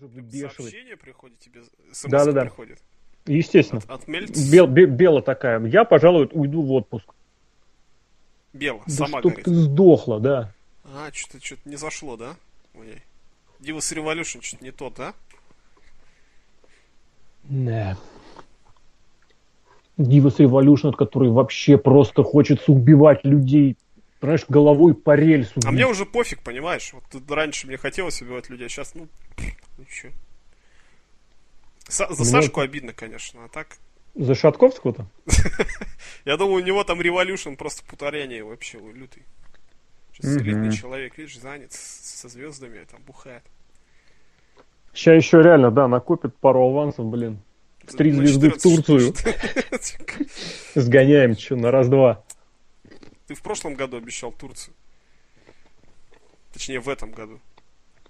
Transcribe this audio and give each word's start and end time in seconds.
уже 0.00 0.06
выбешивать. 0.14 0.54
Сообщение 0.56 0.96
приходит 0.96 1.38
тебе, 1.38 1.62
смс 1.92 2.10
Да-да-да. 2.10 2.42
приходит. 2.42 2.78
Естественно. 3.26 3.80
От, 3.84 3.90
от 4.02 4.08
Мельц? 4.08 4.50
Бел, 4.50 4.66
бе- 4.66 4.86
Бела 4.86 5.22
такая. 5.22 5.62
Я, 5.66 5.84
пожалуй, 5.84 6.28
уйду 6.32 6.62
в 6.62 6.72
отпуск. 6.72 7.06
Бела, 8.52 8.82
Да 8.86 8.92
сама 8.92 9.20
чтоб 9.20 9.22
говорит. 9.32 9.44
ты 9.44 9.54
сдохла, 9.54 10.20
да. 10.20 10.52
А, 10.84 11.10
что-то 11.12 11.44
что 11.44 11.56
не 11.64 11.76
зашло, 11.76 12.16
да? 12.16 12.34
Ой. 12.74 13.02
Divas 13.60 13.94
Revolution 13.94 14.42
что-то 14.42 14.64
не 14.64 14.70
тот, 14.72 14.94
да? 14.94 15.14
Да. 17.44 17.96
Divas 19.98 20.36
Revolution, 20.38 20.92
который 20.92 21.30
вообще 21.30 21.76
просто 21.76 22.22
хочется 22.22 22.72
убивать 22.72 23.24
людей, 23.24 23.76
понимаешь, 24.18 24.44
головой 24.48 24.94
по 24.94 25.14
рельсу. 25.14 25.60
А 25.64 25.70
мне 25.70 25.86
уже 25.86 26.06
пофиг, 26.06 26.42
понимаешь? 26.42 26.92
Вот 26.94 27.30
раньше 27.30 27.66
мне 27.66 27.76
хотелось 27.76 28.20
убивать 28.22 28.48
людей, 28.48 28.66
а 28.66 28.68
сейчас, 28.70 28.94
ну, 28.94 29.08
ну 29.80 29.86
чё. 29.86 30.10
Са- 31.88 32.12
за 32.12 32.22
Мне 32.22 32.30
Сашку 32.30 32.60
обидно, 32.60 32.92
конечно, 32.92 33.44
а 33.44 33.48
так... 33.48 33.78
За 34.14 34.34
Шатковского-то? 34.34 35.06
Я 36.24 36.36
думаю, 36.36 36.62
у 36.62 36.66
него 36.66 36.84
там 36.84 37.00
революшн 37.00 37.54
просто 37.54 37.82
повторение 37.84 38.44
вообще 38.44 38.78
лютый. 38.78 39.22
Шестилетний 40.12 40.76
человек, 40.76 41.16
видишь, 41.16 41.38
занят 41.38 41.72
со 41.72 42.28
звездами, 42.28 42.84
там 42.84 43.00
бухает. 43.02 43.42
Сейчас 44.92 45.24
еще 45.24 45.40
реально, 45.40 45.70
да, 45.70 45.88
накопит 45.88 46.36
пару 46.36 46.60
авансов, 46.68 47.06
блин. 47.06 47.40
В 47.84 47.96
три 47.96 48.12
звезды 48.12 48.50
в 48.50 48.58
14 48.58 48.86
Турцию. 48.86 49.14
Сгоняем, 50.74 51.38
что, 51.38 51.56
на 51.56 51.70
раз-два. 51.70 52.22
Ты 53.26 53.34
в 53.34 53.42
прошлом 53.42 53.74
году 53.74 53.96
обещал 53.96 54.32
Турцию. 54.32 54.74
Точнее, 56.52 56.80
в 56.80 56.88
этом 56.88 57.12
году. 57.12 57.40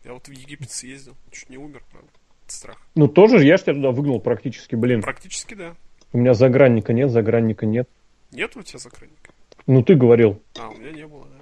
Я 0.04 0.14
вот 0.14 0.28
в 0.28 0.32
Египет 0.32 0.70
съездил, 0.70 1.16
чуть 1.30 1.50
не 1.50 1.58
умер, 1.58 1.82
правда, 1.90 2.08
от 2.44 2.50
страха. 2.50 2.80
Ну, 2.94 3.06
тоже 3.08 3.38
же 3.38 3.44
я 3.44 3.56
ж 3.58 3.62
тебя 3.62 3.74
туда 3.74 3.90
выгнал 3.90 4.20
практически, 4.20 4.74
блин. 4.74 5.02
Практически, 5.02 5.54
да. 5.54 5.76
У 6.12 6.18
меня 6.18 6.34
загранника 6.34 6.92
нет, 6.92 7.10
загранника 7.10 7.66
нет. 7.66 7.88
Нет 8.32 8.56
у 8.56 8.62
тебя 8.62 8.78
закройника? 8.78 9.32
Ну, 9.66 9.82
ты 9.82 9.94
говорил. 9.94 10.42
А, 10.58 10.68
у 10.68 10.74
меня 10.74 10.92
не 10.92 11.06
было, 11.06 11.26
да. 11.26 11.38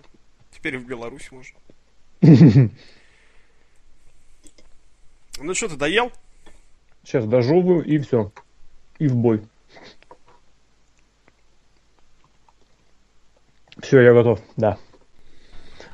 Теперь 0.51 0.79
в 0.79 0.87
Беларуси 0.87 1.29
можно. 1.33 1.59
Ну 5.41 5.55
что, 5.55 5.69
ты 5.69 5.77
доел? 5.77 6.11
Сейчас 7.05 7.25
дожевываю 7.25 7.85
и 7.85 7.99
все. 7.99 8.33
И 8.99 9.07
в 9.07 9.15
бой. 9.15 9.41
Все, 13.81 14.01
я 14.01 14.13
готов, 14.13 14.41
да. 14.57 14.79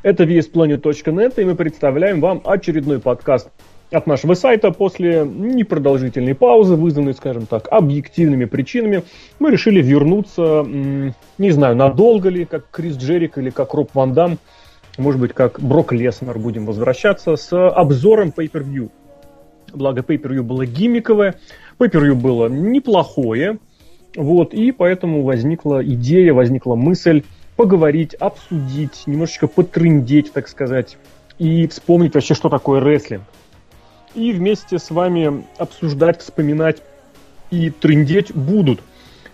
Это 0.05 0.24
VSPlanet.net, 0.24 1.41
и 1.41 1.44
мы 1.47 1.55
представляем 1.55 2.20
вам 2.20 2.42
очередной 2.44 3.00
подкаст 3.00 3.48
от 3.91 4.06
нашего 4.06 4.34
сайта. 4.34 4.70
После 4.70 5.24
непродолжительной 5.24 6.34
паузы, 6.34 6.74
вызванной, 6.74 7.14
скажем 7.14 7.46
так, 7.46 7.69
объективными 7.70 8.44
причинами, 8.44 9.02
мы 9.38 9.50
решили 9.50 9.80
вернуться, 9.80 10.62
не 10.62 11.50
знаю, 11.52 11.74
надолго 11.74 12.28
ли, 12.28 12.44
как 12.44 12.69
Крис 12.70 12.98
Джерик 12.98 13.38
или 13.38 13.48
как 13.48 13.72
Роб 13.72 13.94
Ван 13.94 14.12
Дам, 14.12 14.36
может 14.98 15.19
быть, 15.22 15.33
как 15.33 15.58
Брок 15.58 15.94
Леснер 15.94 16.39
будем 16.39 16.66
возвращаться 16.66 17.36
с 17.36 17.70
обзором 17.70 18.30
Pay-Per-View. 18.36 18.91
Благо, 19.72 20.02
Pay-Per-View 20.02 20.42
было 20.42 20.66
гиммиковое, 20.66 21.36
Pay-Per-View 21.78 22.14
было 22.14 22.48
неплохое, 22.48 23.56
вот, 24.14 24.52
и 24.52 24.70
поэтому 24.70 25.22
возникла 25.22 25.83
идея, 25.83 26.34
возникла 26.34 26.74
мысль 26.74 27.22
поговорить, 27.56 28.14
обсудить, 28.14 29.06
немножечко 29.06 29.47
потрындеть, 29.47 30.33
так 30.33 30.48
сказать, 30.48 30.97
и 31.38 31.66
вспомнить 31.66 32.14
вообще, 32.14 32.34
что 32.34 32.48
такое 32.48 32.80
рестлинг. 32.80 33.22
И 34.14 34.33
вместе 34.33 34.78
с 34.78 34.91
вами 34.91 35.44
обсуждать, 35.58 36.20
вспоминать 36.20 36.83
и 37.50 37.70
трындеть 37.70 38.34
будут 38.34 38.80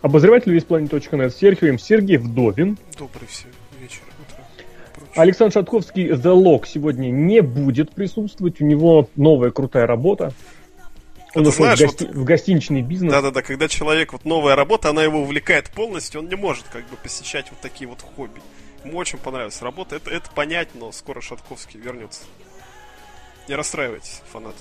обозреватель 0.03 0.55
весьplanet.net 0.57 1.31
Серхием 1.31 1.79
Сергей 1.79 2.17
Вдовин, 2.17 2.79
Добрый 2.99 3.27
все 3.29 3.47
вечер, 3.79 4.01
утро. 4.27 4.43
прочее. 4.95 5.13
Александр 5.17 5.53
Шатковский 5.53 6.09
The 6.11 6.35
Lock 6.35 6.65
сегодня 6.67 7.11
не 7.11 7.43
будет 7.43 7.91
присутствовать, 7.91 8.61
у 8.61 8.65
него 8.65 9.09
новая 9.17 9.51
крутая 9.51 9.87
работа. 9.87 10.33
Он 11.35 11.47
ушел 11.47 11.65
знаешь, 11.65 11.79
в, 11.79 11.83
гости- 11.83 12.05
вот- 12.05 12.15
в 12.15 12.25
гостиничный 12.25 12.83
бизнес. 12.83 13.13
Да-да-да, 13.13 13.43
когда 13.43 13.69
человек, 13.69 14.13
вот 14.13 14.25
новая 14.25 14.57
работа, 14.57 14.91
она 14.91 15.03
его 15.03 15.21
увлекает 15.21 15.71
полностью, 15.71 16.21
он 16.21 16.29
не 16.29 16.35
может 16.37 16.65
как 16.69 16.83
бы 16.89 16.97
посещать 16.97 17.47
вот 17.51 17.61
такие 17.61 17.89
вот 17.89 18.01
хобби. 18.01 18.41
Ему 18.85 18.99
очень 18.99 19.19
понравилась 19.19 19.61
работа, 19.63 19.97
это, 19.97 20.11
это 20.11 20.31
понять, 20.31 20.69
но 20.75 20.91
скоро 20.93 21.21
Шатковский 21.21 21.79
вернется. 21.79 22.23
Не 23.49 23.55
расстраивайтесь, 23.55 24.23
фанат. 24.33 24.55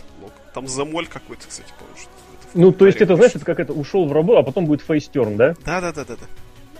Там 0.53 0.67
замоль 0.67 1.07
какой-то, 1.07 1.47
кстати, 1.47 1.69
в 1.69 2.57
Ну, 2.57 2.71
то 2.71 2.85
есть 2.85 2.99
это, 2.99 3.15
знаешь, 3.15 3.35
это 3.35 3.45
как 3.45 3.59
это, 3.59 3.73
ушел 3.73 4.07
в 4.07 4.11
работу, 4.11 4.39
а 4.39 4.43
потом 4.43 4.65
будет 4.65 4.81
фейстерн, 4.81 5.37
да? 5.37 5.55
Да-да-да-да-да. 5.65 6.25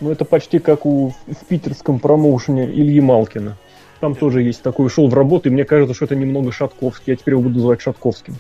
Ну, 0.02 0.12
это 0.12 0.26
почти 0.26 0.60
как 0.60 0.86
у 0.86 1.14
в 1.28 1.46
питерском 1.48 2.00
промоушене 2.00 2.66
Ильи 2.66 3.02
Малкина. 3.02 3.58
Там 4.00 4.16
тоже 4.16 4.42
есть 4.44 4.62
такой, 4.62 4.86
ушел 4.86 5.08
в 5.10 5.14
работу, 5.14 5.50
и 5.50 5.52
мне 5.52 5.66
кажется, 5.66 5.94
что 5.94 6.06
это 6.06 6.16
немного 6.16 6.52
Шатковский. 6.52 7.12
Я 7.12 7.16
теперь 7.18 7.34
его 7.34 7.44
буду 7.44 7.56
называть 7.56 7.82
Шатковским. 7.82 8.36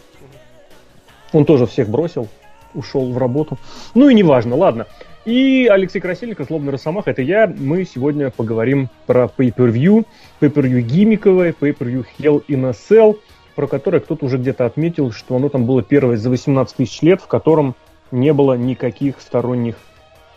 Он 1.33 1.45
тоже 1.45 1.65
всех 1.65 1.89
бросил, 1.89 2.27
ушел 2.73 3.11
в 3.11 3.17
работу. 3.17 3.57
Ну 3.93 4.09
и 4.09 4.13
неважно, 4.13 4.55
ладно. 4.55 4.87
И 5.25 5.67
Алексей 5.69 5.99
Красильников, 5.99 6.47
Злобный 6.47 6.71
Росомаха, 6.71 7.11
это 7.11 7.21
я. 7.21 7.45
Мы 7.47 7.85
сегодня 7.85 8.31
поговорим 8.31 8.89
про 9.05 9.25
Pay-Per-View, 9.25 10.05
Pay-Per-View 10.41 10.81
гиммиковое, 10.81 11.53
Pay-Per-View 11.59 12.05
Hell 12.17 12.43
in 12.47 12.65
a 12.65 12.71
Cell, 12.71 13.19
про 13.55 13.67
которое 13.67 13.99
кто-то 13.99 14.25
уже 14.25 14.37
где-то 14.37 14.65
отметил, 14.65 15.11
что 15.11 15.35
оно 15.35 15.49
там 15.49 15.65
было 15.65 15.83
первое 15.83 16.17
за 16.17 16.29
18 16.29 16.77
тысяч 16.77 17.01
лет, 17.01 17.21
в 17.21 17.27
котором 17.27 17.75
не 18.11 18.33
было 18.33 18.53
никаких 18.53 19.19
сторонних 19.19 19.75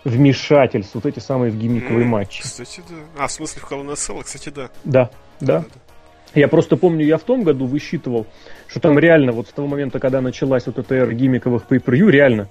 вмешательств, 0.04 0.94
вот 0.94 1.06
эти 1.06 1.20
самые 1.20 1.52
в 1.52 1.56
гиммиковые 1.56 2.02
М, 2.02 2.08
матчи. 2.08 2.42
Кстати, 2.42 2.82
да. 2.88 3.24
А, 3.24 3.26
в 3.28 3.32
смысле, 3.32 3.62
в 3.62 3.70
Hell 3.70 3.84
in 3.84 3.90
a 3.90 3.94
Cell, 3.94 4.22
кстати, 4.24 4.48
да. 4.48 4.68
Да, 4.84 5.10
да. 5.40 5.64
Я 6.34 6.48
просто 6.48 6.76
помню, 6.76 7.04
я 7.04 7.18
в 7.18 7.22
том 7.22 7.42
году 7.42 7.66
высчитывал, 7.66 8.26
что 8.66 8.80
там 8.80 8.98
реально 8.98 9.32
вот 9.32 9.48
с 9.48 9.52
того 9.52 9.68
момента, 9.68 9.98
когда 9.98 10.20
началась 10.20 10.66
вот 10.66 10.78
эта 10.78 10.94
эра 10.94 11.12
гиммиковых 11.12 11.66
pay 11.68 12.10
реально 12.10 12.48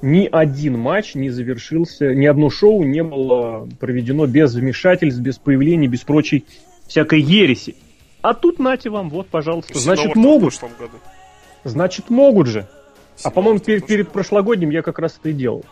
ни 0.00 0.28
один 0.30 0.78
матч 0.78 1.14
не 1.14 1.30
завершился, 1.30 2.14
ни 2.14 2.26
одно 2.26 2.50
шоу 2.50 2.84
не 2.84 3.02
было 3.02 3.68
проведено 3.80 4.26
без 4.26 4.54
вмешательств, 4.54 5.20
без 5.20 5.38
появления, 5.38 5.88
без 5.88 6.00
прочей 6.00 6.44
всякой 6.86 7.20
ереси. 7.20 7.74
А 8.22 8.34
тут 8.34 8.58
нате 8.58 8.90
вам, 8.90 9.10
вот, 9.10 9.28
пожалуйста. 9.28 9.78
Значит, 9.78 10.12
в 10.12 10.16
могут. 10.16 10.58
прошлом 10.58 10.70
году. 10.78 10.98
Значит, 11.64 12.10
могут 12.10 12.46
же. 12.46 12.68
А 13.24 13.30
по-моему, 13.30 13.58
тоже. 13.58 13.80
перед 13.80 14.10
прошлогодним 14.10 14.70
я 14.70 14.82
как 14.82 14.98
раз 14.98 15.18
это 15.18 15.30
и 15.30 15.32
делал. 15.32 15.64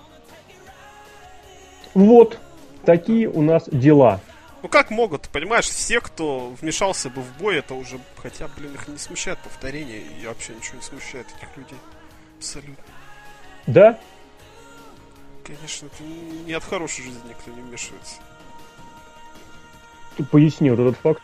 Вот. 1.94 2.38
Такие 2.84 3.28
у 3.28 3.42
нас 3.42 3.68
дела. 3.70 4.20
Ну 4.66 4.70
как 4.70 4.90
могут, 4.90 5.28
понимаешь, 5.28 5.66
все, 5.66 6.00
кто 6.00 6.48
вмешался 6.60 7.08
бы 7.08 7.22
в 7.22 7.38
бой, 7.38 7.58
это 7.58 7.74
уже, 7.74 8.00
хотя, 8.16 8.48
блин, 8.48 8.74
их 8.74 8.88
не 8.88 8.98
смущает 8.98 9.38
повторение, 9.38 10.00
и 10.00 10.26
вообще 10.26 10.54
ничего 10.56 10.78
не 10.78 10.82
смущает 10.82 11.28
этих 11.28 11.56
людей. 11.56 11.78
Абсолютно. 12.36 12.84
Да? 13.68 14.00
Конечно, 15.44 15.86
это 15.86 16.02
не 16.02 16.52
от 16.52 16.64
хорошей 16.64 17.04
жизни 17.04 17.20
никто 17.28 17.52
не 17.52 17.60
вмешивается. 17.60 18.16
Ты 20.16 20.24
поясни 20.24 20.68
вот 20.68 20.80
этот 20.80 20.96
факт. 21.00 21.22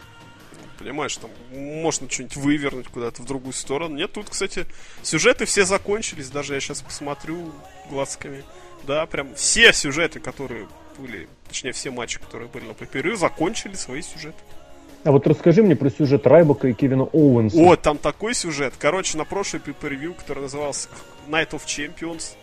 Понимаешь, 0.78 1.16
там 1.16 1.32
можно 1.50 2.08
что-нибудь 2.08 2.36
вывернуть 2.36 2.86
куда-то 2.86 3.22
в 3.22 3.24
другую 3.24 3.54
сторону. 3.54 3.96
Нет, 3.96 4.12
тут, 4.12 4.30
кстати, 4.30 4.66
сюжеты 5.02 5.46
все 5.46 5.64
закончились, 5.64 6.30
даже 6.30 6.54
я 6.54 6.60
сейчас 6.60 6.80
посмотрю 6.80 7.52
глазками. 7.90 8.44
Да, 8.84 9.04
прям 9.06 9.34
все 9.34 9.72
сюжеты, 9.72 10.20
которые 10.20 10.68
были, 10.98 11.28
точнее, 11.48 11.72
все 11.72 11.90
матчи, 11.90 12.18
которые 12.18 12.48
были 12.48 12.64
на 12.64 12.74
пейперю, 12.74 13.16
закончили 13.16 13.74
свои 13.74 14.02
сюжеты. 14.02 14.38
А 15.04 15.10
вот 15.10 15.26
расскажи 15.26 15.62
мне 15.62 15.74
про 15.74 15.90
сюжет 15.90 16.26
Райбока 16.26 16.68
и 16.68 16.72
Кевина 16.72 17.04
Оуэнса. 17.04 17.56
О, 17.58 17.76
там 17.76 17.98
такой 17.98 18.34
сюжет. 18.34 18.74
Короче, 18.78 19.18
на 19.18 19.24
прошлой 19.24 19.58
пейпервью, 19.58 20.14
который 20.14 20.42
назывался 20.44 20.88
Night 21.28 21.50
of 21.50 21.64
Champions, 21.66 22.36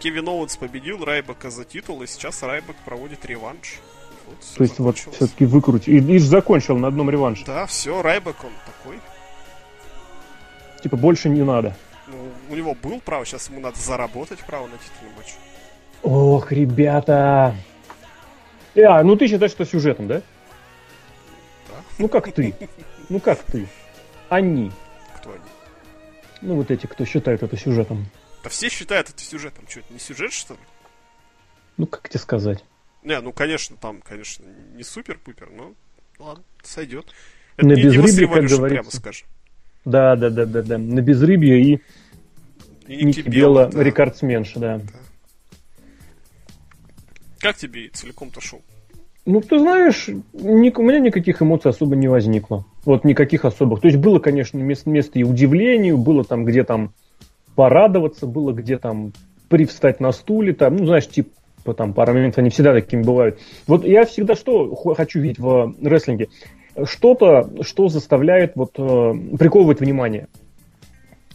Кевин 0.00 0.28
Оуэнс 0.28 0.56
победил 0.56 1.02
Райбека 1.02 1.50
за 1.50 1.64
титул, 1.64 2.02
и 2.02 2.06
сейчас 2.06 2.42
Райбек 2.42 2.76
проводит 2.84 3.24
реванш. 3.24 3.80
Вот, 4.26 4.36
То 4.56 4.64
есть 4.64 4.78
вот 4.78 4.98
все-таки 4.98 5.46
выкрути. 5.46 5.90
И, 5.90 5.98
и 5.98 6.18
закончил 6.18 6.76
на 6.76 6.88
одном 6.88 7.08
реванше. 7.08 7.44
Да, 7.46 7.64
все, 7.66 8.02
Райбек 8.02 8.36
он 8.44 8.52
такой. 8.66 8.98
Типа 10.82 10.96
больше 10.98 11.30
не 11.30 11.42
надо. 11.42 11.74
Ну, 12.06 12.16
у 12.50 12.54
него 12.54 12.74
был 12.74 13.00
право, 13.00 13.24
сейчас 13.24 13.48
ему 13.48 13.60
надо 13.60 13.78
заработать 13.78 14.40
право 14.40 14.66
на 14.66 14.76
титульный 14.76 15.16
матч. 15.16 15.34
Ох, 16.02 16.52
ребята. 16.52 17.54
А, 18.76 19.02
ну 19.02 19.16
ты 19.16 19.26
считаешь, 19.28 19.52
что 19.52 19.64
сюжетом, 19.64 20.08
да? 20.08 20.22
Да. 21.68 21.74
Ну 21.98 22.08
как 22.08 22.32
ты? 22.32 22.54
Ну 23.08 23.20
как 23.20 23.42
ты? 23.44 23.66
Они. 24.28 24.72
Кто 25.16 25.30
они? 25.30 25.40
Ну 26.42 26.56
вот 26.56 26.70
эти, 26.70 26.86
кто 26.86 27.04
считает 27.04 27.42
это 27.42 27.56
сюжетом. 27.56 28.06
Да 28.42 28.50
все 28.50 28.68
считают 28.68 29.08
это 29.10 29.20
сюжетом. 29.22 29.64
Что, 29.68 29.80
это 29.80 29.92
не 29.92 29.98
сюжет, 29.98 30.32
что 30.32 30.54
ли? 30.54 30.60
Ну 31.76 31.86
как 31.86 32.08
тебе 32.08 32.20
сказать? 32.20 32.64
Не, 33.02 33.20
ну, 33.20 33.32
конечно, 33.32 33.76
там, 33.76 34.00
конечно, 34.00 34.44
не 34.74 34.82
супер-пупер, 34.82 35.50
но 35.50 35.74
ладно, 36.18 36.42
сойдет. 36.62 37.06
Это 37.56 37.66
На 37.66 37.74
безрыбье, 37.74 38.26
как 38.26 38.36
Revolution, 38.38 38.46
прямо 38.48 38.68
говорится. 38.68 38.96
скажем. 38.96 39.28
Да, 39.84 40.16
да, 40.16 40.30
да, 40.30 40.46
да, 40.46 40.62
да. 40.62 40.78
На 40.78 41.00
безрыбье 41.00 41.60
и, 41.62 41.80
И 42.88 43.04
Ники 43.04 43.20
Белла, 43.20 43.66
да. 43.66 43.82
рекордсменша, 43.82 44.58
да. 44.58 44.80
Как 47.44 47.56
тебе 47.58 47.90
целиком-то 47.92 48.40
шоу? 48.40 48.62
Ну, 49.26 49.42
ты 49.42 49.58
знаешь, 49.58 50.08
ни- 50.32 50.72
у 50.74 50.82
меня 50.82 50.98
никаких 50.98 51.42
эмоций 51.42 51.70
особо 51.70 51.94
не 51.94 52.08
возникло. 52.08 52.64
Вот 52.86 53.04
никаких 53.04 53.44
особых. 53.44 53.82
То 53.82 53.88
есть 53.88 53.98
было, 53.98 54.18
конечно, 54.18 54.56
мест- 54.56 54.86
место 54.86 55.18
и 55.18 55.24
удивлению, 55.24 55.98
было 55.98 56.24
там, 56.24 56.46
где 56.46 56.64
там 56.64 56.94
порадоваться, 57.54 58.26
было 58.26 58.52
где 58.52 58.78
там 58.78 59.12
привстать 59.50 60.00
на 60.00 60.12
стуле, 60.12 60.54
там, 60.54 60.76
ну, 60.76 60.86
знаешь, 60.86 61.06
типа 61.06 61.74
там 61.76 61.92
пара 61.92 62.14
моментов, 62.14 62.38
они 62.38 62.48
всегда 62.48 62.72
такими 62.72 63.02
бывают. 63.02 63.38
Вот 63.66 63.84
я 63.84 64.06
всегда 64.06 64.36
что 64.36 64.74
хо- 64.74 64.94
хочу 64.94 65.20
видеть 65.20 65.38
в 65.38 65.74
рестлинге? 65.82 66.28
Что-то, 66.84 67.50
что 67.60 67.88
заставляет 67.88 68.52
вот 68.54 68.70
э, 68.78 69.12
приковывать 69.38 69.80
внимание. 69.80 70.28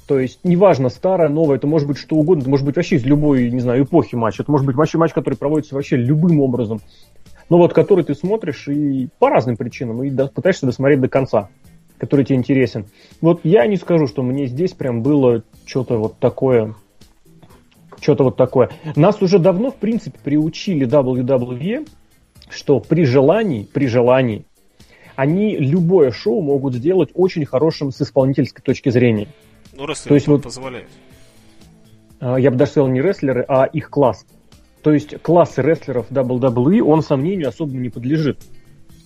То 0.10 0.18
есть, 0.18 0.40
неважно, 0.44 0.90
старое, 0.90 1.30
новое, 1.30 1.58
это 1.58 1.68
может 1.68 1.88
быть 1.88 2.00
что 2.00 2.16
угодно, 2.16 2.42
это 2.42 2.50
может 2.50 2.66
быть 2.66 2.76
вообще 2.76 2.96
из 2.96 3.06
любой, 3.06 3.52
не 3.52 3.60
знаю, 3.60 3.84
эпохи 3.84 4.16
матча. 4.16 4.42
Это 4.42 4.52
может 4.52 4.66
быть 4.66 4.76
вообще 4.76 4.98
матч, 4.98 5.14
который 5.14 5.36
проводится 5.36 5.76
вообще 5.76 5.98
любым 5.98 6.42
образом. 6.42 6.82
Но 7.48 7.60
вот 7.60 7.74
который 7.74 8.04
ты 8.04 8.16
смотришь 8.16 8.68
и 8.68 9.10
по 9.20 9.30
разным 9.30 9.56
причинам, 9.56 10.02
и 10.02 10.10
до- 10.10 10.26
пытаешься 10.26 10.66
досмотреть 10.66 11.00
до 11.00 11.10
конца, 11.10 11.50
который 12.00 12.26
тебе 12.26 12.40
интересен. 12.40 12.88
Вот 13.22 13.42
я 13.44 13.68
не 13.68 13.76
скажу, 13.76 14.08
что 14.08 14.24
мне 14.24 14.48
здесь 14.48 14.72
прям 14.72 15.04
было 15.04 15.44
что-то 15.68 16.00
вот 16.00 16.18
такое, 16.18 16.74
что-то 18.02 18.24
вот 18.24 18.36
такое. 18.36 18.72
Нас 18.96 19.22
уже 19.22 19.38
давно, 19.38 19.70
в 19.70 19.76
принципе, 19.76 20.18
приучили 20.24 20.88
WWE, 20.88 21.88
что 22.50 22.80
при 22.80 23.06
желании, 23.06 23.68
при 23.72 23.86
желании, 23.86 24.44
они 25.16 25.56
любое 25.56 26.10
шоу 26.10 26.42
могут 26.42 26.74
сделать 26.74 27.10
очень 27.14 27.46
хорошим 27.46 27.92
с 27.92 28.02
исполнительской 28.02 28.64
точки 28.64 28.90
зрения. 28.90 29.28
Ну, 29.80 29.86
раз 29.86 30.02
То 30.02 30.14
есть 30.14 30.28
вот- 30.28 30.44
позволяет. 30.44 30.90
А, 32.20 32.38
я 32.38 32.52
бы 32.52 32.58
даже 32.58 32.72
сказал 32.72 32.90
не 32.90 33.02
рестлеры, 33.02 33.46
а 33.48 33.64
их 33.64 33.90
класс. 33.90 34.26
То 34.84 34.92
есть 34.92 35.22
класс 35.22 35.54
рестлеров 35.58 36.12
WWE, 36.12 36.82
он 36.82 37.02
сомнению 37.02 37.48
особо 37.48 37.72
не 37.72 37.90
подлежит. 37.90 38.40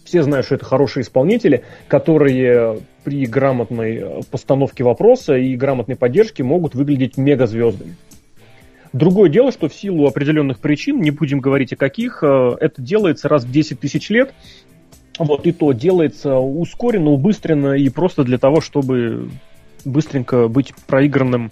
Все 0.04 0.24
знают, 0.24 0.48
что 0.48 0.56
это 0.56 0.66
хорошие 0.66 1.04
исполнители, 1.04 1.64
которые 1.88 2.80
при 3.04 3.26
грамотной 3.28 3.98
э, 3.98 4.22
постановке 4.30 4.84
вопроса 4.84 5.36
и 5.36 5.56
грамотной 5.56 5.96
поддержке 5.96 6.44
могут 6.44 6.74
выглядеть 6.74 7.18
мегазвездами. 7.18 7.96
Другое 8.94 9.30
дело, 9.30 9.52
что 9.52 9.70
в 9.70 9.74
силу 9.76 10.08
определенных 10.08 10.60
причин, 10.60 11.02
не 11.02 11.12
будем 11.12 11.40
говорить 11.40 11.74
о 11.74 11.76
каких, 11.76 12.24
э, 12.24 12.58
это 12.60 12.82
делается 12.82 13.30
раз 13.30 13.44
в 13.44 13.52
10 13.52 13.80
тысяч 13.80 14.10
лет. 14.10 14.34
Вот, 15.20 15.46
и 15.46 15.52
то 15.52 15.72
делается 15.72 16.38
ускоренно, 16.38 17.12
убыстренно 17.12 17.74
и 17.74 17.88
просто 17.90 18.24
для 18.24 18.40
того, 18.40 18.62
чтобы 18.62 19.30
быстренько 19.86 20.48
быть 20.48 20.74
проигранным 20.88 21.52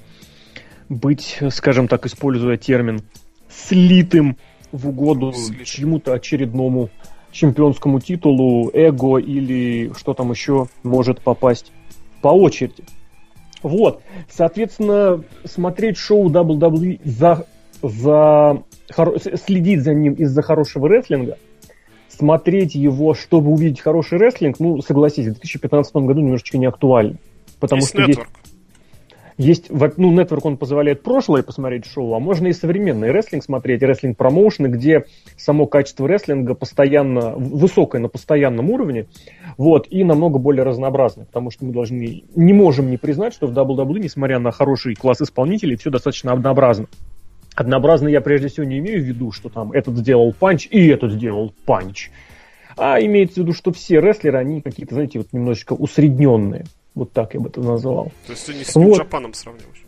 быть, 0.89 1.39
скажем 1.51 1.88
так, 1.88 2.06
используя 2.06 2.57
термин, 2.57 3.01
слитым 3.50 4.38
в 4.72 4.89
угоду 4.89 5.33
чьему-то 5.63 6.13
очередному 6.13 6.89
чемпионскому 7.31 8.00
титулу, 8.00 8.69
эго 8.74 9.18
или 9.18 9.92
что 9.98 10.13
там 10.13 10.31
еще 10.31 10.68
может 10.83 11.22
попасть 11.22 11.72
по 12.22 12.30
очереди. 12.30 12.83
Вот, 13.63 14.01
соответственно, 14.30 15.24
смотреть 15.45 15.98
шоу 15.98 16.30
WWE 16.30 17.00
за, 17.06 17.45
за 17.81 18.63
хоро- 18.92 19.38
следить 19.38 19.83
за 19.83 19.94
ним 19.94 20.13
из-за 20.13 20.42
хорошего 20.42 20.89
рестлинга, 20.89 21.38
смотреть 22.10 22.75
его, 22.75 23.13
чтобы 23.13 23.51
увидеть 23.51 23.80
хороший 23.80 24.18
рестлинг, 24.18 24.60
ну, 24.60 24.81
согласитесь, 24.81 25.30
в 25.30 25.33
2015 25.33 25.95
году 25.95 26.22
немножечко 26.22 26.57
не 26.57 26.66
актуально. 26.66 27.18
Потому 27.61 27.79
Есть 27.79 27.89
что 27.89 27.99
есть 27.99 28.09
нетворк. 28.09 28.29
есть, 29.37 29.69
во- 29.69 29.93
ну, 29.95 30.11
нетворк, 30.11 30.45
он 30.45 30.57
позволяет 30.57 31.03
прошлое 31.03 31.43
посмотреть 31.43 31.85
шоу, 31.85 32.13
а 32.15 32.19
можно 32.19 32.47
и 32.47 32.53
современный 32.53 33.11
рестлинг 33.11 33.43
смотреть, 33.43 33.81
рестлинг 33.83 34.17
промоушены, 34.17 34.67
где 34.67 35.05
само 35.37 35.67
качество 35.67 36.07
рестлинга 36.07 36.55
постоянно, 36.55 37.35
высокое 37.35 38.01
на 38.01 38.09
постоянном 38.09 38.69
уровне, 38.69 39.05
вот, 39.57 39.87
и 39.89 40.03
намного 40.03 40.39
более 40.39 40.63
разнообразное, 40.63 41.25
потому 41.25 41.51
что 41.51 41.65
мы 41.65 41.71
должны, 41.71 42.23
не 42.35 42.53
можем 42.53 42.89
не 42.89 42.97
признать, 42.97 43.33
что 43.33 43.47
в 43.47 43.57
WWE, 43.57 43.99
несмотря 43.99 44.39
на 44.39 44.51
хороший 44.51 44.95
класс 44.95 45.21
исполнителей, 45.21 45.77
все 45.77 45.89
достаточно 45.89 46.33
однообразно. 46.33 46.87
Однообразно 47.55 48.07
я 48.07 48.21
прежде 48.21 48.47
всего 48.47 48.65
не 48.65 48.79
имею 48.79 49.01
в 49.01 49.05
виду, 49.05 49.31
что 49.31 49.49
там 49.49 49.71
этот 49.71 49.97
сделал 49.97 50.33
punch 50.33 50.68
и 50.71 50.87
этот 50.87 51.11
сделал 51.11 51.53
punch. 51.65 52.09
А 52.77 52.99
имеется 53.01 53.35
в 53.35 53.37
виду, 53.43 53.53
что 53.53 53.71
все 53.71 53.99
рестлеры, 53.99 54.37
они 54.37 54.61
какие-то, 54.61 54.95
знаете, 54.95 55.19
вот 55.19 55.27
немножечко 55.33 55.73
усредненные. 55.73 56.65
Вот 56.93 57.11
так 57.13 57.33
я 57.33 57.39
бы 57.39 57.49
это 57.49 57.61
назвал. 57.61 58.11
То 58.25 58.33
есть 58.33 58.45
ты 58.45 58.53
не 58.53 58.63
с 58.63 58.75
Вот. 58.75 58.83
New 58.83 58.97
Japan 58.97 59.20
-ом 59.20 59.33
сравниваешь. 59.33 59.85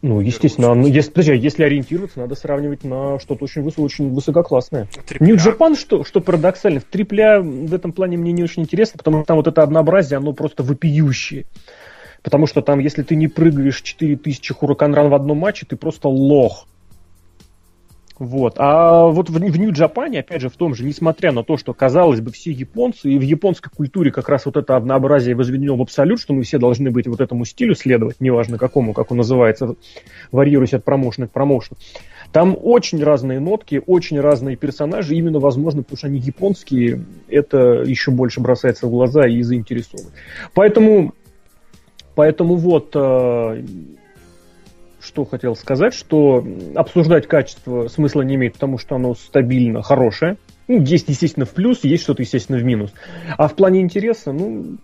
Ну, 0.00 0.20
естественно, 0.20 0.74
ну, 0.74 0.86
если, 0.86 1.10
подожди, 1.10 1.32
а 1.32 1.34
если 1.34 1.64
ориентироваться, 1.64 2.20
надо 2.20 2.34
сравнивать 2.34 2.84
на 2.84 3.18
что-то 3.18 3.44
очень, 3.44 3.62
выс- 3.62 3.80
очень 3.80 4.12
высококлассное. 4.12 4.86
Triple 5.06 5.21
A. 5.21 5.26
New 5.26 5.36
Japan, 5.36 5.76
что, 5.76 6.04
что 6.04 6.20
парадоксально, 6.20 6.80
в 6.80 6.84
Triple 6.84 7.32
A 7.32 7.40
в 7.40 7.72
этом 7.72 7.92
плане 7.92 8.18
мне 8.18 8.32
не 8.32 8.42
очень 8.42 8.62
интересно, 8.62 8.98
потому 8.98 9.18
что 9.18 9.26
там 9.26 9.36
вот 9.38 9.46
это 9.46 9.62
однообразие, 9.62 10.18
оно 10.18 10.34
просто 10.34 10.62
вопиющее. 10.62 11.46
Потому 12.22 12.46
что 12.46 12.60
там, 12.62 12.80
если 12.80 13.02
ты 13.02 13.16
не 13.16 13.28
прыгаешь 13.28 13.80
4000 13.80 14.52
хураканран 14.54 15.08
в 15.08 15.14
одном 15.14 15.38
матче, 15.38 15.66
ты 15.66 15.76
просто 15.76 16.08
лох. 16.08 16.66
Вот. 18.24 18.54
А 18.56 19.06
вот 19.06 19.28
в, 19.28 19.34
в 19.34 19.58
Нью-Джапане, 19.58 20.20
опять 20.20 20.40
же, 20.40 20.48
в 20.48 20.56
том 20.56 20.74
же, 20.74 20.84
несмотря 20.84 21.30
на 21.30 21.44
то, 21.44 21.58
что, 21.58 21.74
казалось 21.74 22.20
бы, 22.20 22.32
все 22.32 22.50
японцы, 22.52 23.10
и 23.10 23.18
в 23.18 23.22
японской 23.22 23.68
культуре 23.68 24.10
как 24.10 24.28
раз 24.30 24.46
вот 24.46 24.56
это 24.56 24.76
однообразие 24.76 25.34
возведено 25.34 25.76
в 25.76 25.82
абсолют, 25.82 26.20
что 26.20 26.32
мы 26.32 26.42
все 26.42 26.58
должны 26.58 26.90
быть 26.90 27.06
вот 27.06 27.20
этому 27.20 27.44
стилю 27.44 27.74
следовать, 27.74 28.20
неважно 28.20 28.56
какому, 28.56 28.94
как 28.94 29.10
он 29.10 29.18
называется, 29.18 29.76
варьируясь 30.32 30.72
от 30.72 30.84
промоушена 30.84 31.28
к 31.28 31.32
промоушену. 31.32 31.78
Там 32.32 32.56
очень 32.60 33.02
разные 33.04 33.40
нотки, 33.40 33.82
очень 33.86 34.18
разные 34.18 34.56
персонажи, 34.56 35.14
именно, 35.14 35.38
возможно, 35.38 35.82
потому 35.82 35.98
что 35.98 36.06
они 36.06 36.18
японские, 36.18 37.04
это 37.28 37.82
еще 37.86 38.10
больше 38.10 38.40
бросается 38.40 38.86
в 38.86 38.90
глаза 38.90 39.26
и 39.26 39.42
заинтересовывает. 39.42 40.14
Поэтому, 40.54 41.12
поэтому 42.14 42.56
вот, 42.56 42.90
э, 42.94 43.62
что 45.04 45.24
хотел 45.24 45.54
сказать, 45.54 45.94
что 45.94 46.44
обсуждать 46.74 47.26
качество 47.28 47.88
смысла 47.88 48.22
не 48.22 48.34
имеет, 48.36 48.54
потому 48.54 48.78
что 48.78 48.96
оно 48.96 49.14
стабильно 49.14 49.82
хорошее. 49.82 50.36
Ну, 50.66 50.80
есть, 50.80 51.08
естественно, 51.08 51.44
в 51.46 51.50
плюс, 51.50 51.84
есть 51.84 52.02
что-то, 52.02 52.22
естественно, 52.22 52.58
в 52.58 52.64
минус. 52.64 52.92
А 53.36 53.48
в 53.48 53.54
плане 53.54 53.80
интереса, 53.80 54.32
ну... 54.32 54.78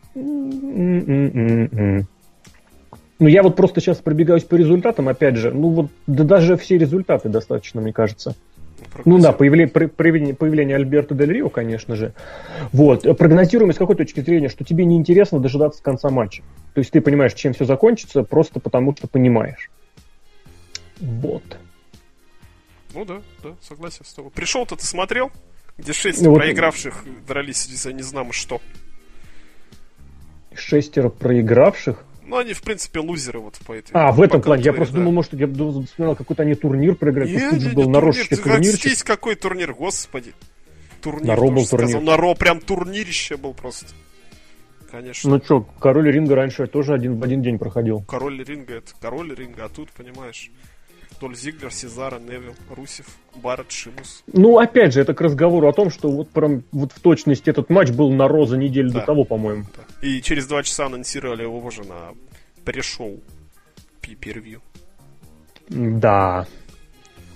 Ну, 3.22 3.26
я 3.26 3.42
вот 3.42 3.56
просто 3.56 3.80
сейчас 3.80 3.98
пробегаюсь 3.98 4.44
по 4.44 4.54
результатам, 4.54 5.08
опять 5.08 5.36
же, 5.36 5.52
ну 5.52 5.68
вот, 5.68 5.90
да 6.06 6.24
даже 6.24 6.56
все 6.56 6.78
результаты 6.78 7.28
достаточно, 7.28 7.82
мне 7.82 7.92
кажется. 7.92 8.34
Ну 9.04 9.18
да, 9.18 9.32
появление, 9.32 9.68
появление, 9.68 10.34
появление 10.34 10.76
Альберта 10.76 11.14
Дель 11.14 11.32
Рио, 11.32 11.48
конечно 11.48 11.96
же. 11.96 12.12
Вот. 12.72 13.02
Прогнозируем 13.18 13.72
с 13.72 13.76
какой 13.76 13.94
точки 13.96 14.20
зрения, 14.20 14.48
что 14.48 14.64
тебе 14.64 14.84
неинтересно 14.84 15.38
дожидаться 15.38 15.82
конца 15.82 16.08
матча. 16.10 16.42
То 16.74 16.80
есть 16.80 16.90
ты 16.90 17.00
понимаешь, 17.00 17.34
чем 17.34 17.52
все 17.52 17.64
закончится, 17.64 18.22
просто 18.22 18.58
потому 18.58 18.94
что 18.96 19.06
понимаешь. 19.06 19.70
Вот. 21.00 21.58
Ну 22.94 23.04
да, 23.04 23.22
да, 23.42 23.56
согласен 23.62 24.04
с 24.04 24.12
тобой. 24.12 24.30
Пришел-то 24.30 24.76
ты 24.76 24.84
смотрел, 24.84 25.30
где 25.78 25.92
шесть 25.92 26.22
Ну, 26.22 26.30
вот- 26.30 26.38
проигравших 26.38 27.04
дрались 27.26 27.66
за 27.66 27.92
не 27.92 28.02
знамо 28.02 28.32
что. 28.32 28.60
Шестеро 30.54 31.08
проигравших. 31.08 32.04
Ну, 32.24 32.36
они, 32.36 32.52
в 32.52 32.62
принципе, 32.62 33.00
лузеры 33.00 33.40
вот 33.40 33.58
по 33.66 33.72
этой. 33.72 33.90
А, 33.92 34.12
в 34.12 34.20
этом 34.20 34.40
плане. 34.40 34.62
Я 34.62 34.72
просто 34.72 34.94
да. 34.94 35.00
думал, 35.00 35.12
может, 35.12 35.32
я 35.32 35.46
вспоминал, 35.48 36.14
какой-то 36.16 36.42
они 36.42 36.54
турнир 36.54 36.94
проиграли. 36.94 37.30
Не, 37.30 37.50
Тут 37.50 37.60
же 37.60 37.70
был 37.70 37.90
на 37.90 38.00
турнир. 38.00 38.72
Здесь 38.74 39.02
какой 39.02 39.34
турнир, 39.34 39.72
господи. 39.74 40.34
Турнир, 41.00 41.26
На 41.26 41.34
Ро 41.36 41.50
был 41.50 41.66
турнир. 41.66 42.00
На 42.00 42.16
Ро 42.16 42.34
прям 42.34 42.60
турнирище 42.60 43.36
был 43.36 43.54
просто. 43.54 43.86
Конечно. 44.90 45.30
Ну 45.30 45.40
что, 45.42 45.60
король 45.78 46.10
ринга 46.10 46.34
раньше 46.34 46.66
тоже 46.66 46.94
один 46.94 47.18
в 47.18 47.22
один 47.22 47.42
день 47.42 47.58
проходил. 47.58 48.02
Король 48.02 48.42
ринга 48.42 48.74
это 48.74 48.92
король 49.00 49.32
ринга, 49.34 49.66
а 49.66 49.68
тут, 49.68 49.90
понимаешь, 49.90 50.50
Доль 51.20 51.36
Зиглер, 51.36 51.70
Сезара, 51.70 52.18
Невил, 52.18 52.54
Русев, 52.70 53.04
Барретт, 53.34 53.70
Шимус. 53.72 54.24
Ну, 54.32 54.58
опять 54.58 54.94
же, 54.94 55.02
это 55.02 55.12
к 55.12 55.20
разговору 55.20 55.68
о 55.68 55.72
том, 55.74 55.90
что 55.90 56.10
вот 56.10 56.30
прям 56.30 56.62
вот 56.72 56.92
в 56.92 57.00
точности 57.00 57.50
этот 57.50 57.68
матч 57.68 57.90
был 57.90 58.10
на 58.10 58.26
Ро 58.26 58.46
за 58.46 58.56
неделю 58.56 58.90
Да. 58.90 59.00
до 59.00 59.06
того, 59.06 59.24
по-моему. 59.24 59.66
Да. 59.76 60.06
И 60.06 60.22
через 60.22 60.46
два 60.46 60.62
часа 60.62 60.86
анонсировали 60.86 61.42
его 61.42 61.58
уже 61.58 61.84
на 61.84 62.14
пришоу 62.64 63.20
пи-первью. 64.00 64.62
Да. 65.68 66.46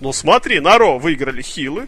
Ну 0.01 0.13
смотри, 0.15 0.61
на 0.61 0.79
Ро 0.79 0.99
выиграли 0.99 1.43
хилы, 1.43 1.87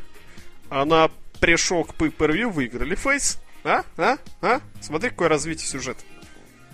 а 0.68 0.84
на 0.84 1.10
пришел 1.40 1.84
к 1.84 1.94
пи-первью 1.94 2.50
выиграли 2.50 2.94
фейс. 2.94 3.38
А? 3.64 3.84
А? 3.96 4.18
А? 4.42 4.60
Смотри, 4.82 5.10
какое 5.10 5.28
развитие 5.28 5.66
сюжета. 5.66 6.02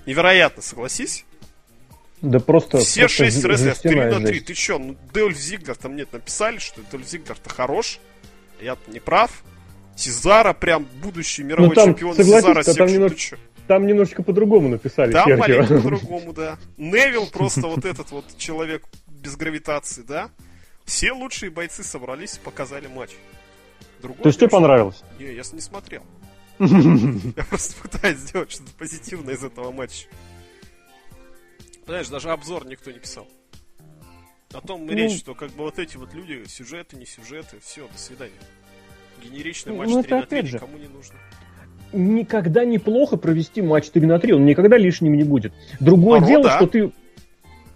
Невероятно, 0.05 0.63
согласись? 0.63 1.25
Да 2.23 2.39
просто... 2.41 2.79
Все 2.79 3.03
просто 3.03 3.25
шесть 3.25 3.45
РСС, 3.45 3.59
3 3.59 3.69
жестяная 3.71 4.13
на 4.21 4.27
3. 4.27 4.35
жесть. 4.35 4.47
Ты 4.47 4.55
чё, 4.55 4.79
ну 4.79 4.97
Дольф 5.13 5.37
Зиглер 5.37 5.77
там 5.77 5.97
нет, 5.97 6.13
написали, 6.13 6.59
что 6.59 6.81
Дольф 6.91 7.07
Зиглер-то 7.09 7.51
хорош. 7.51 7.99
Я-то 8.61 8.91
не 8.91 9.01
прав. 9.01 9.43
Сезара 9.97 10.53
прям 10.55 10.87
будущий 11.03 11.43
мировой 11.43 11.69
Ну, 11.69 11.75
там, 11.75 11.89
чемпион 11.91 12.17
Сезара 12.17 12.63
там 12.63 13.15
чё? 13.17 13.37
там 13.67 13.87
немножечко 13.87 14.23
по-другому 14.23 14.69
написали. 14.69 15.13
Там 15.13 15.37
маленько 15.37 15.75
по-другому, 15.81 16.33
да. 16.33 16.59
Невил 16.77 17.27
просто 17.27 17.63
вот 17.67 17.85
этот 17.85 18.11
вот 18.13 18.25
человек 18.39 18.85
без 19.09 19.37
гравитации, 19.37 20.03
да. 20.03 20.31
Все 20.85 21.13
лучшие 21.13 21.51
бойцы 21.51 21.83
собрались 21.85 22.37
и 22.37 22.41
показали 22.41 22.87
матч. 22.87 23.11
Другое 24.01 24.23
То 24.23 24.29
есть 24.29 24.39
тебе 24.39 24.49
понравилось? 24.49 24.97
что- 24.97 25.23
Не, 25.23 25.33
я 25.35 25.43
не 25.53 25.61
смотрел. 25.61 26.03
Я 26.59 27.45
просто 27.49 27.75
пытаюсь 27.83 28.19
сделать 28.19 28.51
что-то 28.53 28.71
позитивное 28.79 29.35
из 29.35 29.43
этого 29.43 29.73
матча. 29.73 30.07
Знаешь, 31.87 32.09
даже 32.09 32.31
обзор 32.31 32.67
никто 32.67 32.91
не 32.91 32.99
писал. 32.99 33.27
О 34.53 34.61
том 34.61 34.87
Ну. 34.87 34.93
речь, 34.93 35.19
что 35.19 35.35
как 35.35 35.51
бы 35.51 35.65
вот 35.65 35.79
эти 35.79 35.97
вот 35.97 36.13
люди, 36.15 36.45
сюжеты, 36.47 36.97
не 36.97 37.07
сюжеты, 37.07 37.57
все, 37.63 37.83
до 37.91 37.99
свидания. 37.99 38.33
Генеричный 39.25 39.73
Ну, 39.73 39.79
матч 39.79 39.91
это 39.91 40.03
3 40.03 40.11
на 40.15 40.23
3 40.27 40.39
опять 40.39 40.51
же. 40.51 40.57
никому 40.57 40.77
не 40.79 40.89
нужно. 40.89 41.15
Никогда 41.93 42.65
неплохо 42.65 43.17
провести 43.17 43.63
матч 43.63 43.89
3 43.91 44.07
на 44.07 44.19
3, 44.19 44.35
он 44.35 44.45
никогда 44.47 44.77
лишним 44.77 45.15
не 45.17 45.25
будет. 45.25 45.53
Другое 45.81 46.21
Порой, 46.21 46.31
дело, 46.33 46.45
да. 46.45 46.57
что 46.57 46.67
ты... 46.67 46.93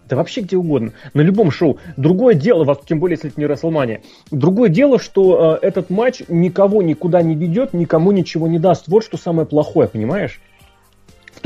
Да 0.08 0.14
вообще 0.16 0.42
где 0.42 0.56
угодно, 0.56 0.92
на 1.14 1.20
любом 1.20 1.50
шоу. 1.50 1.78
Другое 1.96 2.34
дело, 2.34 2.78
тем 2.86 3.00
более, 3.00 3.14
если 3.14 3.30
это 3.30 3.40
не 3.40 3.46
Расселмания. 3.46 4.02
Другое 4.30 4.68
дело, 4.68 5.00
что 5.00 5.58
э, 5.60 5.66
этот 5.66 5.90
матч 5.90 6.22
никого 6.28 6.80
никуда 6.80 7.22
не 7.22 7.34
ведет, 7.34 7.72
никому 7.72 8.12
ничего 8.12 8.46
не 8.46 8.60
даст. 8.60 8.84
Вот 8.86 9.02
что 9.02 9.16
самое 9.16 9.48
плохое, 9.48 9.88
понимаешь? 9.88 10.40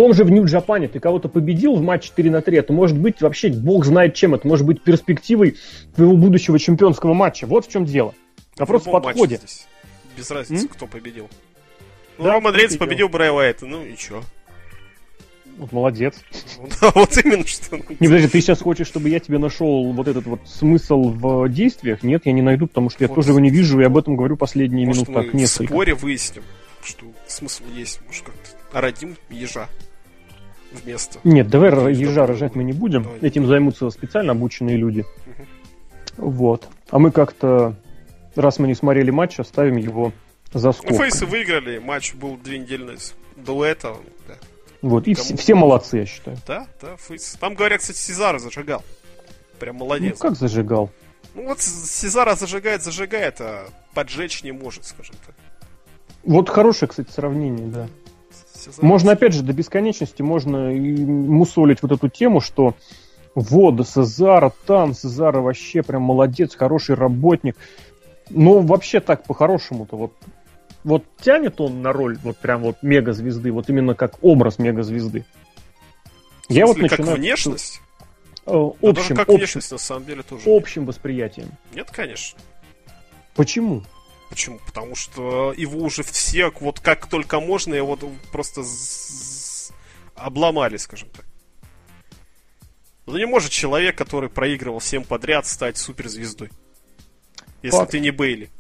В 0.00 0.02
том 0.02 0.14
же 0.14 0.24
в 0.24 0.30
Нью-Джапане 0.30 0.88
ты 0.88 0.98
кого-то 0.98 1.28
победил 1.28 1.74
в 1.76 1.82
матче 1.82 2.08
4 2.08 2.30
на 2.30 2.40
3, 2.40 2.56
это 2.56 2.72
может 2.72 2.96
быть 2.96 3.20
вообще 3.20 3.50
бог 3.50 3.84
знает 3.84 4.14
чем, 4.14 4.34
это 4.34 4.48
может 4.48 4.64
быть 4.64 4.80
перспективой 4.82 5.58
твоего 5.94 6.16
будущего 6.16 6.58
чемпионского 6.58 7.12
матча. 7.12 7.46
Вот 7.46 7.66
в 7.66 7.70
чем 7.70 7.84
дело. 7.84 8.14
Вопрос 8.56 8.84
в 8.84 8.86
матче 8.86 9.04
подходе. 9.04 9.36
здесь. 9.36 9.66
Без 10.16 10.30
разницы, 10.30 10.62
М? 10.62 10.68
кто 10.70 10.86
победил. 10.86 11.28
Ну, 12.16 12.24
Да, 12.24 12.32
Роман 12.32 12.54
в 12.54 12.56
Рейнс 12.56 12.78
победил 12.78 13.10
Брэй 13.10 13.28
Уайта, 13.30 13.66
ну 13.66 13.84
и 13.84 13.94
чё? 13.94 14.22
Вот 15.58 15.70
молодец. 15.70 16.14
Да, 16.80 16.92
вот 16.94 17.14
именно 17.22 17.46
что. 17.46 17.76
Не, 17.76 18.08
подожди, 18.08 18.28
ты 18.28 18.40
сейчас 18.40 18.62
хочешь, 18.62 18.86
чтобы 18.86 19.10
я 19.10 19.20
тебе 19.20 19.36
нашел 19.36 19.92
вот 19.92 20.08
этот 20.08 20.24
вот 20.24 20.40
смысл 20.46 21.10
в 21.10 21.46
действиях? 21.50 22.02
Нет, 22.02 22.22
я 22.24 22.32
не 22.32 22.40
найду, 22.40 22.68
потому 22.68 22.88
что 22.88 23.04
я 23.04 23.08
Вот. 23.08 23.16
тоже 23.16 23.32
его 23.32 23.40
не 23.40 23.50
вижу, 23.50 23.78
и 23.78 23.84
об 23.84 23.98
этом 23.98 24.16
говорю 24.16 24.38
последние 24.38 24.86
Может, 24.86 25.08
минут 25.08 25.14
мы 25.18 25.24
так 25.24 25.34
в 25.34 25.36
несколько. 25.36 25.70
споре 25.74 25.92
выясним, 25.94 26.42
что 26.82 27.04
смысл 27.26 27.64
есть. 27.76 28.00
Может, 28.06 28.24
как-то 28.24 28.80
родим 28.80 29.18
ежа 29.28 29.68
вместо. 30.72 31.18
Нет, 31.24 31.48
давай 31.48 31.70
р- 31.70 31.88
ежа 31.88 32.26
рожать 32.26 32.54
мы 32.54 32.64
не 32.64 32.72
будем. 32.72 33.02
Давай. 33.04 33.18
Этим 33.20 33.46
займутся 33.46 33.90
специально 33.90 34.32
обученные 34.32 34.76
люди. 34.76 35.04
Мгм. 35.26 35.46
Вот. 36.32 36.68
А 36.90 36.98
мы 36.98 37.10
как-то, 37.12 37.74
раз 38.36 38.58
мы 38.58 38.66
не 38.68 38.74
смотрели 38.74 39.10
матч, 39.10 39.38
оставим 39.40 39.76
его 39.76 40.12
за 40.52 40.68
Ну, 40.68 40.72
скобкой. 40.72 40.96
фейсы 40.98 41.26
выиграли, 41.26 41.78
матч 41.78 42.14
был 42.14 42.36
две 42.36 42.58
недели 42.58 42.96
до 43.36 43.64
этого. 43.64 43.98
Да, 44.28 44.34
Вот. 44.82 45.06
И 45.06 45.14
Кому- 45.14 45.24
все, 45.24 45.36
все 45.36 45.54
молодцы, 45.54 45.98
я 45.98 46.06
считаю. 46.06 46.36
да, 46.46 46.66
да, 46.80 46.96
фейсы. 46.96 47.38
Там, 47.38 47.54
говорят, 47.54 47.80
кстати, 47.80 47.98
Сезара 47.98 48.38
зажигал. 48.38 48.82
Прям 49.58 49.76
Ну, 49.76 49.84
молодец. 49.84 50.18
как 50.18 50.36
зажигал? 50.36 50.90
Ну, 51.34 51.44
вот 51.46 51.60
Сезара 51.60 52.34
зажигает, 52.34 52.82
зажигает, 52.82 53.40
а 53.40 53.68
поджечь 53.94 54.42
не 54.42 54.52
может, 54.52 54.84
скажем 54.86 55.14
так. 55.26 55.34
Вот 56.24 56.48
хорошее, 56.50 56.88
кстати, 56.88 57.10
сравнение, 57.10 57.66
да. 57.68 57.88
Можно, 58.80 59.12
опять 59.12 59.34
же, 59.34 59.42
до 59.42 59.52
бесконечности 59.52 60.22
можно 60.22 60.74
и 60.74 61.04
мусолить 61.04 61.82
вот 61.82 61.92
эту 61.92 62.08
тему, 62.08 62.40
что 62.40 62.74
вот, 63.34 63.86
Сезара 63.88 64.52
там, 64.66 64.94
Сезара 64.94 65.40
вообще 65.40 65.82
прям 65.82 66.02
молодец, 66.02 66.54
хороший 66.54 66.94
работник. 66.94 67.56
Но 68.28 68.60
вообще 68.60 69.00
так, 69.00 69.24
по-хорошему-то, 69.24 69.96
вот, 69.96 70.12
вот 70.84 71.04
тянет 71.20 71.60
он 71.60 71.82
на 71.82 71.92
роль 71.92 72.18
вот 72.22 72.36
прям 72.36 72.62
вот 72.62 72.76
мегазвезды, 72.82 73.50
вот 73.50 73.68
именно 73.68 73.94
как 73.94 74.22
образ 74.22 74.58
мегазвезды. 74.58 75.24
Я 76.48 76.66
вот 76.66 76.76
смысле, 76.76 76.88
как 76.88 76.98
начинаю 76.98 77.18
внешность? 77.18 77.80
э, 78.46 78.50
Да 78.52 78.88
общим, 78.88 78.94
даже 78.94 79.14
как 79.14 79.28
общим, 79.28 79.36
внешность, 79.36 79.72
на 79.72 79.78
самом 79.78 80.04
деле, 80.06 80.22
тоже. 80.22 80.42
общим 80.46 80.86
восприятием. 80.86 81.48
Нет, 81.74 81.88
конечно. 81.90 82.38
Почему? 83.36 83.82
Почему? 84.30 84.60
Потому 84.64 84.94
что 84.94 85.52
его 85.56 85.80
уже 85.80 86.02
все, 86.04 86.50
вот 86.60 86.80
как 86.80 87.08
только 87.08 87.40
можно, 87.40 87.74
его 87.74 87.98
просто 88.30 88.62
обломали, 90.14 90.76
скажем 90.76 91.08
так. 91.10 91.26
Ну 93.06 93.18
не 93.18 93.26
может 93.26 93.50
человек, 93.50 93.98
который 93.98 94.30
проигрывал 94.30 94.78
всем 94.78 95.02
подряд, 95.02 95.46
стать 95.46 95.76
суперзвездой. 95.76 96.50
Если 97.62 97.76
Факт. 97.76 97.90
ты 97.90 98.00
не 98.00 98.12
Бейли. 98.12 98.50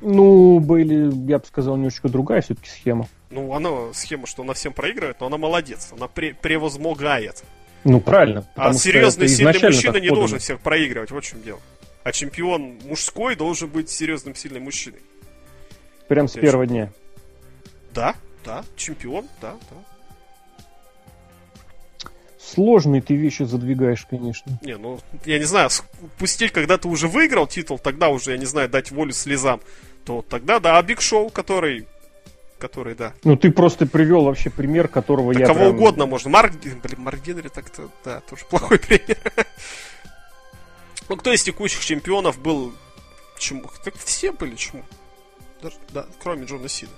Ну, 0.00 0.60
были, 0.60 1.10
я 1.28 1.38
бы 1.38 1.46
сказал, 1.46 1.76
немножечко 1.76 2.08
другая 2.08 2.42
все-таки 2.42 2.68
схема. 2.68 3.08
Ну, 3.30 3.52
она 3.54 3.92
схема, 3.92 4.26
что 4.26 4.42
она 4.42 4.52
всем 4.54 4.72
проигрывает, 4.72 5.18
но 5.20 5.26
она 5.26 5.38
молодец. 5.38 5.88
Она 5.92 6.06
пре- 6.06 6.34
превозмогает. 6.34 7.42
Ну, 7.82 8.00
правильно. 8.00 8.46
А 8.54 8.72
серьезный, 8.72 9.28
сильный 9.28 9.52
мужчина 9.60 9.96
не 9.96 10.08
подано. 10.08 10.14
должен 10.14 10.38
всех 10.38 10.60
проигрывать, 10.60 11.10
вот 11.10 11.24
в 11.24 11.26
чем 11.26 11.42
дело. 11.42 11.60
А 12.04 12.12
чемпион 12.12 12.78
мужской 12.84 13.34
должен 13.34 13.68
быть 13.68 13.90
серьезным, 13.90 14.34
сильным 14.34 14.64
мужчиной. 14.64 15.00
Прям 16.06 16.28
с 16.28 16.32
первого 16.34 16.66
дня. 16.66 16.92
Да, 17.94 18.14
да, 18.44 18.62
чемпион, 18.76 19.26
да, 19.40 19.54
да. 19.70 19.76
Сложные 22.38 23.00
ты 23.00 23.16
вещи 23.16 23.42
задвигаешь, 23.44 24.06
конечно. 24.08 24.58
Не, 24.62 24.76
ну, 24.76 25.00
я 25.24 25.38
не 25.38 25.44
знаю, 25.44 25.70
пустить, 26.18 26.52
когда 26.52 26.76
ты 26.76 26.88
уже 26.88 27.08
выиграл 27.08 27.46
титул, 27.46 27.78
тогда 27.78 28.10
уже, 28.10 28.32
я 28.32 28.38
не 28.38 28.44
знаю, 28.44 28.68
дать 28.68 28.90
волю 28.90 29.12
слезам, 29.12 29.60
то 30.04 30.22
тогда, 30.28 30.60
да, 30.60 30.78
а 30.78 30.82
Биг 30.82 31.00
Шоу, 31.00 31.30
который, 31.30 31.88
который, 32.58 32.94
да, 32.94 33.14
Ну, 33.24 33.36
ты 33.36 33.50
просто 33.50 33.86
привел 33.86 34.24
вообще 34.24 34.50
пример, 34.50 34.88
которого 34.88 35.32
да 35.32 35.40
я 35.40 35.46
кого 35.46 35.60
прям- 35.60 35.74
угодно 35.74 36.06
можно. 36.06 36.28
Марк, 36.30 36.52
блин, 36.62 36.80
Марк 36.98 37.24
Генри 37.24 37.48
так-то, 37.48 37.88
да, 38.04 38.20
тоже 38.20 38.44
плохой 38.44 38.78
пример. 38.86 39.16
Ну, 41.08 41.16
кто 41.16 41.32
из 41.32 41.42
текущих 41.42 41.84
чемпионов 41.84 42.38
был 42.40 42.72
чему? 43.38 43.64
Так 43.84 43.94
все 43.96 44.32
были 44.32 44.54
чему. 44.56 44.82
Даже- 45.62 45.76
да, 45.92 46.06
кроме 46.22 46.44
Джона 46.46 46.68
Сина. 46.68 46.92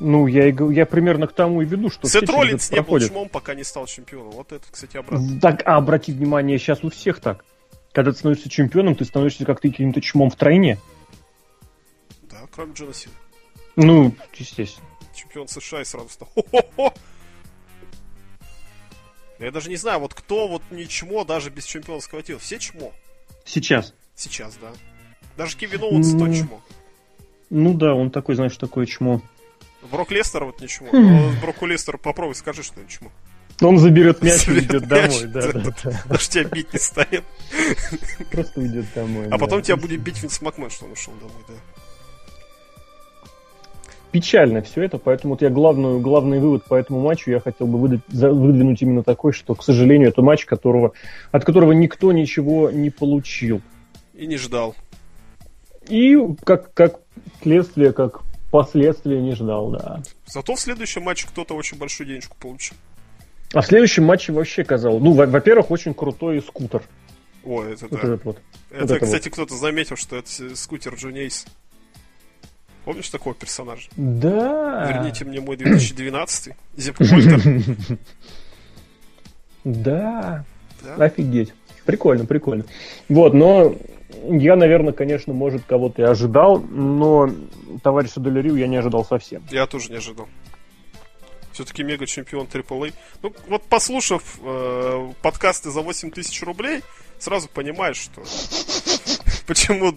Ну, 0.00 0.26
я, 0.26 0.48
и 0.48 0.54
я 0.74 0.84
примерно 0.86 1.26
к 1.28 1.32
тому 1.32 1.62
и 1.62 1.64
веду, 1.64 1.90
что 1.90 2.08
Сет 2.08 2.28
Роллинс 2.28 2.70
не 2.70 2.76
был 2.78 2.84
проходят. 2.84 3.10
чмом, 3.10 3.28
пока 3.28 3.54
не 3.54 3.62
стал 3.62 3.86
чемпионом. 3.86 4.32
Вот 4.32 4.50
это, 4.50 4.64
кстати, 4.70 4.96
обратно. 4.96 5.38
Так, 5.40 5.62
а 5.64 5.76
обрати 5.76 6.12
внимание, 6.12 6.58
сейчас 6.58 6.82
у 6.82 6.90
всех 6.90 7.20
так. 7.20 7.44
Когда 7.92 8.10
ты 8.10 8.18
становишься 8.18 8.48
чемпионом, 8.48 8.96
ты 8.96 9.04
становишься 9.04 9.44
как-то 9.44 9.68
каким-то 9.68 10.00
чмом 10.00 10.30
в 10.30 10.36
тройне. 10.36 10.78
Да, 12.22 12.38
кроме 12.50 12.72
Джона 12.72 12.94
Сина. 12.94 13.14
Ну, 13.76 14.14
естественно. 14.34 14.86
чемпион 15.14 15.46
США 15.46 15.82
и 15.82 15.84
сразу 15.84 16.08
стал. 16.08 16.28
Хо-хо-хо! 16.34 16.94
Я 19.38 19.50
даже 19.50 19.68
не 19.70 19.76
знаю, 19.76 20.00
вот 20.00 20.14
кто 20.14 20.48
вот 20.48 20.62
не 20.70 20.86
чмо 20.88 21.24
даже 21.24 21.50
без 21.50 21.64
чемпионского 21.64 22.22
титула. 22.22 22.40
Все 22.40 22.58
чмо. 22.58 22.92
Сейчас. 23.44 23.94
Сейчас, 24.14 24.56
да. 24.60 24.70
Даже 25.36 25.56
Кевин 25.56 25.82
Оуэнс 25.82 26.12
Ну. 26.12 26.26
то 26.26 26.34
чмо. 26.34 26.62
Ну 27.50 27.74
да, 27.74 27.94
он 27.94 28.10
такой, 28.10 28.34
знаешь, 28.34 28.56
такое 28.56 28.86
чмо. 28.86 29.20
Брок 29.90 30.10
Леснар 30.10 30.44
вот 30.44 30.60
не 30.60 30.68
чмо. 30.68 30.88
Хм. 30.90 31.06
Но 31.06 31.32
Броку 31.40 31.66
Леснару 31.66 31.98
попробуй 31.98 32.34
скажи, 32.34 32.62
что 32.62 32.80
чмо. 32.86 33.10
Он 33.60 33.78
заберет 33.78 34.22
мяч 34.22 34.48
и 34.48 34.52
уйдет 34.52 34.88
домой. 34.88 35.26
Да, 35.26 35.52
да, 35.52 35.74
да. 35.84 36.02
Даже 36.08 36.28
тебя 36.28 36.44
бить 36.44 36.72
не 36.72 36.78
станет. 36.78 37.24
Просто 38.30 38.60
уйдет 38.60 38.86
домой. 38.94 39.28
А 39.30 39.38
потом 39.38 39.62
тебя 39.62 39.76
будет 39.76 40.00
бить 40.00 40.22
Винс 40.22 40.40
Макмен, 40.40 40.70
что 40.70 40.86
он 40.86 40.92
ушел 40.92 41.12
домой, 41.14 41.42
да. 41.48 41.54
Печально 44.12 44.60
все 44.60 44.82
это, 44.82 44.98
поэтому 44.98 45.34
вот 45.34 45.42
я 45.42 45.48
главную, 45.48 45.98
главный 45.98 46.38
вывод 46.38 46.64
по 46.66 46.74
этому 46.74 47.00
матчу 47.00 47.30
я 47.30 47.40
хотел 47.40 47.66
бы 47.66 47.78
выдать, 47.78 48.00
выдвинуть 48.08 48.82
именно 48.82 49.02
такой, 49.02 49.32
что, 49.32 49.54
к 49.54 49.64
сожалению, 49.64 50.10
это 50.10 50.20
матч, 50.20 50.44
которого, 50.44 50.92
от 51.30 51.44
которого 51.44 51.72
никто 51.72 52.12
ничего 52.12 52.70
не 52.70 52.90
получил. 52.90 53.62
И 54.14 54.26
не 54.26 54.36
ждал. 54.36 54.74
И 55.88 56.16
как, 56.44 56.74
как 56.74 57.00
следствие, 57.42 57.92
как 57.94 58.20
последствие 58.50 59.22
не 59.22 59.34
ждал, 59.34 59.70
да. 59.70 60.02
Зато 60.26 60.54
в 60.54 60.60
следующем 60.60 61.02
матче 61.02 61.26
кто-то 61.26 61.54
очень 61.54 61.78
большую 61.78 62.06
денежку 62.06 62.36
получил. 62.38 62.76
А 63.54 63.62
в 63.62 63.66
следующем 63.66 64.04
матче 64.04 64.32
вообще 64.32 64.62
казал, 64.62 65.00
ну, 65.00 65.12
во- 65.12 65.26
во-первых, 65.26 65.70
очень 65.70 65.94
крутой 65.94 66.42
скутер. 66.42 66.82
О, 67.44 67.64
это 67.64 67.86
Вот 67.88 68.00
да. 68.00 68.08
этот 68.08 68.24
вот. 68.24 68.38
Это, 68.70 68.94
это 68.94 69.04
кстати, 69.04 69.28
кто-то 69.30 69.54
заметил, 69.56 69.96
что 69.96 70.16
это 70.16 70.28
скутер 70.54 70.94
Джонни 70.94 71.20
Эйс. 71.20 71.46
Помнишь 72.84 73.08
такого 73.10 73.34
персонажа? 73.34 73.88
Да. 73.96 74.90
Верните 74.92 75.24
мне 75.24 75.40
мой 75.40 75.56
2012 75.56 76.54
Зеп 76.76 76.96
Кольтер. 76.96 77.76
Да. 79.64 80.44
Да? 80.82 81.04
Офигеть. 81.04 81.54
Прикольно, 81.84 82.26
прикольно. 82.26 82.64
Вот, 83.08 83.34
но 83.34 83.74
я, 84.28 84.56
наверное, 84.56 84.92
конечно, 84.92 85.32
может, 85.32 85.62
кого-то 85.64 86.02
и 86.02 86.04
ожидал, 86.04 86.58
но 86.60 87.30
товарища 87.82 88.20
Долерию 88.20 88.56
я 88.56 88.66
не 88.66 88.76
ожидал 88.76 89.04
совсем. 89.04 89.42
Я 89.50 89.66
тоже 89.66 89.90
не 89.90 89.96
ожидал. 89.96 90.28
Все-таки 91.52 91.82
мега-чемпион 91.82 92.46
AAA. 92.46 92.94
Ну, 93.22 93.32
вот 93.48 93.62
послушав 93.64 94.38
э, 94.42 95.12
подкасты 95.20 95.70
за 95.70 95.82
8 95.82 96.10
тысяч 96.10 96.42
рублей, 96.42 96.80
сразу 97.18 97.48
понимаешь, 97.48 97.98
что 97.98 98.22
почему 99.46 99.94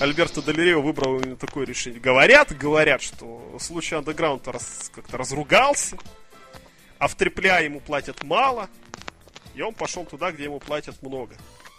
Альберто 0.00 0.42
Долерио 0.42 0.80
выбрал 0.80 1.18
именно 1.18 1.36
такое 1.36 1.66
решение. 1.66 2.00
Говорят, 2.00 2.56
говорят, 2.56 3.02
что 3.02 3.56
в 3.58 3.62
случае 3.62 3.98
Андеграунда 3.98 4.52
раз, 4.52 4.90
как-то 4.94 5.16
разругался, 5.16 5.96
А 6.98 7.08
в 7.08 7.16
AAA 7.16 7.64
ему 7.64 7.80
платят 7.80 8.22
мало, 8.24 8.68
и 9.54 9.62
он 9.62 9.74
пошел 9.74 10.04
туда, 10.04 10.32
где 10.32 10.44
ему 10.44 10.58
платят 10.58 11.02
много. 11.02 11.34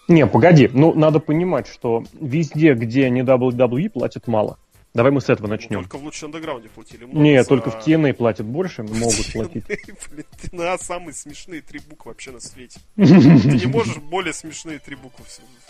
Не, 0.07 0.25
погоди, 0.25 0.69
ну 0.71 0.93
надо 0.93 1.19
понимать, 1.19 1.67
что 1.67 2.03
везде, 2.13 2.73
где 2.73 3.09
не 3.09 3.21
WWE, 3.21 3.89
платят 3.89 4.27
мало. 4.27 4.57
Давай 4.93 5.11
мы 5.11 5.21
с 5.21 5.29
этого 5.29 5.47
начнем. 5.47 5.81
Только 5.81 5.97
в 5.97 6.03
лучше 6.03 6.25
андеграунде 6.25 6.69
платили 6.69 7.05
много. 7.05 7.19
Не, 7.19 7.43
за... 7.43 7.47
только 7.47 7.69
в 7.69 7.85
TNA 7.85 8.13
платят 8.13 8.47
больше, 8.47 8.81
могут 8.83 9.31
платить. 9.31 9.63
Блин, 9.67 10.25
ты 10.41 10.55
на 10.55 10.75
самые 10.79 11.13
смешные 11.13 11.61
три 11.61 11.79
буквы 11.79 12.11
вообще 12.11 12.31
на 12.31 12.39
свете. 12.39 12.79
Ты 12.95 13.03
не 13.05 13.67
можешь 13.67 13.97
более 13.97 14.33
смешные 14.33 14.79
три 14.79 14.95
буквы 14.95 15.23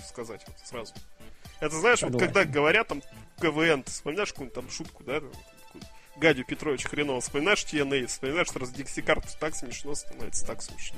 сказать 0.07 0.41
вот 0.47 0.55
сразу. 0.63 0.93
Это 1.59 1.75
знаешь, 1.75 2.01
вот 2.01 2.17
когда 2.19 2.45
говорят 2.45 2.87
там 2.87 3.01
КВН, 3.41 3.83
ты 3.83 3.91
вспоминаешь 3.91 4.29
какую-нибудь 4.29 4.55
там 4.55 4.69
шутку, 4.69 5.03
да? 5.03 5.21
Гадю 6.17 6.43
Петрович 6.45 6.83
хреново, 6.85 7.21
вспоминаешь 7.21 7.63
TNA, 7.63 8.07
вспоминаешь 8.07 8.47
раз 8.55 8.71
Дикси 8.71 9.01
Картер, 9.01 9.29
так 9.39 9.55
смешно 9.55 9.93
становится, 9.93 10.45
так 10.45 10.61
смешно. 10.61 10.97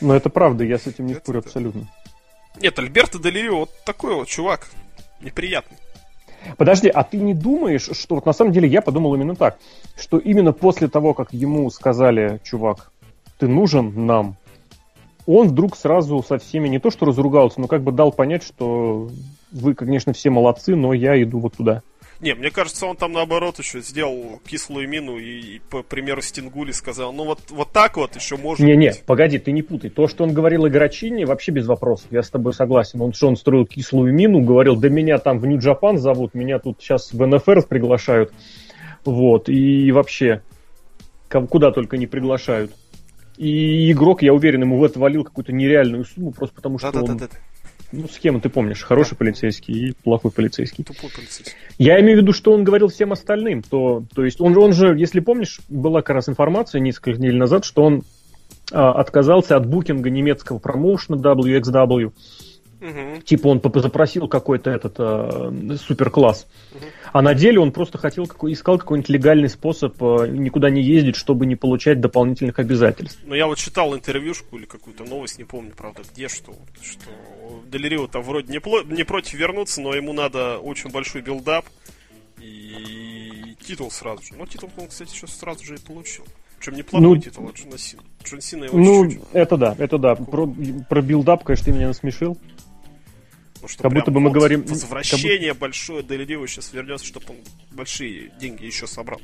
Ну 0.00 0.14
это 0.14 0.30
правда, 0.30 0.64
я 0.64 0.78
с 0.78 0.86
этим 0.86 1.06
не 1.06 1.14
спорю 1.14 1.40
абсолютно. 1.40 1.88
Нет, 2.60 2.78
Альберто 2.78 3.18
Делио 3.18 3.60
вот 3.60 3.70
такой 3.84 4.14
вот 4.14 4.28
чувак, 4.28 4.68
неприятный. 5.20 5.78
Подожди, 6.56 6.88
а 6.88 7.04
ты 7.04 7.18
не 7.18 7.34
думаешь, 7.34 7.88
что 7.92 8.16
вот 8.16 8.26
на 8.26 8.32
самом 8.32 8.52
деле 8.52 8.68
я 8.68 8.82
подумал 8.82 9.14
именно 9.14 9.36
так, 9.36 9.58
что 9.96 10.18
именно 10.18 10.52
после 10.52 10.88
того, 10.88 11.14
как 11.14 11.32
ему 11.32 11.70
сказали, 11.70 12.40
чувак, 12.44 12.92
ты 13.38 13.48
нужен 13.48 14.06
нам, 14.06 14.36
он 15.26 15.48
вдруг 15.48 15.76
сразу 15.76 16.22
со 16.26 16.38
всеми 16.38 16.68
не 16.68 16.78
то 16.78 16.90
что 16.90 17.06
разругался, 17.06 17.60
но 17.60 17.68
как 17.68 17.82
бы 17.82 17.92
дал 17.92 18.12
понять, 18.12 18.42
что 18.42 19.08
вы, 19.50 19.74
конечно, 19.74 20.12
все 20.12 20.30
молодцы, 20.30 20.74
но 20.74 20.92
я 20.92 21.20
иду 21.22 21.38
вот 21.38 21.56
туда. 21.56 21.82
Не, 22.22 22.34
мне 22.34 22.52
кажется, 22.52 22.86
он 22.86 22.96
там 22.96 23.12
наоборот 23.12 23.58
еще 23.58 23.80
сделал 23.80 24.40
кислую 24.46 24.88
мину 24.88 25.18
и, 25.18 25.56
и 25.56 25.58
по 25.58 25.82
примеру 25.82 26.22
Стингули 26.22 26.70
сказал, 26.70 27.12
ну 27.12 27.24
вот, 27.24 27.40
вот 27.50 27.72
так 27.72 27.96
вот 27.96 28.14
еще 28.14 28.36
можно. 28.36 28.64
Не, 28.64 28.76
не, 28.76 28.92
погоди, 29.06 29.40
ты 29.40 29.50
не 29.50 29.62
путай. 29.62 29.90
То, 29.90 30.06
что 30.06 30.22
он 30.22 30.32
говорил 30.32 30.64
о 30.64 30.70
Грачине, 30.70 31.26
вообще 31.26 31.50
без 31.50 31.66
вопросов. 31.66 32.06
Я 32.12 32.22
с 32.22 32.30
тобой 32.30 32.54
согласен. 32.54 33.00
Он 33.00 33.12
что, 33.12 33.26
он 33.26 33.36
строил 33.36 33.66
кислую 33.66 34.14
мину, 34.14 34.40
говорил, 34.40 34.76
да 34.76 34.88
меня 34.88 35.18
там 35.18 35.40
в 35.40 35.46
Нью-Джапан 35.46 35.98
зовут, 35.98 36.34
меня 36.34 36.60
тут 36.60 36.80
сейчас 36.80 37.12
в 37.12 37.26
НФР 37.26 37.66
приглашают. 37.66 38.32
Вот, 39.04 39.48
и 39.48 39.90
вообще, 39.90 40.42
куда 41.28 41.72
только 41.72 41.96
не 41.96 42.06
приглашают. 42.06 42.70
И 43.36 43.90
игрок, 43.90 44.22
я 44.22 44.34
уверен, 44.34 44.62
ему 44.62 44.78
в 44.78 44.84
это 44.84 44.98
валил 44.98 45.24
какую-то 45.24 45.52
нереальную 45.52 46.04
сумму, 46.04 46.32
просто 46.32 46.54
потому 46.54 46.78
что 46.78 46.92
да, 46.92 47.00
он... 47.00 47.06
Да, 47.06 47.14
да, 47.14 47.28
да 47.28 47.38
ну, 47.92 48.08
схему 48.08 48.40
ты 48.40 48.48
помнишь. 48.48 48.82
Хороший 48.82 49.12
да. 49.12 49.16
полицейский 49.18 49.88
и 49.88 49.92
плохой 49.92 50.30
полицейский. 50.30 50.82
Тупой 50.82 51.10
полицейский. 51.14 51.52
Я 51.78 52.00
имею 52.00 52.18
в 52.18 52.22
виду, 52.22 52.32
что 52.32 52.52
он 52.52 52.64
говорил 52.64 52.88
всем 52.88 53.12
остальным. 53.12 53.62
То, 53.62 54.04
то 54.14 54.24
есть 54.24 54.40
он, 54.40 54.56
он 54.56 54.72
же, 54.72 54.96
если 54.98 55.20
помнишь, 55.20 55.60
была 55.68 56.00
как 56.00 56.16
раз 56.16 56.28
информация 56.28 56.80
несколько 56.80 57.18
недель 57.18 57.36
назад, 57.36 57.64
что 57.64 57.82
он 57.82 58.02
а, 58.72 58.92
отказался 58.92 59.56
от 59.56 59.66
букинга 59.66 60.08
немецкого 60.08 60.58
промоушена 60.58 61.16
WXW 61.16 62.12
Угу. 62.82 63.22
Типа 63.22 63.46
он 63.46 63.62
запросил 63.62 64.26
какой-то 64.26 64.70
этот 64.70 64.96
э, 64.98 65.76
суперкласс. 65.76 66.48
Угу. 66.72 66.84
А 67.12 67.22
на 67.22 67.32
деле 67.34 67.60
он 67.60 67.70
просто 67.70 67.96
хотел, 67.96 68.24
искал 68.24 68.78
какой-нибудь 68.78 69.08
легальный 69.08 69.48
способ 69.48 69.94
э, 70.02 70.26
никуда 70.26 70.68
не 70.68 70.82
ездить, 70.82 71.14
чтобы 71.14 71.46
не 71.46 71.54
получать 71.54 72.00
дополнительных 72.00 72.58
обязательств. 72.58 73.20
Ну, 73.24 73.36
я 73.36 73.46
вот 73.46 73.58
читал 73.58 73.94
интервьюшку 73.94 74.56
или 74.58 74.64
какую-то 74.64 75.04
новость, 75.04 75.38
не 75.38 75.44
помню, 75.44 75.72
правда, 75.76 76.02
где, 76.12 76.26
что, 76.26 76.52
что 76.82 77.08
Дель 77.70 77.92
Рио 77.92 78.08
там 78.08 78.22
вроде 78.22 78.52
не, 78.52 78.58
пло- 78.58 78.84
не 78.92 79.04
против 79.04 79.34
вернуться, 79.34 79.80
но 79.80 79.94
ему 79.94 80.12
надо 80.12 80.58
очень 80.58 80.90
большой 80.90 81.22
build-up 81.22 81.64
и 82.40 83.54
титул 83.64 83.92
сразу 83.92 84.22
же. 84.24 84.34
Но 84.36 84.46
титул 84.46 84.70
он, 84.76 84.88
кстати, 84.88 85.10
сейчас 85.10 85.38
сразу 85.38 85.64
же 85.64 85.76
и 85.76 85.78
получил. 85.78 86.24
Причем 86.58 86.76
неплохой 86.76 87.08
ну, 87.08 87.16
титул 87.16 87.48
от 87.48 87.56
Джона 87.56 87.78
Сина. 87.78 88.02
Джон 88.24 88.40
Сина 88.40 88.64
его 88.64 88.78
Ну, 88.78 89.10
чуть-чуть... 89.10 89.28
это 89.32 89.56
да, 89.56 89.74
это 89.78 89.98
да. 89.98 90.14
Про, 90.14 90.52
про 90.88 91.02
build-up, 91.02 91.44
конечно, 91.44 91.66
ты 91.66 91.72
меня 91.72 91.88
насмешил. 91.88 92.38
Что 93.66 93.82
как 93.84 93.92
будто 93.92 94.10
бы 94.10 94.20
мы 94.20 94.28
вот 94.28 94.34
говорим... 94.34 94.64
Возвращение 94.64 95.50
как... 95.50 95.58
большое 95.58 96.02
Дель 96.02 96.27
Рио 96.27 96.46
сейчас 96.46 96.72
вернется, 96.72 97.06
чтобы 97.06 97.26
он 97.30 97.36
большие 97.70 98.32
деньги 98.40 98.64
еще 98.64 98.86
собрал. 98.86 99.20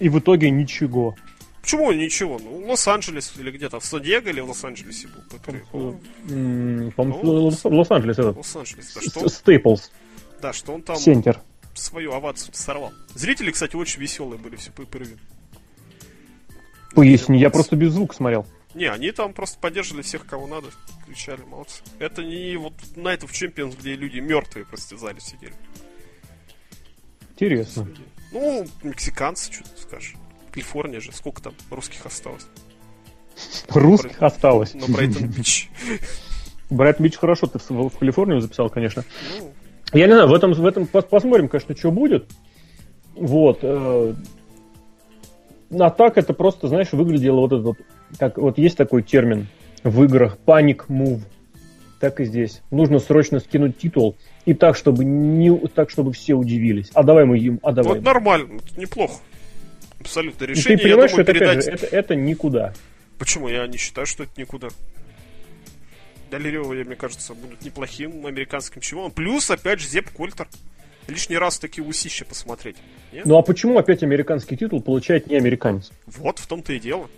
И 0.00 0.08
в 0.08 0.18
итоге 0.18 0.50
ничего. 0.50 1.14
Почему 1.60 1.92
ничего? 1.92 2.38
Ну, 2.38 2.66
Лос-Анджелес 2.66 3.34
или 3.38 3.50
где-то 3.50 3.78
в 3.78 3.84
Сан-Диего 3.84 4.28
или 4.28 4.40
в 4.40 4.48
Лос-Анджелесе 4.48 5.08
был? 5.08 5.22
По-моему, 6.92 7.20
ну, 7.22 7.44
Лос-Анджелес 7.76 8.18
это. 8.18 8.30
Лос-Анджелес, 8.30 8.94
да, 8.94 9.00
что 9.02 9.28
Staples. 9.28 9.90
Да, 10.40 10.52
что 10.52 10.72
он 10.72 10.82
там 10.82 10.96
Сентер. 10.96 11.40
свою 11.74 12.12
овацию 12.12 12.54
сорвал. 12.54 12.92
Зрители, 13.14 13.50
кстати, 13.50 13.76
очень 13.76 14.00
веселые 14.00 14.38
были 14.38 14.56
все 14.56 14.70
по 14.70 14.84
Поясни, 16.94 17.38
я 17.38 17.50
просто 17.50 17.76
без 17.76 17.92
звука 17.92 18.14
смотрел. 18.16 18.46
Не, 18.74 18.86
они 18.86 19.12
там 19.12 19.32
просто 19.32 19.58
поддерживали 19.58 20.02
всех, 20.02 20.26
кого 20.26 20.46
надо. 20.46 20.68
Кричали, 21.06 21.42
молодцы. 21.42 21.82
Это 21.98 22.22
не 22.22 22.56
вот 22.56 22.74
это 22.96 23.26
в 23.26 23.32
Champions, 23.32 23.76
где 23.78 23.94
люди 23.94 24.18
мертвые 24.18 24.66
просто 24.66 24.96
зале 24.96 25.20
сидели. 25.20 25.54
Интересно. 27.32 27.88
Ну, 28.32 28.66
мексиканцы, 28.82 29.52
что 29.52 29.64
ты 29.64 29.82
скажешь. 29.82 30.14
Калифорния 30.50 31.00
же, 31.00 31.12
сколько 31.12 31.42
там 31.42 31.54
русских 31.70 32.04
осталось? 32.04 32.46
Русских 33.68 34.22
осталось. 34.22 34.74
На 34.74 34.86
Брайтон-Бич. 34.86 35.70
Брайтон-Бич 36.70 37.16
хорошо 37.16 37.46
ты 37.46 37.58
в, 37.58 37.88
в 37.88 37.98
Калифорнию 37.98 38.40
записал, 38.40 38.68
конечно. 38.68 39.04
Ну, 39.38 39.52
я 39.92 40.06
не 40.06 40.12
знаю, 40.12 40.28
в 40.28 40.34
этом, 40.34 40.52
в 40.52 40.66
этом 40.66 40.86
посмотрим, 40.86 41.48
конечно, 41.48 41.76
что 41.76 41.90
будет. 41.90 42.30
Вот. 43.14 43.60
Э, 43.62 44.14
а 45.70 45.90
так 45.90 46.18
это 46.18 46.34
просто, 46.34 46.68
знаешь, 46.68 46.92
выглядело 46.92 47.40
вот 47.40 47.52
этот 47.52 47.78
как 48.18 48.38
вот 48.38 48.58
есть 48.58 48.76
такой 48.76 49.02
термин 49.02 49.48
в 49.82 50.02
играх 50.04 50.38
паник 50.38 50.86
move. 50.88 51.22
Так 52.00 52.20
и 52.20 52.24
здесь. 52.24 52.62
Нужно 52.70 53.00
срочно 53.00 53.40
скинуть 53.40 53.78
титул 53.78 54.16
и 54.44 54.54
так, 54.54 54.76
чтобы 54.76 55.04
не 55.04 55.50
так, 55.68 55.90
чтобы 55.90 56.12
все 56.12 56.34
удивились. 56.34 56.90
А 56.94 57.02
давай 57.02 57.24
мы 57.24 57.38
им, 57.38 57.58
а 57.62 57.72
давай. 57.72 57.94
Вот 57.94 58.04
нормально, 58.04 58.60
неплохо. 58.76 59.14
Абсолютно 60.00 60.44
решение. 60.44 60.74
И 60.74 60.76
ты 60.76 60.82
понимаешь, 60.84 61.10
я 61.10 61.16
думаю, 61.16 61.22
что 61.22 61.22
это, 61.22 61.32
передать... 61.32 61.64
же, 61.64 61.70
это, 61.70 61.86
это 61.86 62.14
никуда. 62.14 62.72
Почему? 63.18 63.48
Я 63.48 63.66
не 63.66 63.78
считаю, 63.78 64.06
что 64.06 64.22
это 64.22 64.32
никуда. 64.36 64.68
Далерева, 66.30 66.72
мне 66.72 66.94
кажется, 66.94 67.34
будут 67.34 67.62
неплохим 67.64 68.24
американским 68.26 68.80
чемпионом. 68.80 69.10
Плюс, 69.10 69.50
опять 69.50 69.80
же, 69.80 69.88
Зеп 69.88 70.10
Кольтер. 70.10 70.46
Лишний 71.08 71.38
раз 71.38 71.58
такие 71.58 71.82
усища 71.82 72.26
посмотреть. 72.26 72.76
Нет? 73.12 73.24
Ну 73.24 73.38
а 73.38 73.42
почему 73.42 73.78
опять 73.78 74.02
американский 74.02 74.56
титул 74.58 74.82
получает 74.82 75.26
не 75.26 75.36
американец? 75.36 75.90
Вот, 76.06 76.38
в 76.38 76.46
том-то 76.46 76.74
и 76.74 76.78
дело 76.78 77.08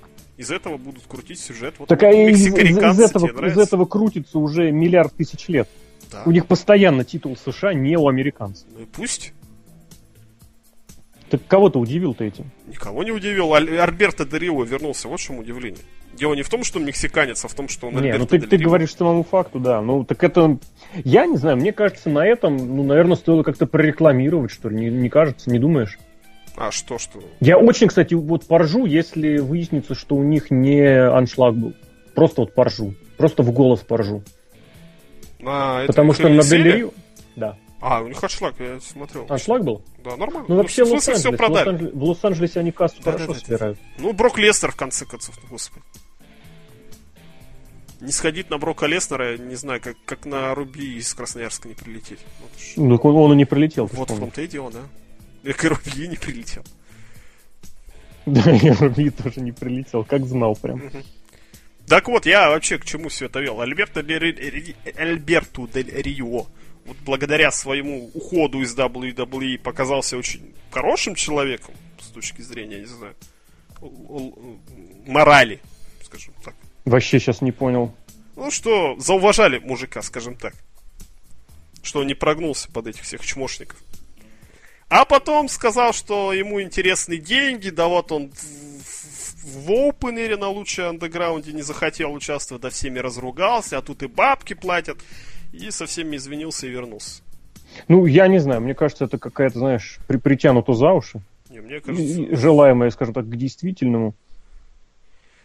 из 0.41 0.51
этого 0.51 0.79
будут 0.79 1.03
крутить 1.07 1.39
сюжет. 1.39 1.75
Вот 1.79 1.87
так 1.87 2.03
а 2.03 2.11
из, 2.11 2.47
из, 2.47 2.55
из, 2.55 2.79
этого, 2.99 3.47
из 3.47 3.59
этого 3.59 3.85
крутится 3.85 4.39
уже 4.39 4.73
миллиард 4.73 5.15
тысяч 5.15 5.49
лет. 5.49 5.69
Да. 6.11 6.23
У 6.25 6.31
них 6.31 6.47
постоянно 6.47 7.05
титул 7.05 7.37
США 7.37 7.75
не 7.75 7.95
у 7.99 8.09
американцев. 8.09 8.67
Ну 8.75 8.81
и 8.81 8.87
пусть. 8.87 9.35
Так 11.29 11.47
кого-то 11.47 11.79
удивил 11.79 12.15
ты 12.15 12.29
этим? 12.29 12.51
Никого 12.67 13.05
не 13.05 13.11
удивил. 13.13 13.53
Альберто 13.53 14.25
Дерио 14.25 14.63
вернулся. 14.65 15.09
Вот 15.09 15.21
в 15.21 15.23
чем 15.23 15.39
удивление. 15.39 15.83
Дело 16.15 16.33
не 16.33 16.43
в 16.43 16.49
том, 16.49 16.65
что 16.65 16.79
он 16.79 16.87
мексиканец, 16.87 17.45
а 17.45 17.49
в 17.49 17.55
том, 17.55 17.69
что 17.69 17.89
он 17.89 18.01
Не, 18.01 18.17
ну 18.17 18.27
ты, 18.27 18.41
ты 18.41 18.57
говоришь 18.57 18.95
самому 18.95 19.23
факту, 19.23 19.61
да. 19.61 19.83
Ну, 19.83 20.05
так 20.05 20.25
это... 20.25 20.59
Я 21.05 21.27
не 21.27 21.37
знаю, 21.37 21.59
мне 21.59 21.73
кажется, 21.73 22.09
на 22.09 22.27
этом, 22.27 22.57
ну, 22.57 22.83
наверное, 22.83 23.17
стоило 23.17 23.43
как-то 23.43 23.67
прорекламировать, 23.67 24.51
что 24.51 24.71
ли. 24.71 24.77
Не, 24.77 24.91
не 24.91 25.11
кажется, 25.11 25.51
не 25.51 25.59
думаешь? 25.59 25.99
А 26.61 26.71
что, 26.71 26.99
что? 26.99 27.21
Я 27.41 27.57
очень, 27.57 27.89
кстати, 27.89 28.13
вот 28.13 28.47
поржу, 28.47 28.85
если 28.85 29.39
выяснится, 29.39 29.95
что 29.95 30.15
у 30.15 30.23
них 30.23 30.51
не 30.51 30.83
аншлаг 30.83 31.57
был. 31.57 31.73
Просто 32.15 32.43
вот 32.43 32.55
поржу. 32.55 32.95
Просто 33.17 33.43
в 33.43 33.51
голос 33.51 33.81
поржу. 33.81 34.23
А, 35.43 35.87
Потому 35.87 36.13
что 36.13 36.29
на 36.29 36.43
Делирию... 36.43 36.93
Да. 37.35 37.57
А, 37.81 38.03
у 38.03 38.09
них 38.09 38.23
аншлаг, 38.23 38.57
я 38.59 38.79
смотрел. 38.79 39.25
Аншлаг 39.31 39.65
был? 39.65 39.83
Да, 40.05 40.19
нормально. 40.19 40.45
Ну, 40.49 40.57
вообще, 40.57 40.85
в 40.85 40.93
Лос-Анджелес, 40.93 41.21
все 41.21 41.33
продали. 41.33 41.91
В 41.95 42.05
Лос-Анджелесе 42.05 42.61
они 42.61 42.73
кассу 42.73 42.97
да, 43.03 43.13
хорошо 43.13 43.29
да, 43.29 43.33
да, 43.33 43.41
собирают. 43.41 43.79
Ну, 43.97 44.13
Брок 44.13 44.37
Лестер, 44.37 44.71
в 44.73 44.77
конце 44.77 45.07
концов, 45.07 45.39
ну, 45.43 45.49
господи. 45.49 45.83
Не 48.03 48.13
сходить 48.13 48.51
на 48.51 48.59
Брока 48.59 48.85
Леснера, 48.85 49.39
не 49.39 49.55
знаю, 49.55 49.81
как, 49.81 49.97
как 50.05 50.27
на 50.27 50.55
Руби 50.55 50.99
из 50.99 51.15
Красноярска 51.15 51.69
не 51.69 51.75
прилететь. 51.75 52.19
Вот 52.43 52.51
ну, 52.77 52.97
он, 52.97 53.17
он 53.17 53.33
и 53.33 53.37
не 53.37 53.45
прилетел. 53.47 53.89
Вот 53.95 54.11
в 54.11 54.19
том-то 54.19 54.43
и 54.43 54.47
дело, 54.47 54.71
да. 54.71 54.81
И 55.43 55.53
Руби 55.53 56.09
не 56.09 56.17
прилетел. 56.17 56.65
Да, 58.27 58.51
и 58.57 58.71
Руби 58.71 59.11
тоже 59.11 59.41
не 59.41 59.53
прилетел, 59.53 60.05
как 60.05 60.27
знал 60.27 60.57
прям. 60.57 60.83
Так 61.87 62.09
вот, 62.09 62.27
я 62.27 62.51
вообще 62.51 62.79
к 62.79 62.85
чему 62.85 63.09
все 63.09 63.27
это 63.27 63.41
вел? 63.41 63.61
Альберто 63.61 64.01
Альберту 64.01 65.69
Дель 65.69 65.91
Рио 65.91 66.47
вот 66.91 66.97
благодаря 67.05 67.51
своему 67.51 68.11
уходу 68.15 68.63
из 68.63 68.77
WWE 68.77 69.59
показался 69.59 70.17
очень 70.17 70.53
хорошим 70.71 71.15
человеком 71.15 71.75
с 72.01 72.09
точки 72.09 72.43
зрения, 72.43 72.81
не 72.81 72.87
знаю, 72.87 73.15
морали, 75.07 75.61
скажем 76.03 76.35
так. 76.45 76.55
Вообще 76.85 77.21
сейчас 77.21 77.43
не 77.43 77.53
понял. 77.53 77.95
Ну 78.37 78.51
что, 78.51 78.97
зауважали 78.99 79.59
мужика, 79.59 80.03
скажем 80.03 80.35
так. 80.35 80.55
Что 81.83 82.01
он 82.01 82.07
не 82.07 82.15
прогнулся 82.15 82.71
под 82.71 82.89
этих 82.89 83.03
всех 83.03 83.25
чмошников. 83.25 83.79
А 84.91 85.05
потом 85.05 85.49
сказал, 85.49 85.93
что 85.93 86.33
ему 86.33 86.61
интересны 86.61 87.17
деньги, 87.17 87.71
да 87.71 87.87
вот 87.87 88.11
он 88.11 88.33
в 89.45 89.71
опенере 89.71 90.37
на 90.37 90.49
лучшей 90.49 90.89
андеграунде 90.89 91.53
не 91.53 91.63
захотел 91.63 92.13
участвовать, 92.13 92.63
да 92.63 92.71
всеми 92.71 92.99
разругался, 92.99 93.79
а 93.79 93.83
тут 93.83 94.03
и 94.03 94.09
бабки 94.09 94.55
платят. 94.55 94.99
И 95.53 95.71
со 95.71 95.87
всеми 95.87 96.17
извинился 96.17 96.67
и 96.67 96.71
вернулся. 96.71 97.23
Ну, 97.87 98.05
я 98.05 98.27
не 98.27 98.41
знаю, 98.41 98.61
мне 98.61 98.75
кажется, 98.75 99.05
это 99.05 99.19
какая-то, 99.19 99.61
знаешь, 99.61 99.99
при, 100.09 100.17
притянуто 100.17 100.75
за 100.75 100.93
уши. 100.93 101.21
Не, 101.51 101.61
мне 101.61 101.81
кажется... 101.81 102.37
Желаемое, 102.37 102.91
скажем 102.91 103.15
так, 103.15 103.29
к 103.29 103.37
действительному. 103.37 104.15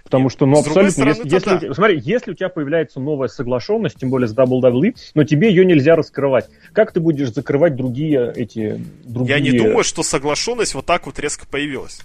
Потому 0.06 0.30
что, 0.30 0.46
ну, 0.46 0.60
абсолютно, 0.60 0.92
стороны, 0.92 1.10
если, 1.16 1.34
если 1.34 1.50
да. 1.50 1.56
у 1.56 1.60
тебя- 1.60 1.74
смотри, 1.74 2.00
если 2.00 2.32
у 2.32 2.34
тебя 2.36 2.50
появляется 2.50 3.00
новая 3.00 3.28
соглашенность, 3.28 3.98
тем 3.98 4.12
более 4.12 4.28
с 4.28 4.36
WWE, 4.36 4.94
но 5.16 5.24
тебе 5.24 5.50
ее 5.50 5.66
нельзя 5.66 5.96
раскрывать, 5.96 6.48
как 6.74 6.92
ты 6.92 7.00
будешь 7.00 7.34
закрывать 7.34 7.76
другие 7.76 8.32
эти 8.36 8.80
другие... 9.04 9.38
Я 9.38 9.44
не 9.44 9.58
думаю, 9.58 9.84
что 9.84 10.04
соглашенность 10.04 10.76
вот 10.76 10.86
так 10.86 11.08
вот 11.08 11.18
резко 11.18 11.48
появилась. 11.48 12.02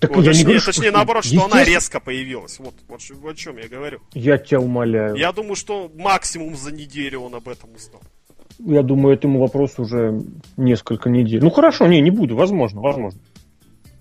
Так 0.00 0.10
Вот, 0.16 0.22
я 0.24 0.32
не 0.32 0.32
точнее, 0.32 0.44
говорю, 0.44 0.60
что- 0.60 0.72
точнее, 0.72 0.90
наоборот, 0.90 1.24
что 1.24 1.44
она 1.44 1.62
резко 1.62 2.00
появилась. 2.00 2.58
Вот, 2.58 2.74
вот 2.88 3.00
о 3.00 3.34
чем 3.34 3.56
я 3.58 3.68
говорю. 3.68 4.00
Я 4.14 4.36
тебя 4.36 4.58
умоляю. 4.58 5.14
Я... 5.14 5.28
Я 5.28 5.32
думаю, 5.32 5.54
что 5.54 5.88
максимум 5.94 6.56
за 6.56 6.72
неделю 6.74 7.20
он 7.20 7.36
об 7.36 7.48
этом 7.48 7.70
узнал. 7.72 8.02
думаю, 8.58 9.14
этому 9.14 9.38
вопросу 9.38 9.82
уже 9.82 10.20
несколько 10.56 11.08
недель. 11.08 11.40
Ну 11.40 11.50
хорошо, 11.50 11.86
не, 11.86 12.00
не 12.00 12.10
буду, 12.10 12.34
возможно, 12.34 12.80
возможно. 12.80 13.20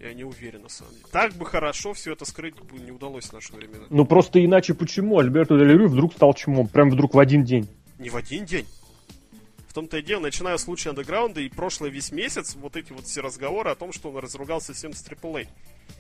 Я 0.02 0.12
не 0.16 0.24
уверен, 0.24 0.64
на 0.64 0.70
самом 0.70 0.92
деле. 0.94 1.03
Так 1.14 1.34
бы 1.36 1.46
хорошо 1.46 1.94
все 1.94 2.14
это 2.14 2.26
скрыть 2.26 2.56
не 2.72 2.90
удалось 2.90 3.26
в 3.26 3.34
наши 3.34 3.54
времена. 3.54 3.86
Ну 3.92 4.04
просто 4.04 4.44
иначе 4.44 4.74
почему 4.74 5.20
Альберто 5.20 5.56
Дель 5.60 5.78
Рю 5.78 5.88
вдруг 5.88 6.14
стал 6.14 6.34
чмом? 6.34 6.68
Прям 6.68 6.90
вдруг 6.90 7.14
в 7.14 7.20
один 7.20 7.44
день. 7.44 7.70
Не 8.00 8.10
в 8.10 8.16
один 8.16 8.46
день. 8.46 8.66
В 9.68 9.74
том-то 9.76 9.98
и 9.98 10.02
дело, 10.02 10.22
начиная 10.22 10.58
с 10.58 10.64
случая 10.64 10.90
андеграунда 10.90 11.40
и 11.42 11.50
прошлый 11.50 11.92
весь 11.92 12.12
месяц, 12.12 12.56
вот 12.56 12.76
эти 12.76 12.92
вот 12.92 13.06
все 13.06 13.22
разговоры 13.22 13.70
о 13.70 13.76
том, 13.76 13.94
что 13.94 14.10
он 14.10 14.18
разругался 14.18 14.74
всем 14.74 14.94
с 14.94 15.08
AAA. 15.08 15.48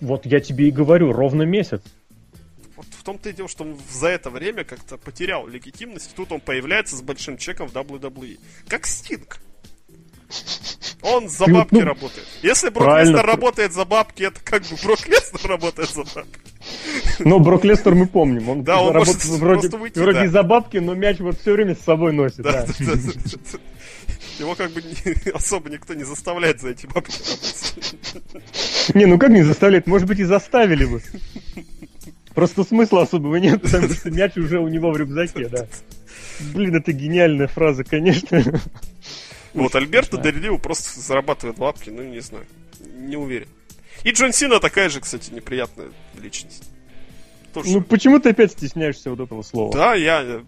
Вот 0.01 0.25
я 0.25 0.39
тебе 0.39 0.67
и 0.69 0.71
говорю, 0.71 1.11
ровно 1.11 1.43
месяц. 1.43 1.83
Вот 2.75 2.87
в 2.87 3.03
том-то 3.03 3.29
и 3.29 3.33
дело, 3.33 3.47
что 3.47 3.65
он 3.65 3.77
за 3.91 4.07
это 4.07 4.31
время 4.31 4.63
как-то 4.63 4.97
потерял 4.97 5.47
легитимность. 5.47 6.11
и 6.11 6.15
Тут 6.15 6.31
он 6.31 6.39
появляется 6.41 6.95
с 6.95 7.03
большим 7.03 7.37
чеком 7.37 7.67
в 7.67 7.75
WWE. 7.75 8.39
Как 8.67 8.87
Стинг. 8.87 9.39
Он 11.01 11.27
за 11.27 11.47
Ну, 11.47 11.55
бабки 11.59 11.75
ну, 11.75 11.81
работает. 11.81 12.25
Если 12.41 12.69
Брок 12.69 12.85
правильно. 12.85 13.11
Леснер 13.11 13.25
работает 13.25 13.73
за 13.73 13.85
бабки, 13.85 14.23
это 14.23 14.39
как 14.43 14.61
бы 14.63 14.75
Брок 14.83 15.05
Леснер 15.07 15.49
работает 15.49 15.89
за 15.89 16.03
бабки. 16.03 16.39
Но 17.19 17.39
Брок 17.39 17.65
Лестер 17.65 17.93
мы 17.93 18.07
помним. 18.07 18.49
Он 18.49 18.63
Да, 18.63 18.81
он 18.81 18.93
работает 18.93 19.25
вроде, 19.25 19.67
уйти, 19.77 19.99
вроде 19.99 20.21
да. 20.21 20.27
за 20.29 20.43
бабки, 20.43 20.77
но 20.77 20.93
мяч 20.95 21.19
вот 21.19 21.39
все 21.39 21.51
время 21.53 21.75
с 21.75 21.81
собой 21.81 22.13
носит. 22.13 22.41
Да, 22.43 22.51
да. 22.51 22.65
да, 22.65 22.73
да, 22.79 22.93
да, 22.95 23.11
да. 23.51 23.59
Его 24.39 24.55
как 24.55 24.71
бы 24.71 24.81
не- 24.81 25.29
особо 25.33 25.69
никто 25.69 25.93
не 25.93 26.05
заставляет 26.05 26.61
за 26.61 26.69
эти 26.69 26.85
бабки 26.87 27.11
работать. 27.11 28.95
Не, 28.95 29.05
ну 29.05 29.19
как 29.19 29.29
не 29.29 29.43
заставляет? 29.43 29.87
Может 29.87 30.07
быть 30.07 30.19
и 30.19 30.23
заставили 30.23 30.85
бы. 30.85 31.01
Просто 32.33 32.63
смысла 32.63 33.03
особого 33.03 33.35
нет, 33.35 33.61
потому 33.61 33.89
что 33.89 34.09
мяч 34.09 34.37
уже 34.37 34.59
у 34.59 34.67
него 34.67 34.91
в 34.91 34.97
рюкзаке, 34.97 35.49
да. 35.49 35.67
Блин, 36.53 36.75
это 36.75 36.91
гениальная 36.91 37.47
фраза, 37.47 37.83
конечно. 37.83 38.41
Вот, 39.53 39.75
Альберто 39.75 40.17
Рио 40.21 40.57
просто 40.57 40.99
зарабатывает 40.99 41.57
бабки, 41.57 41.89
ну, 41.89 42.03
не 42.03 42.19
знаю. 42.21 42.45
Не 42.97 43.17
уверен. 43.17 43.47
И 44.03 44.11
Джон 44.11 44.33
Сина 44.33 44.59
такая 44.59 44.89
же, 44.89 44.99
кстати, 44.99 45.31
неприятная 45.31 45.87
личность. 46.21 46.69
Тоже. 47.53 47.69
Ну 47.69 47.81
почему 47.81 48.19
ты 48.19 48.29
опять 48.29 48.51
стесняешься 48.51 49.11
вот 49.11 49.19
этого 49.19 49.43
слова? 49.43 49.71
да, 49.71 49.93
я 49.93 50.23
э, 50.23 50.41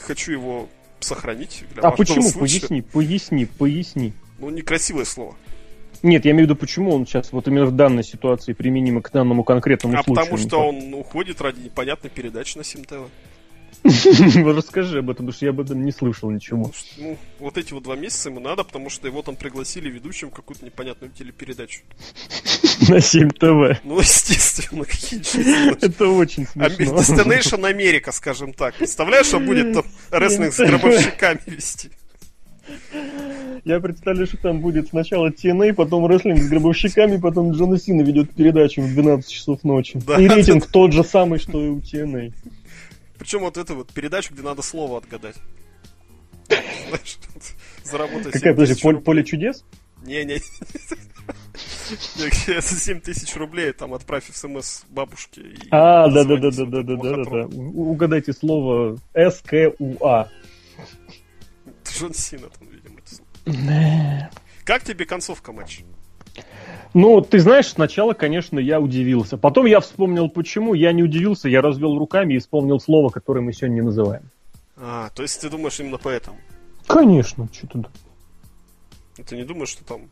хочу 0.00 0.30
его 0.30 0.68
сохранить 1.00 1.64
А 1.76 1.90
почему? 1.90 2.22
случая. 2.22 2.60
Поясни, 2.60 2.82
поясни, 2.82 3.46
поясни. 3.46 4.12
Ну, 4.38 4.50
некрасивое 4.50 5.04
слово. 5.04 5.36
Нет, 6.02 6.24
я 6.24 6.32
имею 6.32 6.46
в 6.46 6.50
виду, 6.50 6.56
почему 6.56 6.94
он 6.94 7.06
сейчас 7.06 7.32
вот 7.32 7.48
именно 7.48 7.66
в 7.66 7.72
данной 7.72 8.04
ситуации 8.04 8.52
применимо 8.52 9.00
к 9.00 9.10
данному 9.10 9.42
конкретному 9.42 9.98
а 9.98 10.02
случаю. 10.02 10.24
потому 10.24 10.38
что 10.38 10.58
он 10.68 10.94
уходит 10.94 11.40
ради 11.40 11.60
непонятной 11.60 12.10
передачи 12.10 12.58
на 12.58 12.64
СимТВ. 12.64 13.08
Вот 13.82 14.56
Расскажи 14.56 14.98
об 14.98 15.10
этом, 15.10 15.26
потому 15.26 15.32
что 15.32 15.44
я 15.44 15.50
об 15.50 15.60
этом 15.60 15.84
не 15.84 15.92
слышал 15.92 16.30
ничего. 16.30 16.70
Ну, 16.98 17.18
вот 17.38 17.58
эти 17.58 17.72
вот 17.72 17.82
два 17.82 17.96
месяца 17.96 18.28
ему 18.28 18.40
надо, 18.40 18.64
потому 18.64 18.90
что 18.90 19.06
его 19.06 19.22
там 19.22 19.36
пригласили 19.36 19.90
ведущим 19.90 20.30
какую-то 20.30 20.64
непонятную 20.64 21.12
телепередачу. 21.12 21.80
На 22.88 23.00
7 23.00 23.30
ТВ. 23.30 23.80
Ну, 23.84 23.98
естественно, 23.98 24.84
какие. 24.84 25.20
Это 25.84 26.08
очень 26.08 26.46
Ами- 26.54 26.74
смешно. 26.74 26.98
Destination 26.98 27.66
Америка, 27.66 28.12
скажем 28.12 28.52
так. 28.52 28.74
Представляешь, 28.74 29.26
что 29.26 29.40
будет 29.40 29.74
там 29.74 29.84
рестлинг 30.10 30.52
с 30.52 30.58
гробовщиками 30.58 31.40
вести? 31.46 31.90
Я 33.64 33.80
представляю, 33.80 34.26
что 34.26 34.36
там 34.36 34.60
будет 34.60 34.88
сначала 34.88 35.30
TNA, 35.30 35.72
потом 35.72 36.06
рестлинг 36.06 36.38
с 36.38 36.48
гробовщиками, 36.48 37.16
потом 37.16 37.52
Джона 37.52 37.78
Сина 37.78 38.02
ведет 38.02 38.30
передачу 38.30 38.82
в 38.82 38.88
12 38.88 39.30
часов 39.30 39.64
ночи. 39.64 39.98
Да. 40.06 40.20
И 40.20 40.28
рейтинг 40.28 40.66
тот 40.66 40.92
же 40.92 41.02
самый, 41.02 41.38
что 41.38 41.64
и 41.64 41.68
у 41.68 41.78
TNA. 41.78 42.32
Причем 43.18 43.40
вот 43.40 43.56
эту 43.56 43.76
вот 43.76 43.92
передачу, 43.92 44.32
где 44.34 44.42
надо 44.42 44.62
слово 44.62 44.98
отгадать. 44.98 45.36
Знаешь, 46.48 47.18
заработать 47.84 48.32
Какая, 48.32 48.54
7 48.54 48.76
подожди, 48.76 49.04
поле, 49.04 49.24
чудес? 49.24 49.64
Не-не. 50.04 50.38
За 52.60 52.62
7 52.62 53.00
тысяч 53.00 53.34
рублей 53.36 53.72
там 53.72 53.94
отправь 53.94 54.24
смс 54.32 54.82
бабушке. 54.88 55.40
и 55.42 55.56
А, 55.70 56.08
да, 56.08 56.24
да, 56.24 56.36
да, 56.36 56.50
дозвонись 56.50 56.56
да, 56.56 56.64
вот 56.64 56.70
да, 56.70 56.82
да, 56.82 56.92
этому 56.92 57.02
да, 57.02 57.10
да, 57.10 57.14
да. 57.14 57.18
лохотрону. 57.18 57.70
У- 57.72 57.90
Угадайте 57.92 58.32
слово 58.32 58.98
СКУА. 59.14 60.30
Джон 61.90 62.14
Сина 62.14 62.48
там, 62.50 62.68
видимо, 62.68 62.98
это 62.98 63.14
слово. 63.14 64.30
Как 64.64 64.82
тебе 64.84 65.04
концовка 65.06 65.52
матча? 65.52 65.82
Ну, 66.94 67.20
ты 67.20 67.40
знаешь, 67.40 67.66
сначала, 67.68 68.14
конечно, 68.14 68.60
я 68.60 68.80
удивился. 68.80 69.36
Потом 69.36 69.66
я 69.66 69.80
вспомнил, 69.80 70.28
почему. 70.28 70.74
Я 70.74 70.92
не 70.92 71.02
удивился, 71.02 71.48
я 71.48 71.60
развел 71.60 71.98
руками 71.98 72.34
и 72.34 72.38
вспомнил 72.38 72.78
слово, 72.78 73.10
которое 73.10 73.40
мы 73.40 73.52
сегодня 73.52 73.74
не 73.74 73.82
называем. 73.82 74.22
А, 74.76 75.10
то 75.10 75.22
есть 75.22 75.40
ты 75.40 75.50
думаешь 75.50 75.78
именно 75.80 75.98
поэтому? 75.98 76.36
Конечно, 76.86 77.48
что 77.52 77.66
тут. 77.66 77.86
Ну, 79.18 79.24
Ты 79.24 79.36
не 79.36 79.44
думаешь, 79.44 79.70
что 79.70 79.84
там 79.84 80.02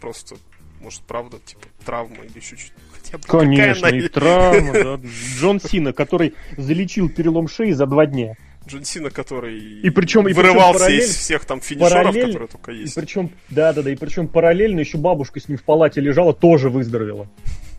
просто, 0.00 0.34
может, 0.80 1.02
правда, 1.02 1.38
типа, 1.44 1.62
травма 1.84 2.24
или 2.24 2.36
еще 2.36 2.56
что-то? 2.56 2.80
Хотя 2.92 3.18
бы 3.18 3.24
Конечно, 3.24 3.86
и 3.86 4.08
травма, 4.08 4.72
да. 4.72 5.00
Джон 5.38 5.60
Сина, 5.60 5.92
который 5.92 6.34
залечил 6.56 7.08
перелом 7.08 7.46
шеи 7.46 7.70
за 7.70 7.86
два 7.86 8.06
дня. 8.06 8.34
Джон 8.66 8.84
Сина, 8.84 9.10
который 9.10 9.58
И 9.58 9.90
причем- 9.90 10.22
и 10.22 10.32
причем 10.32 10.36
вырывался 10.36 10.78
параллель- 10.84 11.00
из 11.02 11.16
всех 11.16 11.44
там 11.44 11.60
финишеров, 11.60 11.92
параллель- 12.06 12.26
которые 12.26 12.48
только 12.48 12.72
И 12.72 12.78
есть. 12.80 12.94
причем, 12.94 13.30
да, 13.50 13.72
да, 13.72 13.82
да, 13.82 13.90
и 13.90 13.96
причем 13.96 14.28
параллельно 14.28 14.80
еще 14.80 14.98
бабушка 14.98 15.40
с 15.40 15.48
ним 15.48 15.58
в 15.58 15.62
палате 15.64 16.00
лежала, 16.00 16.32
тоже 16.32 16.70
выздоровела. 16.70 17.28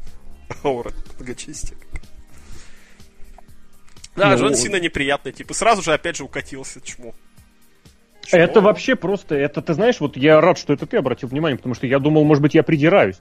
Аура 0.63 0.91
многочестия. 1.17 1.78
Да, 4.15 4.30
Ну, 4.32 4.38
Джон 4.38 4.56
Сина 4.56 4.76
неприятный 4.80 5.32
тип. 5.32 5.50
И 5.52 5.54
сразу 5.54 5.82
же 5.82 5.93
опять 5.93 6.17
же 6.17 6.24
укатился 6.24 6.80
чмо. 6.82 7.13
Чмо? 8.26 8.39
Это 8.39 8.62
вообще 8.62 8.96
просто, 8.96 9.36
это 9.36 9.62
ты 9.62 9.74
знаешь, 9.74 10.00
вот 10.00 10.15
я 10.17 10.39
рад, 10.39 10.58
что 10.58 10.72
это 10.74 10.86
ты 10.86 10.98
обратил 10.98 11.30
внимание, 11.30 11.58
потому 11.58 11.74
что 11.76 11.88
я 11.88 12.00
думал, 12.00 12.24
может 12.24 12.41
быть, 12.43 12.54
я 12.54 12.63
придираюсь. 12.63 13.19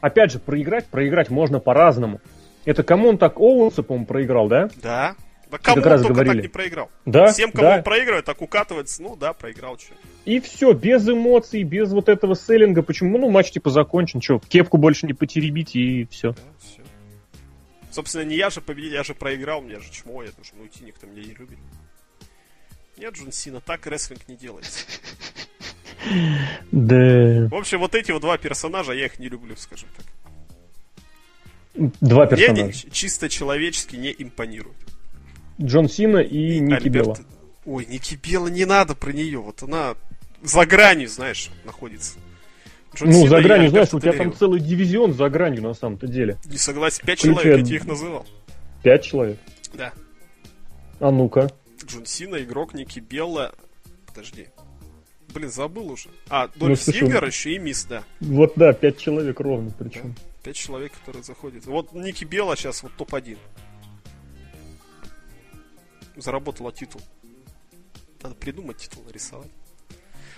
Опять 0.00 0.32
же, 0.32 0.38
проиграть, 0.38 0.86
проиграть 0.86 1.30
можно 1.30 1.58
по-разному. 1.60 2.20
Это 2.64 2.82
кому 2.82 3.08
он 3.08 3.18
так 3.18 3.38
Оуэнса, 3.38 3.82
по-моему, 3.84 4.06
проиграл, 4.06 4.48
да? 4.48 4.68
Да. 4.82 5.14
Да 5.50 5.58
кому 5.58 5.76
как 5.76 5.86
раз 5.86 6.00
он 6.00 6.06
только 6.08 6.14
говорили. 6.14 6.42
так 6.42 6.42
не 6.42 6.52
проиграл. 6.52 6.90
Да, 7.04 7.32
Всем, 7.32 7.52
кому 7.52 7.62
да. 7.62 7.76
он 7.76 7.82
проигрывает, 7.84 8.24
так 8.24 8.42
укатывается, 8.42 9.02
ну 9.02 9.14
да, 9.16 9.32
проиграл 9.32 9.78
что. 9.78 9.94
И 10.24 10.40
все, 10.40 10.72
без 10.72 11.08
эмоций, 11.08 11.62
без 11.62 11.92
вот 11.92 12.08
этого 12.08 12.34
селлинга. 12.34 12.82
Почему? 12.82 13.16
Ну, 13.18 13.30
матч 13.30 13.52
типа 13.52 13.70
закончен, 13.70 14.20
что, 14.20 14.40
кепку 14.40 14.76
больше 14.76 15.06
не 15.06 15.12
потеребить 15.12 15.76
и 15.76 16.06
все. 16.10 16.32
Да, 16.32 16.38
все. 16.58 16.82
Собственно, 17.92 18.22
не 18.22 18.36
я 18.36 18.50
же 18.50 18.60
победил, 18.60 18.92
я 18.92 19.04
же 19.04 19.14
проиграл, 19.14 19.62
мне 19.62 19.78
же 19.80 19.90
чмо, 19.90 20.22
я 20.22 20.30
должен 20.32 20.60
уйти, 20.60 20.84
никто 20.84 21.06
меня 21.06 21.22
не 21.22 21.34
любит. 21.34 21.58
Нет, 22.96 23.14
Джон 23.14 23.30
Сина, 23.30 23.60
так 23.60 23.86
рестлинг 23.86 24.26
не 24.28 24.36
делается. 24.36 24.84
Да. 26.70 27.48
В 27.50 27.54
общем, 27.54 27.80
вот 27.80 27.96
эти 27.96 28.12
вот 28.12 28.20
два 28.22 28.38
персонажа, 28.38 28.92
я 28.92 29.06
их 29.06 29.18
не 29.18 29.28
люблю, 29.28 29.56
скажем 29.56 29.88
так. 29.96 30.06
Два 32.00 32.26
Мне 32.26 32.30
персонажа. 32.30 32.62
они 32.62 32.72
чисто 32.92 33.28
человечески 33.28 33.96
не 33.96 34.14
импонируют. 34.16 34.76
Джон 35.60 35.88
Сина 35.88 36.18
и 36.18 36.58
Ники 36.58 36.74
Альберт- 36.86 36.90
Белла. 36.90 37.18
Ой, 37.64 37.86
Ники 37.86 38.14
Белла, 38.22 38.48
не 38.48 38.64
надо 38.64 38.94
про 38.94 39.12
нее. 39.12 39.38
Вот 39.38 39.62
она 39.62 39.94
за 40.42 40.66
гранью, 40.66 41.08
знаешь, 41.08 41.50
находится. 41.64 42.18
Джон 42.94 43.08
Ну, 43.08 43.14
Сина 43.18 43.28
за 43.28 43.40
гранью, 43.42 43.70
знаешь, 43.70 43.92
у 43.94 44.00
тебя 44.00 44.12
там 44.12 44.34
целый 44.34 44.60
дивизион 44.60 45.12
за 45.14 45.28
гранью 45.28 45.62
на 45.62 45.74
самом-то 45.74 46.06
деле. 46.06 46.38
Не 46.44 46.58
согласен. 46.58 47.04
Пять 47.04 47.18
Включая- 47.18 47.42
человек, 47.42 47.58
я 47.60 47.64
тебе 47.64 47.76
их 47.76 47.86
называл. 47.86 48.26
Пять 48.82 49.04
человек. 49.04 49.38
Да. 49.74 49.92
А 51.00 51.10
ну-ка. 51.10 51.50
Джон 51.84 52.06
Сина, 52.06 52.36
игрок 52.42 52.72
Ники 52.74 53.00
Белла. 53.00 53.52
Подожди. 54.06 54.46
Блин, 55.34 55.50
забыл 55.50 55.90
уже. 55.90 56.08
А, 56.30 56.48
Ну, 56.54 56.68
Дольф 56.68 56.80
слушай, 56.82 57.00
Зиглер 57.00 57.24
еще 57.24 57.52
и 57.54 57.58
Мисс, 57.58 57.84
да. 57.84 58.04
Вот 58.20 58.52
да, 58.56 58.72
пять 58.72 58.98
человек 58.98 59.40
ровно 59.40 59.70
причем. 59.78 60.14
Пять 60.42 60.56
человек, 60.56 60.92
которые 60.92 61.22
заходят. 61.24 61.66
Вот 61.66 61.92
Ники 61.92 62.24
Белла 62.24 62.56
сейчас 62.56 62.82
вот 62.82 62.92
топ-1. 62.96 63.36
Заработала 66.16 66.72
титул. 66.72 67.00
Надо 68.22 68.34
придумать 68.34 68.78
титул, 68.78 69.02
нарисовать. 69.06 69.50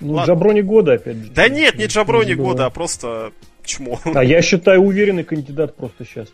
Ну, 0.01 0.13
Ладно. 0.13 0.33
Джаброни 0.33 0.61
года 0.61 0.93
опять 0.95 1.17
же. 1.17 1.31
Да 1.31 1.49
нет, 1.49 1.77
не 1.77 1.87
Джаброни 1.87 2.31
забывай. 2.31 2.53
года, 2.53 2.67
а 2.67 2.71
просто 2.71 3.33
чмо. 3.65 4.01
А 4.05 4.23
я 4.23 4.43
считаю 4.43 4.81
уверенный 4.83 5.25
кандидат 5.25 5.77
просто 5.77 6.05
сейчас. 6.05 6.29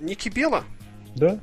Ники 0.00 0.28
Бела? 0.28 0.64
Да. 1.14 1.38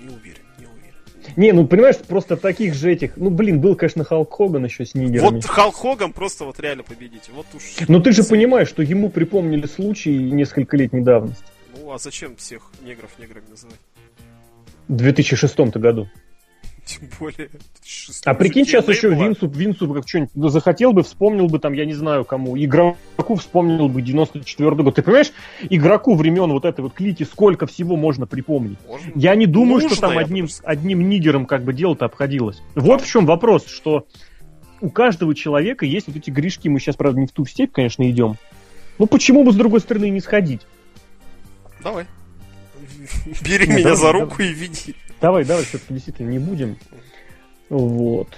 Не 0.00 0.08
уверен, 0.08 0.42
не 0.58 0.66
уверен. 0.66 0.94
Не, 1.36 1.52
ну 1.52 1.66
понимаешь, 1.66 1.98
просто 1.98 2.36
таких 2.36 2.74
же 2.74 2.92
этих... 2.92 3.16
Ну, 3.16 3.28
блин, 3.30 3.60
был, 3.60 3.76
конечно, 3.76 4.04
Халк 4.04 4.32
Хоган 4.32 4.64
еще 4.64 4.86
с 4.86 4.94
нигерами. 4.94 5.36
Вот 5.36 5.44
Халк 5.44 5.74
Хоган 5.74 6.12
просто 6.12 6.44
вот 6.44 6.58
реально 6.60 6.82
победить. 6.82 7.28
Вот 7.34 7.46
уж... 7.54 7.62
Но 7.88 8.00
ты 8.00 8.12
же 8.12 8.24
понимаешь, 8.24 8.68
что 8.68 8.82
ему 8.82 9.10
припомнили 9.10 9.66
случай 9.66 10.16
несколько 10.16 10.76
лет 10.78 10.92
недавности. 10.94 11.44
Ну, 11.76 11.92
а 11.92 11.98
зачем 11.98 12.36
всех 12.36 12.70
негров 12.82 13.10
неграми 13.18 13.48
называть? 13.50 13.80
В 14.88 14.96
2006 14.96 15.58
году. 15.76 16.08
Тем 16.84 17.08
более... 17.18 17.48
А 18.26 18.34
прикинь, 18.34 18.66
сейчас 18.66 18.86
еще 18.88 19.08
Винсу, 19.08 19.48
Винсу 19.48 19.92
как 19.92 20.06
что-нибудь 20.06 20.32
ну, 20.34 20.48
захотел 20.48 20.92
бы, 20.92 21.02
вспомнил 21.02 21.46
бы 21.46 21.58
там, 21.58 21.72
я 21.72 21.86
не 21.86 21.94
знаю 21.94 22.24
кому, 22.26 22.58
игроку 22.58 23.36
вспомнил 23.36 23.88
бы 23.88 24.02
94 24.02 24.70
год. 24.70 24.94
Ты 24.94 25.02
понимаешь, 25.02 25.32
игроку 25.70 26.14
времен 26.14 26.50
вот 26.50 26.66
этой 26.66 26.82
вот 26.82 26.92
клики 26.92 27.22
сколько 27.22 27.66
всего 27.66 27.96
можно 27.96 28.26
припомнить? 28.26 28.78
Можно. 28.86 29.12
Я 29.14 29.34
не 29.34 29.46
думаю, 29.46 29.82
Нужно, 29.82 29.96
что 29.96 30.00
там 30.08 30.18
одним, 30.18 30.48
одним 30.62 31.08
нигером 31.08 31.46
как 31.46 31.64
бы 31.64 31.72
дело-то 31.72 32.04
обходилось. 32.04 32.62
Вот 32.74 33.00
в 33.00 33.06
чем 33.06 33.24
вопрос, 33.24 33.66
что 33.66 34.06
у 34.82 34.90
каждого 34.90 35.34
человека 35.34 35.86
есть 35.86 36.06
вот 36.08 36.16
эти 36.16 36.28
грешки. 36.28 36.68
Мы 36.68 36.80
сейчас, 36.80 36.96
правда, 36.96 37.18
не 37.18 37.26
в 37.26 37.32
ту 37.32 37.46
степь, 37.46 37.72
конечно, 37.72 38.08
идем. 38.10 38.36
Ну 38.98 39.06
почему 39.06 39.42
бы 39.42 39.52
с 39.52 39.56
другой 39.56 39.80
стороны 39.80 40.10
не 40.10 40.20
сходить? 40.20 40.60
Давай. 41.82 42.04
Бери 43.42 43.66
меня 43.66 43.94
за 43.94 44.12
руку 44.12 44.42
и 44.42 44.52
веди. 44.52 44.94
Давай, 45.20 45.44
давай, 45.44 45.64
все-таки 45.64 45.94
действительно 45.94 46.30
не 46.30 46.38
будем. 46.38 46.76
Вот. 47.68 48.28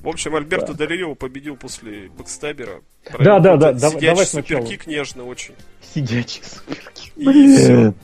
В 0.00 0.08
общем, 0.08 0.36
Альберто 0.36 0.72
да. 0.72 0.86
Дель 0.86 1.02
Рио 1.02 1.14
победил 1.14 1.56
после 1.56 2.08
backstabber 2.16 2.72
а. 2.72 2.82
Да, 3.18 3.40
да, 3.40 3.56
да. 3.56 3.76
Сидячий 3.76 4.06
давай 4.06 4.26
superkick 4.26 4.82
сначала. 4.82 4.94
нежно 4.94 5.24
очень. 5.24 5.54
Сидячий 5.80 6.42
superkick. 6.44 7.16
И 7.16 7.56
все. 7.56 7.94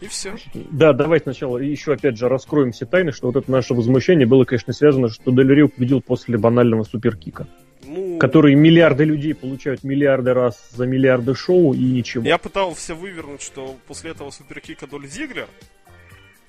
И 0.00 0.06
все. 0.06 0.34
Да, 0.70 0.94
давай 0.94 1.20
сначала 1.20 1.58
еще 1.58 1.92
опять 1.92 2.16
же 2.16 2.28
раскроем 2.28 2.72
все 2.72 2.86
тайны, 2.86 3.12
что 3.12 3.26
вот 3.26 3.36
это 3.36 3.50
наше 3.50 3.74
возмущение 3.74 4.26
было, 4.26 4.44
конечно, 4.44 4.72
связано, 4.72 5.10
что 5.10 5.30
Дель 5.30 5.68
победил 5.68 6.00
после 6.00 6.38
банального 6.38 6.84
superkick 6.84 7.35
а. 7.35 7.46
Ну, 7.90 8.18
которые 8.18 8.54
миллиарды 8.54 9.02
людей 9.02 9.34
получают 9.34 9.82
миллиарды 9.82 10.32
раз 10.32 10.70
за 10.70 10.86
миллиарды 10.86 11.34
шоу 11.34 11.74
и 11.74 11.82
ничего. 11.82 12.24
Я 12.24 12.38
пытался 12.38 12.94
вывернуть, 12.94 13.42
что 13.42 13.76
после 13.88 14.12
этого 14.12 14.30
суперкика 14.30 14.86
Доль 14.86 15.08
Зиглер 15.08 15.48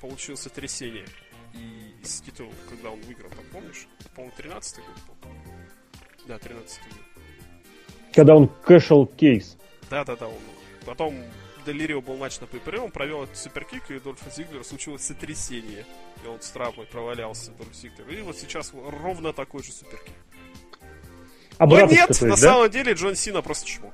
получил 0.01 0.37
сотрясение. 0.37 1.05
И 1.55 2.03
из 2.03 2.21
титулов, 2.21 2.53
когда 2.69 2.91
он 2.91 3.01
выиграл, 3.01 3.31
там 3.31 3.43
помнишь? 3.51 3.87
По-моему, 4.13 4.33
13 4.37 4.77
год 4.77 4.85
был. 5.23 5.31
Да, 6.27 6.37
13 6.37 6.79
год. 6.83 7.23
Когда 8.13 8.35
он 8.35 8.47
кэшел 8.47 9.07
кейс. 9.07 9.57
Да-да-да, 9.89 10.27
он 10.27 10.35
потом 10.85 11.15
Делирио 11.65 12.01
был 12.01 12.17
матч 12.17 12.39
на 12.39 12.45
пейпере, 12.45 12.79
он 12.79 12.91
провел 12.91 13.23
этот 13.23 13.37
суперкик, 13.37 13.89
и 13.89 13.99
Дольфа 13.99 14.29
Зиглера 14.29 14.63
случилось 14.63 15.01
сотрясение. 15.01 15.87
И 16.23 16.27
он 16.27 16.39
с 16.39 16.51
травмой 16.51 16.85
провалялся, 16.85 17.51
Дольф 17.53 17.73
Зиглер. 17.73 18.07
И 18.09 18.21
вот 18.21 18.37
сейчас 18.37 18.73
ровно 18.73 19.33
такой 19.33 19.63
же 19.63 19.71
суперкик. 19.71 20.13
Но 21.59 21.67
нет, 21.67 22.09
есть, 22.09 22.21
на 22.21 22.29
да? 22.29 22.35
самом 22.37 22.69
деле 22.69 22.93
Джон 22.93 23.15
Сина 23.15 23.41
просто 23.41 23.67
чмо. 23.67 23.91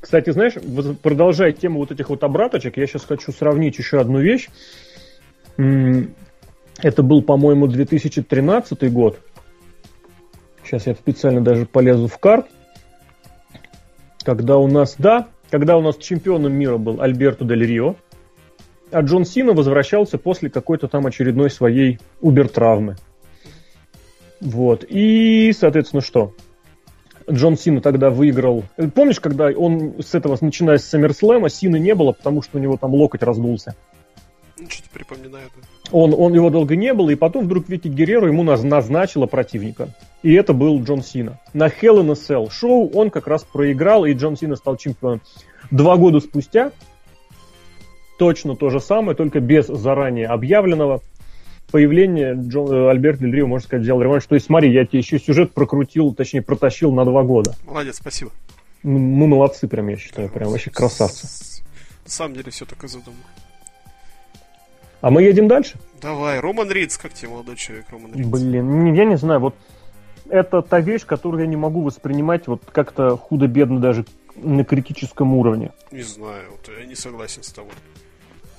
Кстати, 0.00 0.30
знаешь, 0.30 0.54
продолжая 1.02 1.52
тему 1.52 1.80
вот 1.80 1.90
этих 1.90 2.08
вот 2.10 2.22
обраточек, 2.22 2.76
я 2.76 2.86
сейчас 2.86 3.04
хочу 3.04 3.32
сравнить 3.32 3.78
еще 3.78 3.98
одну 4.00 4.20
вещь. 4.20 4.48
Это 5.56 7.02
был, 7.02 7.22
по-моему, 7.22 7.66
2013 7.66 8.92
год. 8.92 9.18
Сейчас 10.64 10.86
я 10.86 10.94
специально 10.94 11.40
даже 11.40 11.66
полезу 11.66 12.06
в 12.06 12.18
карт. 12.18 12.46
Когда 14.22 14.58
у 14.58 14.68
нас, 14.68 14.94
да, 14.98 15.28
когда 15.50 15.76
у 15.76 15.80
нас 15.80 15.96
чемпионом 15.96 16.52
мира 16.52 16.76
был 16.76 17.00
Альберто 17.00 17.44
Дель 17.44 17.66
Рио, 17.66 17.96
а 18.92 19.00
Джон 19.00 19.24
Сина 19.24 19.52
возвращался 19.52 20.18
после 20.18 20.50
какой-то 20.50 20.86
там 20.86 21.06
очередной 21.06 21.50
своей 21.50 21.98
убер-травмы. 22.20 22.96
Вот. 24.40 24.84
И, 24.88 25.52
соответственно, 25.52 26.02
что? 26.02 26.32
Джон 27.30 27.58
Сина 27.58 27.80
тогда 27.80 28.10
выиграл. 28.10 28.64
Помнишь, 28.94 29.20
когда 29.20 29.48
он 29.48 29.96
с 30.00 30.14
этого, 30.14 30.36
начиная 30.40 30.78
с 30.78 30.84
Саммерслэма, 30.86 31.50
Сина 31.50 31.76
не 31.76 31.94
было, 31.94 32.12
потому 32.12 32.42
что 32.42 32.58
у 32.58 32.60
него 32.60 32.76
там 32.76 32.94
локоть 32.94 33.22
раздулся? 33.22 33.74
Ну, 34.58 34.68
что-то 34.68 34.88
припоминаю. 34.92 35.48
Да. 35.54 35.68
Он, 35.92 36.14
он 36.16 36.34
его 36.34 36.50
долго 36.50 36.74
не 36.74 36.92
было, 36.92 37.10
и 37.10 37.14
потом 37.14 37.44
вдруг 37.44 37.68
Вики 37.68 37.88
Геррера 37.88 38.28
ему 38.28 38.42
назначила 38.42 39.26
противника. 39.26 39.94
И 40.22 40.32
это 40.32 40.52
был 40.52 40.82
Джон 40.82 41.02
Сина. 41.02 41.38
На 41.52 41.68
Hell 41.68 42.00
in 42.02 42.10
a 42.10 42.14
Cell 42.14 42.50
шоу 42.50 42.90
он 42.90 43.10
как 43.10 43.26
раз 43.26 43.44
проиграл, 43.44 44.04
и 44.04 44.14
Джон 44.14 44.36
Сина 44.36 44.56
стал 44.56 44.76
чемпионом. 44.76 45.20
Два 45.70 45.96
года 45.96 46.20
спустя 46.20 46.72
точно 48.18 48.56
то 48.56 48.68
же 48.70 48.80
самое, 48.80 49.16
только 49.16 49.40
без 49.40 49.66
заранее 49.66 50.26
объявленного 50.26 51.02
появление 51.70 52.34
Джон, 52.34 52.72
э, 52.72 52.90
Альберта 52.90 53.20
Дель 53.20 53.36
Рио, 53.36 53.46
можно 53.46 53.66
сказать, 53.66 53.82
взял 53.82 54.00
реванш. 54.00 54.26
То 54.26 54.34
есть, 54.34 54.46
смотри, 54.46 54.72
я 54.72 54.84
тебе 54.84 54.98
еще 54.98 55.18
сюжет 55.18 55.52
прокрутил, 55.52 56.14
точнее, 56.14 56.42
протащил 56.42 56.92
на 56.92 57.04
два 57.04 57.22
года. 57.22 57.54
Молодец, 57.64 57.96
спасибо. 57.96 58.30
Мы, 58.82 58.98
мы 58.98 59.26
молодцы, 59.26 59.68
прям, 59.68 59.88
я 59.88 59.96
считаю, 59.96 60.28
прям 60.28 60.50
вообще 60.50 60.70
красавцы. 60.70 61.62
На 62.04 62.10
самом 62.10 62.34
деле 62.34 62.50
все 62.50 62.64
так 62.64 62.82
и 62.84 62.88
задумано. 62.88 63.22
А 65.00 65.10
мы 65.10 65.22
едем 65.22 65.46
дальше? 65.46 65.78
Давай, 66.00 66.40
Роман 66.40 66.70
Ридс, 66.70 66.96
как 66.96 67.12
тебе 67.12 67.28
молодой 67.28 67.56
человек, 67.56 67.86
Роман 67.90 68.12
Ридс? 68.14 68.28
Блин, 68.28 68.94
я 68.94 69.04
не 69.04 69.16
знаю, 69.16 69.40
вот 69.40 69.54
это 70.28 70.62
та 70.62 70.80
вещь, 70.80 71.04
которую 71.04 71.42
я 71.42 71.46
не 71.46 71.56
могу 71.56 71.82
воспринимать 71.82 72.46
вот 72.46 72.62
как-то 72.72 73.16
худо-бедно 73.16 73.80
даже 73.80 74.04
на 74.36 74.64
критическом 74.64 75.34
уровне. 75.34 75.70
Не 75.90 76.02
знаю, 76.02 76.50
вот 76.50 76.70
я 76.78 76.84
не 76.84 76.94
согласен 76.94 77.42
с 77.42 77.52
тобой. 77.52 77.72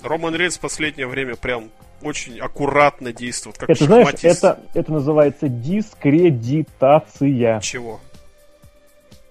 Роман 0.04 0.36
Ридс 0.36 0.58
в 0.58 0.62
последнее 0.62 1.08
время 1.08 1.36
прям 1.36 1.70
очень 2.02 2.40
аккуратно 2.40 3.14
действует, 3.14 3.58
как 3.58 3.70
Это 3.70 3.86
знаешь, 3.86 4.10
это, 4.24 4.60
это 4.74 4.92
называется 4.92 5.48
дискредитация. 5.50 7.60
Чего? 7.62 8.00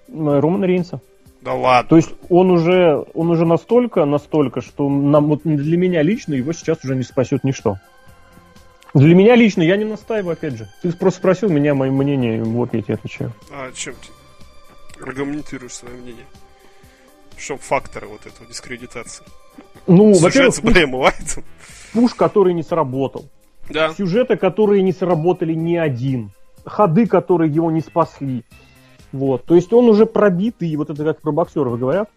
Романа 0.08 0.64
Рейнса. 0.64 1.00
Да 1.40 1.54
ладно. 1.54 1.88
То 1.88 1.96
есть 1.96 2.10
он 2.28 2.50
уже, 2.50 3.04
он 3.14 3.30
уже 3.30 3.46
настолько, 3.46 4.04
настолько, 4.04 4.60
что 4.60 4.88
нам, 4.88 5.26
вот 5.26 5.42
для 5.44 5.76
меня 5.76 6.02
лично 6.02 6.34
его 6.34 6.52
сейчас 6.52 6.84
уже 6.84 6.96
не 6.96 7.04
спасет 7.04 7.44
ничто. 7.44 7.78
Для 8.94 9.14
меня 9.14 9.36
лично, 9.36 9.62
я 9.62 9.76
не 9.76 9.84
настаиваю, 9.84 10.32
опять 10.32 10.56
же. 10.56 10.68
Ты 10.82 10.92
просто 10.92 11.20
спросил 11.20 11.50
меня 11.50 11.74
мое 11.74 11.90
мнение, 11.90 12.42
вот 12.42 12.74
я 12.74 12.82
тебе 12.82 12.94
отвечаю. 12.94 13.32
А 13.52 13.70
чем 13.72 13.94
ты 13.94 15.02
аргументируешь 15.02 15.74
свое 15.74 15.94
мнение? 15.94 16.24
Что 17.36 17.56
факторы 17.56 18.08
вот 18.08 18.26
этого 18.26 18.48
дискредитации? 18.48 19.24
Ну, 19.86 20.12
во-первых, 20.18 20.54
с 20.54 20.60
Брэем 20.60 20.94
пуш, 21.92 22.14
который 22.14 22.54
не 22.54 22.62
сработал. 22.62 23.28
Да. 23.70 23.92
Сюжеты, 23.94 24.36
которые 24.36 24.82
не 24.82 24.92
сработали 24.92 25.54
ни 25.54 25.76
один. 25.76 26.30
Ходы, 26.64 27.06
которые 27.06 27.52
его 27.52 27.70
не 27.70 27.80
спасли. 27.80 28.44
Вот. 29.12 29.44
То 29.44 29.54
есть 29.54 29.72
он 29.72 29.88
уже 29.88 30.06
пробитый, 30.06 30.74
вот 30.76 30.90
это 30.90 31.04
как 31.04 31.20
про 31.20 31.32
боксеров 31.32 31.78
говорят. 31.78 32.10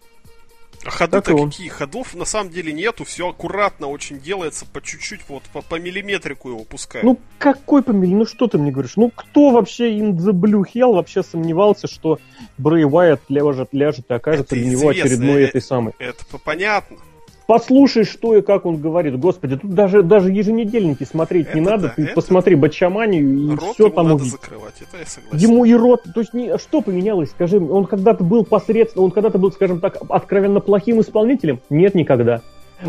А 0.84 0.90
ходы-то 0.90 1.36
какие? 1.36 1.68
Ходов 1.68 2.14
на 2.14 2.24
самом 2.24 2.50
деле 2.50 2.72
нету, 2.72 3.04
все 3.04 3.28
аккуратно 3.28 3.86
очень 3.86 4.18
делается, 4.18 4.66
по 4.66 4.82
чуть-чуть, 4.82 5.20
вот 5.28 5.44
по, 5.52 5.62
по 5.62 5.78
миллиметрику 5.78 6.48
его 6.48 6.64
пускают. 6.64 7.04
Ну 7.04 7.20
какой 7.38 7.84
по 7.84 7.92
миллиметрику? 7.92 8.18
Ну 8.18 8.26
что 8.26 8.48
ты 8.48 8.58
мне 8.58 8.72
говоришь? 8.72 8.96
Ну 8.96 9.10
кто 9.14 9.50
вообще 9.50 9.96
in 9.96 10.16
the 10.16 10.32
blue 10.32 10.64
hell 10.74 10.94
вообще 10.94 11.22
сомневался, 11.22 11.86
что 11.86 12.18
Брэй 12.58 12.84
Уайт 12.84 13.20
ляжет, 13.28 13.68
ляжет 13.72 14.06
и 14.08 14.14
окажется 14.14 14.56
это 14.56 14.64
для 14.64 14.70
него 14.70 14.88
очередной 14.88 15.44
этой 15.44 15.62
самой? 15.62 15.94
Это 16.00 16.24
понятно. 16.44 16.96
Послушай, 17.52 18.04
что 18.04 18.34
и 18.34 18.40
как 18.40 18.64
он 18.64 18.78
говорит. 18.78 19.18
Господи, 19.18 19.58
тут 19.58 19.74
даже, 19.74 20.02
даже 20.02 20.30
еженедельники 20.30 21.04
смотреть 21.04 21.48
это 21.48 21.58
не 21.58 21.60
надо. 21.60 21.88
Да, 21.88 21.94
Ты 21.96 22.06
посмотри 22.14 22.54
Бачаманию 22.54 23.28
и 23.28 23.50
рот 23.54 23.74
все 23.74 23.90
там 23.90 24.08
надо 24.08 24.24
закрывать, 24.24 24.76
это 24.80 24.96
я 24.96 25.04
согласен. 25.04 25.36
Ему 25.36 25.66
и 25.66 25.74
рот. 25.74 26.02
То 26.14 26.20
есть 26.20 26.32
не, 26.32 26.56
что 26.56 26.80
поменялось, 26.80 27.28
скажи 27.28 27.60
Он 27.60 27.84
когда-то 27.84 28.24
был 28.24 28.46
посредственно, 28.46 29.04
он 29.04 29.10
когда-то 29.10 29.36
был, 29.36 29.52
скажем 29.52 29.80
так, 29.80 29.98
откровенно 30.08 30.60
плохим 30.60 31.02
исполнителем? 31.02 31.60
Нет, 31.68 31.94
никогда. 31.94 32.40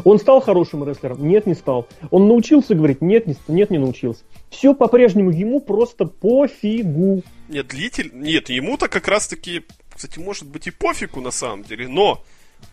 Он 0.05 0.17
стал 0.17 0.39
хорошим 0.39 0.87
рестлером? 0.87 1.27
Нет, 1.27 1.45
не 1.45 1.55
стал. 1.55 1.85
Он 2.09 2.29
научился 2.29 2.73
говорить? 2.73 3.01
Нет, 3.01 3.27
не, 3.27 3.35
нет, 3.49 3.69
не 3.69 3.79
научился. 3.79 4.23
Все 4.49 4.73
по-прежнему 4.73 5.29
ему 5.29 5.59
просто 5.59 6.05
пофигу. 6.05 7.21
Нет, 7.49 7.67
длитель... 7.67 8.11
Нет, 8.13 8.47
ему-то 8.47 8.87
как 8.87 9.09
раз-таки, 9.09 9.63
кстати, 9.93 10.19
может 10.19 10.47
быть 10.47 10.67
и 10.67 10.71
пофигу 10.71 11.19
на 11.19 11.31
самом 11.31 11.63
деле, 11.63 11.89
но 11.89 12.23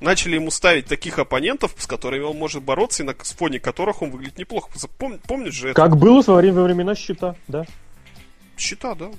начали 0.01 0.37
ему 0.37 0.51
ставить 0.51 0.87
таких 0.87 1.19
оппонентов, 1.19 1.75
с 1.77 1.87
которыми 1.87 2.23
он 2.23 2.37
может 2.37 2.63
бороться, 2.63 3.03
и 3.03 3.07
на 3.07 3.15
фоне 3.15 3.59
которых 3.61 4.03
он 4.03 4.11
выглядит 4.11 4.39
неплохо. 4.39 4.71
Пом, 4.99 5.19
помнишь 5.27 5.55
же 5.55 5.69
это? 5.71 5.77
Как 5.81 5.97
было 5.97 6.23
во 6.27 6.37
время, 6.37 6.57
во 6.57 6.65
времена 6.65 6.95
щита, 6.95 7.37
да. 7.49 7.65
Щита, 8.57 8.95
да. 8.95 9.11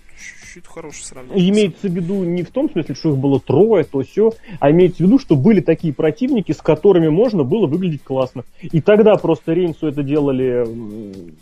Щит 0.54 0.68
хороший 0.68 1.04
сравнение. 1.04 1.50
Имеется 1.50 1.88
в 1.88 1.94
виду 1.94 2.24
не 2.24 2.44
в 2.44 2.52
том 2.52 2.70
смысле, 2.70 2.94
что 2.94 3.10
их 3.10 3.18
было 3.18 3.40
трое, 3.40 3.84
то 3.84 4.04
все, 4.04 4.34
а 4.60 4.70
имеется 4.72 4.98
в 4.98 5.08
виду, 5.08 5.18
что 5.18 5.36
были 5.36 5.62
такие 5.62 5.94
противники, 5.94 6.52
с 6.52 6.58
которыми 6.58 7.08
можно 7.08 7.44
было 7.44 7.68
выглядеть 7.68 8.04
классно. 8.04 8.44
И 8.62 8.82
тогда 8.82 9.16
просто 9.16 9.54
Рейнсу 9.54 9.88
это 9.88 10.04
делали, 10.04 10.68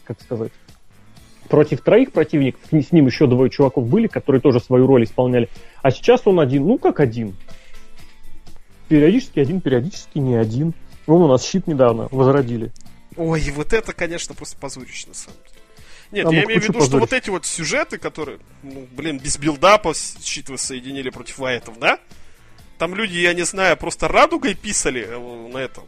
как 0.06 0.22
сказать, 0.22 0.52
против 1.50 1.82
троих 1.82 2.12
противников, 2.12 2.62
с 2.72 2.92
ним 2.92 3.08
еще 3.08 3.28
двое 3.28 3.50
чуваков 3.50 3.88
были, 3.88 4.08
которые 4.08 4.42
тоже 4.42 4.60
свою 4.60 4.86
роль 4.86 5.04
исполняли. 5.04 5.50
А 5.82 5.92
сейчас 5.92 6.22
он 6.26 6.40
один, 6.40 6.66
ну 6.68 6.78
как 6.78 7.00
один 7.00 7.34
периодически 8.90 9.40
один, 9.40 9.62
периодически 9.62 10.18
не 10.18 10.36
один. 10.36 10.74
Вон 11.08 11.22
у 11.24 11.28
нас 11.28 11.46
щит 11.46 11.68
недавно 11.68 12.08
возродили. 12.12 12.72
Ой, 13.16 13.42
вот 13.56 13.74
это, 13.74 13.94
конечно, 13.94 14.36
просто 14.36 14.58
позорище, 14.58 15.08
на 15.08 15.14
самом 15.14 15.38
деле. 15.38 15.56
Нет, 16.12 16.26
А 16.28 16.34
я 16.34 16.44
имею 16.44 16.62
в 16.62 16.64
виду, 16.64 16.82
что 16.82 16.98
вот 16.98 17.14
эти 17.14 17.30
вот 17.30 17.46
сюжеты, 17.46 17.98
которые, 17.98 18.40
ну, 18.64 18.88
блин, 18.92 19.20
без 19.20 19.38
билдапа 19.38 19.94
щит 19.94 20.50
воссоединили 20.50 21.10
против 21.10 21.38
вайтов, 21.38 21.78
да? 21.80 22.00
Там 22.78 22.96
люди, 22.96 23.18
я 23.18 23.34
не 23.34 23.44
знаю, 23.44 23.78
просто 23.78 24.08
радугой 24.08 24.56
писали 24.56 25.06
э, 25.08 25.50
на 25.52 25.58
этом. 25.58 25.84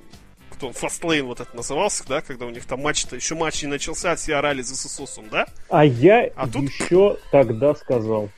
Кто 0.51 0.71
Фастлейн 0.73 1.25
вот 1.25 1.39
это 1.39 1.55
назывался, 1.55 2.03
да, 2.07 2.21
когда 2.21 2.45
у 2.45 2.49
них 2.49 2.65
там 2.65 2.81
матч-то, 2.81 3.15
еще 3.15 3.33
матч 3.33 3.63
не 3.63 3.69
начался, 3.69 4.11
а 4.11 4.15
все 4.15 4.35
орали 4.35 4.61
за 4.61 4.75
Сососом, 4.75 5.25
да? 5.31 5.47
А 5.69 5.85
я 5.85 6.29
А 6.35 6.47
тут- 6.47 6.69
еще 6.69 7.17
тогда 7.31 7.73
сказал. 7.73 8.29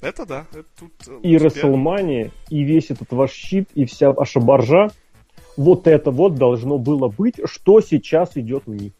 Это 0.00 0.26
да, 0.26 0.46
это 0.52 0.64
тут... 0.78 0.92
э, 1.08 1.18
И 1.22 1.36
тебя- 1.36 1.44
Расселмания, 1.44 2.30
и 2.48 2.62
весь 2.62 2.90
этот 2.90 3.12
ваш 3.12 3.32
щит, 3.32 3.68
и 3.74 3.86
вся 3.86 4.12
ваша 4.12 4.40
боржа, 4.40 4.88
вот 5.56 5.86
это 5.86 6.10
вот 6.10 6.34
должно 6.34 6.78
было 6.78 7.08
быть, 7.08 7.36
что 7.46 7.80
сейчас 7.80 8.36
идет 8.36 8.64
у 8.66 8.72
них. 8.72 8.92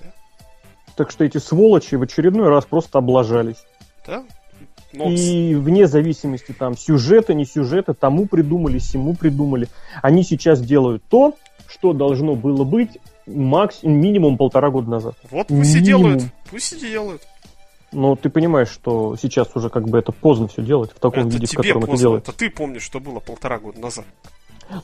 Да. 0.00 0.12
Так 0.96 1.10
что 1.10 1.24
эти 1.24 1.38
сволочи 1.38 1.94
в 1.96 2.02
очередной 2.02 2.48
раз 2.48 2.64
просто 2.64 2.98
облажались. 2.98 3.64
Да? 4.06 4.24
Но 4.92 5.10
И 5.10 5.54
вне 5.54 5.86
зависимости 5.86 6.52
там 6.52 6.76
сюжета, 6.76 7.34
не 7.34 7.44
сюжета, 7.44 7.92
тому 7.92 8.26
придумали, 8.26 8.78
сему 8.78 9.14
придумали. 9.14 9.68
Они 10.00 10.22
сейчас 10.22 10.60
делают 10.60 11.02
то, 11.10 11.34
что 11.68 11.92
должно 11.92 12.34
было 12.34 12.64
быть 12.64 12.98
макс... 13.26 13.82
минимум 13.82 14.38
полтора 14.38 14.70
года 14.70 14.88
назад. 14.88 15.16
вот 15.30 15.48
пусть 15.48 15.74
и 15.74 15.80
минимум. 15.80 16.02
делают, 16.02 16.22
пусть 16.50 16.72
и 16.72 16.80
делают. 16.80 17.22
Но 17.92 18.16
ты 18.16 18.28
понимаешь, 18.30 18.68
что 18.68 19.16
сейчас 19.16 19.48
уже 19.54 19.70
как 19.70 19.88
бы 19.88 19.98
это 19.98 20.12
поздно 20.12 20.48
все 20.48 20.62
делать 20.62 20.90
в 20.90 20.98
таком 20.98 21.28
Это 21.28 21.36
виде, 21.36 21.46
в 21.46 21.50
котором 21.54 21.78
это 21.78 21.86
поздно, 21.86 22.02
делается. 22.02 22.30
это 22.30 22.38
ты 22.38 22.50
помнишь, 22.50 22.82
что 22.82 23.00
было 23.00 23.20
полтора 23.20 23.58
года 23.58 23.80
назад. 23.80 24.04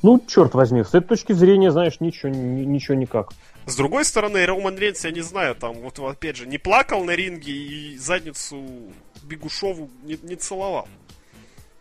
Ну, 0.02 0.22
черт 0.28 0.54
возьми, 0.54 0.84
с 0.84 0.88
этой 0.94 1.02
точки 1.08 1.32
зрения, 1.32 1.72
знаешь, 1.72 1.98
ничего, 2.00 2.28
ни- 2.30 2.64
ничего 2.64 2.94
никак. 2.94 3.32
С 3.66 3.74
другой 3.76 4.04
стороны, 4.04 4.46
Роман 4.46 4.78
Рейнс, 4.78 5.04
я 5.04 5.10
не 5.10 5.22
знаю, 5.22 5.56
там, 5.56 5.74
вот 5.80 5.98
опять 5.98 6.36
же, 6.36 6.46
не 6.46 6.58
плакал 6.58 7.04
на 7.04 7.12
ринге 7.16 7.52
и 7.52 7.96
задницу 7.96 8.62
Бегушову 9.24 9.90
не, 10.04 10.16
не 10.22 10.36
целовал. 10.36 10.86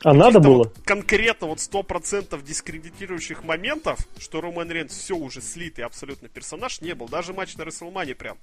А 0.03 0.13
надо 0.13 0.39
было? 0.39 0.57
вот 0.63 0.75
конкретно 0.84 1.45
вот 1.47 1.60
100% 1.60 2.43
дискредитирующих 2.43 3.43
моментов, 3.43 3.99
что 4.17 4.41
Роман 4.41 4.71
Рейнс 4.71 4.93
все 4.97 5.15
уже 5.15 5.41
слитый 5.41 5.86
абсолютно 5.86 6.27
персонаж, 6.27 6.81
не 6.81 6.95
был. 6.95 7.07
Даже 7.07 7.34
матч 7.34 7.55
на 7.55 7.63
Рестлмане 7.65 8.15
прям. 8.15 8.38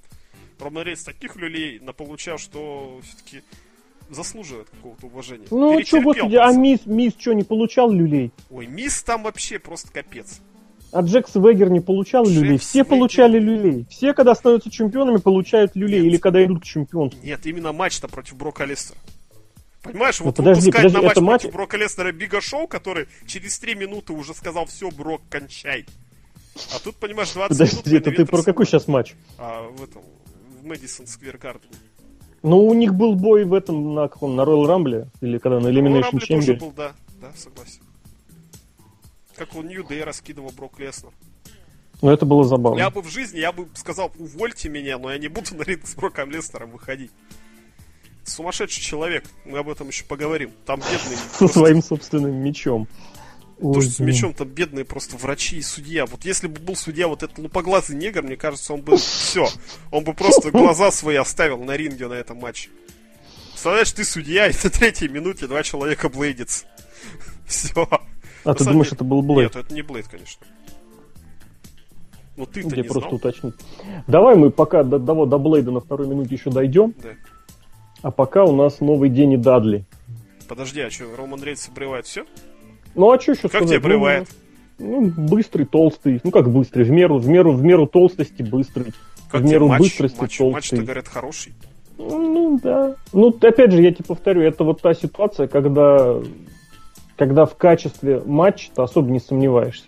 Роман 0.60 0.84
Рейнс 0.84 1.02
таких 1.04 1.36
люлей 1.36 1.78
наполучал, 1.80 2.38
что 2.38 3.00
все-таки 3.04 3.42
заслуживает 4.10 4.68
какого-то 4.70 5.06
уважения. 5.06 5.46
Ну, 5.50 5.72
что, 5.72 5.78
Перетерпел 5.98 6.02
господи, 6.02 6.36
а 6.36 6.52
мисс, 6.52 6.80
мисс 6.86 7.14
что, 7.18 7.32
не 7.34 7.44
получал 7.44 7.90
люлей? 7.92 8.32
Ой, 8.50 8.66
мисс 8.66 9.02
там 9.02 9.22
вообще 9.22 9.58
просто 9.58 9.92
капец. 9.92 10.40
А 10.90 11.02
Джекс 11.02 11.34
Вегер 11.34 11.68
не 11.70 11.80
получал 11.80 12.24
Джекс 12.24 12.36
люлей? 12.36 12.58
Все 12.58 12.78
Вегер. 12.78 12.90
получали 12.90 13.38
люлей. 13.38 13.86
Все, 13.90 14.14
когда 14.14 14.34
становятся 14.34 14.70
чемпионами, 14.70 15.18
получают 15.18 15.76
люлей. 15.76 15.98
Нет. 15.98 16.06
Или 16.06 16.16
когда 16.16 16.42
идут 16.44 16.62
к 16.62 16.64
чемпионству. 16.64 17.22
Нет, 17.22 17.44
именно 17.44 17.72
матч-то 17.72 18.08
против 18.08 18.36
Брока 18.36 18.64
Лестера. 18.64 18.98
Понимаешь, 19.82 20.18
вот 20.20 20.26
Ну, 20.38 20.44
подожди, 20.44 20.70
выпускать 20.70 20.92
подожди, 20.92 20.96
на 20.96 21.02
матч 21.08 21.16
матч- 21.18 21.40
против 21.42 21.52
Брока 21.54 21.76
Лестера 21.76 22.12
Бига 22.12 22.40
Шоу, 22.40 22.66
который 22.66 23.06
через 23.26 23.58
3 23.58 23.74
минуты 23.74 24.12
уже 24.14 24.32
сказал, 24.34 24.64
все, 24.66 24.90
Брок, 24.90 25.20
кончай. 25.30 25.84
А 26.74 26.78
тут, 26.82 26.96
понимаешь, 26.96 27.30
20 27.32 27.50
минут... 27.60 27.70
Подожди, 27.84 27.96
это 27.96 28.10
ты 28.10 28.24
про 28.26 28.42
какой 28.42 28.66
сейчас 28.66 28.88
матч? 28.88 29.14
А, 29.36 29.68
в 29.68 29.84
этом, 29.84 30.02
Мэдисон 30.68 31.06
Сквер 31.06 31.38
Гарден. 31.38 31.70
Ну, 32.42 32.66
у 32.66 32.74
них 32.74 32.94
был 32.94 33.14
бой 33.14 33.44
в 33.44 33.52
этом, 33.52 33.94
на 33.94 34.08
каком, 34.08 34.36
на 34.36 34.42
Royal 34.42 34.66
Rumble? 34.66 35.08
Или 35.20 35.38
когда 35.38 35.58
на 35.58 35.68
Elimination 35.68 36.02
Рамбле 36.02 36.26
тоже 36.26 36.54
Chamber? 36.54 36.60
был, 36.60 36.72
да, 36.72 36.92
да, 37.20 37.32
согласен. 37.34 37.82
Как 39.34 39.54
он 39.56 39.66
Нью 39.66 39.84
Дэй 39.84 40.04
раскидывал 40.04 40.50
Брок 40.50 40.78
Леснер. 40.78 41.12
Ну, 42.00 42.10
это 42.10 42.26
было 42.26 42.44
забавно. 42.44 42.78
Я 42.78 42.90
бы 42.90 43.02
в 43.02 43.08
жизни, 43.08 43.38
я 43.38 43.50
бы 43.50 43.68
сказал, 43.74 44.12
увольте 44.18 44.68
меня, 44.68 44.98
но 44.98 45.10
я 45.10 45.18
не 45.18 45.28
буду 45.28 45.56
на 45.56 45.62
ринг 45.62 45.86
с 45.86 45.94
Броком 45.94 46.30
Леснером 46.30 46.70
выходить. 46.70 47.10
Сумасшедший 48.24 48.82
человек, 48.82 49.24
мы 49.44 49.58
об 49.58 49.68
этом 49.68 49.88
еще 49.88 50.04
поговорим. 50.04 50.52
Там 50.64 50.80
бедный... 50.80 51.16
Со 51.32 51.48
своим 51.48 51.82
собственным 51.82 52.34
мечом. 52.34 52.86
То, 53.60 53.66
Ой, 53.70 53.82
что 53.82 54.04
с 54.12 54.34
там 54.34 54.48
бедные 54.48 54.84
просто 54.84 55.16
врачи 55.16 55.56
и 55.56 55.62
судья. 55.62 56.06
Вот 56.06 56.24
если 56.24 56.46
бы 56.46 56.60
был 56.60 56.76
судья 56.76 57.08
вот 57.08 57.24
этот 57.24 57.38
лупоглазый 57.38 57.96
негр, 57.96 58.22
мне 58.22 58.36
кажется, 58.36 58.72
он 58.72 58.82
бы 58.82 58.96
все. 58.96 59.48
Он 59.90 60.04
бы 60.04 60.14
просто 60.14 60.52
глаза 60.52 60.92
свои 60.92 61.16
оставил 61.16 61.64
на 61.64 61.76
ринге 61.76 62.06
на 62.06 62.14
этом 62.14 62.38
матче. 62.38 62.70
Представляешь, 63.50 63.90
ты 63.90 64.04
судья, 64.04 64.46
и 64.46 64.52
на 64.52 64.70
третьей 64.70 65.08
минуте 65.08 65.48
два 65.48 65.64
человека 65.64 66.08
блейдится. 66.08 66.66
Все. 67.46 67.88
А 68.44 68.54
ты 68.54 68.64
думаешь, 68.64 68.92
это 68.92 69.02
был 69.02 69.22
Блейд? 69.22 69.56
Нет, 69.56 69.64
это 69.64 69.74
не 69.74 69.82
Блейд, 69.82 70.06
конечно. 70.06 70.46
Ну 72.36 72.46
ты-то 72.46 72.68
Я 72.68 72.76
не 72.76 72.82
просто 72.84 73.08
знал. 73.08 73.14
уточнить. 73.16 73.54
Давай 74.06 74.36
мы 74.36 74.52
пока 74.52 74.84
до, 74.84 75.00
до, 75.00 75.26
до 75.26 75.38
Блейда 75.38 75.72
на 75.72 75.80
второй 75.80 76.06
минуте 76.06 76.36
еще 76.36 76.50
дойдем. 76.50 76.94
Да. 77.02 77.08
А 78.02 78.12
пока 78.12 78.44
у 78.44 78.54
нас 78.54 78.78
новый 78.78 79.10
день 79.10 79.32
и 79.32 79.36
Дадли. 79.36 79.84
Подожди, 80.46 80.80
а 80.80 80.90
что, 80.90 81.16
Роман 81.16 81.42
Рейнс 81.42 81.68
обрывает 81.68 82.06
все? 82.06 82.24
Ну 82.98 83.12
а 83.12 83.20
что 83.20 83.32
еще 83.32 83.42
Как 83.42 83.50
сказать? 83.52 83.68
тебе 83.68 83.76
обрывает? 83.78 84.28
Ну, 84.80 85.00
ну, 85.00 85.28
быстрый, 85.28 85.64
толстый. 85.64 86.20
Ну 86.24 86.32
как 86.32 86.50
быстрый? 86.50 86.82
В 86.84 86.90
меру, 86.90 87.18
в 87.18 87.28
меру, 87.28 87.52
в 87.52 87.62
меру 87.62 87.86
толстости 87.86 88.42
быстрый. 88.42 88.92
Как 89.30 89.40
в 89.40 89.44
тебе 89.44 89.52
меру 89.52 89.68
матч? 89.68 89.80
быстрости 89.80 90.20
Матч, 90.20 90.38
толстый. 90.38 90.54
матч-то, 90.54 90.76
говорят, 90.82 91.06
хороший. 91.08 91.54
Ну 91.96 92.58
да. 92.60 92.96
Ну, 93.12 93.28
опять 93.40 93.70
же, 93.70 93.82
я 93.82 93.92
тебе 93.92 94.04
повторю, 94.04 94.42
это 94.42 94.64
вот 94.64 94.82
та 94.82 94.94
ситуация, 94.94 95.46
когда, 95.46 96.16
когда 97.16 97.44
в 97.46 97.56
качестве 97.56 98.20
матча 98.24 98.70
ты 98.74 98.82
особо 98.82 99.10
не 99.10 99.20
сомневаешься. 99.20 99.84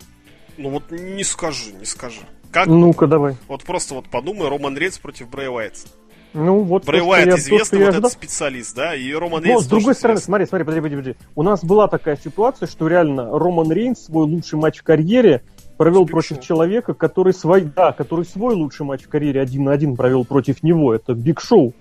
Ну 0.56 0.70
вот 0.70 0.90
не 0.90 1.24
скажи, 1.24 1.72
не 1.72 1.86
скажи. 1.86 2.20
Как? 2.52 2.66
Ну-ка, 2.68 3.06
давай. 3.08 3.36
Вот 3.48 3.64
просто 3.64 3.94
вот 3.94 4.08
подумай, 4.08 4.48
Роман 4.48 4.76
Рейнс 4.76 4.98
против 4.98 5.28
Брэй 5.30 5.48
Уайта. 5.48 5.88
Ну, 6.32 6.60
вот 6.62 6.84
Брэй 6.84 7.00
то, 7.00 7.06
Уайт 7.06 7.30
то, 7.30 7.36
известный 7.36 7.64
что 7.66 7.76
я 7.76 7.84
вот 7.86 7.88
ожидал. 7.94 8.08
этот 8.10 8.12
специалист, 8.22 8.76
да, 8.76 8.94
и 8.94 9.12
Роман 9.12 9.42
Но, 9.42 9.48
Рейнс 9.48 9.64
с 9.64 9.66
другой 9.66 9.94
стороны, 9.94 10.16
известный. 10.18 10.26
смотри, 10.26 10.46
смотри, 10.46 10.64
подожди, 10.64 10.80
подожди, 10.80 10.96
подожди. 11.14 11.26
У 11.34 11.42
нас 11.42 11.64
была 11.64 11.88
такая 11.88 12.16
ситуация, 12.16 12.66
что 12.68 12.86
реально 12.86 13.36
Роман 13.36 13.72
Рейнс 13.72 14.04
свой 14.04 14.26
лучший 14.26 14.58
матч 14.58 14.78
в 14.78 14.82
карьере 14.84 15.42
провел 15.76 16.02
С 16.02 16.06
Биг 16.06 16.12
против 16.12 16.40
человека, 16.40 16.94
который 16.94 17.32
свой, 17.32 17.62
да, 17.62 17.92
который 17.92 18.24
свой 18.24 18.54
лучший 18.54 18.86
матч 18.86 19.02
в 19.04 19.08
карьере 19.08 19.40
один 19.40 19.64
на 19.64 19.72
один 19.72 19.96
провел 19.96 20.24
против 20.24 20.62
него. 20.62 20.94
Это 20.94 21.14
Биг 21.14 21.40
Шоу. 21.40 21.72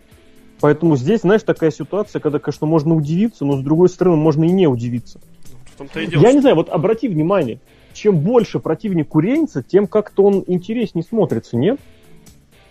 Поэтому 0.62 0.98
здесь, 0.98 1.22
знаешь, 1.22 1.44
такая 1.44 1.70
ситуация, 1.72 2.20
когда, 2.20 2.40
конечно, 2.40 2.66
можно 2.66 2.96
удивиться, 2.96 3.46
но 3.46 3.56
с 3.58 3.62
другой 3.62 3.88
стороны, 3.88 4.18
можно 4.18 4.46
и 4.46 4.50
не 4.52 4.68
удивиться. 4.68 5.20
Том-то 5.78 6.00
и 6.02 6.08
дело, 6.08 6.22
Я 6.22 6.28
что- 6.30 6.36
не 6.36 6.42
знаю, 6.42 6.56
вот 6.56 6.70
обрати 6.70 7.08
внимание, 7.08 7.60
чем 7.94 8.18
больше 8.18 8.60
противник 8.60 9.14
у 9.16 9.20
Рейнса, 9.20 9.64
тем 9.64 9.86
как-то 9.88 10.24
он 10.24 10.44
интереснее 10.48 11.04
смотрится, 11.04 11.56
нет? 11.56 11.80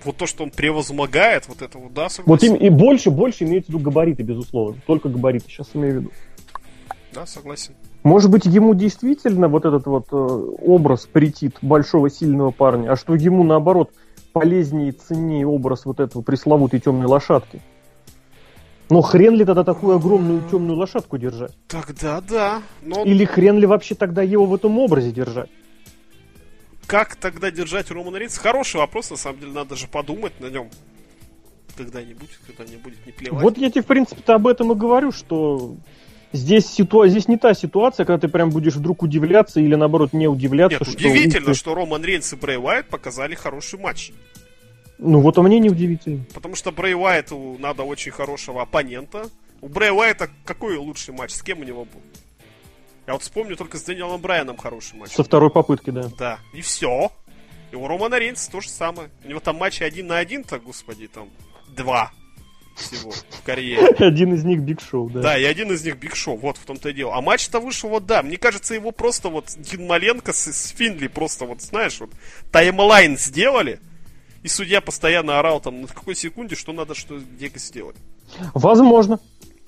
Вот 0.05 0.17
то, 0.17 0.27
что 0.27 0.45
он 0.45 0.51
превозмогает, 0.51 1.49
вот 1.49 1.63
это 1.63 1.79
вот, 1.79 1.93
да, 1.93 2.05
Вот 2.05 2.13
согласен? 2.13 2.55
им, 2.55 2.57
и 2.57 2.71
больше, 2.71 3.11
больше 3.11 3.45
имеется 3.45 3.71
в 3.73 3.75
виду 3.75 3.85
габариты, 3.85 4.23
безусловно. 4.23 4.81
Только 4.87 5.09
габариты, 5.09 5.47
сейчас 5.49 5.69
имею 5.75 5.95
в 5.95 5.97
виду. 5.99 6.11
Да, 7.13 7.27
согласен. 7.27 7.75
Может 8.03 8.31
быть, 8.31 8.45
ему 8.47 8.75
действительно 8.75 9.49
вот 9.49 9.65
этот 9.65 9.87
вот 9.87 10.07
э, 10.13 10.17
образ 10.17 11.07
претит 11.07 11.57
большого 11.63 12.11
сильного 12.11 12.51
парня, 12.51 12.93
а 12.93 12.97
что 12.97 13.15
ему, 13.15 13.43
наоборот, 13.43 13.91
полезнее 14.33 14.91
и 14.91 14.93
ценнее 14.93 15.47
образ 15.47 15.85
вот 15.85 16.01
этого 16.01 16.23
пресловутой 16.23 16.81
темной 16.81 17.07
лошадки. 17.07 17.61
Но 18.91 19.03
хрен 19.03 19.35
ли 19.35 19.45
тогда 19.45 19.65
такую 19.65 19.97
огромную 19.97 20.43
темную 20.51 20.79
лошадку 20.79 21.19
держать? 21.19 21.53
Тогда 21.67 22.21
да. 22.21 22.63
Но 22.83 23.05
Или 23.05 23.25
хрен 23.25 23.59
ли 23.59 23.67
вообще 23.67 23.95
тогда 23.95 24.23
его 24.23 24.47
в 24.47 24.55
этом 24.55 24.79
образе 24.79 25.11
держать? 25.11 25.51
Как 26.89 27.17
тогда 27.17 27.51
держать 27.51 27.91
Романа 27.91 28.17
Рейнса? 28.17 28.41
Хороший 28.41 28.79
вопрос, 28.79 29.11
на 29.11 29.17
самом 29.17 29.41
деле, 29.41 29.53
надо 29.53 29.77
же 29.77 29.87
подумать 29.87 30.33
на 30.41 30.47
нем. 30.47 30.71
Когда-нибудь, 31.77 32.31
когда 32.47 32.65
не 32.65 32.79
будет 32.79 33.05
не 33.07 33.13
плевать. 33.13 33.43
Вот 33.43 33.59
я 33.59 33.71
тебе, 33.71 33.83
в 33.83 33.87
принципе-то, 33.87 34.35
об 34.35 34.47
этом 34.47 34.73
и 34.73 34.75
говорю, 34.75 35.13
что 35.13 35.77
здесь, 36.33 36.67
ситуа... 36.67 37.07
здесь 37.09 37.29
не 37.29 37.37
та 37.37 37.53
ситуация, 37.53 38.07
когда 38.07 38.27
ты 38.27 38.29
прям 38.29 38.49
будешь 38.49 38.75
вдруг 38.75 39.03
удивляться 39.03 39.61
или, 39.61 39.75
наоборот, 39.75 40.15
не 40.15 40.27
удивляться. 40.27 40.79
Нет, 40.81 40.89
что, 40.89 41.09
удивительно, 41.09 41.55
что 41.55 41.75
Роман 41.75 42.03
Рейнс 42.03 42.33
и 42.33 42.37
Брэй 42.37 42.57
Уайт 42.57 42.89
показали 42.89 43.35
хороший 43.35 43.79
матч. 43.79 44.13
Ну 44.97 45.21
вот, 45.21 45.37
а 45.37 45.43
мне 45.43 45.61
не 45.61 45.69
удивительно. 45.69 46.25
Потому 46.33 46.57
что 46.57 46.73
Брэй 46.73 46.95
Уайту 46.95 47.57
надо 47.61 47.83
очень 47.83 48.13
хорошего 48.13 48.63
оппонента. 48.63 49.29
У 49.61 49.69
Брэй 49.69 49.93
Уайта 49.93 50.31
какой 50.47 50.79
лучший 50.79 51.13
матч? 51.13 51.33
С 51.33 51.43
кем 51.43 51.61
у 51.61 51.65
него 51.65 51.85
был? 51.85 52.01
Я 53.09 53.15
вот 53.15 53.23
вспомню 53.23 53.57
только 53.57 53.79
с 53.79 53.85
Дэниелом 53.85 54.21
Брайаном 54.21 54.59
хороший 54.59 54.99
матч. 54.99 55.13
Со 55.13 55.25
второй 55.25 55.49
попытки, 55.49 55.89
да. 55.89 56.11
Да, 56.19 56.41
и 56.53 56.61
все. 56.61 57.11
И 57.73 57.75
у 57.75 57.89
Романа 57.89 58.19
Рейнса 58.19 58.51
то 58.51 58.61
же 58.61 58.69
самое. 58.69 59.09
У 59.25 59.29
него 59.31 59.41
там 59.41 59.57
матчи 59.57 59.83
один 59.83 60.09
на 60.09 60.19
один-то, 60.19 60.59
господи, 60.59 61.09
там 61.09 61.31
два 61.75 62.13
всего 62.77 63.11
в 63.11 63.43
карьере. 63.45 63.87
Один 63.99 64.35
из 64.35 64.45
них 64.45 64.61
Биг 64.61 64.83
Шоу, 64.83 65.09
да. 65.09 65.23
Да, 65.23 65.39
и 65.39 65.45
один 65.45 65.73
из 65.73 65.83
них 65.85 65.97
Биг 65.97 66.15
Шоу, 66.15 66.37
вот 66.37 66.59
в 66.59 66.67
том-то 66.67 66.91
и 66.91 66.93
дело. 66.93 67.17
А 67.17 67.23
матч-то 67.23 67.61
вышел, 67.61 67.89
вот 67.89 68.05
да, 68.05 68.23
мне 68.23 68.37
кажется, 68.37 68.75
его 68.75 68.93
просто 68.93 69.31
вот 69.31 69.47
Дин 69.57 69.87
Маленко 69.87 70.35
с, 70.35 70.47
с 70.53 70.69
Финли 70.77 71.09
просто 71.09 71.47
вот, 71.47 71.63
знаешь, 71.63 71.99
вот 71.99 72.11
таймлайн 72.53 73.17
сделали, 73.17 73.81
и 74.43 74.49
судья 74.49 74.81
постоянно 74.83 75.39
орал 75.39 75.61
там, 75.61 75.81
на 75.81 75.87
какой 75.89 76.15
секунде, 76.15 76.55
что 76.57 76.73
надо, 76.73 76.95
что 76.95 77.19
где 77.19 77.51
сделать. 77.57 77.97
Возможно. 78.55 79.19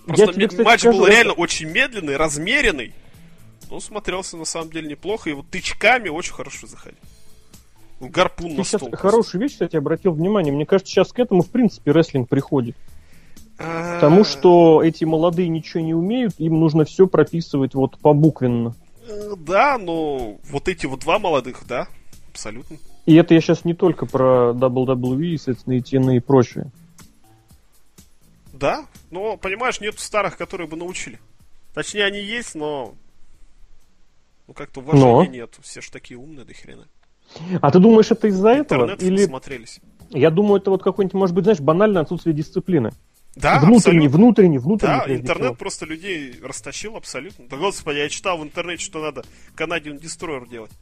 Просто 0.07 0.27
Я 0.27 0.33
тебе, 0.33 0.49
кстати, 0.49 0.67
матч 0.67 0.81
скажу, 0.81 0.99
был 0.99 1.07
это- 1.07 1.15
реально 1.15 1.33
очень 1.33 1.69
медленный, 1.69 2.17
размеренный. 2.17 2.93
Ну, 3.71 3.81
смотрелся 3.81 4.37
на 4.37 4.45
самом 4.45 4.71
деле 4.71 4.89
неплохо, 4.89 5.31
и 5.31 5.33
вот 5.33 5.49
тычками 5.49 6.09
очень 6.09 6.33
хорошо 6.33 6.67
заходил. 6.67 6.99
Гарпун 8.01 8.51
Ты 8.53 8.57
на 8.57 8.65
стол. 8.65 8.91
хорошую 8.93 9.43
вещь, 9.43 9.53
кстати, 9.53 9.77
обратил 9.77 10.13
внимание. 10.13 10.53
Мне 10.53 10.67
кажется, 10.67 10.91
сейчас 10.93 11.13
к 11.13 11.19
этому, 11.19 11.43
в 11.43 11.51
принципе, 11.51 11.93
рестлинг 11.93 12.29
приходит. 12.29 12.75
А, 13.59 13.97
Потому 13.97 14.25
что 14.25 14.83
эти 14.83 15.05
молодые 15.05 15.49
ничего 15.49 15.83
не 15.83 15.93
умеют, 15.95 16.35
им 16.39 16.59
нужно 16.59 16.85
все 16.87 17.07
прописывать 17.07 17.75
вот 17.75 17.99
побуквенно. 17.99 18.75
э, 19.07 19.35
Да, 19.37 19.77
но 19.77 20.39
вот 20.51 20.67
эти 20.69 20.87
вот 20.87 21.01
два 21.01 21.19
молодых, 21.19 21.67
да, 21.67 21.87
абсолютно. 22.33 22.79
И 23.05 23.15
это 23.17 23.35
я 23.35 23.41
сейчас 23.43 23.67
не 23.67 23.75
только 23.75 24.07
про 24.07 24.53
WWE, 24.55 25.37
соответственно, 25.37 25.75
и 25.75 25.81
TNA 25.81 26.17
и 26.17 26.21
прочее. 26.21 26.71
Да, 28.53 28.87
но, 29.11 29.37
понимаешь, 29.37 29.81
нету 29.81 29.99
старых, 29.99 30.37
которые 30.37 30.67
бы 30.69 30.77
научили. 30.77 31.19
Точнее, 31.75 32.05
они 32.05 32.21
есть, 32.21 32.55
но... 32.55 32.95
Ну, 34.51 34.55
как-то 34.55 34.81
уважения 34.81 35.05
Но? 35.07 35.25
нет. 35.27 35.57
Все 35.63 35.81
же 35.81 35.93
такие 35.93 36.19
умные 36.19 36.45
до 36.45 36.53
хрена. 36.55 36.89
А 37.63 37.71
ты 37.71 37.79
думаешь, 37.79 38.11
это 38.11 38.27
из-за 38.27 38.49
этого? 38.49 38.83
Интернет 38.83 39.03
Или 39.05 39.25
смотрелись. 39.27 39.79
я 40.11 40.29
думаю, 40.31 40.61
это 40.61 40.71
вот 40.71 40.83
какой-нибудь, 40.83 41.15
может 41.15 41.37
быть, 41.37 41.45
знаешь, 41.45 41.61
банальное 41.61 42.03
отсутствие 42.03 42.35
дисциплины. 42.35 42.91
Да, 43.37 43.61
внутренний, 43.61 44.07
абсолютно. 44.07 44.19
внутренний, 44.19 44.59
внутренний. 44.59 44.99
Да, 45.07 45.15
интернет 45.15 45.45
всего. 45.45 45.55
просто 45.55 45.87
людей 45.87 46.35
растащил 46.43 46.97
абсолютно. 46.97 47.47
Да 47.47 47.59
господи, 47.59 47.99
я 47.99 48.09
читал 48.09 48.39
в 48.39 48.43
интернете, 48.43 48.83
что 48.83 49.01
надо 49.01 49.23
Canadian 49.57 50.01
Destroyer 50.01 50.49
делать. 50.51 50.73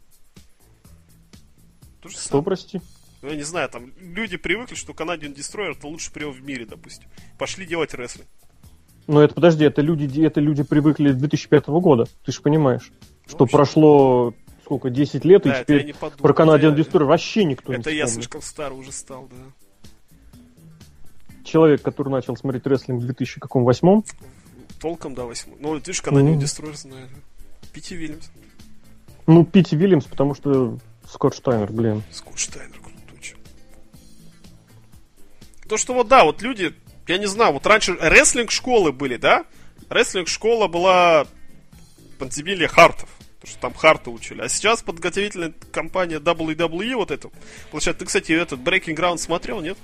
То 2.00 2.08
же 2.08 2.14
Что, 2.14 2.24
самое. 2.28 2.44
прости? 2.44 2.80
Ну, 3.20 3.28
я 3.28 3.36
не 3.36 3.42
знаю, 3.42 3.68
там 3.68 3.92
люди 4.00 4.38
привыкли, 4.38 4.76
что 4.76 4.94
Canadian 4.94 5.34
Destroyer 5.34 5.72
это 5.76 5.86
лучший 5.86 6.10
прием 6.14 6.32
в 6.32 6.42
мире, 6.42 6.64
допустим. 6.64 7.06
Пошли 7.38 7.66
делать 7.66 7.92
рестлинг. 7.92 8.26
Ну, 9.08 9.20
это 9.20 9.34
подожди, 9.34 9.64
это 9.66 9.82
люди, 9.82 10.24
это 10.24 10.40
люди 10.40 10.62
привыкли 10.62 11.12
с 11.12 11.16
2005 11.16 11.66
года. 11.68 12.06
Ты 12.24 12.32
же 12.32 12.40
понимаешь, 12.40 12.90
что 13.28 13.46
прошло 13.46 14.34
сколько, 14.64 14.90
10 14.90 15.24
лет, 15.24 15.42
Да, 15.44 15.50
и 15.50 15.52
это 15.62 15.72
я 15.72 15.78
теперь 15.80 15.94
подумал. 15.94 16.18
про 16.34 16.44
Canadian 16.44 16.72
Это 16.72 16.80
я- 16.80 16.84
Destroyer 16.84 17.04
вообще 17.04 17.44
никто 17.44 17.72
Это 17.72 17.90
не 17.90 17.96
я 17.96 18.06
вспомнит. 18.06 18.24
слишком 18.24 18.42
старый 18.42 18.78
уже 18.78 18.92
стал, 18.92 19.28
да. 19.30 20.38
Человек, 21.44 21.80
который 21.82 22.10
начал 22.10 22.36
смотреть 22.36 22.66
рестлинг 22.66 23.02
в 23.02 23.06
2008 23.06 24.02
Толком, 24.80 25.14
да, 25.14 25.24
восьмой. 25.24 25.56
Ну, 25.60 25.68
вот 25.70 25.86
видишь, 25.88 26.02
Canadian 26.02 26.34
Мгм. 26.34 26.38
Destroyer 26.40 26.74
знаю. 26.76 27.08
Пити 27.72 27.94
Вильямс. 27.94 28.28
ну, 29.26 29.44
Пити 29.44 29.74
Вильямс, 29.74 30.04
потому 30.04 30.34
что 30.34 30.78
Скотт 31.10 31.34
Штайнер, 31.34 31.72
блин. 31.72 32.02
Скотт 32.12 32.38
Штайнер 32.38 32.78
крутучий. 32.78 33.36
То, 35.68 35.76
что 35.78 35.94
вот 35.94 36.08
да, 36.08 36.24
вот 36.24 36.42
люди, 36.42 36.74
я 37.06 37.18
не 37.18 37.26
знаю, 37.26 37.54
вот 37.54 37.66
раньше 37.66 37.96
рестлинг-школы 38.00 38.92
были, 38.92 39.16
да? 39.16 39.44
Рестлинг-школа 39.88 40.68
была 40.68 41.26
подземелье 42.18 42.68
хартов. 42.68 43.08
Что 43.48 43.60
там 43.60 43.74
харты 43.74 44.10
учили. 44.10 44.42
А 44.42 44.48
сейчас 44.48 44.82
подготовительная 44.82 45.52
компания 45.72 46.18
WWE 46.18 46.94
вот 46.96 47.10
эту. 47.10 47.32
Получается, 47.70 48.00
ты, 48.00 48.06
кстати, 48.06 48.32
этот 48.32 48.60
Breaking 48.60 48.94
Ground 48.96 49.18
смотрел, 49.18 49.60
нет? 49.60 49.76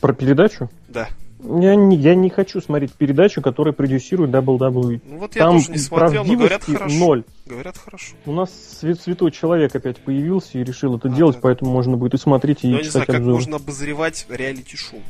Про 0.00 0.12
передачу? 0.12 0.70
Да. 0.88 1.08
Я 1.42 1.74
не, 1.74 1.96
я 1.96 2.14
не 2.14 2.30
хочу 2.30 2.60
смотреть 2.62 2.92
передачу, 2.92 3.42
которая 3.42 3.74
продюсирует 3.74 4.30
WWE. 4.30 5.00
Ну 5.04 5.18
вот 5.18 5.36
я 5.36 5.42
Там 5.44 5.54
тоже 5.58 5.70
не 5.72 5.78
смотрел, 5.78 6.24
но 6.24 6.34
говорят 6.34 6.64
хорошо. 6.64 6.94
ноль. 6.98 7.24
Говорят 7.44 7.76
хорошо. 7.76 8.14
У 8.24 8.32
нас 8.32 8.50
свя- 8.82 8.94
святой 8.94 9.30
человек 9.32 9.74
опять 9.76 9.98
появился 9.98 10.58
и 10.58 10.64
решил 10.64 10.96
это 10.96 11.08
А, 11.08 11.10
делать, 11.10 11.36
да. 11.36 11.40
поэтому 11.42 11.70
можно 11.72 11.96
будет 11.98 12.14
и 12.14 12.18
смотреть, 12.18 12.64
и 12.64 12.68
Но 12.68 12.76
я 12.78 12.82
не 12.82 12.88
знаю, 12.88 13.04
читать 13.04 13.06
как 13.06 13.16
обзоры. 13.16 13.34
можно 13.36 13.56
обозревать 13.56 14.26
реалити-шоу. 14.30 15.00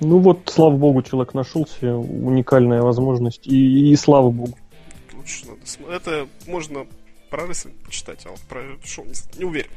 Ну 0.00 0.18
вот, 0.18 0.42
слава 0.46 0.76
богу, 0.76 1.02
человек 1.02 1.34
нашелся, 1.34 1.94
уникальная 1.96 2.82
возможность, 2.82 3.46
и, 3.46 3.90
и 3.92 3.96
слава 3.96 4.30
богу. 4.30 4.56
Лучше 5.22 5.46
надо 5.46 5.64
см- 5.66 5.90
Это 5.92 6.28
можно 6.46 6.86
про 7.30 7.46
рестлинг 7.46 7.76
почитать, 7.84 8.26
а 8.26 8.30
вот 8.30 8.40
про 8.40 8.76
шоу 8.84 9.04
не, 9.04 9.14
не 9.38 9.44
уверен. 9.44 9.70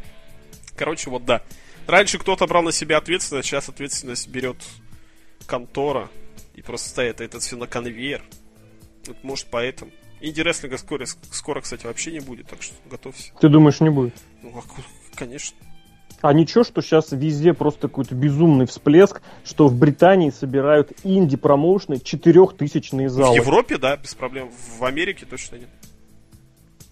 Короче, 0.76 1.10
вот 1.12 1.24
да. 1.24 1.44
Раньше 1.86 2.18
кто-то 2.18 2.48
брал 2.48 2.64
на 2.64 2.72
себя 2.72 2.98
ответственность, 2.98 3.48
сейчас 3.48 3.70
ответственность 3.70 4.28
берет 4.28 4.58
контора 5.46 6.10
и 6.56 6.62
просто 6.64 6.90
ставит 6.90 7.22
это 7.22 7.40
все 7.40 7.56
на 7.58 7.68
конвейер. 7.68 8.24
Вот, 9.06 9.24
может, 9.24 9.48
поэтому. 9.52 9.92
Инди-рестлинга 10.20 10.78
скоро, 10.78 11.06
скоро, 11.06 11.62
кстати, 11.62 11.86
вообще 11.86 12.12
не 12.12 12.22
будет, 12.22 12.48
так 12.48 12.64
что 12.64 12.74
готовься. 12.90 13.32
Ты 13.40 13.50
думаешь, 13.50 13.80
не 13.82 13.92
будет? 13.92 14.16
Ну, 14.42 14.58
а 14.58 14.64
конечно. 15.16 15.56
А 16.28 16.34
ничего, 16.34 16.64
что 16.64 16.82
сейчас 16.82 17.12
везде 17.12 17.54
просто 17.54 17.82
какой-то 17.88 18.16
безумный 18.16 18.66
всплеск, 18.66 19.22
что 19.44 19.68
в 19.68 19.78
Британии 19.78 20.32
собирают 20.32 20.92
инди-промоушны 21.04 22.00
четырехтысячные 22.00 23.10
В 23.10 23.12
залы. 23.12 23.36
Европе, 23.36 23.78
да, 23.78 23.96
без 23.96 24.16
проблем. 24.16 24.50
В 24.80 24.84
Америке 24.84 25.28
точно 25.30 25.58
нет. 25.58 25.70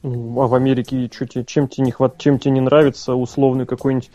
Ну, 0.03 0.39
А 0.39 0.47
в 0.47 0.53
Америке 0.53 1.09
чё 1.09 1.25
тебе- 1.25 1.45
чем 1.45 1.67
тебе 1.67 1.85
не 1.85 1.91
хват, 1.91 2.19
чем 2.19 2.37
тебе 2.37 2.51
не 2.51 2.61
нравится 2.61 3.15
условный 3.15 3.65
какой-нибудь 3.65 4.11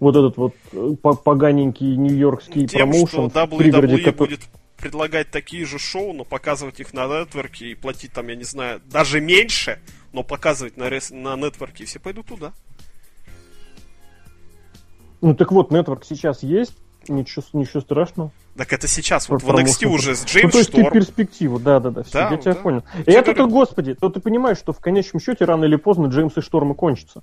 вот 0.00 0.16
этот 0.16 0.38
вот 0.38 0.54
э, 0.72 0.94
по- 1.02 1.16
поганенький 1.16 1.94
нью-йоркский 1.96 2.66
Тем, 2.66 2.78
промоушен 2.90 3.28
что 3.30 3.46
в 3.46 3.56
пригороде, 3.58 3.96
WWE 3.96 4.02
который- 4.04 4.28
будет 4.28 4.40
предлагать 4.78 5.30
такие 5.30 5.66
же 5.66 5.78
шоу, 5.78 6.14
но 6.14 6.24
показывать 6.24 6.80
их 6.80 6.94
на 6.94 7.06
нетворке 7.06 7.66
и 7.66 7.74
платить 7.74 8.12
там, 8.12 8.26
я 8.28 8.36
не 8.36 8.44
знаю, 8.44 8.80
даже 8.90 9.20
меньше, 9.20 9.80
но 10.14 10.22
показывать 10.22 10.78
на, 10.78 10.88
рес... 10.88 11.10
на 11.10 11.36
нетворке, 11.36 11.84
и 11.84 11.86
все 11.86 12.00
пойдут 12.00 12.26
туда. 12.26 12.52
Ну 15.22 15.34
так 15.34 15.50
вот, 15.52 15.70
нетворк 15.70 16.04
сейчас 16.04 16.42
есть, 16.42 16.74
ничего, 17.08 17.44
ничего 17.54 17.80
страшного. 17.80 18.30
Так 18.56 18.72
это 18.72 18.86
сейчас, 18.88 19.28
вот 19.28 19.42
в 19.42 19.48
NXT 19.48 19.86
уже 19.86 20.14
с 20.14 20.22
Ну, 20.22 20.26
Джеймс 20.28 20.52
то 20.52 20.58
есть 20.58 20.72
ты 20.72 20.80
Шторм. 20.80 20.92
перспективу, 20.92 21.58
да, 21.58 21.80
да, 21.80 21.90
да, 21.90 22.02
все, 22.02 22.12
Да, 22.12 22.30
я 22.32 22.36
тебя 22.36 22.54
да. 22.54 22.60
понял. 22.60 22.82
И 23.06 23.10
это 23.12 23.32
то, 23.34 23.46
господи, 23.46 23.94
то 23.94 24.10
ты 24.10 24.20
понимаешь, 24.20 24.58
что 24.58 24.72
в 24.72 24.80
конечном 24.80 25.20
счете 25.20 25.44
рано 25.46 25.64
или 25.64 25.76
поздно 25.76 26.08
Джеймс 26.08 26.36
и 26.36 26.40
Штормы 26.42 26.74
кончатся. 26.74 27.22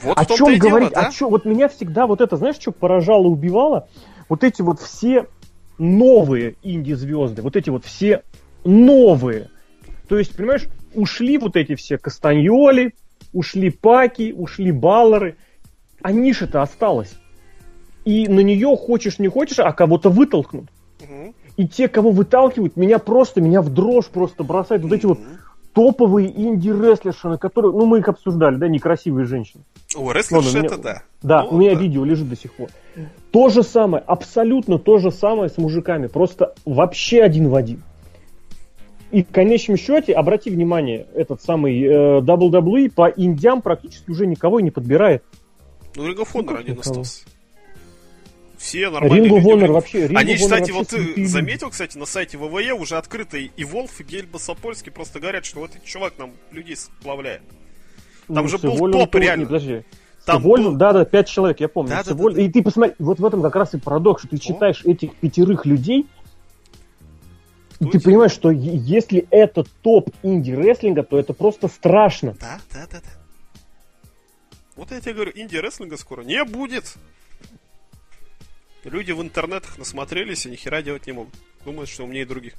Вот 0.00 0.16
о 0.16 0.24
чем 0.24 0.50
и 0.50 0.54
дело, 0.58 0.70
говорить? 0.70 0.92
да? 0.92 1.08
О 1.08 1.12
чем? 1.12 1.28
Вот 1.28 1.44
меня 1.44 1.68
всегда 1.68 2.06
вот 2.06 2.20
это, 2.22 2.36
знаешь, 2.38 2.56
что 2.58 2.72
поражало 2.72 3.24
и 3.24 3.28
убивало? 3.28 3.88
Вот 4.30 4.44
эти 4.44 4.62
вот 4.62 4.80
все 4.80 5.26
новые 5.78 6.54
инди-звезды, 6.62 7.42
вот 7.42 7.56
эти 7.56 7.68
вот 7.68 7.84
все 7.84 8.22
новые. 8.64 9.50
То 10.08 10.16
есть, 10.16 10.34
понимаешь, 10.36 10.66
ушли 10.94 11.36
вот 11.38 11.56
эти 11.56 11.74
все 11.74 11.98
Кастаньоли, 11.98 12.94
ушли 13.32 13.70
Паки, 13.70 14.32
ушли 14.36 14.70
Баллары, 14.72 15.36
а 16.00 16.12
ниша-то 16.12 16.62
осталась. 16.62 17.12
И 18.04 18.26
на 18.28 18.40
нее 18.40 18.76
хочешь 18.76 19.18
не 19.18 19.28
хочешь, 19.28 19.58
а 19.58 19.72
кого-то 19.72 20.10
вытолкнут. 20.10 20.66
И 21.56 21.68
те, 21.68 21.88
кого 21.88 22.10
выталкивают, 22.10 22.76
меня 22.76 22.98
просто, 22.98 23.40
меня 23.40 23.60
в 23.60 23.68
дрожь 23.68 24.06
просто 24.06 24.42
бросают. 24.42 24.82
Вот 24.82 24.92
эти 24.92 25.04
вот 25.04 25.18
топовые 25.74 26.30
инди-рестлерши, 26.30 27.28
на 27.28 27.38
которые, 27.38 27.72
ну 27.72 27.86
мы 27.86 27.98
их 27.98 28.08
обсуждали, 28.08 28.56
да, 28.56 28.68
некрасивые 28.68 29.26
женщины. 29.26 29.62
О, 29.96 30.12
рестлерши 30.12 30.58
это 30.58 30.78
да. 30.78 31.02
Да, 31.22 31.42
Ну, 31.42 31.50
у 31.50 31.58
меня 31.58 31.74
да. 31.74 31.80
видео 31.80 32.04
лежит 32.04 32.28
до 32.28 32.36
сих 32.36 32.52
пор. 32.54 32.68
То 33.30 33.48
же 33.48 33.62
самое, 33.62 34.02
абсолютно 34.06 34.78
то 34.78 34.98
же 34.98 35.10
самое 35.10 35.48
с 35.48 35.58
мужиками, 35.58 36.06
просто 36.06 36.54
вообще 36.64 37.22
один 37.22 37.48
в 37.48 37.54
один. 37.54 37.82
И 39.10 39.22
в 39.22 39.28
конечном 39.28 39.76
счете, 39.76 40.14
обрати 40.14 40.48
внимание, 40.48 41.06
этот 41.14 41.42
самый 41.42 41.82
э, 41.82 42.20
WWE 42.20 42.90
по 42.90 43.08
индям 43.08 43.60
практически 43.60 44.10
уже 44.10 44.26
никого 44.26 44.58
и 44.58 44.62
не 44.62 44.70
подбирает. 44.70 45.22
Ну, 45.96 46.10
Ring 46.10 46.16
of 46.16 46.28
Honor 46.32 46.58
один 46.58 46.78
остался. 46.78 47.26
Все 48.62 48.90
нормальные 48.90 49.28
of 49.28 49.34
люди. 49.40 49.46
Honor 49.48 49.56
в 49.58 49.62
Ring- 49.64 49.72
вообще, 49.72 50.06
Ring 50.06 50.16
Они, 50.16 50.34
Honor 50.34 50.36
кстати, 50.36 50.70
вообще 50.70 50.72
вот 50.72 50.88
ты 50.88 50.96
люди. 50.98 51.24
заметил, 51.24 51.70
кстати, 51.70 51.98
на 51.98 52.06
сайте 52.06 52.38
ВВЕ 52.38 52.74
уже 52.74 52.96
открыто 52.96 53.36
и 53.36 53.64
Волф, 53.64 54.00
и 54.00 54.04
Гельба 54.04 54.38
Сапольский 54.38 54.92
просто 54.92 55.18
говорят, 55.18 55.44
что 55.44 55.58
вот 55.58 55.70
этот 55.72 55.84
чувак 55.84 56.14
нам 56.16 56.30
людей 56.52 56.76
сплавляет. 56.76 57.42
Там 58.28 58.44
Ну, 58.44 58.48
же 58.48 58.58
был 58.58 58.76
Эвольном 58.76 59.00
топ, 59.00 59.14
реально. 59.16 59.40
не, 59.40 59.46
подожди. 59.46 59.82
Там 60.24 60.40
Эвольном, 60.40 60.72
был- 60.74 60.78
да, 60.78 60.92
да, 60.92 61.04
пять 61.04 61.28
человек, 61.28 61.58
я 61.58 61.66
помню. 61.68 61.90
Да, 61.90 62.04
да, 62.04 62.12
Эволь- 62.12 62.34
да. 62.36 62.42
И 62.42 62.48
ты 62.48 62.62
посмотри, 62.62 62.94
вот 63.00 63.18
в 63.18 63.24
этом 63.26 63.42
как 63.42 63.56
раз 63.56 63.74
и 63.74 63.78
парадокс, 63.78 64.20
что 64.22 64.28
ты 64.28 64.38
читаешь 64.38 64.84
этих 64.84 65.16
пятерых 65.16 65.66
людей, 65.66 66.06
и 67.80 67.86
ты 67.86 67.98
понимаешь, 68.00 68.30
что 68.30 68.52
если 68.52 69.26
это 69.30 69.64
топ 69.82 70.10
инди-рестлинга, 70.22 71.02
то 71.02 71.18
это 71.18 71.32
просто 71.34 71.66
страшно. 71.66 72.36
Да, 72.40 72.60
да, 72.72 72.86
да, 72.92 73.00
да. 73.00 73.10
Вот 74.76 74.92
я 74.92 75.00
тебе 75.00 75.14
говорю, 75.14 75.32
инди-рестлинга 75.34 75.96
скоро 75.96 76.22
не 76.22 76.44
будет. 76.44 76.94
Люди 78.84 79.12
в 79.12 79.22
интернетах 79.22 79.78
насмотрелись 79.78 80.44
и 80.46 80.50
ни 80.50 80.56
хера 80.56 80.82
делать 80.82 81.06
не 81.06 81.12
могут. 81.12 81.34
Думают, 81.64 81.88
что 81.88 82.04
умнее 82.04 82.26
других. 82.26 82.54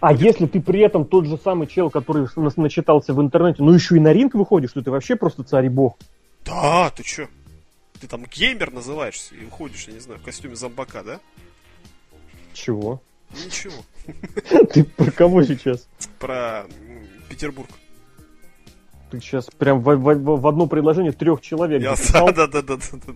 А 0.00 0.12
если 0.12 0.46
ты 0.46 0.60
при 0.60 0.80
этом 0.80 1.04
тот 1.04 1.26
же 1.26 1.38
самый 1.38 1.66
чел, 1.66 1.90
который 1.90 2.28
нас 2.36 2.56
начитался 2.56 3.12
в 3.14 3.20
интернете, 3.20 3.62
ну 3.62 3.72
еще 3.72 3.96
и 3.96 4.00
на 4.00 4.12
ринг 4.12 4.34
выходишь, 4.34 4.72
то 4.72 4.82
ты 4.82 4.90
вообще 4.90 5.16
просто 5.16 5.42
царь 5.42 5.66
и 5.66 5.68
бог. 5.68 5.96
Да, 6.44 6.90
ты 6.90 7.02
чё? 7.02 7.28
Ты 8.00 8.06
там 8.06 8.24
геймер 8.24 8.72
называешься 8.72 9.34
и 9.34 9.44
уходишь, 9.44 9.86
я 9.88 9.94
не 9.94 10.00
знаю, 10.00 10.20
в 10.20 10.22
костюме 10.22 10.54
зомбака, 10.54 11.02
да? 11.02 11.20
Чего? 12.52 13.02
Ничего. 13.32 13.74
Ты 14.72 14.84
про 14.84 15.10
кого 15.10 15.42
сейчас? 15.42 15.88
Про 16.18 16.66
Петербург. 17.28 17.68
Ты 19.10 19.20
сейчас 19.20 19.46
прям 19.46 19.80
в, 19.80 19.96
в- 19.96 20.40
в 20.40 20.46
одно 20.46 20.66
предложение 20.66 21.12
трех 21.12 21.40
человек 21.40 21.82
Я 21.82 21.96
да, 22.12 22.32
да, 22.32 22.46
да, 22.46 22.62
да, 22.62 22.76
да, 22.76 22.98
да. 23.06 23.14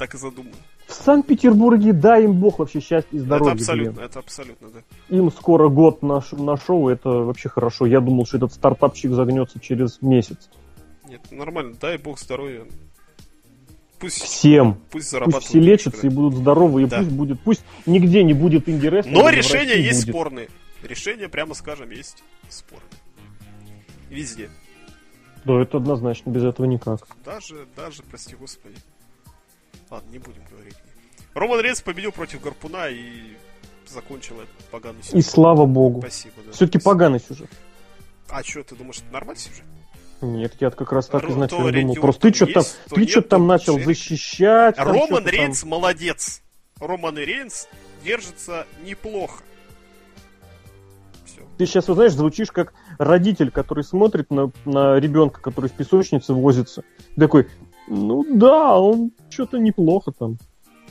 Так 0.00 0.14
и 0.14 0.16
задумал. 0.16 0.52
В 0.86 0.94
Санкт-Петербурге, 0.94 1.92
дай 1.92 2.24
им 2.24 2.32
бог 2.40 2.58
вообще 2.58 2.80
счастья 2.80 3.14
и 3.14 3.18
здоровья. 3.18 3.52
Это 3.52 3.60
абсолютно, 3.60 3.92
блин. 3.92 4.04
это 4.06 4.18
абсолютно, 4.18 4.68
да. 4.70 4.80
Им 5.14 5.30
скоро 5.30 5.68
год 5.68 6.02
на, 6.02 6.22
ш- 6.22 6.36
на 6.36 6.56
шоу, 6.56 6.88
это 6.88 7.10
вообще 7.10 7.50
хорошо. 7.50 7.84
Я 7.84 8.00
думал, 8.00 8.24
что 8.24 8.38
этот 8.38 8.54
стартапчик 8.54 9.10
загнется 9.12 9.60
через 9.60 10.00
месяц. 10.00 10.48
Нет, 11.06 11.20
нормально, 11.30 11.76
дай 11.78 11.98
бог 11.98 12.18
здоровья. 12.18 12.62
Пусть, 13.98 14.22
Всем. 14.22 14.80
пусть 14.90 15.10
зарабатывают. 15.10 15.44
Пусть 15.44 15.48
все 15.50 15.60
лечатся 15.60 16.06
и 16.06 16.08
да. 16.08 16.16
будут 16.16 16.34
здоровы, 16.36 16.82
и 16.84 16.86
Да. 16.86 16.96
пусть 17.00 17.10
будет, 17.10 17.40
пусть 17.42 17.64
нигде 17.84 18.22
не 18.24 18.32
будет 18.32 18.70
инди 18.70 18.86
Но 19.06 19.28
решения 19.28 19.78
есть 19.78 20.08
спорные. 20.08 20.48
Решения, 20.82 21.28
прямо 21.28 21.52
скажем, 21.52 21.90
есть 21.90 22.24
спорные. 22.48 22.88
Везде. 24.08 24.48
Да, 25.44 25.60
это 25.60 25.76
однозначно, 25.76 26.30
без 26.30 26.42
этого 26.44 26.64
никак. 26.64 27.06
Даже, 27.22 27.66
даже, 27.76 28.02
прости 28.02 28.34
господи. 28.34 28.76
Ладно, 29.90 30.10
не 30.10 30.18
будем 30.18 30.42
говорить. 30.50 30.74
Роман 31.34 31.60
Рейнс 31.60 31.80
победил 31.82 32.12
против 32.12 32.40
Гарпуна 32.42 32.88
и 32.88 33.36
закончил 33.86 34.36
этот 34.40 34.54
поганый 34.70 35.00
И 35.00 35.04
сюжет. 35.04 35.26
слава 35.26 35.66
богу. 35.66 36.00
Спасибо, 36.00 36.34
да. 36.46 36.52
Все-таки 36.52 36.78
Спасибо. 36.78 36.90
поганый 36.90 37.20
сюжет. 37.20 37.50
А 38.28 38.42
что, 38.44 38.62
ты 38.62 38.76
думаешь, 38.76 38.98
это 38.98 39.12
нормальный 39.12 39.40
сюжет? 39.40 39.64
Нет, 40.20 40.54
я 40.60 40.70
как 40.70 40.92
раз 40.92 41.06
так 41.06 41.22
Ру- 41.24 41.30
изначально 41.32 41.72
думал. 41.72 41.94
Просто 41.96 42.30
ты 42.30 42.38
там 42.38 42.46
что 42.48 42.52
там, 42.54 42.64
ты 42.94 43.08
что 43.08 43.22
то 43.22 43.28
там 43.30 43.46
начал 43.46 43.74
Джерри. 43.76 43.84
защищать. 43.86 44.76
Роман 44.78 45.06
что-то 45.06 45.22
там. 45.22 45.32
Рейнс 45.32 45.64
молодец. 45.64 46.42
Роман 46.78 47.16
Рейнс 47.16 47.68
держится 48.04 48.66
неплохо. 48.84 49.42
Все. 51.24 51.40
Ты 51.58 51.66
сейчас, 51.66 51.88
вот 51.88 51.94
знаешь, 51.94 52.12
звучишь 52.12 52.50
как 52.52 52.74
родитель, 52.98 53.50
который 53.50 53.84
смотрит 53.84 54.30
на, 54.30 54.50
на 54.64 54.98
ребенка, 54.98 55.40
который 55.40 55.70
в 55.70 55.72
песочнице 55.72 56.32
возится. 56.34 56.82
И 57.16 57.20
такой, 57.20 57.48
ну 57.90 58.24
да, 58.24 58.78
он 58.78 59.10
что-то 59.28 59.58
неплохо 59.58 60.12
там. 60.12 60.38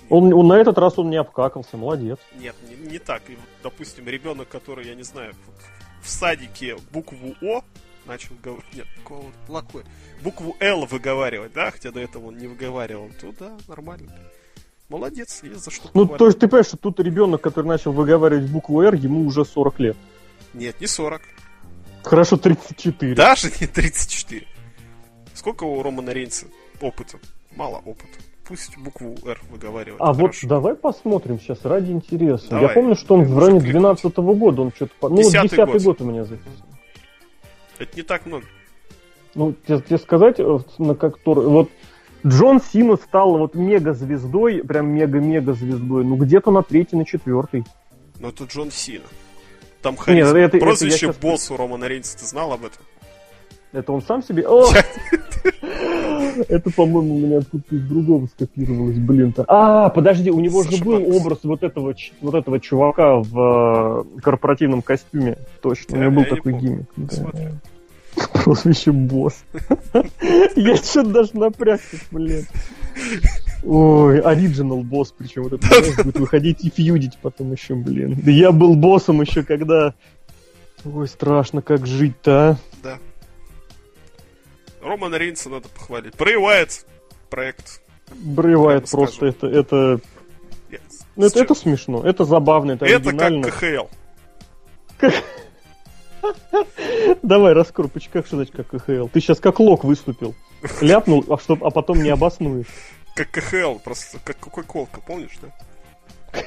Он, 0.10 0.34
он 0.34 0.48
на 0.48 0.54
этот 0.54 0.78
раз 0.78 1.00
он 1.00 1.10
не 1.10 1.16
обкакался, 1.16 1.78
молодец. 1.78 2.20
Нет, 2.38 2.56
не, 2.68 2.92
не 2.92 3.00
так. 3.00 3.22
Допустим, 3.64 4.08
ребенок, 4.08 4.50
который, 4.50 4.86
я 4.86 4.96
не 4.96 5.04
знаю, 5.04 5.34
в 6.02 6.10
садике 6.10 6.76
букву 6.92 7.36
О 7.42 7.62
начал 8.06 8.36
говорить. 8.44 8.66
Нет, 8.74 8.88
какого 8.98 9.24
плохое. 9.48 9.86
Букву 10.22 10.58
Л 10.60 10.86
выговаривать, 10.88 11.54
да, 11.54 11.72
хотя 11.72 11.92
до 11.92 12.02
этого 12.02 12.28
он 12.28 12.38
не 12.38 12.48
выговаривал, 12.48 13.10
то 13.22 13.32
да, 13.40 13.58
нормально. 13.70 14.12
Молодец, 14.90 15.42
есть 15.44 15.64
за 15.64 15.72
что 15.72 15.90
Ну, 15.94 16.06
то 16.06 16.26
есть 16.26 16.40
ты 16.40 16.48
понимаешь, 16.48 16.68
что 16.68 16.78
тут 16.78 17.00
ребенок, 17.00 17.40
который 17.40 17.68
начал 17.68 17.94
выговаривать 17.94 18.50
букву 18.50 18.82
«Р», 18.82 18.96
ему 18.96 19.26
уже 19.26 19.46
40 19.46 19.80
лет. 19.80 19.98
Нет, 20.54 20.82
не 20.82 20.88
40. 20.88 21.22
Хорошо, 22.04 22.36
34. 22.36 23.16
Даже 23.16 23.52
не 23.62 23.68
34. 23.68 24.48
Сколько 25.36 25.64
у 25.64 25.82
Романа 25.82 26.10
Рейнса 26.10 26.48
опыта? 26.82 27.18
Мало 27.56 27.78
опыта. 27.86 28.08
Пусть 28.48 28.78
букву 28.78 29.16
Р 29.26 29.40
выговаривает. 29.52 30.02
А 30.02 30.08
вот 30.12 30.22
хорошо. 30.22 30.48
давай 30.48 30.76
посмотрим 30.76 31.40
сейчас 31.40 31.64
ради 31.66 31.92
интереса. 31.92 32.50
Давай. 32.50 32.66
Я 32.68 32.70
помню, 32.70 32.96
что 32.96 33.14
он 33.16 33.24
в 33.26 33.38
районе 33.38 33.60
кликнуть. 33.60 33.82
12 34.02 34.16
года, 34.18 34.62
он 34.64 34.72
что-то... 34.74 35.10
Ну, 35.10 35.18
Десятый 35.18 35.50
10 35.50 35.66
год. 35.68 35.82
год. 35.84 36.02
у 36.02 36.06
меня 36.06 36.24
записан. 36.24 36.52
Это 37.78 37.96
не 37.96 38.02
так 38.04 38.26
много. 38.26 38.46
Ну, 39.36 39.54
тебе, 39.68 39.80
тебе 39.82 39.98
сказать, 40.00 40.40
э, 40.40 40.60
на 40.80 40.96
который... 40.96 41.46
Вот 41.48 41.70
Джон 42.26 42.60
Сина 42.60 42.96
стал 42.98 43.38
вот 43.38 43.54
мега-звездой, 43.54 44.64
прям 44.64 44.88
мега-мега-звездой, 44.90 46.04
ну, 46.04 46.16
где-то 46.16 46.50
на 46.52 46.64
третий, 46.64 46.96
на 46.98 47.06
четвертый. 47.06 47.64
Но 48.20 48.30
это 48.30 48.46
Джон 48.46 48.72
Сина. 48.72 49.06
Там 49.84 49.96
харизма. 49.96 50.38
это- 50.40 50.58
это 50.58 50.66
Прозвище 50.66 50.98
щас- 51.08 51.18
босс 51.18 51.52
у 51.52 51.56
Романа 51.56 51.86
Рейнса, 51.88 52.18
ты 52.18 52.26
знал 52.26 52.52
об 52.52 52.66
этом? 52.66 52.82
Это 53.72 53.92
он 53.94 54.02
сам 54.02 54.24
себе... 54.24 54.44
О! 54.50 54.66
Это, 56.48 56.70
по-моему, 56.72 57.16
у 57.16 57.20
меня 57.20 57.38
откуда-то 57.40 57.76
из 57.76 57.88
другого 57.88 58.28
скопировалось, 58.28 58.98
блин. 58.98 59.34
-то. 59.36 59.46
А, 59.48 59.90
подожди, 59.90 60.32
у 60.32 60.40
него 60.40 60.64
же 60.64 60.84
был 60.84 61.16
образ 61.16 61.40
вот 61.44 61.64
этого, 61.64 61.94
вот 62.22 62.36
этого 62.36 62.60
чувака 62.60 63.18
в 63.18 64.06
э, 64.18 64.22
корпоративном 64.22 64.82
костюме. 64.82 65.38
Точно, 65.62 65.98
у 65.98 66.02
него 66.02 66.12
был 66.12 66.26
такой 66.26 66.54
гиммик. 66.54 66.88
Прозвище 68.44 68.92
босс. 68.92 69.44
Я 70.56 70.76
что-то 70.78 71.10
даже 71.10 71.38
напрягся, 71.38 71.98
блин. 72.12 72.46
Ой, 73.64 74.20
оригинал 74.20 74.84
босс, 74.84 75.14
причем 75.18 75.44
вот 75.44 75.54
это 75.54 76.04
будет 76.04 76.20
выходить 76.20 76.64
и 76.64 76.70
фьюдить 76.70 77.18
потом 77.22 77.52
еще, 77.52 77.76
блин. 77.76 78.18
Да 78.24 78.32
я 78.32 78.52
был 78.52 78.76
боссом 78.76 79.22
еще 79.22 79.44
когда... 79.44 79.94
Ой, 80.86 81.08
страшно, 81.08 81.62
как 81.62 81.86
жить-то, 81.86 82.32
а? 82.32 82.58
Романа 84.82 85.16
Рейнса 85.16 85.50
надо 85.50 85.68
похвалить. 85.70 86.16
Брэй 86.16 86.38
Уайт 86.38 86.86
проект. 87.30 87.82
Прямо 88.36 88.82
просто, 88.82 89.28
это, 89.28 89.48
это, 89.48 90.00
Я- 90.72 90.80
ну, 91.16 91.28
это, 91.28 91.40
это 91.40 91.54
смешно, 91.54 92.04
это 92.04 92.26
забавно, 92.26 92.72
это, 92.72 92.86
Это 92.86 93.10
оригинально. 93.10 93.44
как 94.98 95.14
КХЛ. 95.14 95.16
Давай, 97.22 97.54
раскрой, 97.54 97.88
поч- 97.88 98.10
как 98.12 98.26
что 98.26 98.38
значит 98.38 98.56
как 98.56 98.68
КХЛ? 98.68 99.08
Ты 99.08 99.22
сейчас 99.22 99.40
как 99.40 99.60
лок 99.60 99.84
выступил. 99.84 100.34
Ляпнул, 100.82 101.24
а, 101.30 101.38
что, 101.38 101.58
а 101.62 101.70
потом 101.70 102.02
не 102.02 102.10
обоснуешь. 102.10 102.68
Как 103.16 103.30
КХЛ, 103.32 103.76
просто 103.84 104.18
как 104.24 104.38
Кока-Колка, 104.38 105.02
помнишь, 105.02 105.38
да? 105.42 105.54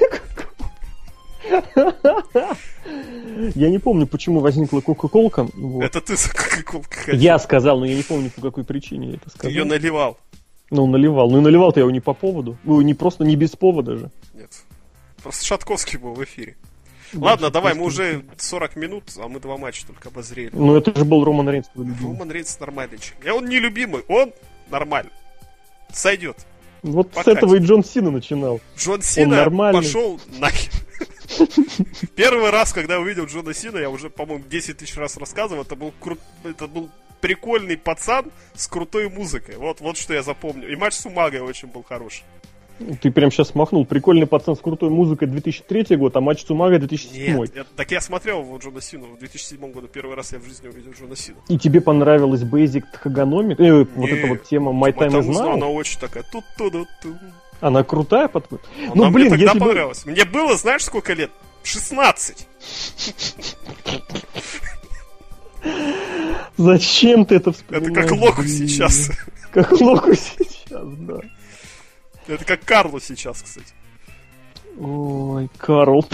Я 3.55 3.71
не 3.71 3.79
помню, 3.79 4.07
почему 4.07 4.41
возникла 4.41 4.81
Кока-Колка. 4.81 5.49
вот. 5.55 5.83
Это 5.85 6.01
ты 6.01 6.17
за 6.17 6.29
Кока-Колкой 6.31 6.99
ходил. 7.05 7.21
Я 7.21 7.39
сказал, 7.39 7.79
но 7.79 7.87
я 7.87 7.95
не 7.97 8.03
помню, 8.03 8.31
по 8.31 8.41
какой 8.41 8.65
причине 8.65 9.09
я 9.09 9.15
это 9.15 9.25
Ты 9.25 9.31
сказал. 9.31 9.51
ее 9.51 9.65
наливал. 9.65 10.19
Ну, 10.71 10.87
наливал. 10.87 11.31
Ну, 11.31 11.39
и 11.39 11.41
наливал-то 11.41 11.81
я 11.81 11.83
его 11.83 11.91
не 11.91 12.01
по 12.01 12.15
поводу. 12.15 12.57
Ну, 12.65 12.81
не 12.81 12.95
просто, 12.95 13.25
не 13.25 13.37
без 13.37 13.51
повода 13.51 13.97
же. 13.97 14.11
Нет. 14.35 14.51
Просто 15.23 15.45
Шатковский 15.45 15.99
был 15.99 16.15
в 16.15 16.25
эфире. 16.25 16.57
Ладно, 17.15 17.51
давай, 17.51 17.75
мы 17.75 17.85
уже 17.85 18.25
40 18.39 18.77
минут, 18.77 19.05
а 19.19 19.29
мы 19.29 19.39
два 19.39 19.59
матча 19.59 19.87
только 19.87 20.09
обозрели. 20.09 20.51
Ну, 20.55 20.75
это 20.77 20.97
же 20.99 21.05
был 21.05 21.25
Роман 21.25 21.49
Рейнс. 21.51 21.67
Роман 21.75 22.31
Рейнс 22.31 22.59
нормальный 22.59 22.99
человек. 22.99 23.27
Я 23.27 23.35
он 23.35 23.47
не 23.47 23.59
любимый, 23.59 24.03
он 24.09 24.33
нормальный. 24.71 25.13
Сойдет. 25.93 26.39
Вот 26.83 27.09
с 27.09 27.15
покатит. 27.15 27.37
этого 27.39 27.55
и 27.57 27.59
Джон 27.59 27.85
Сина 27.85 28.11
начинал. 28.11 28.61
Джон 28.79 29.03
Сина 29.03 29.37
нормальный. 29.37 29.83
пошел 29.83 30.19
нахер. 30.39 30.73
Первый 32.15 32.51
раз, 32.51 32.73
когда 32.73 32.99
увидел 32.99 33.27
Джона 33.27 33.55
Сина, 33.55 33.79
я 33.79 33.91
уже, 33.91 34.11
по-моему, 34.11 34.45
10 34.49 34.77
тысяч 34.77 34.97
раз 34.97 35.17
рассказывал, 35.17 35.63
это 35.63 35.77
был 35.77 35.93
крут... 36.01 36.19
это 36.45 36.67
был 36.67 36.91
прикольный 37.21 37.77
пацан 37.77 38.27
с 38.55 38.67
крутой 38.67 39.09
музыкой. 39.09 39.57
Вот, 39.57 39.81
вот 39.81 39.97
что 39.97 40.13
я 40.13 40.23
запомню. 40.23 40.71
И 40.71 40.77
матч 40.77 40.95
с 40.95 41.07
Умагой 41.07 41.41
очень 41.41 41.69
был 41.69 41.83
хороший. 41.83 42.25
Ты 43.01 43.11
прям 43.11 43.31
сейчас 43.31 43.55
махнул. 43.55 43.87
Прикольный 43.87 44.27
пацан 44.27 44.57
с 44.57 44.59
крутой 44.61 44.91
музыкой 44.91 45.29
2003 45.29 45.97
год, 45.97 46.17
а 46.17 46.21
матч 46.21 46.43
Цумага 46.43 46.79
2007. 46.79 47.39
Нет, 47.39 47.55
я- 47.55 47.65
так 47.77 47.91
я 47.91 48.01
смотрел 48.01 48.43
вот 48.43 48.65
Джона 48.65 48.81
Сину 48.81 49.07
в 49.07 49.19
2007 49.19 49.73
году. 49.73 49.87
Первый 49.89 50.17
раз 50.17 50.33
я 50.33 50.39
в 50.39 50.45
жизни 50.45 50.69
увидел 50.69 50.93
Джона 50.93 51.15
Сина. 51.15 51.37
И 51.49 51.59
тебе 51.59 51.81
понравилась 51.81 52.43
Basic 52.43 52.83
Thagonomic? 53.05 53.63
Э, 53.63 53.87
вот 53.95 54.09
эта 54.11 54.27
вот 54.27 54.43
тема 54.45 54.73
My 54.73 54.93
Time 54.93 55.21
Is 55.21 55.29
Now? 55.29 55.55
она 55.55 55.67
очень 55.69 56.01
такая 56.01 56.25
тут 56.25 56.45
ту 56.59 56.71
ту 56.71 56.87
Она 57.63 57.85
крутая? 57.85 58.29
Она 58.35 58.93
Ну, 58.95 59.11
блин, 59.13 59.33
мне 59.33 59.47
тогда 59.47 59.69
если 59.69 60.05
бы-. 60.05 60.11
Мне 60.11 60.25
было, 60.25 60.57
знаешь, 60.57 60.85
сколько 60.85 61.13
лет? 61.15 61.31
16. 61.63 62.49
Зачем 66.57 67.25
ты 67.25 67.37
это 67.37 67.53
вспоминаешь? 67.53 67.97
Это 67.97 68.09
как 68.09 68.21
Локу 68.21 68.43
сейчас. 68.45 69.11
Как 69.53 69.71
Локу 69.81 70.13
сейчас, 70.15 70.89
да. 70.99 71.21
Это 72.27 72.45
как 72.45 72.65
Карлу 72.65 72.99
сейчас, 72.99 73.41
кстати. 73.41 73.73
Ой, 74.79 75.49
Карл. 75.57 76.05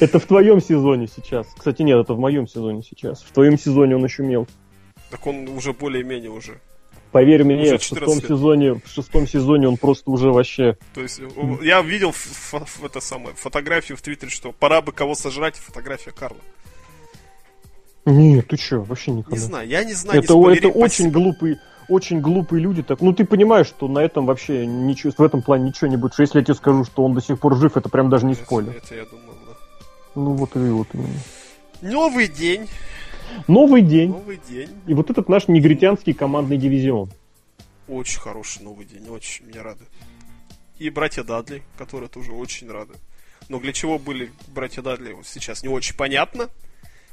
Это 0.00 0.18
в 0.18 0.24
твоем 0.24 0.62
сезоне 0.62 1.06
сейчас. 1.06 1.48
Кстати, 1.54 1.82
нет, 1.82 1.98
это 1.98 2.14
в 2.14 2.18
моем 2.18 2.48
сезоне 2.48 2.82
сейчас. 2.82 3.22
В 3.22 3.32
твоем 3.32 3.58
сезоне 3.58 3.96
он 3.96 4.04
еще 4.04 4.22
мел. 4.22 4.46
Так 5.10 5.26
он 5.26 5.48
уже 5.48 5.74
более-менее 5.74 6.30
уже. 6.30 6.60
Поверь 7.12 7.44
мне, 7.44 7.78
в 7.78 7.80
14 7.80 7.82
шестом 7.82 8.14
лет. 8.16 8.24
сезоне, 8.28 8.74
в 8.74 8.88
шестом 8.88 9.26
сезоне 9.26 9.68
он 9.68 9.76
просто 9.76 10.10
уже 10.10 10.30
вообще. 10.30 10.76
То 10.94 11.00
есть 11.02 11.20
я 11.62 11.80
видел 11.82 12.10
ф- 12.10 12.54
ф- 12.54 12.84
это 12.84 13.00
самое, 13.00 13.34
фотографию 13.36 13.96
в 13.96 14.02
Твиттере, 14.02 14.30
что 14.30 14.52
пора 14.52 14.82
бы 14.82 14.92
кого 14.92 15.14
сожрать, 15.14 15.56
фотография 15.56 16.10
Карла. 16.12 16.38
Нет, 18.04 18.46
ты 18.48 18.56
что, 18.56 18.80
вообще 18.80 19.10
не 19.10 19.24
Не 19.28 19.38
знаю, 19.38 19.68
я 19.68 19.82
не 19.84 19.92
знаю, 19.94 20.20
не 20.20 20.24
Это, 20.24 20.32
спойлери, 20.34 20.68
это 20.68 20.78
очень 20.78 21.10
глупые, 21.10 21.58
очень 21.88 22.20
глупые 22.20 22.60
люди. 22.62 22.82
Так, 22.82 23.00
ну 23.00 23.12
ты 23.12 23.24
понимаешь, 23.24 23.66
что 23.66 23.88
на 23.88 23.98
этом 23.98 24.26
вообще 24.26 24.64
ничего, 24.66 25.12
в 25.16 25.22
этом 25.22 25.42
плане 25.42 25.64
ничего 25.68 25.88
не 25.88 25.96
будет. 25.96 26.12
Что 26.12 26.22
если 26.22 26.38
я 26.38 26.44
тебе 26.44 26.54
скажу, 26.54 26.84
что 26.84 27.04
он 27.04 27.14
до 27.14 27.20
сих 27.20 27.40
пор 27.40 27.56
жив, 27.56 27.76
это 27.76 27.88
прям 27.88 28.08
даже 28.08 28.26
не 28.26 28.34
Это- 28.34 28.44
спойлер. 28.44 28.76
Это 28.76 28.94
я 28.94 29.04
думал, 29.06 29.34
да. 29.46 29.52
Ну 30.14 30.34
вот 30.34 30.54
и 30.54 30.58
вот 30.60 30.88
именно. 30.92 31.08
Новый 31.82 32.28
день, 32.28 32.68
Новый 33.48 33.82
день. 33.82 34.10
новый 34.10 34.40
день. 34.48 34.70
И 34.86 34.94
вот 34.94 35.10
этот 35.10 35.28
наш 35.28 35.48
негритянский 35.48 36.12
командный 36.12 36.56
дивизион. 36.56 37.10
Очень 37.88 38.20
хороший 38.20 38.62
новый 38.62 38.84
день, 38.86 39.08
очень 39.08 39.46
меня 39.46 39.62
рады. 39.62 39.84
И 40.78 40.90
братья 40.90 41.22
Дадли, 41.22 41.62
которые 41.78 42.08
тоже 42.08 42.32
очень 42.32 42.70
рады. 42.70 42.94
Но 43.48 43.60
для 43.60 43.72
чего 43.72 43.98
были 43.98 44.30
братья 44.48 44.82
Дадли, 44.82 45.12
вот 45.12 45.26
сейчас 45.26 45.62
не 45.62 45.68
очень 45.68 45.96
понятно. 45.96 46.48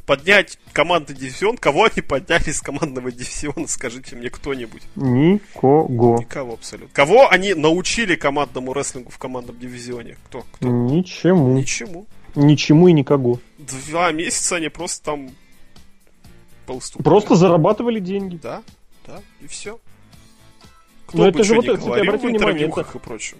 поднять 0.05 0.59
команды 0.73 1.13
дивизион. 1.13 1.57
Кого 1.57 1.83
они 1.85 2.01
подняли 2.01 2.49
из 2.49 2.59
командного 2.61 3.11
дивизиона, 3.11 3.67
скажите 3.67 4.15
мне 4.15 4.29
кто-нибудь? 4.29 4.81
Никого. 4.95 6.17
Никого 6.19 6.53
абсолютно. 6.53 6.93
Кого 6.93 7.29
они 7.29 7.53
научили 7.53 8.15
командному 8.15 8.73
рестлингу 8.73 9.11
в 9.11 9.17
командном 9.17 9.57
дивизионе? 9.59 10.17
Кто? 10.25 10.43
Кто? 10.53 10.67
Ничему. 10.67 11.53
Ничему. 11.53 12.05
Ничему 12.35 12.87
и 12.87 12.93
никого. 12.93 13.39
Два 13.59 14.11
месяца 14.11 14.55
они 14.57 14.69
просто 14.69 15.05
там 15.05 15.29
Поуступали. 16.65 17.03
Просто 17.03 17.35
зарабатывали 17.35 17.99
деньги. 17.99 18.37
Да, 18.41 18.63
да, 19.05 19.21
и 19.41 19.47
все. 19.47 19.79
Кто 21.07 21.17
Но 21.17 21.23
бы 21.25 21.29
это 21.29 21.43
же 21.43 21.55
вот, 21.55 21.65
кстати, 21.65 21.99
обрати 21.99 22.27
внимание, 22.27 22.67
это... 22.67 22.81
и 22.81 22.99
прочее. 22.99 23.39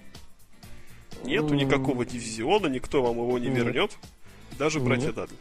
Нету 1.24 1.54
никакого 1.54 2.06
дивизиона, 2.06 2.68
никто 2.68 3.02
вам 3.02 3.18
его 3.18 3.40
не 3.40 3.50
вернет. 3.50 3.92
Даже 4.60 4.80
братья 4.80 5.10
mm 5.10 5.14
Дадли. 5.14 5.38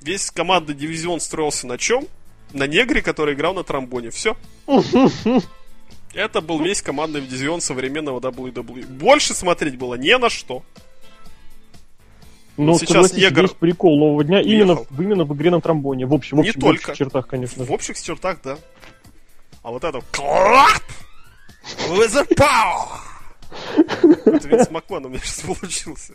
Весь 0.00 0.30
командный 0.30 0.74
дивизион 0.74 1.20
строился 1.20 1.66
на 1.66 1.78
чем? 1.78 2.06
На 2.52 2.66
негре, 2.66 3.02
который 3.02 3.34
играл 3.34 3.54
на 3.54 3.64
тромбоне. 3.64 4.10
Все. 4.10 4.36
Это 6.14 6.40
был 6.40 6.62
весь 6.62 6.80
командный 6.80 7.20
дивизион 7.20 7.60
современного 7.60 8.20
WWE. 8.20 8.86
Больше 8.86 9.34
смотреть 9.34 9.76
было 9.76 9.94
не 9.94 10.16
на 10.16 10.30
что. 10.30 10.62
Но 12.56 12.78
сейчас 12.78 13.12
негр... 13.12 13.42
Есть 13.42 13.56
прикол 13.56 13.98
нового 13.98 14.24
дня 14.24 14.40
именно, 14.40 14.76
в, 14.76 15.00
именно 15.00 15.24
в 15.24 15.34
игре 15.34 15.50
на 15.50 15.60
тромбоне. 15.60 16.06
В 16.06 16.14
общем, 16.14 16.38
в, 16.38 16.40
общем, 16.40 16.52
не 16.54 16.58
в 16.58 16.60
только. 16.60 16.90
общих 16.90 16.96
чертах, 16.96 17.26
конечно. 17.26 17.64
В 17.64 17.72
общих 17.72 18.00
чертах, 18.00 18.38
да. 18.42 18.58
А 19.62 19.70
вот 19.70 19.84
это... 19.84 19.98
Clap! 20.12 20.82
With 21.88 22.28
power! 22.36 23.16
Это 24.26 24.48
Винс 24.48 24.70
Макман 24.70 25.06
у 25.06 25.08
меня 25.08 25.20
сейчас 25.20 25.40
получился. 25.40 26.14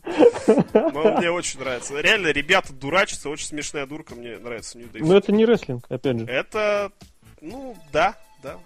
Но 0.73 1.17
мне 1.17 1.31
очень 1.31 1.59
нравится. 1.59 1.99
Реально, 1.99 2.27
ребята 2.27 2.73
дурачатся, 2.73 3.29
очень 3.29 3.47
смешная 3.47 3.85
дурка, 3.85 4.15
мне 4.15 4.37
нравится 4.37 4.77
New 4.77 4.87
Day. 4.87 4.99
Но 5.05 5.17
это 5.17 5.31
не 5.31 5.45
рестлинг, 5.45 5.85
опять 5.89 6.19
же. 6.19 6.25
Это, 6.25 6.91
ну, 7.41 7.75
да, 7.91 8.15
да. 8.43 8.57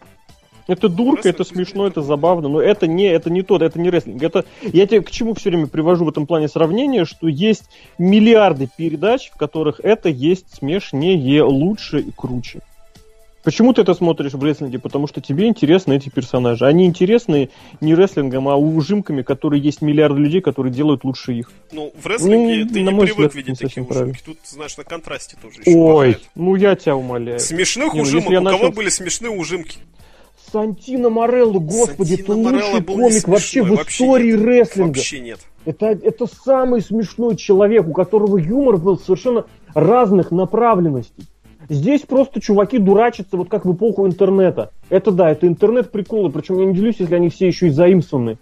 Это 0.68 0.90
дурка, 0.90 1.30
это 1.30 1.44
смешно, 1.44 1.86
это 1.86 2.02
забавно, 2.02 2.50
но 2.50 2.62
это 2.62 2.88
не, 2.88 3.06
это 3.06 3.30
не 3.30 3.44
тот, 3.44 3.62
это 3.62 3.80
не 3.80 3.90
рестлинг. 3.90 4.22
Это, 4.24 4.46
я 4.62 4.88
тебе 4.88 5.02
к 5.02 5.12
чему 5.12 5.34
все 5.36 5.50
время 5.50 5.68
привожу 5.68 6.06
в 6.06 6.10
этом 6.10 6.26
плане 6.26 6.48
сравнение, 6.48 7.06
что 7.06 7.28
есть 7.28 7.64
миллиарды 7.98 8.68
передач, 8.76 9.30
в 9.30 9.38
которых 9.38 9.80
это 9.84 10.10
есть 10.10 10.56
смешнее, 10.56 11.44
лучше 11.44 12.00
и 12.00 12.12
круче. 12.12 12.62
Почему 13.46 13.74
ты 13.74 13.84
это 13.84 13.94
смотришь 13.94 14.34
в 14.34 14.44
рестлинге? 14.44 14.80
Потому 14.80 15.06
что 15.06 15.22
тебе 15.22 15.46
интересны 15.46 15.94
эти 15.94 16.10
персонажи. 16.10 16.66
Они 16.66 16.88
интересны 16.88 17.52
не 17.80 17.94
рестлингом, 17.94 18.50
а 18.50 18.56
ужимками, 18.56 19.22
которые 19.22 19.62
есть 19.62 19.84
миллиарды 19.84 20.20
людей, 20.20 20.42
которые 20.42 20.74
делают 20.74 21.04
лучше 21.04 21.34
их. 21.34 21.52
Ну, 21.72 21.94
в 21.96 22.08
рестлинге 22.08 22.66
ну, 22.66 22.74
ты 22.74 22.82
не 22.82 22.90
привык 22.90 23.10
взгляд, 23.12 23.36
видеть 23.36 23.60
такие 23.60 23.84
ужимки. 23.84 23.94
Правильно. 23.94 24.18
Тут, 24.26 24.38
знаешь, 24.46 24.76
на 24.78 24.84
контрасте 24.84 25.38
тоже 25.40 25.62
еще 25.62 25.78
Ой, 25.78 25.86
бывает. 25.86 26.22
ну 26.34 26.56
я 26.56 26.76
тебя 26.76 26.96
умоляю. 26.96 27.40
Смешных 27.40 27.94
не, 27.94 28.02
ну, 28.02 28.08
ужимок, 28.08 28.30
у 28.30 28.42
начал... 28.42 28.58
кого 28.58 28.72
были 28.72 28.90
смешные 28.90 29.30
ужимки? 29.30 29.78
Сантино 30.56 31.10
Морелло, 31.10 31.60
господи, 31.60 32.16
Сантино 32.16 32.32
это 32.32 32.34
лучший 32.34 32.82
комик 32.82 33.28
вообще 33.28 33.62
в 33.62 33.76
истории 33.76 34.32
нет. 34.32 34.42
рестлинга. 34.42 34.96
Вообще 34.96 35.20
нет. 35.20 35.40
Это, 35.66 35.88
это 35.88 36.28
самый 36.28 36.80
смешной 36.80 37.36
человек, 37.36 37.86
у 37.90 37.92
которого 37.92 38.38
юмор 38.38 38.78
был 38.78 38.98
совершенно 38.98 39.48
разных 39.74 40.32
направленностей. 40.32 41.26
Здесь 41.68 42.04
просто 42.04 42.40
чуваки 42.40 42.78
дурачатся, 42.78 43.36
вот 43.36 43.50
как 43.50 43.66
в 43.66 43.74
эпоху 43.74 44.08
интернета. 44.08 44.72
Это 44.90 45.12
да, 45.12 45.30
это 45.30 45.46
интернет-приколы, 45.46 46.30
причем 46.32 46.58
я 46.60 46.68
не 46.68 46.74
делюсь, 46.74 46.96
если 47.00 47.16
они 47.16 47.28
все 47.28 47.48
еще 47.48 47.68
и 47.68 47.72
заимствованы. 47.72 48.38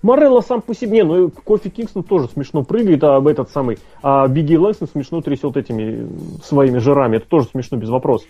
Морелло 0.00 0.40
сам 0.40 0.62
по 0.62 0.74
себе, 0.74 1.04
ну 1.04 1.30
Кофи 1.30 1.68
Кингстон 1.68 2.04
тоже 2.04 2.28
смешно 2.28 2.62
прыгает, 2.62 3.04
а 3.04 3.22
этот 3.28 3.50
самый 3.50 3.78
а 4.02 4.26
Бигги 4.28 4.54
Лэнсон 4.54 4.88
смешно 4.88 5.20
трясет 5.20 5.58
этими 5.58 6.08
своими 6.42 6.78
жирами. 6.78 7.18
Это 7.18 7.26
тоже 7.26 7.48
смешно, 7.48 7.76
без 7.76 7.90
вопросов. 7.90 8.28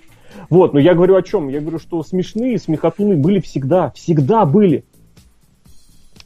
Вот, 0.51 0.73
но 0.73 0.81
я 0.81 0.95
говорю 0.95 1.17
о 1.17 1.23
чем? 1.23 1.49
Я 1.49 1.61
говорю, 1.61 1.79
что 1.79 2.03
смешные 2.03 2.59
смехотуны 2.59 3.17
были 3.17 3.41
всегда, 3.41 3.91
всегда 3.93 4.45
были. 4.45 4.85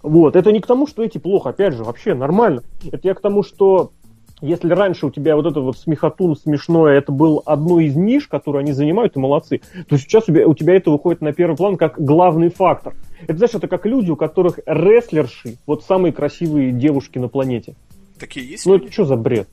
Вот, 0.03 0.37
это 0.37 0.53
не 0.53 0.61
к 0.61 0.67
тому, 0.67 0.87
что 0.87 1.03
эти 1.03 1.19
плохо, 1.19 1.51
опять 1.51 1.75
же, 1.75 1.85
вообще 1.85 2.15
нормально. 2.15 2.63
Это 2.91 3.09
я 3.09 3.15
к 3.15 3.21
тому, 3.21 3.43
что 3.43 3.93
если 4.41 4.73
раньше 4.73 5.07
у 5.07 5.11
тебя 5.11 5.35
вот 5.35 5.47
это 5.47 5.61
вот 5.61 5.77
смехотун 5.79 6.37
смешное, 6.37 6.99
это 6.99 7.11
был 7.11 7.43
одно 7.45 7.81
из 7.81 7.97
ниш, 7.97 8.29
которые 8.29 8.61
они 8.61 8.73
занимают, 8.73 9.17
и 9.17 9.19
молодцы, 9.19 9.61
то 9.89 9.97
сейчас 9.97 10.25
у 10.25 10.27
тебя, 10.27 10.47
у 10.47 10.55
тебя 10.55 10.77
это 10.77 10.91
выходит 10.91 11.21
на 11.21 11.33
первый 11.33 11.57
план 11.57 11.77
как 11.77 12.01
главный 12.01 12.49
фактор. 12.49 12.95
Это, 13.23 13.37
знаешь, 13.37 13.55
это 13.55 13.67
как 13.67 13.85
люди, 13.87 14.11
у 14.11 14.17
которых 14.17 14.61
рестлерши, 14.65 15.57
вот 15.67 15.83
самые 15.83 16.13
красивые 16.13 16.71
девушки 16.71 17.19
на 17.19 17.29
планете. 17.29 17.75
Такие 18.19 18.49
есть? 18.49 18.67
Ну 18.67 18.77
это 18.77 18.91
что 18.93 19.05
за 19.05 19.17
бред? 19.17 19.49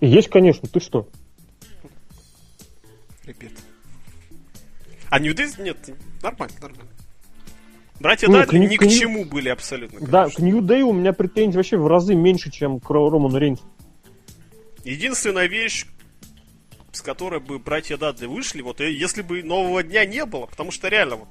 Есть, 0.00 0.28
конечно, 0.28 0.68
ты 0.68 0.80
что? 0.80 1.06
Ребят. 3.24 3.52
А 5.10 5.20
New 5.20 5.34
Day 5.34 5.62
нет, 5.62 5.76
нормально, 6.22 6.54
нормально. 6.60 6.90
Братья 8.00 8.26
Нет, 8.26 8.46
Дадли 8.46 8.58
ни 8.58 8.76
к, 8.76 8.80
к 8.80 8.88
чему 8.88 9.24
были 9.24 9.48
абсолютно. 9.48 9.98
Конечно. 9.98 10.12
Да, 10.12 10.28
к 10.28 10.38
Нью 10.40 10.60
Дэю 10.60 10.88
у 10.88 10.92
меня 10.92 11.12
претензий 11.12 11.56
вообще 11.56 11.76
в 11.76 11.86
разы 11.86 12.16
меньше, 12.16 12.50
чем 12.50 12.80
к 12.80 12.90
Роману 12.90 13.38
Рейнсу. 13.38 13.62
Единственная 14.84 15.46
вещь, 15.46 15.86
с 16.90 17.00
которой 17.00 17.38
бы 17.38 17.60
братья 17.60 17.96
Дадли 17.96 18.26
вышли, 18.26 18.60
вот 18.60 18.80
если 18.80 19.22
бы 19.22 19.44
нового 19.44 19.84
дня 19.84 20.04
не 20.04 20.24
было, 20.24 20.46
потому 20.46 20.72
что 20.72 20.88
реально 20.88 21.16
вот 21.16 21.28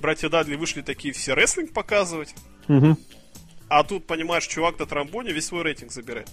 братья 0.00 0.28
Дадли 0.28 0.56
вышли 0.56 0.82
такие 0.82 1.14
все 1.14 1.34
рестлинг 1.34 1.72
показывать, 1.72 2.34
угу. 2.68 2.98
а 3.68 3.82
тут, 3.82 4.06
понимаешь, 4.06 4.46
чувак 4.46 4.78
на 4.78 4.84
тромбоне 4.84 5.32
весь 5.32 5.46
свой 5.46 5.62
рейтинг 5.62 5.90
забирает. 5.90 6.28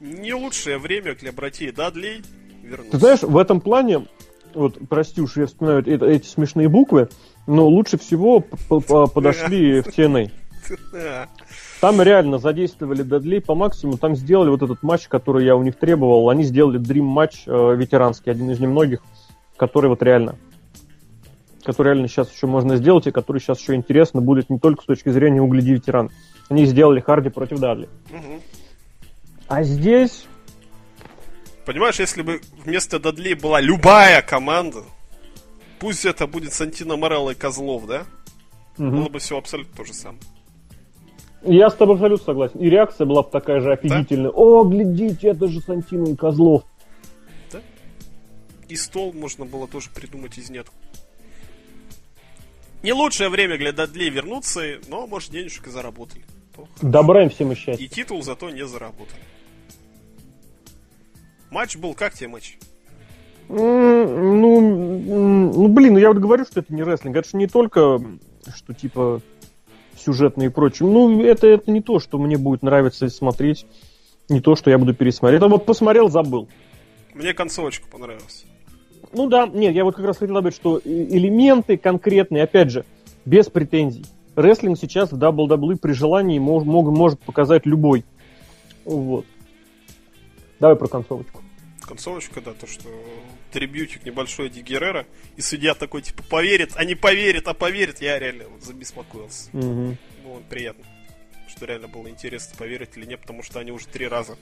Не 0.00 0.34
лучшее 0.34 0.76
время 0.76 1.14
для 1.14 1.32
братьев 1.32 1.74
Дадли 1.74 2.22
вернуться. 2.68 2.92
Ты 2.92 2.98
знаешь, 2.98 3.22
в 3.22 3.36
этом 3.36 3.60
плане, 3.60 4.06
вот, 4.54 4.78
прости 4.88 5.20
уж, 5.20 5.36
я 5.36 5.46
вспоминаю 5.46 5.86
это, 5.86 6.06
эти 6.06 6.26
смешные 6.26 6.68
буквы, 6.68 7.08
но 7.46 7.66
лучше 7.66 7.98
всего 7.98 8.40
подошли 8.40 9.80
в 9.80 9.86
TNA. 9.86 10.30
Там 11.80 12.02
реально 12.02 12.38
задействовали 12.38 13.02
Дадли 13.02 13.38
по 13.38 13.54
максимуму, 13.54 13.98
там 13.98 14.16
сделали 14.16 14.50
вот 14.50 14.62
этот 14.62 14.82
матч, 14.82 15.06
который 15.06 15.44
я 15.44 15.54
у 15.56 15.62
них 15.62 15.76
требовал, 15.76 16.28
они 16.28 16.42
сделали 16.42 16.80
Dream 16.80 17.02
матч 17.02 17.44
э, 17.46 17.76
ветеранский, 17.76 18.32
один 18.32 18.50
из 18.50 18.58
немногих, 18.58 19.00
который 19.56 19.88
вот 19.88 20.02
реально 20.02 20.34
который 21.68 21.88
реально 21.88 22.08
сейчас 22.08 22.32
еще 22.32 22.46
можно 22.46 22.76
сделать, 22.76 23.06
и 23.06 23.10
который 23.10 23.42
сейчас 23.42 23.60
еще 23.60 23.74
интересно 23.74 24.22
будет 24.22 24.48
не 24.48 24.58
только 24.58 24.82
с 24.82 24.86
точки 24.86 25.10
зрения 25.10 25.42
угляди 25.42 25.74
ветеран. 25.74 26.10
Они 26.48 26.64
сделали 26.64 27.00
Харди 27.00 27.28
против 27.28 27.58
Дадли. 27.58 27.90
Угу. 28.10 28.40
А 29.48 29.62
здесь... 29.62 30.26
Понимаешь, 31.68 32.00
если 32.00 32.22
бы 32.22 32.40
вместо 32.64 32.98
Дадли 32.98 33.34
была 33.34 33.60
любая 33.60 34.22
команда, 34.22 34.84
Пусть 35.78 36.04
это 36.04 36.26
будет 36.26 36.52
Сантино 36.52 36.96
Морелло 36.96 37.30
и 37.30 37.34
Козлов, 37.34 37.86
да? 37.86 38.06
Угу. 38.78 38.90
Было 38.90 39.08
бы 39.08 39.18
все 39.18 39.38
абсолютно 39.38 39.76
то 39.76 39.84
же 39.84 39.92
самое. 39.92 40.20
Я 41.42 41.70
с 41.70 41.74
тобой 41.74 41.94
абсолютно 41.94 42.24
согласен. 42.24 42.58
И 42.58 42.68
реакция 42.68 43.06
была 43.06 43.22
бы 43.22 43.30
такая 43.30 43.60
же 43.60 43.72
офигительная. 43.72 44.30
Да? 44.30 44.36
О, 44.36 44.64
глядите, 44.64 45.28
это 45.28 45.46
же 45.46 45.60
Сантино 45.60 46.08
и 46.08 46.16
Козлов. 46.16 46.64
Да. 47.52 47.60
И 48.68 48.74
стол 48.74 49.12
можно 49.12 49.44
было 49.44 49.68
тоже 49.68 49.90
придумать 49.94 50.36
из 50.36 50.50
нет. 50.50 50.66
Не 52.82 52.92
лучшее 52.92 53.28
время 53.28 53.56
для 53.56 53.72
Дадлей 53.72 54.10
вернуться, 54.10 54.78
но, 54.88 55.06
может, 55.06 55.30
денежек 55.30 55.66
и 55.68 55.70
заработали. 55.70 56.24
Добра 56.82 57.22
им 57.22 57.30
всем 57.30 57.52
и 57.52 57.54
счастья. 57.54 57.84
И 57.84 57.88
титул 57.88 58.22
зато 58.22 58.50
не 58.50 58.66
заработали. 58.66 59.20
Матч 61.50 61.76
был, 61.76 61.94
как 61.94 62.14
тебе 62.14 62.28
матч? 62.28 62.58
Ну, 63.48 64.06
ну, 65.50 65.68
блин, 65.68 65.94
ну 65.94 65.98
я 65.98 66.08
вот 66.08 66.18
говорю, 66.18 66.44
что 66.44 66.60
это 66.60 66.74
не 66.74 66.82
рестлинг. 66.82 67.16
Это 67.16 67.28
же 67.28 67.36
не 67.36 67.46
только, 67.46 68.00
что 68.54 68.74
типа 68.74 69.22
сюжетные 69.96 70.48
и 70.48 70.52
прочее. 70.52 70.88
Ну, 70.88 71.22
это, 71.22 71.46
это 71.46 71.70
не 71.70 71.80
то, 71.80 71.98
что 71.98 72.18
мне 72.18 72.36
будет 72.36 72.62
нравиться 72.62 73.08
смотреть. 73.08 73.66
Не 74.28 74.40
то, 74.40 74.56
что 74.56 74.70
я 74.70 74.78
буду 74.78 74.94
пересмотреть. 74.94 75.38
Это 75.38 75.48
вот 75.48 75.64
посмотрел, 75.64 76.10
забыл. 76.10 76.48
Мне 77.14 77.32
концовочка 77.32 77.88
понравилась. 77.88 78.44
Ну 79.12 79.26
да, 79.26 79.46
нет, 79.46 79.74
я 79.74 79.84
вот 79.84 79.96
как 79.96 80.04
раз 80.04 80.18
хотел 80.18 80.34
добавить, 80.34 80.54
что 80.54 80.80
элементы 80.84 81.78
конкретные, 81.78 82.42
опять 82.42 82.70
же, 82.70 82.84
без 83.24 83.48
претензий. 83.48 84.04
Рестлинг 84.36 84.78
сейчас 84.78 85.10
в 85.10 85.18
WWE 85.18 85.76
при 85.76 85.92
желании 85.92 86.38
мож, 86.38 86.64
мог, 86.64 86.90
может 86.90 87.18
показать 87.20 87.64
любой. 87.64 88.04
Вот. 88.84 89.24
Давай 90.60 90.76
про 90.76 90.88
концовочку. 90.88 91.42
Концовочка, 91.80 92.40
да, 92.40 92.52
то, 92.52 92.66
что 92.66 92.88
трибьютик 93.52 94.04
небольшой 94.04 94.50
Ди 94.50 94.60
Геррера, 94.60 95.06
и 95.36 95.40
судья 95.40 95.74
такой, 95.74 96.02
типа, 96.02 96.22
поверит, 96.22 96.72
а 96.74 96.84
не 96.84 96.94
поверит, 96.94 97.48
а 97.48 97.54
поверит, 97.54 98.02
я 98.02 98.18
реально 98.18 98.44
вот 98.48 98.62
забеспокоился. 98.62 99.48
Угу. 99.52 99.96
Было 100.24 100.40
приятно, 100.50 100.84
что 101.48 101.64
реально 101.64 101.88
было 101.88 102.08
интересно, 102.08 102.56
поверить 102.58 102.90
или 102.96 103.06
нет, 103.06 103.20
потому 103.20 103.42
что 103.42 103.60
они 103.60 103.72
уже 103.72 103.86
три 103.86 104.06
раза 104.06 104.36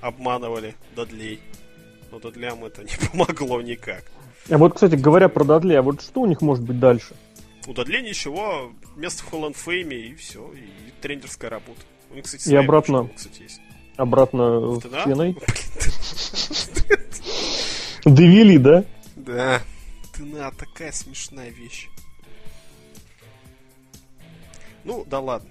обманывали 0.00 0.74
Дадлей. 0.96 1.40
Но 2.10 2.18
Дадлям 2.18 2.64
это 2.64 2.82
не 2.82 2.90
помогло 3.10 3.60
никак. 3.60 4.04
А 4.50 4.56
вот, 4.56 4.74
кстати, 4.74 4.94
говоря 4.94 5.28
про 5.28 5.44
Дадли, 5.44 5.74
а 5.74 5.82
вот 5.82 6.00
что 6.00 6.22
у 6.22 6.26
них 6.26 6.40
может 6.40 6.64
быть 6.64 6.80
дальше? 6.80 7.14
У 7.66 7.74
Дадли 7.74 8.00
ничего, 8.00 8.72
место 8.96 9.22
в 9.22 9.26
Холланд 9.26 9.56
Фейме 9.56 9.96
и 9.96 10.14
все, 10.14 10.50
и 10.52 10.90
тренерская 11.02 11.50
работа. 11.50 11.82
У 12.10 12.14
них, 12.14 12.24
кстати, 12.24 12.48
и 12.48 12.56
обратно. 12.56 13.10
кстати, 13.14 13.42
есть. 13.42 13.60
Обратно 13.98 14.60
В? 14.60 14.78
TNA. 14.78 15.36
Довели, 18.04 18.58
да? 18.58 18.84
Да. 19.16 19.60
ТНА 20.16 20.50
такая 20.52 20.92
смешная 20.92 21.50
вещь. 21.50 21.88
Ну, 24.84 25.04
да 25.06 25.20
ладно. 25.20 25.48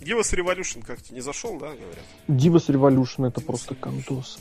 Divas 0.00 0.34
Revolution 0.34 0.82
как 0.84 1.02
тебе 1.02 1.16
не 1.16 1.20
зашел, 1.20 1.52
да, 1.58 1.66
говорят? 1.68 2.04
Divas 2.28 2.66
Revolution 2.68 3.28
это 3.28 3.40
просто 3.42 3.74
кондос. 3.74 4.38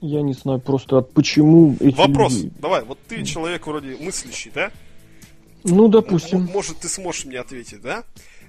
Я 0.00 0.22
не 0.22 0.32
знаю 0.32 0.60
просто 0.60 0.98
от 0.98 1.12
почему 1.12 1.76
эти 1.80 1.96
Вопрос. 1.96 2.32
люди- 2.34 2.52
Давай, 2.60 2.84
вот 2.84 2.98
ты 3.08 3.24
человек 3.24 3.66
вроде 3.66 3.96
мыслящий, 3.96 4.50
да? 4.54 4.70
Ну, 5.64 5.88
допустим. 5.88 6.44
Может, 6.44 6.78
ты 6.78 6.88
сможешь 6.88 7.24
мне 7.24 7.38
ответить, 7.38 7.82
да? 7.82 8.04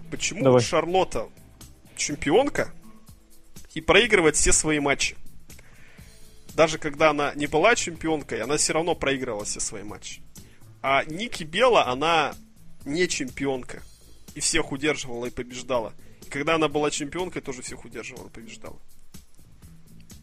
Почему 0.10 0.44
Давай. 0.44 0.62
Шарлотта 0.62 1.28
чемпионка 1.96 2.72
и 3.74 3.82
проигрывает 3.82 4.36
все 4.36 4.52
свои 4.54 4.80
матчи? 4.80 5.16
Даже 6.56 6.78
когда 6.78 7.10
она 7.10 7.34
не 7.36 7.48
была 7.48 7.76
чемпионкой, 7.76 8.42
она 8.42 8.58
все 8.58 8.74
равно 8.74 8.96
проигрывала 8.96 9.44
все 9.44 9.60
свои 9.60 9.84
матчи. 9.84 10.22
А 10.82 11.04
Ники 11.06 11.44
Бела, 11.44 11.88
она 11.88 12.34
не 12.86 13.08
чемпионка. 13.08 13.82
И 14.36 14.40
всех 14.40 14.72
удерживала 14.72 15.26
и 15.26 15.30
побеждала. 15.30 15.94
И 16.26 16.30
когда 16.30 16.56
она 16.56 16.68
была 16.68 16.92
чемпионкой, 16.92 17.42
тоже 17.42 17.62
всех 17.62 17.86
удерживала 17.86 18.28
и 18.28 18.32
побеждала. 18.32 18.78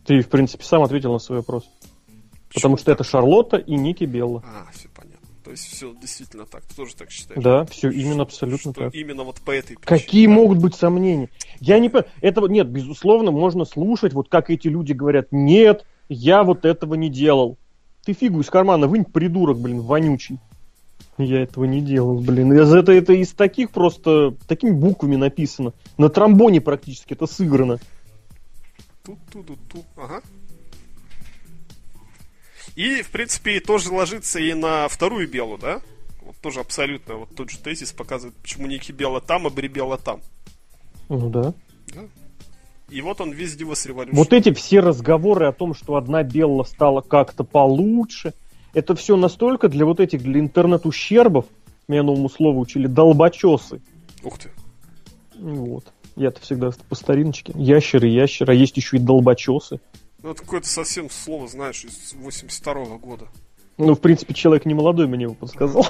Ты, 0.04 0.20
в 0.20 0.28
принципе, 0.28 0.64
сам 0.64 0.82
ответил 0.82 1.12
на 1.12 1.18
свой 1.18 1.38
вопрос. 1.38 1.64
Потому 2.52 2.74
Почему 2.74 2.76
что 2.76 2.92
это 2.92 3.04
Шарлотта 3.04 3.56
и 3.56 3.76
Ники 3.76 4.04
Белла. 4.04 4.42
А, 4.44 4.68
все. 4.72 4.89
То 5.44 5.52
есть 5.52 5.64
все 5.64 5.94
действительно 5.94 6.44
так. 6.44 6.62
Ты 6.64 6.74
тоже 6.76 6.94
так 6.94 7.10
считаешь? 7.10 7.42
Да, 7.42 7.64
все 7.64 7.90
именно 7.90 8.22
абсолютно 8.22 8.72
Что 8.72 8.84
так. 8.84 8.94
именно 8.94 9.24
вот 9.24 9.40
по 9.40 9.50
этой 9.52 9.76
причине. 9.76 9.84
Какие 9.86 10.26
да? 10.26 10.32
могут 10.32 10.58
быть 10.58 10.74
сомнения? 10.74 11.30
Я 11.60 11.78
не 11.78 11.88
понимаю. 11.88 12.10
Это 12.20 12.40
вот- 12.42 12.50
нет, 12.50 12.68
безусловно, 12.68 13.30
можно 13.30 13.64
слушать, 13.64 14.12
вот 14.12 14.28
как 14.28 14.50
эти 14.50 14.68
люди 14.68 14.92
говорят, 14.92 15.28
нет, 15.30 15.86
я 16.08 16.42
вот 16.42 16.64
этого 16.64 16.94
не 16.94 17.08
делал. 17.08 17.56
Ты 18.04 18.12
фигу 18.12 18.40
из 18.40 18.50
кармана 18.50 18.86
вынь, 18.86 19.04
придурок, 19.04 19.58
блин, 19.58 19.80
вонючий. 19.80 20.38
Я 21.16 21.42
этого 21.42 21.64
не 21.64 21.80
делал, 21.80 22.20
блин. 22.20 22.52
Из- 22.52 22.72
Это, 22.72 22.92
это 22.92 23.12
из 23.14 23.32
таких 23.32 23.70
просто, 23.70 24.34
такими 24.46 24.70
буквами 24.72 25.16
написано. 25.16 25.72
На 25.98 26.08
тромбоне 26.08 26.60
практически 26.60 27.12
это 27.14 27.26
сыграно. 27.26 27.78
Ту-ту-ту-ту. 29.04 29.84
Ага. 29.96 30.20
И, 32.80 33.02
в 33.02 33.10
принципе, 33.10 33.60
тоже 33.60 33.92
ложится 33.92 34.40
и 34.40 34.54
на 34.54 34.88
вторую 34.88 35.28
белу, 35.28 35.58
да? 35.58 35.82
Вот 36.22 36.34
тоже 36.36 36.60
абсолютно 36.60 37.16
вот 37.16 37.28
тот 37.36 37.50
же 37.50 37.58
тезис 37.58 37.92
показывает, 37.92 38.34
почему 38.36 38.66
Ники 38.68 38.90
Бела 38.90 39.20
там, 39.20 39.46
а 39.46 39.50
Бри 39.50 39.68
Бела 39.68 39.98
там. 39.98 40.22
Ну 41.10 41.28
да. 41.28 41.52
И 42.88 43.02
вот 43.02 43.20
он 43.20 43.32
весь 43.32 43.54
Divas 43.54 43.86
Revolution. 43.86 44.14
Вот 44.14 44.32
эти 44.32 44.54
все 44.54 44.80
разговоры 44.80 45.46
о 45.46 45.52
том, 45.52 45.74
что 45.74 45.96
одна 45.96 46.22
Белла 46.22 46.62
стала 46.62 47.02
как-то 47.02 47.44
получше, 47.44 48.32
это 48.72 48.94
все 48.94 49.14
настолько 49.16 49.68
для 49.68 49.84
вот 49.84 50.00
этих, 50.00 50.22
для 50.22 50.40
интернет-ущербов, 50.40 51.44
меня 51.86 52.02
новому 52.02 52.30
слову 52.30 52.60
учили, 52.60 52.86
долбочесы. 52.86 53.82
Ух 54.22 54.38
ты. 54.38 54.50
Вот. 55.34 55.84
Я-то 56.16 56.40
всегда 56.40 56.70
по 56.88 56.94
стариночке. 56.94 57.52
Ящеры, 57.56 58.08
ящеры, 58.08 58.54
а 58.54 58.56
есть 58.56 58.78
еще 58.78 58.96
и 58.96 59.00
долбочесы. 59.00 59.80
Ну, 60.22 60.30
это 60.30 60.42
какое-то 60.42 60.68
совсем 60.68 61.08
слово, 61.08 61.48
знаешь, 61.48 61.84
из 61.84 62.14
82 62.14 62.98
года. 62.98 63.28
Ну, 63.78 63.94
в 63.94 64.00
принципе, 64.00 64.34
человек 64.34 64.66
не 64.66 64.74
молодой 64.74 65.06
мне 65.06 65.24
его 65.24 65.34
подсказал. 65.34 65.86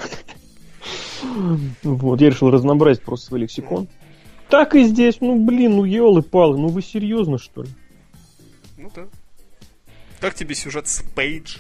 Вот, 1.83 2.21
я 2.21 2.31
решил 2.31 2.51
разнообразить 2.51 3.03
просто 3.03 3.27
свой 3.27 3.41
лексикон. 3.41 3.89
Так 4.49 4.75
и 4.75 4.85
здесь, 4.85 5.19
ну, 5.21 5.45
блин, 5.45 5.77
ну, 5.77 5.85
елы-палы, 5.85 6.59
ну, 6.59 6.69
вы 6.69 6.83
серьезно, 6.83 7.39
что 7.39 7.63
ли? 7.63 7.69
Ну 8.79 8.91
да. 8.95 9.07
Как 10.21 10.35
тебе 10.35 10.55
сюжет 10.55 10.89
с 10.89 11.03
Пейдж? 11.15 11.59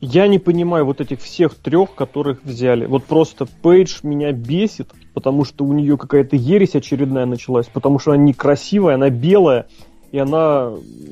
Я 0.00 0.26
не 0.26 0.38
понимаю 0.38 0.84
вот 0.84 1.00
этих 1.00 1.20
всех 1.20 1.54
трех, 1.54 1.94
которых 1.94 2.44
взяли. 2.44 2.86
Вот 2.86 3.04
просто 3.04 3.46
Пейдж 3.46 4.00
меня 4.02 4.32
бесит, 4.32 4.90
потому 5.14 5.44
что 5.44 5.64
у 5.64 5.72
нее 5.72 5.96
какая-то 5.96 6.36
ересь 6.36 6.74
очередная 6.74 7.26
началась, 7.26 7.66
потому 7.66 7.98
что 7.98 8.12
она 8.12 8.22
некрасивая, 8.22 8.96
она 8.96 9.10
белая, 9.10 9.66
и 10.14 10.18
она... 10.18 10.66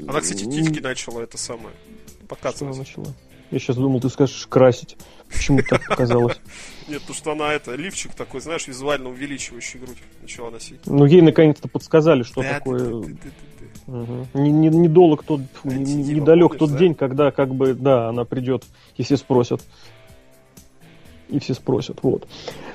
Она, 0.07 0.21
кстати, 0.21 0.45
титьки 0.45 0.79
начала 0.79 1.23
это 1.23 1.37
самое 1.37 1.71
Что 1.75 2.19
она 2.21 2.27
показывать. 2.29 2.79
начала? 2.79 3.07
Я 3.51 3.59
сейчас 3.59 3.75
думал, 3.77 4.01
ты 4.01 4.09
скажешь 4.09 4.47
красить. 4.49 4.97
Почему 5.29 5.61
так 5.69 5.85
показалось? 5.89 6.37
Нет, 6.89 7.01
потому 7.01 7.17
что 7.17 7.33
она 7.33 7.53
это, 7.53 7.75
лифчик 7.75 8.15
такой, 8.15 8.41
знаешь, 8.41 8.69
визуально 8.69 9.09
увеличивающий 9.09 9.81
грудь 9.81 9.99
начала 10.21 10.51
носить. 10.51 10.79
Ну, 10.87 11.05
ей 11.05 11.21
наконец-то 11.21 11.67
подсказали, 11.67 12.23
что 12.23 12.43
Да, 12.43 12.55
такое... 12.55 12.79
ты- 12.79 13.03
ты- 13.03 13.15
ты- 13.15 13.31
ты- 13.31 13.67
ты. 13.87 13.91
Мгм. 13.91 14.29
Не- 14.35 14.53
не- 14.53 14.69
Недолг 14.69 15.25
тот, 15.25 15.41
недалек 15.65 16.57
тот 16.57 16.77
день, 16.77 16.95
когда 16.95 17.33
как 17.33 17.53
бы, 17.53 17.75
да, 17.75 18.09
она 18.09 18.25
придет, 18.25 18.63
и 18.97 19.03
все 19.03 19.17
спросят. 19.17 19.61
И 21.33 21.39
все 21.39 21.55
спросят, 21.55 21.99
вот. 22.03 22.29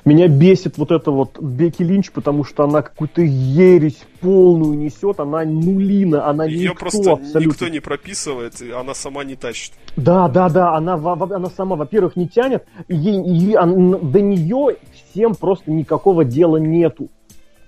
Меня 0.04 0.26
бесит 0.26 0.78
вот 0.78 0.90
это 0.90 1.12
вот 1.12 1.38
Бекки 1.40 1.82
Линч, 1.84 2.10
потому 2.10 2.42
что 2.42 2.64
она 2.64 2.82
какую-то 2.82 3.22
ересь 3.22 3.98
полную 4.20 4.76
несет, 4.76 5.20
она 5.20 5.44
нулина, 5.44 6.26
она 6.26 6.44
Ее 6.44 6.70
никто 6.70 6.80
просто 6.80 7.12
абсолютно. 7.12 7.38
никто 7.52 7.68
не 7.68 7.78
прописывает, 7.80 8.60
и 8.60 8.70
она 8.72 8.94
сама 8.94 9.22
не 9.22 9.36
тащит. 9.36 9.72
Да, 9.96 10.28
да, 10.28 10.48
да, 10.48 10.74
она, 10.74 10.94
она 10.94 11.50
сама, 11.56 11.76
во-первых, 11.76 12.16
не 12.16 12.26
тянет, 12.26 12.64
и 12.88 12.96
ей, 12.96 13.54
ан- 13.54 14.10
до 14.10 14.20
нее 14.20 14.76
всем 15.12 15.36
просто 15.36 15.70
никакого 15.70 16.24
дела 16.24 16.56
нету. 16.56 17.08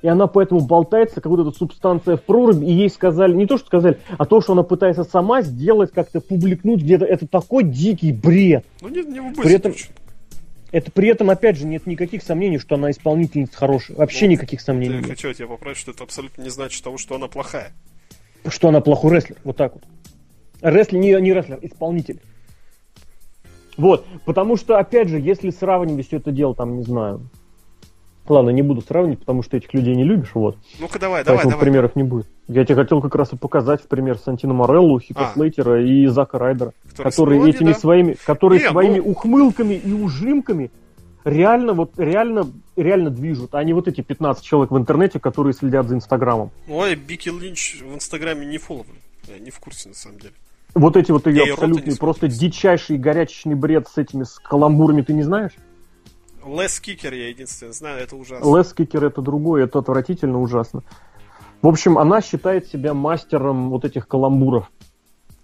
И 0.03 0.09
она 0.09 0.27
поэтому 0.29 0.63
болтается, 0.63 1.17
как 1.21 1.27
вот 1.27 1.41
эта 1.47 1.51
субстанция 1.55 2.17
в 2.17 2.23
проруби, 2.23 2.65
и 2.65 2.73
ей 2.73 2.89
сказали, 2.89 3.35
не 3.35 3.45
то, 3.47 3.59
что 3.59 3.67
сказали, 3.67 3.99
а 4.17 4.25
то, 4.25 4.41
что 4.41 4.55
она 4.55 4.63
пытается 4.63 5.05
сама 5.05 5.43
сделать, 5.43 5.93
как-то 5.93 6.23
публикнуть 6.23 6.81
где-то, 6.83 7.05
это 7.05 7.27
такой 7.27 7.65
дикий 7.65 8.11
бред. 8.11 8.65
Ну 8.81 8.89
не, 8.89 9.03
не 9.03 9.21
При 9.35 9.53
этом- 9.53 9.75
Это 10.73 10.91
при 10.93 11.09
этом, 11.09 11.31
опять 11.31 11.57
же, 11.57 11.67
нет 11.67 11.87
никаких 11.87 12.23
сомнений, 12.23 12.59
что 12.59 12.77
она 12.77 12.91
исполнительница 12.91 13.57
хорошая. 13.57 13.97
Вообще 13.97 14.27
Ну, 14.27 14.33
никаких 14.33 14.61
сомнений 14.61 14.95
Я 14.95 15.01
нет. 15.01 15.11
хочу 15.11 15.33
тебя 15.33 15.49
поправить, 15.49 15.79
что 15.79 15.91
это 15.91 16.05
абсолютно 16.05 16.43
не 16.43 16.51
значит 16.51 16.83
того, 16.85 16.97
что 16.97 17.17
она 17.17 17.27
плохая. 17.27 17.73
Что 18.49 18.69
она 18.69 18.81
плохой 18.81 19.17
рестлер, 19.17 19.37
вот 19.45 19.57
так 19.57 19.75
вот. 19.75 19.83
Рестлер, 20.63 20.99
не, 21.01 21.13
не 21.21 21.33
рестлер, 21.33 21.59
исполнитель. 21.63 22.21
Вот, 23.77 24.07
потому 24.25 24.57
что, 24.57 24.79
опять 24.79 25.09
же, 25.09 25.19
если 25.19 25.51
сравнивать 25.51 26.07
все 26.07 26.19
это 26.19 26.31
дело, 26.33 26.55
там, 26.55 26.77
не 26.77 26.83
знаю, 26.85 27.29
ладно, 28.31 28.51
не 28.51 28.63
буду 28.63 28.81
сравнивать, 28.81 29.21
потому 29.21 29.43
что 29.43 29.57
этих 29.57 29.73
людей 29.75 29.95
не 29.95 30.05
любишь, 30.05 30.31
вот, 30.35 30.57
Ну-ка 30.79 30.99
давай, 30.99 31.25
давай, 31.25 31.39
поэтому 31.39 31.51
давай. 31.53 31.65
примеров 31.65 31.97
не 31.97 32.03
будет. 32.03 32.27
Я 32.49 32.65
тебе 32.65 32.77
хотел 32.77 33.01
как 33.01 33.15
раз 33.15 33.33
и 33.33 33.37
показать 33.37 33.83
в 33.83 33.87
пример 33.87 34.19
Сантино 34.19 34.55
Мореллу, 34.55 34.99
Хита 35.01 35.29
А. 35.31 35.33
Слейтера 35.35 35.83
и 35.85 36.07
Зака 36.07 36.39
Райдера, 36.39 36.73
Который 36.91 37.11
которые 37.11 37.39
сегодня, 37.41 37.55
этими 37.57 37.73
да? 37.73 37.79
своими, 37.79 38.17
которые 38.25 38.61
Не, 38.63 38.69
своими 38.71 38.99
ну- 38.99 39.11
ухмылками 39.11 39.75
и 39.75 39.93
ужимками 39.93 40.71
реально 41.25 41.75
вот 41.75 41.93
реально 41.99 42.47
реально 42.77 43.11
движут, 43.11 43.55
а 43.55 43.63
не 43.65 43.73
вот 43.73 43.89
эти 43.89 44.01
15 44.01 44.43
человек 44.45 44.71
в 44.71 44.79
интернете, 44.79 45.21
которые 45.21 45.53
следят 45.53 45.87
за 45.89 45.97
Инстаграмом. 45.97 46.51
Ой, 46.69 46.95
Бики 46.95 47.29
Линч 47.29 47.83
в 47.83 47.95
Инстаграме 47.95 48.47
не 48.47 48.59
фолловлю. 48.59 48.95
Я 49.29 49.39
не 49.39 49.51
в 49.51 49.61
курсе, 49.61 49.91
на 49.91 49.95
самом 49.95 50.19
деле. 50.19 50.33
Вот 50.75 50.97
эти 50.97 51.11
вот 51.11 51.27
Я 51.27 51.33
ее 51.33 51.45
не 51.47 51.51
абсолютный, 51.51 51.97
просто 51.97 52.29
дичайший 52.29 52.97
горячечный 52.97 53.55
бред 53.55 53.89
с 53.89 53.99
этими 53.99 54.23
с 54.25 54.39
каламбурами 54.39 55.03
ты 55.03 55.13
не 55.13 55.23
знаешь? 55.25 55.53
Лес 56.47 56.81
Кикер 56.81 57.13
я 57.13 57.29
единственное 57.29 57.73
знаю, 57.73 58.03
это 58.03 58.17
ужасно. 58.17 58.57
Лес 58.57 58.73
Кикер 58.73 59.05
это 59.05 59.21
другое, 59.21 59.65
это 59.65 59.79
отвратительно 59.79 60.41
ужасно. 60.41 60.83
В 61.63 61.69
общем, 61.69 61.99
она 61.99 62.23
считает 62.23 62.67
себя 62.69 62.95
мастером 62.95 63.71
вот 63.71 63.85
этих 63.85 64.09
каламбуров. 64.09 64.71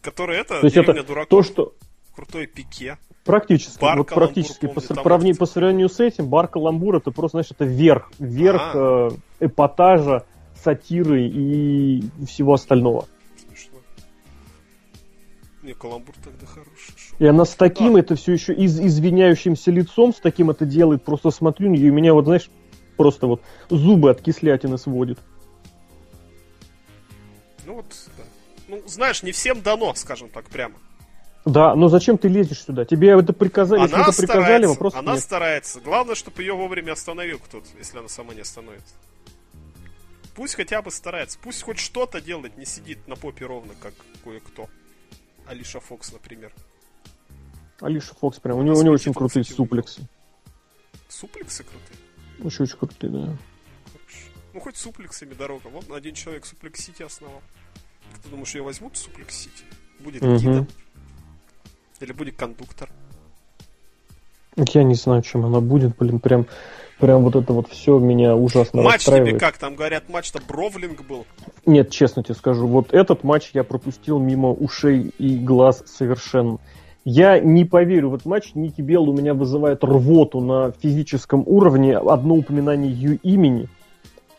Который 0.01 0.39
это, 0.39 0.61
То 0.61 0.67
есть 0.67 0.77
это 0.77 1.03
дураков, 1.03 1.29
то, 1.29 1.43
что 1.43 1.75
крутой 2.15 2.47
пике. 2.47 2.97
практически, 3.25 3.81
Бар 3.81 3.99
вот 3.99 4.09
практически 4.09 4.67
помню, 4.67 4.75
по, 4.75 4.81
сравни- 4.81 5.35
по 5.35 5.47
сравнению 5.47 5.89
с 5.91 6.01
этим, 6.01 6.29
бар 6.29 6.49
каламбур 6.49 6.97
это 6.97 7.11
просто, 7.11 7.39
знаешь, 7.39 7.51
это 7.51 7.65
верх, 7.65 8.11
верх 8.19 8.63
А. 8.75 9.09
э, 9.41 9.47
эпатажа, 9.47 10.25
сатиры 10.63 11.27
и 11.29 12.03
всего 12.27 12.55
остального. 12.55 13.07
Смешно. 13.37 13.79
Не, 15.63 15.75
каламбур 15.75 16.15
тогда 16.25 16.47
хороший. 16.47 16.95
И 17.19 17.27
она 17.27 17.45
с 17.45 17.55
таким 17.55 17.95
Да. 17.95 18.01
это 18.01 18.15
все 18.15 18.33
еще 18.33 18.53
из, 18.53 18.79
извиняющимся 18.79 19.71
лицом, 19.71 20.13
с 20.13 20.21
таким 20.21 20.51
это 20.51 20.67
делает, 20.67 21.03
просто 21.03 21.31
смотрю 21.31 21.71
на 21.71 21.75
нее, 21.75 21.89
и 21.89 21.91
меня 21.91 22.13
вот, 22.13 22.27
знаешь, 22.27 22.51
просто 22.97 23.27
вот 23.27 23.43
зубы 23.71 24.11
от 24.11 24.21
кислятины 24.21 24.77
сводит. 24.77 25.19
Ну 27.65 27.75
вот, 27.75 27.87
да. 28.19 28.25
Ну, 28.69 28.83
знаешь, 28.87 29.23
не 29.23 29.33
всем 29.33 29.63
дано, 29.63 29.95
скажем 29.95 30.29
так, 30.29 30.45
прямо. 30.47 30.75
Да, 31.47 31.75
но 31.77 31.89
зачем 31.89 32.19
ты 32.19 32.29
лезешь 32.29 32.65
сюда? 32.65 32.85
Тебе 32.85 33.11
это 33.11 33.33
приказали, 33.33 33.81
она 33.83 34.03
это 34.03 34.17
приказали, 34.17 34.67
вопрос 34.67 34.95
она 34.95 35.13
нет. 35.13 35.23
старается. 35.23 35.81
Главное, 35.81 36.17
чтобы 36.17 36.43
ее 36.43 36.55
вовремя 36.55 36.93
остановил 36.93 37.39
кто-то, 37.39 37.67
если 37.79 37.99
она 37.99 38.09
сама 38.09 38.35
не 38.35 38.41
остановится. 38.41 38.95
Пусть 40.35 40.57
хотя 40.57 40.83
бы 40.83 40.91
старается. 40.91 41.39
Пусть 41.41 41.63
хоть 41.63 41.79
что-то 41.79 42.21
делает, 42.21 42.59
не 42.59 42.67
сидит 42.67 43.07
на 43.07 43.15
попе 43.17 43.47
ровно, 43.47 43.73
как 43.81 43.95
кое-кто. 44.25 44.69
Алиша 45.47 45.79
Фокс, 45.81 46.13
например. 46.13 46.53
Алиша 47.81 48.15
Фокс 48.21 48.39
прям, 48.39 48.59
у 48.59 48.63
него, 48.63 48.79
у 48.79 48.83
него 48.83 48.95
очень 48.95 49.13
крутые 49.13 49.45
суплексы. 49.45 50.03
Суплексы 51.09 51.63
крутые. 51.65 51.99
Очень-очень 52.45 52.77
крутые, 52.79 53.11
да. 53.13 53.19
Хорошо. 53.93 54.31
Ну, 54.55 54.61
хоть 54.61 54.77
суплексами 54.77 55.35
дорога. 55.35 55.69
Вот 55.69 55.91
один 55.91 56.15
человек 56.15 56.47
суплекс 56.47 56.81
Сити 56.85 57.03
основал. 57.03 57.43
Ты 58.23 58.29
думаешь, 58.31 58.55
ее 58.55 58.63
возьмут 58.63 58.95
City? 58.95 59.65
Будет 60.01 60.23
Мгм. 60.23 60.37
гидом? 60.37 60.67
Или 62.01 62.13
будет 62.13 62.37
кондуктор? 62.37 62.91
Я 64.57 64.83
не 64.85 64.95
знаю, 64.95 65.23
чем 65.23 65.45
она 65.45 65.61
будет, 65.61 65.97
блин, 65.99 66.19
прям, 66.19 66.47
прям 66.99 67.23
вот 67.23 67.37
это 67.37 67.53
вот 67.53 67.69
все 67.71 67.99
меня 67.99 68.35
ужасно 68.35 68.81
матч 68.83 69.03
тебе 69.05 69.13
расстраивает. 69.17 69.41
как? 69.41 69.59
Там 69.59 69.77
говорят, 69.77 70.09
матч-то 70.09 70.41
бровлинг 70.41 71.03
был. 71.03 71.27
Нет, 71.67 71.91
честно 71.91 72.23
тебе 72.23 72.35
скажу, 72.35 72.67
вот 72.67 72.95
этот 72.95 73.23
матч 73.23 73.51
я 73.53 73.65
пропустил 73.65 74.19
мимо 74.19 74.51
ушей 74.53 75.13
и 75.19 75.37
глаз 75.37 75.83
совершенно. 75.87 76.59
Я 77.09 77.39
не 77.39 77.65
поверю 77.65 78.11
в 78.11 78.15
этот 78.17 78.27
матч. 78.27 78.57
Ники 78.57 78.81
Белл 78.81 79.09
у 79.09 79.13
меня 79.17 79.33
вызывает 79.33 79.85
рвоту 79.85 80.41
на 80.41 80.73
физическом 80.73 81.45
уровне. 81.47 81.97
Одно 81.97 82.35
упоминание 82.35 82.91
ее 82.91 83.15
имени. 83.23 83.69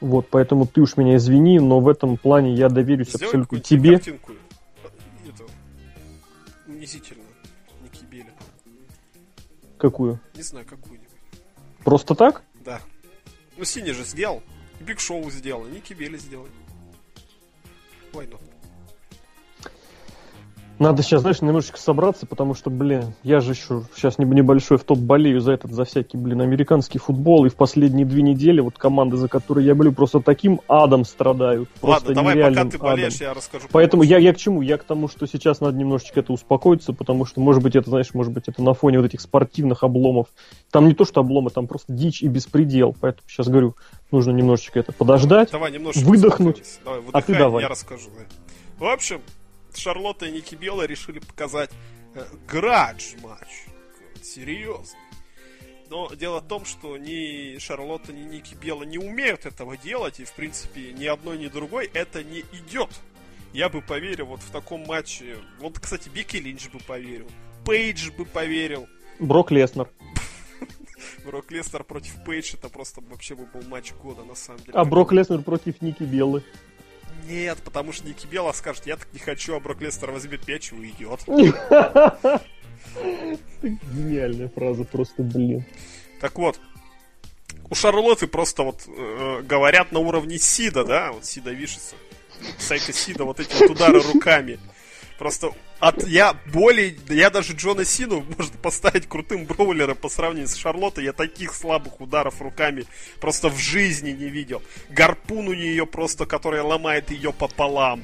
Вот, 0.01 0.27
поэтому 0.29 0.67
ты 0.67 0.81
уж 0.81 0.97
меня 0.97 1.15
извини, 1.15 1.61
но 1.61 1.79
в 1.79 1.87
этом 1.87 2.17
плане 2.17 2.53
я 2.53 2.67
доверюсь 2.67 3.07
Сделай 3.07 3.23
абсолютно 3.27 3.59
тебе. 3.61 3.91
картинку. 3.93 4.33
Это, 5.25 5.43
унизительно. 6.67 7.23
Ники 7.83 8.03
Белли. 8.11 8.31
Какую? 9.77 10.19
Не 10.35 10.43
знаю, 10.43 10.65
какую-нибудь. 10.65 11.07
Просто 11.85 12.15
так? 12.15 12.43
Да. 12.65 12.81
Ну, 13.55 13.63
Синий 13.63 13.93
же 13.93 14.03
сделал. 14.03 14.43
Биг 14.81 14.99
Шоу 14.99 15.31
сделал. 15.31 15.63
Ники 15.67 15.93
Белли 15.93 16.17
сделал. 16.17 16.47
Why 18.11 18.29
not? 18.29 18.41
Надо 20.79 21.01
сейчас, 21.01 21.21
знаешь, 21.21 21.41
немножечко 21.41 21.79
собраться, 21.79 22.27
потому 22.27 22.53
что, 22.53 22.69
блин, 22.69 23.13
я 23.23 23.39
же 23.39 23.53
еще 23.53 23.83
сейчас 23.95 24.19
небольшой 24.19 24.77
в 24.77 24.83
топ 24.83 24.99
болею 24.99 25.41
за 25.41 25.53
этот, 25.53 25.71
за 25.71 25.85
всякий, 25.85 26.17
блин, 26.17 26.41
американский 26.41 26.99
футбол, 26.99 27.45
и 27.45 27.49
в 27.49 27.55
последние 27.55 28.05
две 28.05 28.21
недели 28.21 28.59
вот 28.59 28.77
команды, 28.77 29.17
за 29.17 29.27
которые 29.27 29.65
я 29.65 29.73
болею, 29.73 29.95
просто 29.95 30.19
таким 30.19 30.61
адом 30.67 31.03
страдают. 31.03 31.69
Просто 31.81 32.09
Ладно, 32.09 32.15
давай, 32.15 32.49
пока 32.49 32.65
ты 32.65 32.77
болеешь, 32.77 33.15
адом. 33.15 33.27
я 33.27 33.33
расскажу. 33.33 33.67
Поэтому 33.71 34.03
я, 34.03 34.19
я 34.19 34.33
к 34.33 34.37
чему? 34.37 34.61
Я 34.61 34.77
к 34.77 34.83
тому, 34.83 35.07
что 35.07 35.25
сейчас 35.25 35.61
надо 35.61 35.77
немножечко 35.77 36.19
это 36.19 36.31
успокоиться, 36.31 36.93
потому 36.93 37.25
что, 37.25 37.41
может 37.41 37.63
быть, 37.63 37.75
это, 37.75 37.89
знаешь, 37.89 38.13
может 38.13 38.31
быть, 38.31 38.47
это 38.47 38.61
на 38.61 38.73
фоне 38.73 38.99
вот 38.99 39.05
этих 39.07 39.21
спортивных 39.21 39.83
обломов. 39.83 40.27
Там 40.71 40.87
не 40.87 40.93
то, 40.93 41.05
что 41.05 41.21
обломы, 41.21 41.49
там 41.49 41.65
просто 41.67 41.91
дичь 41.91 42.21
и 42.21 42.27
беспредел. 42.27 42.95
Поэтому 43.01 43.27
сейчас 43.27 43.47
говорю, 43.47 43.75
нужно 44.11 44.31
немножечко 44.31 44.79
это 44.79 44.91
подождать. 44.91 45.49
Давай 45.51 45.71
немножко 45.71 45.99
выдохнуть. 45.99 46.61
Давай, 46.85 46.99
А 46.99 47.21
ты 47.21 47.27
выдыхай, 47.33 47.37
давай. 47.39 47.63
я 47.63 47.69
расскажу. 47.69 48.09
да. 48.15 48.85
В 48.85 48.87
общем, 48.87 49.21
Шарлотта 49.75 50.25
и 50.25 50.31
Ники 50.31 50.55
Белла 50.55 50.83
решили 50.83 51.19
показать 51.19 51.71
э, 52.15 52.25
градж 52.47 53.15
матч. 53.21 53.65
Серьезно. 54.21 54.97
Но 55.89 56.13
дело 56.13 56.41
в 56.41 56.47
том, 56.47 56.65
что 56.65 56.97
ни 56.97 57.57
Шарлотта, 57.59 58.11
ни 58.11 58.23
Ники 58.23 58.55
Белла 58.55 58.83
не 58.83 58.97
умеют 58.97 59.45
этого 59.45 59.77
делать, 59.77 60.19
и, 60.19 60.25
в 60.25 60.33
принципе, 60.33 60.91
ни 60.91 61.05
одной, 61.05 61.37
ни 61.37 61.47
другой 61.47 61.89
это 61.93 62.23
не 62.23 62.41
идет. 62.51 62.89
Я 63.53 63.69
бы 63.69 63.81
поверил 63.81 64.25
вот 64.27 64.41
в 64.41 64.51
таком 64.51 64.85
матче. 64.85 65.37
Вот, 65.59 65.79
кстати, 65.79 66.09
Бекки 66.09 66.37
Линч 66.37 66.69
бы 66.69 66.79
поверил. 66.79 67.27
Пейдж 67.65 68.11
бы 68.11 68.25
поверил. 68.25 68.87
Брок 69.19 69.51
Леснер. 69.51 69.89
Брок 71.25 71.51
Лестер 71.51 71.83
против 71.83 72.23
Пейдж 72.23 72.53
это 72.55 72.69
просто 72.69 73.01
вообще 73.01 73.35
бы 73.35 73.45
был 73.45 73.61
матч 73.67 73.93
года, 73.93 74.23
на 74.23 74.35
самом 74.35 74.59
деле. 74.59 74.73
А 74.73 74.85
Брок 74.85 75.11
Леснер 75.11 75.41
против 75.41 75.81
Ники 75.81 76.03
Беллы. 76.03 76.43
Нет, 77.27 77.57
потому 77.63 77.91
что 77.91 78.07
Ники 78.07 78.25
Белла 78.25 78.53
скажет, 78.53 78.87
я 78.87 78.95
так 78.95 79.07
не 79.11 79.19
хочу, 79.19 79.53
а 79.55 79.59
Брок 79.59 79.81
Лестер 79.81 80.11
возьмет 80.11 80.47
мяч 80.47 80.71
и 80.71 80.75
уйдет. 80.75 81.19
Гениальная 83.61 84.49
фраза, 84.49 84.85
просто, 84.85 85.23
блин. 85.23 85.65
Так 86.21 86.37
вот, 86.37 86.59
у 87.69 87.75
Шарлотты 87.75 88.27
просто 88.27 88.63
вот 88.63 88.83
э, 88.87 89.41
говорят 89.41 89.91
на 89.91 89.99
уровне 89.99 90.39
Сида, 90.39 90.85
да, 90.85 91.11
вот 91.11 91.25
Сида 91.25 91.51
Вишеса. 91.51 91.95
Сайка 92.59 92.93
Сида, 92.93 93.25
вот 93.25 93.41
эти 93.41 93.53
вот 93.59 93.71
удары 93.71 94.01
руками. 94.01 94.59
Просто 95.17 95.51
от 95.79 96.07
я 96.07 96.35
более, 96.53 96.95
я 97.09 97.29
даже 97.29 97.53
Джона 97.53 97.85
Сину 97.85 98.23
может 98.37 98.53
поставить 98.53 99.07
крутым 99.07 99.45
броулером 99.45 99.95
по 99.95 100.09
сравнению 100.09 100.47
с 100.47 100.55
Шарлоттой. 100.55 101.03
Я 101.05 101.13
таких 101.13 101.53
слабых 101.53 102.01
ударов 102.01 102.41
руками 102.41 102.85
просто 103.21 103.49
в 103.49 103.57
жизни 103.57 104.11
не 104.11 104.29
видел. 104.29 104.61
Гарпун 104.89 105.47
у 105.47 105.53
нее 105.53 105.85
просто, 105.85 106.25
которая 106.25 106.63
ломает 106.63 107.11
ее 107.11 107.31
пополам. 107.31 108.01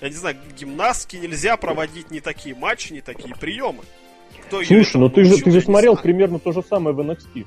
Я 0.00 0.08
не 0.08 0.14
знаю, 0.14 0.36
гимнастки 0.58 1.16
нельзя 1.16 1.56
проводить 1.56 2.10
не 2.10 2.20
такие 2.20 2.54
матчи, 2.54 2.92
не 2.92 3.00
такие 3.00 3.34
приемы. 3.34 3.84
Кто 4.46 4.62
Слушай, 4.62 4.96
ну 4.98 5.08
ты 5.08 5.24
же, 5.24 5.38
ты 5.38 5.50
же 5.50 5.56
не 5.58 5.62
смотрел 5.62 5.96
примерно 5.96 6.38
то 6.38 6.52
же 6.52 6.62
самое 6.62 6.94
в 6.94 7.00
NXT. 7.00 7.46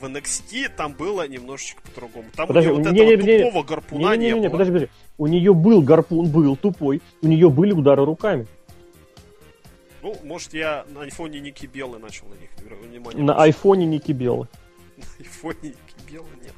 В 0.00 0.04
NXT 0.04 0.70
там 0.76 0.92
было 0.92 1.26
немножечко 1.26 1.80
по-другому. 1.82 2.26
Там 2.34 2.46
Подожди, 2.48 2.70
у 2.70 2.74
нее 2.78 2.84
вот 2.84 2.92
не- 2.92 3.00
этого 3.00 3.26
не- 3.26 3.32
не- 3.38 3.44
тупого 3.44 3.62
гарпуна 3.64 4.16
не, 4.16 4.24
Не-не-не, 4.26 4.40
было. 4.48 4.50
подожди, 4.50 4.72
подожди. 4.72 4.92
У 5.18 5.26
нее 5.28 5.54
был 5.54 5.82
гарпун, 5.82 6.28
был 6.28 6.56
тупой, 6.56 7.00
у 7.22 7.26
нее 7.28 7.48
были 7.48 7.72
удары 7.72 8.04
руками. 8.04 8.46
Ну, 10.04 10.14
может, 10.22 10.52
я 10.52 10.84
на 10.90 11.00
айфоне 11.00 11.40
Ники 11.40 11.64
Беллы 11.64 11.98
начал 11.98 12.26
на 12.26 12.34
них 12.34 12.50
внимание. 12.58 13.24
На 13.24 13.42
айфоне 13.42 13.86
Ники 13.86 14.12
Беллы. 14.12 14.48
На 14.98 15.04
айфоне 15.18 15.58
Ники 15.62 16.12
Беллы 16.12 16.28
нет. 16.42 16.52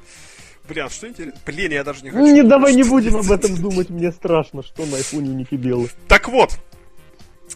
Блин, 0.67 0.85
а 0.85 0.89
что 0.89 1.07
интересно? 1.07 1.39
Блин, 1.45 1.71
я 1.71 1.85
даже 1.85 2.03
не 2.03 2.09
хочу. 2.09 2.25
Не, 2.25 2.43
давай 2.43 2.75
не 2.75 2.83
будем 2.83 3.15
об 3.15 3.31
это? 3.31 3.47
этом 3.47 3.55
думать, 3.55 3.89
мне 3.89 4.11
страшно, 4.11 4.63
что 4.63 4.85
на 4.85 4.97
айфоне 4.97 5.29
Ники 5.29 5.55
Беллы. 5.55 5.89
Так 6.09 6.27
вот. 6.27 6.59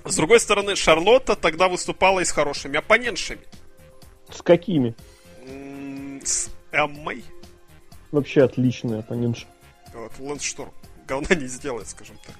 С 0.05 0.15
другой 0.15 0.39
стороны, 0.39 0.77
Шарлотта 0.77 1.35
тогда 1.35 1.67
выступала 1.67 2.21
и 2.21 2.23
с 2.23 2.31
хорошими 2.31 2.77
оппонентшами. 2.77 3.41
С 4.29 4.41
какими? 4.41 4.95
С 6.23 6.49
Эммой. 6.71 7.25
Вообще 8.13 8.43
отличные 8.43 8.99
оппонентши. 8.99 9.45
Вот, 9.93 10.13
Лэнс 10.19 10.41
Шторм. 10.41 10.71
Говна 11.05 11.35
не 11.35 11.47
сделает, 11.47 11.89
скажем 11.89 12.15
так. 12.25 12.35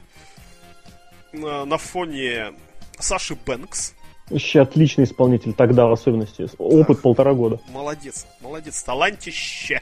На, 1.34 1.66
на 1.66 1.78
фоне 1.78 2.54
Саши 3.02 3.36
Бэнкс. 3.46 3.94
Вообще 4.30 4.62
отличный 4.62 5.04
исполнитель 5.04 5.54
тогда, 5.54 5.88
в 5.88 5.92
особенности. 5.92 6.48
Опыт 6.58 7.02
полтора 7.02 7.34
года. 7.34 7.60
Молодец, 7.74 8.26
молодец, 8.42 8.82
талантище. 8.82 9.82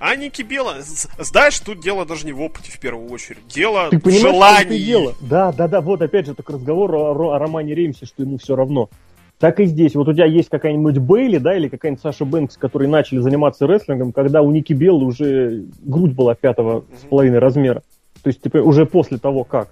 А 0.00 0.14
Ники 0.16 0.42
Белла, 0.42 0.76
з- 0.80 1.08
знаешь, 1.18 1.58
тут 1.58 1.80
дело 1.80 2.04
даже 2.06 2.24
не 2.24 2.32
в 2.32 2.40
опыте 2.40 2.70
в 2.70 2.78
первую 2.78 3.10
очередь. 3.10 3.46
Дело 3.48 3.90
Ты 3.90 3.98
в 3.98 4.10
желании. 4.10 4.78
дело? 4.78 5.14
Да, 5.20 5.52
да, 5.52 5.66
да, 5.68 5.80
вот 5.80 6.02
опять 6.02 6.26
же, 6.26 6.34
так 6.34 6.48
разговор 6.50 6.94
о, 6.94 7.32
о 7.34 7.38
Романе 7.38 7.74
Реймсе, 7.74 8.06
что 8.06 8.22
ему 8.22 8.38
все 8.38 8.54
равно. 8.54 8.90
Так 9.40 9.60
и 9.60 9.66
здесь. 9.66 9.94
Вот 9.94 10.08
у 10.08 10.12
тебя 10.12 10.26
есть 10.26 10.48
какая-нибудь 10.48 10.98
Бейли, 10.98 11.38
да, 11.38 11.56
или 11.56 11.68
какая-нибудь 11.68 12.02
Саша 12.02 12.24
Бэнкс, 12.24 12.56
которые 12.56 12.88
начали 12.88 13.18
заниматься 13.20 13.66
рестлингом, 13.66 14.12
когда 14.12 14.42
у 14.42 14.50
Ники 14.50 14.72
Беллы 14.72 15.04
уже 15.06 15.64
грудь 15.82 16.12
была 16.12 16.34
пятого 16.34 16.84
с 17.00 17.04
половиной 17.06 17.38
размера. 17.38 17.82
То 18.22 18.30
есть, 18.30 18.42
типа, 18.42 18.56
уже 18.58 18.84
после 18.86 19.18
того, 19.18 19.44
как. 19.44 19.68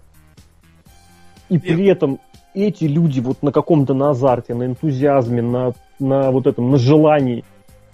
И 1.48 1.58
при 1.58 1.86
этом 1.86 2.18
эти 2.64 2.84
люди 2.84 3.20
вот 3.20 3.42
на 3.42 3.52
каком-то 3.52 3.94
на 3.94 4.10
азарте, 4.10 4.54
на 4.54 4.64
энтузиазме, 4.64 5.42
на, 5.42 5.74
на 5.98 6.30
вот 6.30 6.46
этом, 6.46 6.70
на 6.70 6.78
желании 6.78 7.44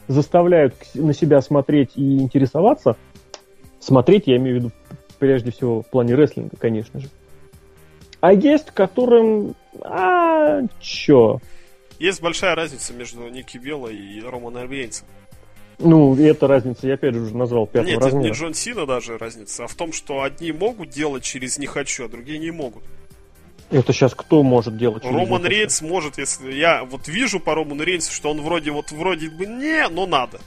заставляют 0.09 0.75
на 0.95 1.13
себя 1.13 1.41
смотреть 1.41 1.93
и 1.97 2.19
интересоваться. 2.19 2.97
Смотреть, 3.81 4.27
я 4.27 4.37
имею 4.37 4.57
в 4.57 4.59
виду, 4.61 4.73
прежде 5.19 5.51
всего, 5.51 5.83
в 5.83 5.87
плане 5.87 6.15
рестлинга, 6.15 6.57
конечно 6.57 7.01
же. 7.01 7.09
А 8.21 8.33
есть, 8.33 8.71
которым... 8.71 9.57
А, 9.81 10.61
чё? 10.81 11.41
Есть 11.99 12.23
большая 12.23 12.55
разница 12.55 12.95
между 12.95 13.29
Ники 13.29 13.59
Белла 13.59 13.89
и 13.89 14.21
Романом 14.21 14.71
Рейнсом. 14.71 15.07
Ну, 15.79 16.15
и 16.15 16.23
эта 16.23 16.47
разница, 16.47 16.87
я 16.87 16.95
опять 16.95 17.15
же 17.15 17.23
уже 17.23 17.37
назвал 17.37 17.67
пятого 17.67 17.87
Нет, 17.87 17.97
это 17.97 18.05
размера. 18.07 18.25
не 18.25 18.31
Джон 18.31 18.55
Сина 18.55 18.87
даже 18.87 19.19
разница, 19.19 19.65
а 19.65 19.67
в 19.67 19.75
том, 19.75 19.93
что 19.93 20.23
одни 20.23 20.53
могут 20.53 20.91
делать 20.91 21.25
через 21.25 21.59
«не 21.59 21.67
хочу», 21.67 22.05
а 22.05 22.09
другие 22.09 22.39
не 22.39 22.53
могут. 22.53 22.85
Это 23.73 23.93
сейчас 23.95 24.15
кто 24.15 24.43
может 24.43 24.77
делать? 24.77 25.05
Роман? 25.05 25.47
Рейнс 25.47 25.81
может, 25.81 26.19
если 26.19 26.53
я 26.53 26.85
вот 26.85 27.09
вижу 27.09 27.41
по 27.41 27.55
Роману 27.55 27.83
Рейнсу, 27.83 28.13
что 28.13 28.31
он 28.31 28.43
вроде 28.43 28.71
вот 28.71 28.93
вроде 28.93 29.31
бы 29.31 29.47
не, 29.47 29.89
но 29.89 30.07
надо. 30.07 30.41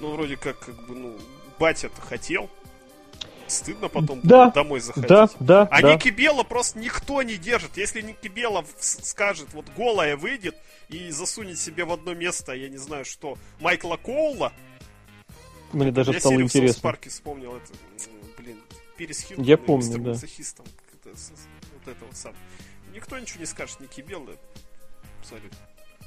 Ну, 0.00 0.12
вроде 0.12 0.36
как, 0.36 0.58
как 0.60 0.76
бы, 0.86 0.94
ну, 0.94 1.16
батя-то 1.58 2.00
хотел. 2.00 2.48
Стыдно 3.48 3.88
потом 3.88 4.20
Да, 4.22 4.50
домой 4.50 4.78
заходить. 4.80 5.08
Да, 5.08 5.28
да, 5.40 5.62
А 5.70 5.82
да. 5.82 5.94
Ники 5.94 6.10
Белла 6.10 6.44
просто 6.44 6.78
никто 6.78 7.22
не 7.22 7.36
держит. 7.36 7.76
Если 7.76 8.02
Ники 8.02 8.28
Белла 8.28 8.62
в- 8.62 8.84
скажет, 8.84 9.48
вот 9.54 9.64
голая 9.76 10.16
выйдет 10.16 10.54
и 10.90 11.10
засунет 11.10 11.58
себе 11.58 11.84
в 11.84 11.92
одно 11.92 12.14
место, 12.14 12.52
я 12.52 12.68
не 12.68 12.76
знаю 12.76 13.04
что, 13.04 13.36
Майкла 13.58 13.96
Коула, 13.96 14.52
Мне 15.72 15.90
даже 15.90 16.12
я 16.12 16.20
стало 16.20 16.40
интересно. 16.40 16.82
Парке 16.82 17.08
вспомнил, 17.10 17.56
это, 17.56 17.72
блин, 18.38 18.58
Перес 18.96 19.22
Хилтон 19.22 19.44
Я 19.44 19.56
помню, 19.56 19.98
да. 19.98 20.10
Мазохистом. 20.10 20.66
Вот 21.10 21.88
это 21.94 22.04
вот 22.04 22.16
сам. 22.16 22.34
Никто 22.92 23.18
ничего 23.18 23.40
не 23.40 23.46
скажет, 23.46 23.80
Ники 23.80 24.00
Белла 24.00 24.34
абсолютно. 25.20 25.58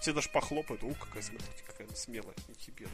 Все 0.01 0.13
даже 0.13 0.29
похлопают, 0.29 0.83
у, 0.83 0.93
какая, 0.93 1.21
смотрите, 1.21 1.63
какая 1.67 1.87
она 1.87 1.95
смелая, 1.95 2.33
Ники 2.47 2.71
Белла. 2.71 2.91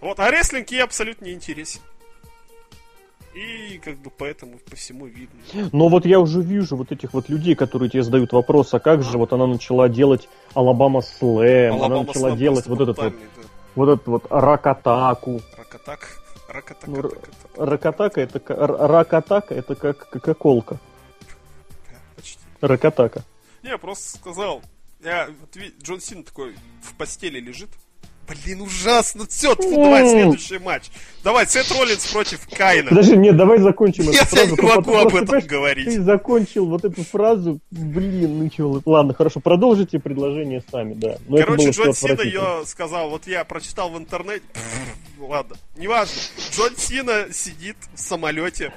Вот, 0.00 0.18
а 0.18 0.30
рестлинг 0.30 0.70
ей 0.70 0.82
абсолютно 0.82 1.26
не 1.26 1.32
интересен. 1.32 1.80
И 3.34 3.78
как 3.78 3.96
бы 3.98 4.10
поэтому 4.10 4.58
по 4.58 4.76
всему 4.76 5.06
видно. 5.06 5.40
Но 5.72 5.88
вот 5.88 6.04
я 6.04 6.20
уже 6.20 6.42
вижу 6.42 6.76
вот 6.76 6.92
этих 6.92 7.14
вот 7.14 7.30
людей, 7.30 7.54
которые 7.54 7.88
тебе 7.88 8.02
задают 8.02 8.32
вопрос, 8.32 8.74
а 8.74 8.80
как 8.80 9.02
же 9.02 9.16
вот 9.16 9.32
она 9.32 9.46
начала 9.46 9.88
делать 9.88 10.28
Алабама 10.52 11.00
Слэм, 11.00 11.82
она 11.82 12.02
начала 12.02 12.28
Слэм 12.28 12.36
делать 12.36 12.66
вот 12.66 12.80
этот 12.80 12.98
вот, 12.98 13.12
да. 13.14 13.42
вот 13.74 13.88
этот 13.88 14.06
вот 14.06 14.26
Ракатаку. 14.28 15.40
Ракатак. 15.56 16.21
Ну, 16.86 17.10
ракатака 17.56 18.20
это 18.20 18.40
ракатака 18.48 19.54
это 19.54 19.74
как 19.74 20.10
кока-колка. 20.10 20.78
Почти. 22.16 22.38
Ракатака. 22.60 23.24
Не, 23.62 23.76
просто 23.78 24.18
сказал. 24.18 24.62
Я, 25.00 25.28
вот, 25.40 25.56
Джон 25.82 26.00
Син 26.00 26.24
такой 26.24 26.56
в 26.82 26.94
постели 26.96 27.40
лежит, 27.40 27.70
Блин, 28.44 28.62
ужасно. 28.62 29.26
Все, 29.26 29.54
давай 29.54 30.08
следующий 30.08 30.58
матч. 30.58 30.84
Давай, 31.24 31.46
Сет 31.46 31.70
Роллинс 31.70 32.06
против 32.06 32.48
Кайна. 32.48 32.88
Подожди, 32.88 33.16
нет, 33.16 33.36
давай 33.36 33.58
закончим 33.58 34.08
эту 34.08 34.24
фразу. 34.26 34.36
Я 34.36 34.46
не 34.46 34.60
могу 34.60 34.94
об 34.94 35.14
этом 35.14 35.40
говорить. 35.46 35.84
Ты 35.84 36.02
закончил 36.02 36.66
вот 36.66 36.84
эту 36.84 37.04
фразу, 37.04 37.60
блин, 37.70 38.40
ну 38.40 38.48
чего, 38.48 38.82
ладно, 38.84 39.14
хорошо, 39.14 39.38
продолжите 39.40 40.00
предложение 40.00 40.64
сами, 40.70 40.94
да. 40.94 41.16
Но 41.28 41.36
Короче, 41.36 41.70
Джон 41.70 41.94
Сина 41.94 42.22
ее 42.22 42.62
сказал, 42.66 43.10
вот 43.10 43.26
я 43.26 43.44
прочитал 43.44 43.90
в 43.90 43.98
интернете, 43.98 44.42
ладно, 45.20 45.56
неважно. 45.76 46.14
Джон 46.52 46.70
Сина 46.76 47.26
сидит 47.30 47.76
в 47.94 48.00
самолете, 48.00 48.72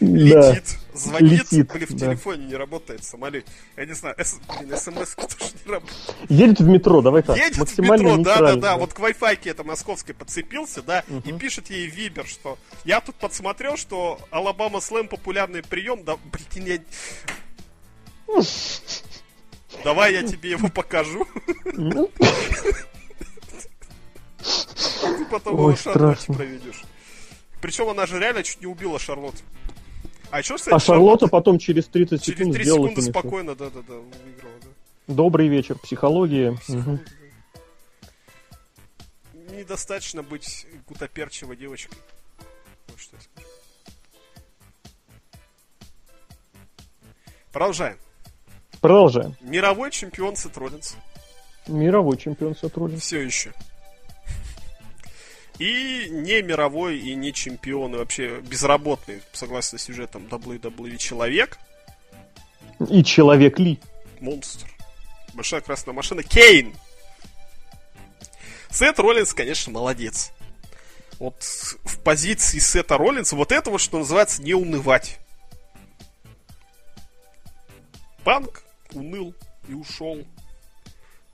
летит, 0.00 0.78
звонит, 0.94 1.52
летит, 1.52 1.72
блин, 1.72 1.86
в 1.88 1.96
телефоне 1.98 2.46
не 2.46 2.54
работает 2.54 3.02
в 3.02 3.04
самолете. 3.04 3.46
Я 3.76 3.86
не 3.86 3.92
знаю, 3.94 4.16
блин, 4.16 4.76
смс 4.76 5.14
тоже 5.16 5.52
не 5.64 5.72
работает. 5.72 6.14
Едет 6.28 6.60
в 6.60 6.68
метро, 6.68 7.02
давай 7.02 7.22
так, 7.22 7.36
Едет 7.36 7.58
максимально 7.58 8.14
в 8.14 8.18
метро, 8.18 8.34
да, 8.34 8.40
да, 8.40 8.56
да, 8.56 8.76
вот 8.76 8.92
к 8.92 8.98
Wi-Fi 9.00 9.38
это 9.44 9.64
московской 9.64 10.14
подцепился, 10.14 10.82
да, 10.82 11.04
угу. 11.08 11.28
и 11.28 11.32
пишет 11.32 11.70
ей 11.70 11.86
Вибер, 11.86 12.26
что 12.26 12.58
я 12.84 13.00
тут 13.00 13.16
подсмотрел, 13.16 13.76
что 13.76 14.20
Алабама 14.30 14.80
Слэм 14.80 15.08
популярный 15.08 15.62
прием, 15.62 16.04
да, 16.04 16.16
блин, 16.54 16.66
я... 16.66 16.78
Давай 19.82 20.14
я 20.14 20.22
тебе 20.22 20.50
его 20.50 20.68
покажу. 20.68 21.26
Ну. 21.64 22.10
Ты 24.38 25.24
потом 25.30 25.54
его 25.54 25.76
шармач 25.76 26.26
проведешь. 26.26 26.82
Причем 27.60 27.88
она 27.88 28.06
же 28.06 28.18
реально 28.18 28.42
чуть 28.42 28.60
не 28.60 28.66
убила 28.66 28.98
Шарлотт. 28.98 29.42
А 30.30 30.42
что, 30.42 30.56
кстати, 30.56 30.74
а 30.74 30.78
Шарлотта 30.78 31.28
потом 31.28 31.58
через 31.58 31.86
30 31.86 32.22
секунд 32.22 32.54
Через 32.54 32.66
30 32.66 32.72
секунды 32.72 33.02
спокойно, 33.02 33.54
да-да-да, 33.54 33.94
выиграла, 33.94 34.54
да. 34.62 35.14
Добрый 35.14 35.48
вечер, 35.48 35.78
психология. 35.78 36.58
Угу. 36.68 36.98
Недостаточно 39.52 40.22
быть 40.22 40.66
гутоперчивой 40.88 41.56
девочкой. 41.56 41.98
Вот 42.88 42.98
что 42.98 43.16
я 43.16 43.22
скажу. 43.22 43.48
Продолжаем. 47.52 47.98
Продолжаем. 48.80 49.36
Мировой 49.40 49.90
чемпион 49.90 50.34
Сет 50.36 50.56
Мировой 51.68 52.16
чемпион 52.16 52.56
Сет 52.56 52.74
Все 52.98 53.20
еще. 53.20 53.52
И 55.58 56.08
не 56.10 56.42
мировой, 56.42 56.98
и 56.98 57.14
не 57.14 57.32
чемпион, 57.32 57.94
и 57.94 57.98
вообще 57.98 58.40
безработный, 58.40 59.22
согласно 59.32 59.78
сюжетам 59.78 60.26
WWE 60.26 60.96
человек. 60.96 61.58
И 62.88 63.04
человек 63.04 63.58
Ли. 63.58 63.78
Монстр. 64.20 64.66
Большая 65.32 65.60
красная 65.60 65.94
машина. 65.94 66.22
Кейн. 66.22 66.74
Сет 68.70 68.98
Роллинс, 68.98 69.32
конечно, 69.32 69.72
молодец. 69.72 70.32
Вот 71.20 71.36
в 71.40 72.00
позиции 72.00 72.58
Сета 72.58 72.98
Роллинса 72.98 73.36
вот 73.36 73.52
этого, 73.52 73.78
что 73.78 73.98
называется, 73.98 74.42
не 74.42 74.54
унывать. 74.54 75.20
Панк 78.24 78.64
уныл 78.92 79.34
и 79.68 79.74
ушел. 79.74 80.24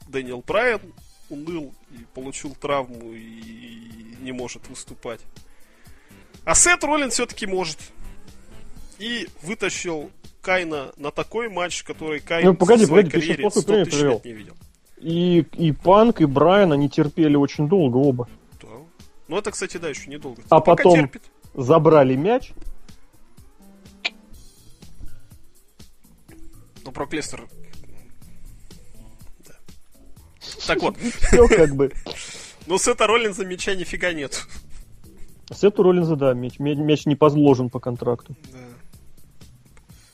Дэниел 0.09 0.43
Брайан 0.47 0.93
уныл 1.31 1.72
и 1.93 2.05
получил 2.14 2.55
травму 2.55 3.12
и 3.12 4.16
не 4.20 4.33
может 4.33 4.68
выступать. 4.68 5.20
А 6.45 6.55
Сет 6.55 6.83
Роллин 6.85 7.11
все-таки 7.11 7.47
может. 7.47 7.78
И 8.99 9.28
вытащил 9.43 10.11
Кайна 10.43 10.93
на 10.97 11.11
такой 11.11 11.49
матч, 11.49 11.83
который 11.83 12.20
Кайн 12.20 12.47
ну, 12.47 12.55
погоди, 12.55 12.85
в 12.85 12.89
своей 12.89 13.05
погоди, 13.05 13.26
карьере 13.28 13.51
ты 13.51 13.61
100 13.61 13.85
тысяч 13.85 14.01
лет 14.01 14.24
не 14.24 14.33
видел. 14.33 14.57
И, 14.99 15.39
и 15.57 15.72
Панк, 15.72 16.20
и 16.20 16.26
Брайан, 16.26 16.72
они 16.72 16.91
терпели 16.91 17.37
очень 17.37 17.68
долго 17.68 17.97
оба. 17.97 18.28
Да. 18.61 18.68
Ну 19.28 19.39
это, 19.39 19.51
кстати, 19.51 19.78
да, 19.78 19.89
еще 19.89 20.11
недолго. 20.11 20.43
А 20.51 20.61
Пока 20.61 20.76
потом 20.76 20.95
терпит. 20.95 21.22
забрали 21.55 22.16
мяч. 22.16 22.53
Ну, 26.85 26.93
про 26.93 27.07
Лестер 27.11 27.49
так 30.66 30.80
вот. 30.80 30.97
Все 31.28 31.49
как 31.49 31.74
бы. 31.74 31.93
Ну, 32.66 32.78
Сета 32.78 33.07
Роллинза 33.07 33.45
мяча 33.45 33.74
нифига 33.74 34.12
нет. 34.12 34.47
Сету 35.53 35.82
Роллинза, 35.82 36.16
да, 36.16 36.32
мяч, 36.34 36.59
мяч 36.59 37.07
не 37.07 37.16
позложен 37.16 37.70
по 37.70 37.80
контракту. 37.80 38.36
Да. 38.53 38.59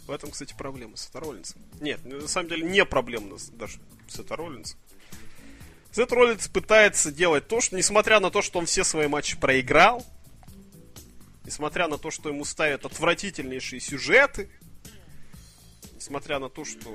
В 0.07 0.11
этом, 0.11 0.31
кстати, 0.31 0.55
проблема 0.57 0.97
Сета 0.97 1.20
Роллинза. 1.20 1.55
Нет, 1.81 2.05
на 2.05 2.29
самом 2.29 2.49
деле 2.49 2.68
не 2.68 2.85
проблема 2.85 3.37
даже 3.59 3.79
Сета 4.09 4.37
Роллинза. 4.37 4.77
Сет 5.97 6.12
Роллинс 6.12 6.47
пытается 6.49 7.11
делать 7.11 7.49
то, 7.49 7.62
что, 7.62 7.74
несмотря 7.74 8.20
на 8.20 8.31
то, 8.31 8.43
что 8.43 8.59
он 8.59 8.66
все 8.66 8.85
свои 8.85 9.07
матчи 9.07 9.41
проиграл, 9.41 10.05
несмотря 11.47 11.89
на 11.89 11.97
то, 11.97 12.11
что 12.11 12.29
ему 12.29 12.45
ставят 12.45 12.85
отвратительнейшие 12.85 13.81
сюжеты, 13.81 14.51
несмотря 15.95 16.39
на 16.39 16.51
то, 16.51 16.66
что 16.66 16.91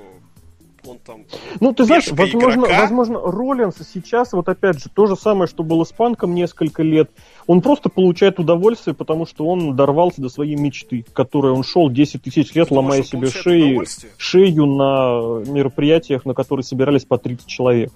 он 0.86 0.98
там... 0.98 1.24
Ну, 1.60 1.72
ты 1.72 1.84
знаешь, 1.84 2.10
возможно, 2.10 2.66
возможно, 2.66 3.20
Роллинс 3.20 3.76
сейчас, 3.92 4.32
вот 4.32 4.48
опять 4.48 4.82
же, 4.82 4.88
то 4.92 5.06
же 5.06 5.16
самое, 5.16 5.46
что 5.46 5.62
было 5.62 5.84
с 5.84 5.92
Панком 5.92 6.34
несколько 6.34 6.82
лет, 6.82 7.10
он 7.46 7.60
просто 7.60 7.88
получает 7.88 8.38
удовольствие, 8.38 8.94
потому 8.94 9.26
что 9.26 9.46
он 9.46 9.76
дорвался 9.76 10.20
до 10.20 10.28
своей 10.28 10.56
мечты, 10.56 11.02
к 11.02 11.12
которой 11.12 11.52
он 11.52 11.62
шел 11.62 11.90
10 11.90 12.22
тысяч 12.22 12.54
лет, 12.54 12.68
Потому 12.68 12.82
ломая 12.82 13.02
себе 13.02 13.28
шеи, 13.28 13.80
шею 14.16 14.66
на 14.66 15.42
мероприятиях, 15.50 16.24
на 16.24 16.34
которые 16.34 16.64
собирались 16.64 17.04
по 17.04 17.18
30 17.18 17.46
человек. 17.46 17.92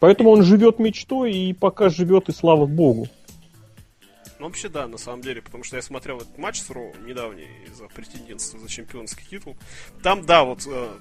Поэтому 0.00 0.30
он 0.30 0.42
живет 0.42 0.78
мечтой, 0.78 1.32
и 1.32 1.52
пока 1.52 1.88
живет, 1.88 2.28
и 2.28 2.32
слава 2.32 2.66
богу. 2.66 3.08
Ну, 4.44 4.48
вообще, 4.50 4.68
да, 4.68 4.86
на 4.86 4.98
самом 4.98 5.22
деле, 5.22 5.40
потому 5.40 5.64
что 5.64 5.76
я 5.76 5.80
смотрел 5.82 6.18
этот 6.18 6.36
матч 6.36 6.60
с 6.60 6.68
Ро 6.68 6.92
недавний 7.06 7.48
за 7.74 7.86
претендентство 7.86 8.60
за 8.60 8.68
чемпионский 8.68 9.24
титул. 9.24 9.56
Там, 10.02 10.26
да, 10.26 10.44
вот 10.44 10.66
э, 10.66 10.98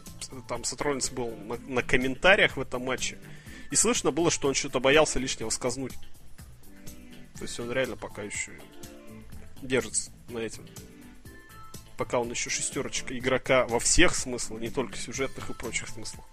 там 0.48 0.64
Сатроллинс 0.64 1.10
был 1.10 1.36
на, 1.36 1.58
на 1.58 1.84
комментариях 1.84 2.56
в 2.56 2.62
этом 2.62 2.86
матче. 2.86 3.18
И 3.70 3.76
слышно 3.76 4.12
было, 4.12 4.32
что 4.32 4.48
он 4.48 4.54
что-то 4.54 4.80
боялся 4.80 5.20
лишнего 5.20 5.50
сказнуть. 5.50 5.92
То 7.36 7.42
есть 7.42 7.60
он 7.60 7.70
реально 7.70 7.98
пока 7.98 8.22
еще 8.22 8.54
держится 9.62 10.10
на 10.30 10.38
этом. 10.38 10.66
Пока 11.98 12.20
он 12.20 12.30
еще 12.30 12.50
шестерочка 12.50 13.18
игрока 13.20 13.68
во 13.68 13.82
всех 13.82 14.16
смыслах, 14.16 14.62
не 14.62 14.70
только 14.70 14.96
сюжетных 14.96 15.50
и 15.50 15.54
прочих 15.54 15.90
смыслах. 15.90 16.26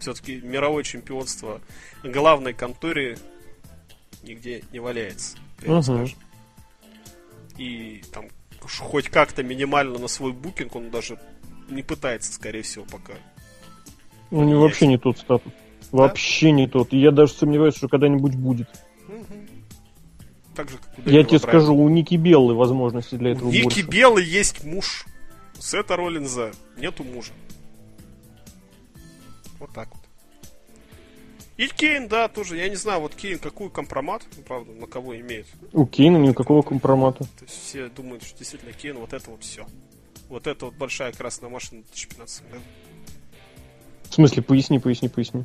Все-таки 0.00 0.40
мировое 0.40 0.84
чемпионство 0.84 1.60
главной 2.02 2.54
конторе 2.54 3.18
нигде 4.22 4.64
не 4.72 4.80
валяется 4.80 5.36
угу. 5.66 6.08
И 7.56 8.02
там 8.12 8.26
хоть 8.60 9.08
как-то 9.08 9.42
минимально 9.42 9.98
на 9.98 10.08
свой 10.08 10.32
букинг 10.32 10.76
он 10.76 10.90
даже 10.90 11.18
не 11.68 11.82
пытается, 11.82 12.32
скорее 12.32 12.62
всего, 12.62 12.84
пока. 12.84 13.14
У 14.30 14.42
него 14.44 14.62
вообще 14.62 14.86
не 14.86 14.98
тот 14.98 15.18
статус. 15.18 15.52
Да? 15.90 15.98
Вообще 15.98 16.50
не 16.50 16.66
тот. 16.66 16.92
И 16.92 16.98
я 16.98 17.10
даже 17.10 17.32
сомневаюсь, 17.32 17.76
что 17.76 17.88
когда-нибудь 17.88 18.36
будет. 18.36 18.68
Угу. 19.08 19.24
Так 20.54 20.70
же, 20.70 20.76
как 20.78 21.06
у 21.06 21.08
Я 21.08 21.24
тебе 21.24 21.38
скажу, 21.38 21.74
у 21.74 21.88
Ники 21.88 22.16
Беллы 22.16 22.54
возможности 22.54 23.14
для 23.14 23.32
этого 23.32 23.48
у 23.48 23.52
Ники 23.52 23.62
больше. 23.62 23.82
Беллы 23.82 24.22
есть 24.22 24.64
муж. 24.64 25.06
У 25.58 25.62
Сета 25.62 25.96
Роллинза 25.96 26.52
нету 26.76 27.04
мужа. 27.04 27.32
Вот 29.58 29.70
так 29.72 29.88
вот. 29.94 30.07
И 31.58 31.66
Кейн, 31.66 32.06
да, 32.06 32.28
тоже. 32.28 32.56
Я 32.56 32.68
не 32.68 32.76
знаю, 32.76 33.00
вот 33.00 33.16
Кейн 33.16 33.40
какую 33.40 33.68
компромат, 33.68 34.22
ну, 34.36 34.44
правда, 34.44 34.72
на 34.72 34.86
кого 34.86 35.18
имеет. 35.18 35.46
У 35.72 35.86
Кейна 35.86 36.16
никакого 36.16 36.62
компромата. 36.62 37.24
То 37.24 37.44
есть 37.44 37.60
все 37.64 37.88
думают, 37.88 38.22
что 38.22 38.38
действительно 38.38 38.72
Кейн 38.72 38.96
вот 38.96 39.12
это 39.12 39.28
вот 39.28 39.42
все. 39.42 39.66
Вот 40.28 40.46
это 40.46 40.66
вот 40.66 40.74
большая 40.74 41.12
красная 41.12 41.50
машина 41.50 41.82
2015 41.82 42.48
году. 42.48 42.62
В 44.08 44.14
смысле, 44.14 44.42
поясни, 44.42 44.78
поясни, 44.78 45.08
поясни. 45.08 45.44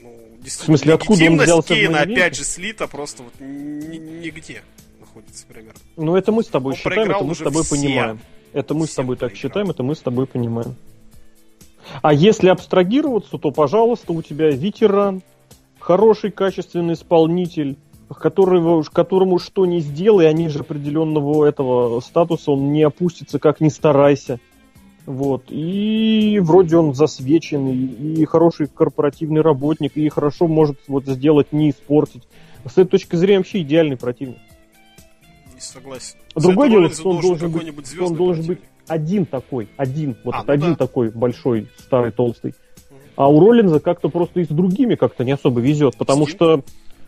Ну, 0.00 0.38
в 0.40 0.48
смысле, 0.48 0.94
откуда 0.94 1.24
он 1.24 1.38
взялся 1.38 1.74
Кейна, 1.74 2.02
опять 2.02 2.36
же, 2.36 2.44
слита 2.44 2.86
просто 2.86 3.24
вот 3.24 3.32
нигде 3.40 4.62
находится 5.00 5.44
примерно. 5.46 5.80
Ну, 5.96 6.14
это 6.14 6.30
мы 6.30 6.44
с 6.44 6.46
тобой 6.46 6.74
он 6.74 6.78
считаем, 6.78 7.10
это 7.10 7.24
мы 7.24 7.34
с 7.34 7.38
тобой 7.38 7.64
всем. 7.64 7.78
понимаем. 7.78 8.20
Это 8.52 8.74
мы 8.74 8.86
с 8.86 8.94
тобой 8.94 9.16
так 9.16 9.34
считаем, 9.34 9.70
это 9.70 9.82
мы 9.82 9.96
с 9.96 10.00
тобой 10.00 10.28
понимаем. 10.28 10.76
А 12.02 12.12
если 12.14 12.48
абстрагироваться, 12.50 13.36
то, 13.36 13.50
пожалуйста, 13.50 14.12
у 14.12 14.22
тебя 14.22 14.50
ветеран, 14.50 15.22
хороший, 15.80 16.30
качественный 16.30 16.94
исполнитель, 16.94 17.76
которого, 18.08 18.82
которому 18.82 19.38
что 19.38 19.66
не 19.66 19.80
сделай, 19.80 20.28
а 20.28 20.32
ниже 20.32 20.60
определенного 20.60 21.44
этого 21.44 22.00
статуса 22.00 22.52
он 22.52 22.72
не 22.72 22.82
опустится, 22.82 23.38
как 23.38 23.60
ни 23.60 23.68
старайся. 23.68 24.38
Вот. 25.06 25.44
И 25.48 26.38
вроде 26.42 26.76
он 26.76 26.94
засвеченный, 26.94 27.74
и 27.74 28.24
хороший 28.26 28.66
корпоративный 28.66 29.40
работник, 29.40 29.96
и 29.96 30.08
хорошо 30.08 30.46
может 30.46 30.78
вот 30.88 31.06
сделать, 31.06 31.52
не 31.52 31.70
испортить. 31.70 32.22
С 32.64 32.72
этой 32.72 32.86
точки 32.86 33.16
зрения 33.16 33.38
вообще 33.38 33.62
идеальный 33.62 33.96
противник. 33.96 34.38
согласен. 35.58 36.16
Другое 36.34 36.68
дело, 36.68 36.90
что 36.90 37.10
он 37.10 37.20
должен 37.20 37.50
быть, 37.50 38.00
он 38.00 38.14
должен 38.14 38.46
быть 38.46 38.60
один 38.86 39.24
такой, 39.24 39.68
один, 39.76 40.16
вот 40.24 40.34
А, 40.34 40.44
ну 40.44 40.52
один 40.52 40.70
да. 40.70 40.76
такой 40.76 41.10
большой, 41.10 41.68
старый, 41.78 42.12
толстый. 42.12 42.54
А 43.16 43.28
у 43.28 43.40
Роллинза 43.40 43.80
как-то 43.80 44.08
просто 44.08 44.40
и 44.40 44.44
с 44.44 44.48
другими 44.48 44.94
как-то 44.94 45.24
не 45.24 45.32
особо 45.32 45.60
везет, 45.60 45.96
потому 45.96 46.24
Стинг? 46.24 46.36
что, 46.36 46.64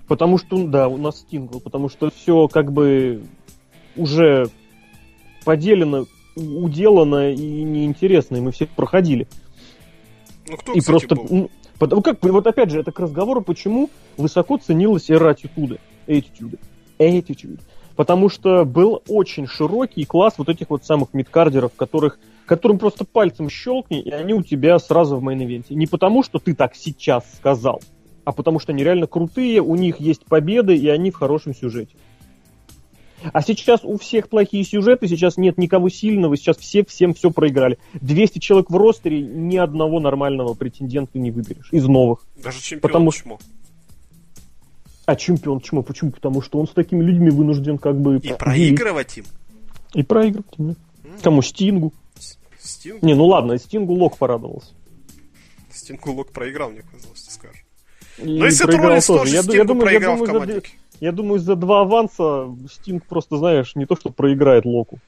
потому 0.08 0.38
что, 0.38 0.66
да, 0.66 0.88
у 0.88 0.96
нас 0.96 1.20
Стинг 1.20 1.52
был, 1.52 1.60
потому 1.60 1.88
что 1.88 2.10
все 2.10 2.48
как 2.48 2.72
бы 2.72 3.22
уже 3.96 4.48
поделено, 5.44 6.06
уделано 6.36 7.32
и 7.32 7.62
неинтересно, 7.62 8.36
и 8.36 8.40
мы 8.40 8.52
все 8.52 8.66
проходили. 8.66 9.26
Ну, 10.48 10.56
кто, 10.56 10.72
и 10.72 10.80
кстати, 10.80 11.06
просто, 11.06 11.14
был? 11.14 11.50
потому 11.78 12.02
как, 12.02 12.18
вот 12.22 12.46
опять 12.46 12.70
же, 12.70 12.80
это 12.80 12.92
к 12.92 13.00
разговору, 13.00 13.42
почему 13.42 13.90
высоко 14.16 14.58
ценилась 14.58 15.08
эра 15.10 15.30
аттитюды, 15.30 15.78
attitude, 16.06 16.58
attitude. 16.98 17.60
Потому 17.96 18.28
что 18.28 18.64
был 18.64 19.02
очень 19.08 19.46
широкий 19.46 20.04
класс 20.04 20.34
вот 20.38 20.48
этих 20.48 20.70
вот 20.70 20.84
самых 20.84 21.12
midcarder 21.12 21.57
ов, 21.57 21.72
которых, 21.74 22.18
которым 22.46 22.78
просто 22.78 23.04
пальцем 23.04 23.48
щелкни, 23.48 24.00
и 24.00 24.10
они 24.10 24.34
у 24.34 24.42
тебя 24.42 24.78
сразу 24.78 25.16
в 25.16 25.24
main 25.24 25.43
event 25.43 25.65
е. 25.65 25.74
Не 25.74 25.86
потому, 25.86 26.22
что 26.22 26.38
ты 26.38 26.54
так 26.54 26.74
сейчас 26.74 27.24
сказал, 27.36 27.80
а 28.24 28.32
потому 28.32 28.58
что 28.58 28.72
они 28.72 28.84
реально 28.84 29.06
крутые, 29.06 29.60
у 29.60 29.74
них 29.76 30.00
есть 30.00 30.24
победы, 30.24 30.76
и 30.76 30.88
они 30.88 31.10
в 31.10 31.16
хорошем 31.16 31.54
сюжете. 31.54 31.94
А 33.32 33.42
сейчас 33.42 33.84
у 33.84 33.98
всех 33.98 34.28
плохие 34.28 34.64
сюжеты, 34.64 35.06
сейчас 35.06 35.36
нет 35.36 35.56
никого 35.56 35.88
сильного, 35.88 36.36
сейчас 36.36 36.56
все 36.56 36.84
всем 36.84 37.14
все 37.14 37.30
проиграли. 37.30 37.78
200 38.00 38.40
человек 38.40 38.70
в 38.70 38.76
roster 38.76 39.11
е, 39.11 39.22
ни 39.22 39.56
одного 39.56 40.00
нормального 40.00 40.54
претендента 40.54 41.18
не 41.18 41.30
выберешь 41.30 41.68
из 41.70 41.86
новых. 41.86 42.26
Даже 42.42 42.60
чемпион 42.60 42.80
потому 42.80 43.12
чмо. 43.12 43.38
А 45.04 45.16
чемпион 45.16 45.60
почему? 45.60 45.82
Почему? 45.82 46.10
Потому 46.10 46.42
что 46.42 46.58
он 46.58 46.66
с 46.66 46.70
такими 46.70 47.02
людьми 47.02 47.30
вынужден 47.30 47.78
как 47.78 48.00
бы... 48.00 48.18
И 48.18 48.32
проигрывать 48.32 49.18
им. 49.18 49.24
И 49.94 50.02
проигрывать. 50.02 50.46
да. 50.58 50.74
Кому? 51.22 51.42
Стингу. 51.42 51.92
Стинг, 52.72 53.02
Не, 53.02 53.14
ну 53.14 53.26
ладно, 53.26 53.58
Стингу 53.58 53.94
Лок 53.94 54.18
порадовался. 54.18 54.72
Стингу 55.70 56.12
Лок 56.12 56.32
проиграл, 56.32 56.70
мне 56.70 56.82
казалось, 56.82 57.22
ты 57.22 57.30
скажешь. 57.32 57.64
И 58.18 58.24
Ну 58.38 58.46
и 58.46 58.50
Сет 58.50 58.66
проиграл 58.66 58.88
Роллинс 58.88 59.06
тоже 59.06 59.34
Я, 59.34 59.42
Стингу 59.42 59.56
я 59.56 59.64
думаю, 59.64 59.84
я 59.84 59.90
проиграл 59.90 60.14
в 60.14 60.18
думаю, 60.18 60.26
за, 60.26 60.32
команднике. 60.32 60.70
я 61.00 61.12
думаю, 61.12 61.38
за 61.40 61.56
два 61.56 61.80
аванса 61.82 62.56
Стинг 62.70 63.06
просто, 63.06 63.36
знаешь, 63.38 63.74
не 63.74 63.86
то, 63.86 63.96
что 63.96 64.10
проиграет 64.10 64.64
Локу, 64.66 64.98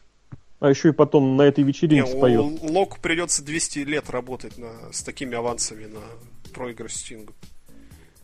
а 0.60 0.70
еще 0.70 0.88
и 0.88 0.92
потом 0.92 1.36
на 1.36 1.42
этой 1.42 1.62
Не, 1.64 1.68
вечеринке 1.68 2.10
споет. 2.10 2.40
у 2.40 2.72
Локу 2.72 2.98
придется 3.00 3.42
200 3.44 3.80
лет 3.80 4.08
работать 4.10 4.56
на, 4.58 4.70
с 4.92 5.02
такими 5.02 5.34
авансами 5.36 5.84
на 5.86 6.00
проигрыш 6.54 6.94
Стингу. 6.96 7.34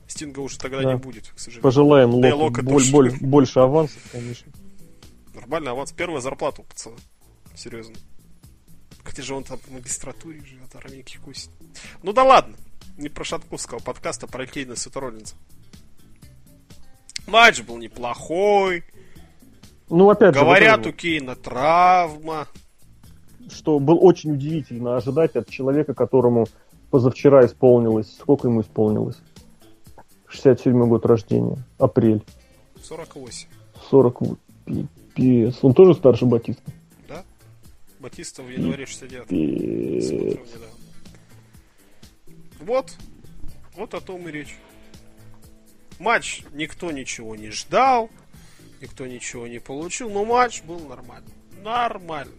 Стинга 0.06 0.40
уже 0.40 0.58
тогда 0.58 0.82
Да. 0.82 0.92
не 0.92 0.98
будет, 0.98 1.28
к 1.28 1.38
сожалению. 1.38 1.62
Пожелаем 1.62 2.20
Да 2.20 2.34
Локу 2.34 2.44
Лока 2.44 2.62
боль- 2.62 3.16
больше 3.20 3.60
авансов, 3.60 4.02
конечно. 4.10 4.50
Нормальный 5.34 5.70
аванс. 5.70 5.92
Первая 5.92 6.20
зарплата 6.20 6.62
у 6.62 6.64
пацана. 6.64 6.96
Серьезно. 7.54 7.94
Хотя 9.10 9.24
же 9.24 9.34
он 9.34 9.42
там 9.42 9.58
в 9.58 9.72
магистратуре 9.72 10.40
живет, 10.44 10.72
армейки 10.76 11.18
косит. 11.18 11.50
Ну 12.04 12.12
да 12.12 12.22
ладно. 12.22 12.54
Не 12.96 13.08
про 13.08 13.24
Шатковского 13.24 13.80
подкаста, 13.80 14.28
про 14.28 14.46
Кейна 14.46 14.76
Сета 14.76 15.00
Роллинза. 15.00 15.34
Матч 17.26 17.60
был 17.62 17.76
неплохой. 17.78 18.84
Ну, 19.88 20.08
опять 20.10 20.34
же, 20.34 20.40
Говорят, 20.40 20.78
вот 20.78 20.86
у 20.86 20.92
Кейна 20.92 21.34
травма. 21.34 22.46
что 23.50 23.80
было 23.80 23.98
очень 23.98 24.30
удивительно 24.30 24.96
ожидать 24.96 25.34
от 25.34 25.48
человека, 25.50 25.92
которому 25.92 26.46
позавчера 26.92 27.44
исполнилось... 27.44 28.16
Сколько 28.16 28.46
ему 28.46 28.60
исполнилось? 28.60 29.18
67 30.28 30.86
год 30.86 31.04
рождения. 31.04 31.58
Апрель. 31.78 32.24
48. 32.80 33.48
40... 33.90 34.22
Пипец. 34.64 35.58
Он 35.62 35.74
тоже 35.74 35.94
старше 35.94 36.26
Батиста? 36.26 36.62
Батиста 38.00 38.42
в 38.42 38.48
январе 38.50 38.86
69 38.86 39.26
Пипец. 39.28 40.08
Смотрел 40.08 40.30
недавно. 40.30 40.66
Вот. 42.60 42.96
Вот 43.76 43.94
о 43.94 44.00
том 44.00 44.26
и 44.28 44.32
речь. 44.32 44.56
Матч 45.98 46.42
никто 46.54 46.90
ничего 46.90 47.36
не 47.36 47.50
ждал. 47.50 48.10
Никто 48.80 49.06
ничего 49.06 49.46
не 49.46 49.58
получил. 49.58 50.10
Но 50.10 50.24
матч 50.24 50.62
был 50.62 50.80
нормальный. 50.80 51.28
Нормально. 51.62 52.32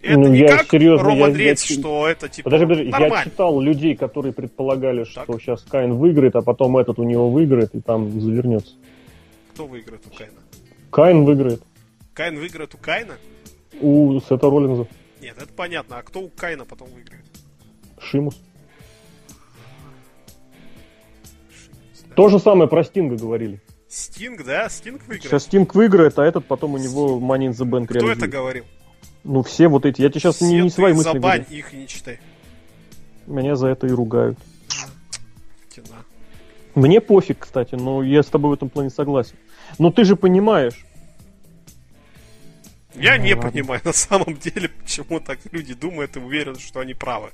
Это 0.00 0.18
Ну, 0.18 0.28
не 0.28 0.38
я 0.38 0.56
как 0.58 0.70
серьезно, 0.70 1.08
Роман 1.08 1.32
я- 1.32 1.36
Рейнс, 1.38 1.64
я- 1.66 1.78
что 1.78 2.08
это 2.08 2.28
типа 2.28 2.44
Подожди, 2.48 2.64
подожди, 2.66 2.84
я 2.84 2.90
нормально. 2.98 3.24
читал 3.30 3.60
людей, 3.60 3.94
которые 3.96 4.32
предполагали, 4.32 5.04
что 5.04 5.26
Так. 5.26 5.42
сейчас 5.42 5.60
Кайн 5.62 5.92
выиграет, 5.94 6.36
а 6.36 6.42
потом 6.42 6.78
этот 6.78 6.98
у 6.98 7.02
него 7.02 7.30
выиграет 7.30 7.74
и 7.74 7.80
там 7.82 8.18
завернется. 8.18 8.76
Кто 9.52 9.66
выиграет 9.66 10.02
у 10.10 10.16
Кайна? 10.16 10.38
Кайн 10.90 11.24
выиграет 11.24 11.62
Кайн 12.14 12.38
выиграет 12.38 12.74
у 12.74 12.78
Кайна? 12.78 13.16
у 13.82 14.20
Сета 14.20 14.48
Роллинза. 14.48 14.86
Нет, 15.20 15.36
это 15.38 15.52
понятно. 15.52 15.98
А 15.98 16.02
кто 16.02 16.20
у 16.20 16.28
Кайна 16.28 16.64
потом 16.64 16.88
выиграет? 16.90 17.24
Шимус. 17.98 18.40
Да. 22.08 22.14
То 22.14 22.28
же 22.28 22.38
самое 22.38 22.68
про 22.68 22.82
Стинга 22.84 23.16
говорили. 23.16 23.60
Стинг, 23.88 24.44
да? 24.44 24.68
Стинг 24.68 25.00
выиграет? 25.02 25.22
Сейчас 25.24 25.44
Стинг 25.44 25.74
выиграет, 25.74 26.18
а 26.18 26.24
этот 26.24 26.46
потом 26.46 26.74
у 26.74 26.78
него 26.78 27.18
Money 27.18 27.48
in 27.48 27.52
the 27.52 27.64
Bank 27.68 27.84
Кто 27.86 27.98
это 27.98 28.06
реализует. 28.06 28.30
говорил? 28.30 28.64
Ну, 29.24 29.42
все 29.42 29.68
вот 29.68 29.84
эти. 29.84 30.00
Я 30.00 30.08
тебе 30.10 30.20
сейчас 30.20 30.40
не, 30.40 30.48
Все 30.48 30.62
не 30.62 30.68
ты 30.70 30.74
свои 30.74 30.92
мысли 30.92 31.12
забань 31.12 31.40
говорю. 31.42 31.56
их 31.58 31.74
и 31.74 31.76
не 31.76 31.86
читай. 31.88 32.18
Меня 33.26 33.54
за 33.56 33.68
это 33.68 33.86
и 33.86 33.90
ругают. 33.90 34.38
Тина. 35.68 35.86
Мне 36.74 37.00
пофиг, 37.00 37.40
кстати, 37.40 37.74
но 37.74 38.02
я 38.02 38.22
с 38.22 38.26
тобой 38.26 38.50
в 38.50 38.54
этом 38.54 38.70
плане 38.70 38.90
согласен. 38.90 39.36
Но 39.78 39.90
ты 39.90 40.04
же 40.04 40.16
понимаешь, 40.16 40.86
Я 42.94 43.16
Ну, 43.16 43.24
не 43.24 43.34
ладно. 43.34 43.50
понимаю 43.50 43.80
на 43.84 43.92
самом 43.92 44.36
деле, 44.36 44.68
почему 44.68 45.20
так 45.20 45.38
люди 45.52 45.74
думают 45.74 46.16
и 46.16 46.20
уверены, 46.20 46.58
что 46.58 46.80
они 46.80 46.94
правы. 46.94 47.32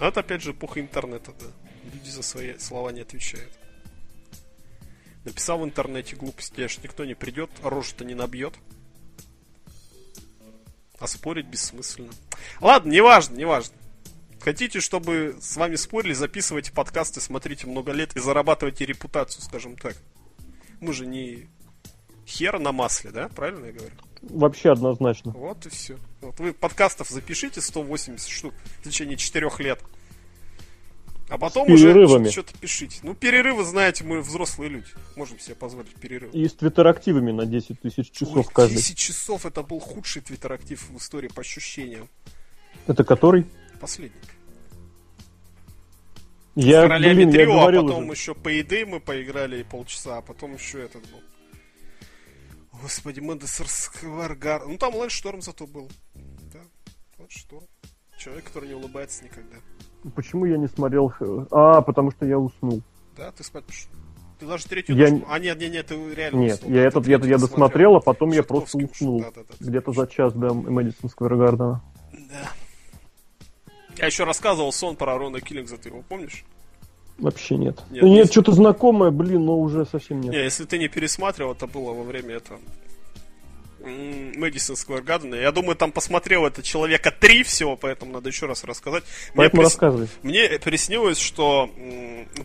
Но 0.00 0.08
это 0.08 0.20
опять 0.20 0.42
же 0.42 0.52
эпоха 0.52 0.80
интернета, 0.80 1.32
да. 1.38 1.46
Люди 1.92 2.08
за 2.10 2.22
свои 2.22 2.58
слова 2.58 2.90
не 2.90 3.00
отвечают. 3.00 3.52
Написал 5.24 5.58
в 5.58 5.64
интернете 5.64 6.16
глупости, 6.16 6.60
аж 6.60 6.78
никто 6.82 7.04
не 7.04 7.14
придет, 7.14 7.50
рожу-то 7.62 8.04
не 8.04 8.14
набьет. 8.14 8.54
А 10.98 11.06
спорить 11.06 11.46
бессмысленно. 11.46 12.12
Ладно, 12.60 12.90
неважно, 12.90 13.36
неважно. 13.36 13.74
Хотите, 14.40 14.80
чтобы 14.80 15.36
с 15.40 15.56
вами 15.56 15.76
спорили, 15.76 16.12
записывайте 16.12 16.72
подкасты, 16.72 17.20
смотрите 17.20 17.66
много 17.66 17.92
лет 17.92 18.14
и 18.16 18.20
зарабатывайте 18.20 18.84
репутацию, 18.84 19.42
скажем 19.42 19.76
так. 19.76 19.96
Мы 20.80 20.92
же 20.92 21.06
не 21.06 21.48
хер 22.26 22.58
на 22.58 22.72
масле, 22.72 23.10
да? 23.10 23.28
Правильно 23.28 23.66
я 23.66 23.72
говорю? 23.72 23.92
вообще 24.30 24.72
однозначно. 24.72 25.32
Вот 25.32 25.66
и 25.66 25.68
все. 25.68 25.96
Вот 26.20 26.38
вы 26.40 26.52
подкастов 26.52 27.08
запишите 27.10 27.60
180 27.60 28.28
штук 28.28 28.54
в 28.80 28.84
течение 28.84 29.16
4 29.16 29.50
лет. 29.58 29.80
А 31.28 31.38
потом 31.38 31.70
уже 31.70 32.30
что-то 32.30 32.56
пишите. 32.58 33.00
Ну, 33.02 33.14
перерывы, 33.14 33.64
знаете, 33.64 34.04
мы 34.04 34.20
взрослые 34.20 34.68
люди. 34.68 34.88
Можем 35.16 35.38
себе 35.38 35.54
позволить 35.54 35.94
перерыв. 35.94 36.32
И 36.34 36.46
с 36.46 36.52
твиттер-активами 36.52 37.32
на 37.32 37.46
10 37.46 37.80
тысяч 37.80 38.10
часов 38.10 38.36
Ой, 38.36 38.44
каждый. 38.52 38.76
10 38.76 38.96
часов 38.96 39.46
это 39.46 39.62
был 39.62 39.80
худший 39.80 40.20
твиттер-актив 40.20 40.82
в 40.90 40.96
истории 40.98 41.28
по 41.28 41.40
ощущениям. 41.40 42.08
Это 42.86 43.04
который? 43.04 43.46
Последний. 43.80 44.20
Я, 46.56 46.82
С 46.82 46.82
королями 46.84 47.24
блин, 47.24 47.30
я 47.30 47.42
а 47.42 47.46
говорил 47.46 47.86
потом 47.86 48.04
уже. 48.04 48.12
еще 48.12 48.34
по 48.34 48.48
еды 48.48 48.86
мы 48.86 49.00
поиграли 49.00 49.62
полчаса, 49.64 50.18
а 50.18 50.22
потом 50.22 50.54
еще 50.54 50.82
этот 50.82 51.02
был. 51.10 51.20
Господи, 52.84 53.20
Мендесер 53.20 53.66
Скваргар. 53.66 54.66
Ну 54.66 54.76
там 54.76 54.94
Лэншторм 54.94 55.40
зато 55.40 55.66
был. 55.66 55.90
Да, 56.52 56.60
Лэншторм. 57.18 57.64
Человек, 58.18 58.44
который 58.44 58.68
не 58.68 58.74
улыбается 58.74 59.24
никогда. 59.24 59.56
Почему 60.14 60.44
я 60.44 60.58
не 60.58 60.66
смотрел? 60.68 61.08
х- 61.08 61.46
А, 61.50 61.80
потому 61.80 62.10
что 62.10 62.26
я 62.26 62.38
уснул. 62.38 62.82
Да, 63.16 63.32
ты 63.32 63.42
спать 63.42 63.64
пошел. 63.64 63.90
Ты 64.38 64.46
даже 64.46 64.66
третью 64.66 64.96
Я 64.96 65.08
не- 65.08 65.24
А, 65.26 65.38
нет, 65.38 65.58
нет, 65.58 65.72
нет, 65.72 65.86
ты 65.86 65.94
реально 66.14 66.40
Нет, 66.40 66.54
уснул. 66.56 66.72
я 66.72 66.82
Ты 66.82 66.88
этот 66.88 67.06
я, 67.06 67.16
третью 67.18 67.30
я 67.30 67.38
досмотрел. 67.38 67.96
а 67.96 68.00
потом 68.00 68.32
я 68.32 68.42
просто 68.42 68.76
уснул. 68.76 69.20
да, 69.22 69.30
да, 69.30 69.40
да. 69.48 69.54
Где-то 69.66 69.92
за 69.92 70.06
час 70.06 70.34
до 70.34 70.52
Мэдисон 70.52 71.08
Сквер 71.08 71.36
Гардена. 71.36 71.82
Да. 72.12 72.50
Я 73.96 74.06
еще 74.06 74.24
рассказывал 74.24 74.72
сон 74.72 74.96
про 74.96 75.16
Рона 75.16 75.40
Киллингса, 75.40 75.78
ты 75.78 75.88
его 75.88 76.02
помнишь? 76.02 76.44
Вообще 77.18 77.56
нет. 77.56 77.80
Нет, 77.90 78.02
Нет, 78.02 78.18
есть. 78.18 78.32
что-то 78.32 78.52
знакомое, 78.52 79.10
блин, 79.10 79.44
но 79.44 79.58
уже 79.58 79.86
совсем 79.86 80.20
нет. 80.20 80.32
Не, 80.32 80.42
если 80.42 80.64
ты 80.64 80.78
не 80.78 80.88
пересматривал, 80.88 81.52
это 81.52 81.66
было 81.66 81.92
во 81.92 82.02
время 82.02 82.34
этого 82.36 82.58
Мэдисон 83.84 84.76
Сквер 84.76 85.02
Гардена. 85.02 85.34
Я 85.34 85.52
думаю, 85.52 85.76
там 85.76 85.92
посмотрел 85.92 86.46
это 86.46 86.62
человека 86.62 87.12
три 87.12 87.42
всего, 87.42 87.76
поэтому 87.76 88.12
надо 88.12 88.28
еще 88.30 88.46
раз 88.46 88.64
рассказать. 88.64 89.04
Мне, 89.04 89.32
Поэтому 89.36 89.62
прис- 89.62 89.64
рассказывай. 89.66 90.08
мне 90.22 90.48
приснилось, 90.62 91.18
что 91.18 91.70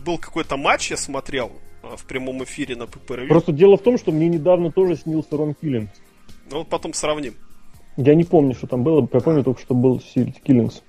был 0.04 0.18
какой-то 0.18 0.56
матч, 0.56 0.90
я 0.90 0.96
смотрел 0.96 1.50
а, 1.82 1.96
в 1.96 2.04
прямом 2.04 2.44
эфире 2.44 2.76
на 2.76 2.86
ППР. 2.86 3.26
Просто 3.28 3.52
дело 3.52 3.76
в 3.76 3.82
том, 3.82 3.98
что 3.98 4.12
мне 4.12 4.28
недавно 4.28 4.70
тоже 4.70 4.96
снился 4.96 5.36
Рон 5.36 5.54
Киллинг. 5.54 5.90
Ну 6.50 6.58
вот 6.58 6.68
потом 6.68 6.92
сравним. 6.94 7.34
Я 7.96 8.14
не 8.14 8.24
помню, 8.24 8.54
что 8.54 8.66
там 8.66 8.82
было, 8.84 9.08
я 9.12 9.20
помню 9.20 9.42
только, 9.42 9.60
что 9.60 9.74
был 9.74 10.00
Сирит 10.00 10.40
Киллингс. 10.42 10.82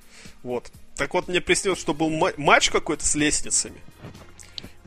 Вот. 0.44 0.70
Так 0.96 1.14
вот, 1.14 1.28
мне 1.28 1.42
приснилось, 1.42 1.80
что 1.80 1.94
был 1.94 2.10
ма- 2.10 2.34
матч 2.38 2.70
какой-то 2.70 3.06
с 3.06 3.16
лестницами. 3.16 3.80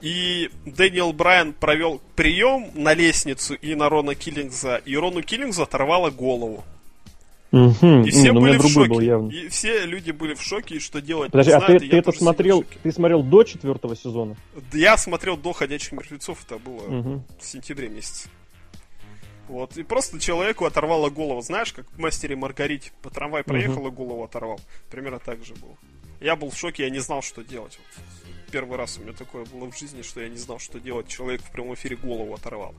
И 0.00 0.50
Дэниел 0.66 1.12
Брайан 1.12 1.54
провел 1.54 2.00
прием 2.14 2.70
на 2.74 2.92
лестницу 2.92 3.54
и 3.54 3.74
на 3.74 3.88
Рона 3.88 4.14
Киллингза, 4.14 4.76
и 4.84 4.96
Рону 4.96 5.22
Киллингзу 5.22 5.62
оторвало 5.62 6.10
голову. 6.10 6.62
Угу. 7.52 8.02
И 8.04 8.10
все 8.10 8.32
ну, 8.32 8.40
были 8.40 8.58
в 8.58 8.66
шоке. 8.68 8.90
был 8.90 9.00
явно. 9.00 9.30
И 9.30 9.48
все 9.48 9.86
люди 9.86 10.10
были 10.10 10.34
в 10.34 10.42
шоке, 10.42 10.74
и 10.74 10.78
что 10.80 11.00
делать 11.00 11.30
Подожди, 11.30 11.52
не 11.52 11.56
а 11.56 11.60
знают, 11.60 11.82
ты, 11.84 11.88
ты 11.88 11.96
это 11.96 12.12
смотрел, 12.12 12.64
ты 12.82 12.92
смотрел 12.92 13.22
до 13.22 13.44
четвертого 13.44 13.94
сезона? 13.96 14.36
Я 14.72 14.98
смотрел 14.98 15.36
до 15.36 15.52
«Ходячих 15.52 15.92
мертвецов», 15.92 16.44
это 16.44 16.58
было 16.58 16.82
Мгм. 16.88 17.24
в 17.40 17.46
сентябре 17.46 17.88
месяце. 17.88 18.28
Вот, 19.48 19.76
и 19.76 19.84
просто 19.84 20.18
человеку 20.18 20.64
оторвало 20.64 21.10
голову. 21.10 21.42
Знаешь, 21.42 21.72
как 21.72 21.86
в 21.92 21.98
«Мастере 21.98 22.34
Маргарите» 22.34 22.90
по 23.02 23.10
трамвай 23.10 23.44
проехал 23.44 23.86
и 23.86 23.90
голову 23.90 24.24
оторвал. 24.24 24.58
Примерно 24.90 25.18
так 25.18 25.44
же 25.44 25.54
было. 25.54 25.76
Я 26.24 26.36
был 26.36 26.48
в 26.48 26.56
шоке, 26.56 26.84
я 26.84 26.90
не 26.90 27.00
знал, 27.00 27.20
что 27.20 27.44
делать. 27.44 27.78
Вот. 27.78 28.04
Первый 28.50 28.78
раз 28.78 28.96
у 28.96 29.02
меня 29.02 29.12
такое 29.12 29.44
было 29.44 29.70
в 29.70 29.78
жизни, 29.78 30.00
что 30.00 30.22
я 30.22 30.30
не 30.30 30.38
знал, 30.38 30.58
что 30.58 30.80
делать. 30.80 31.06
Человек 31.06 31.42
в 31.42 31.50
прямом 31.50 31.74
эфире 31.74 31.96
голову 31.96 32.32
оторвал. 32.32 32.74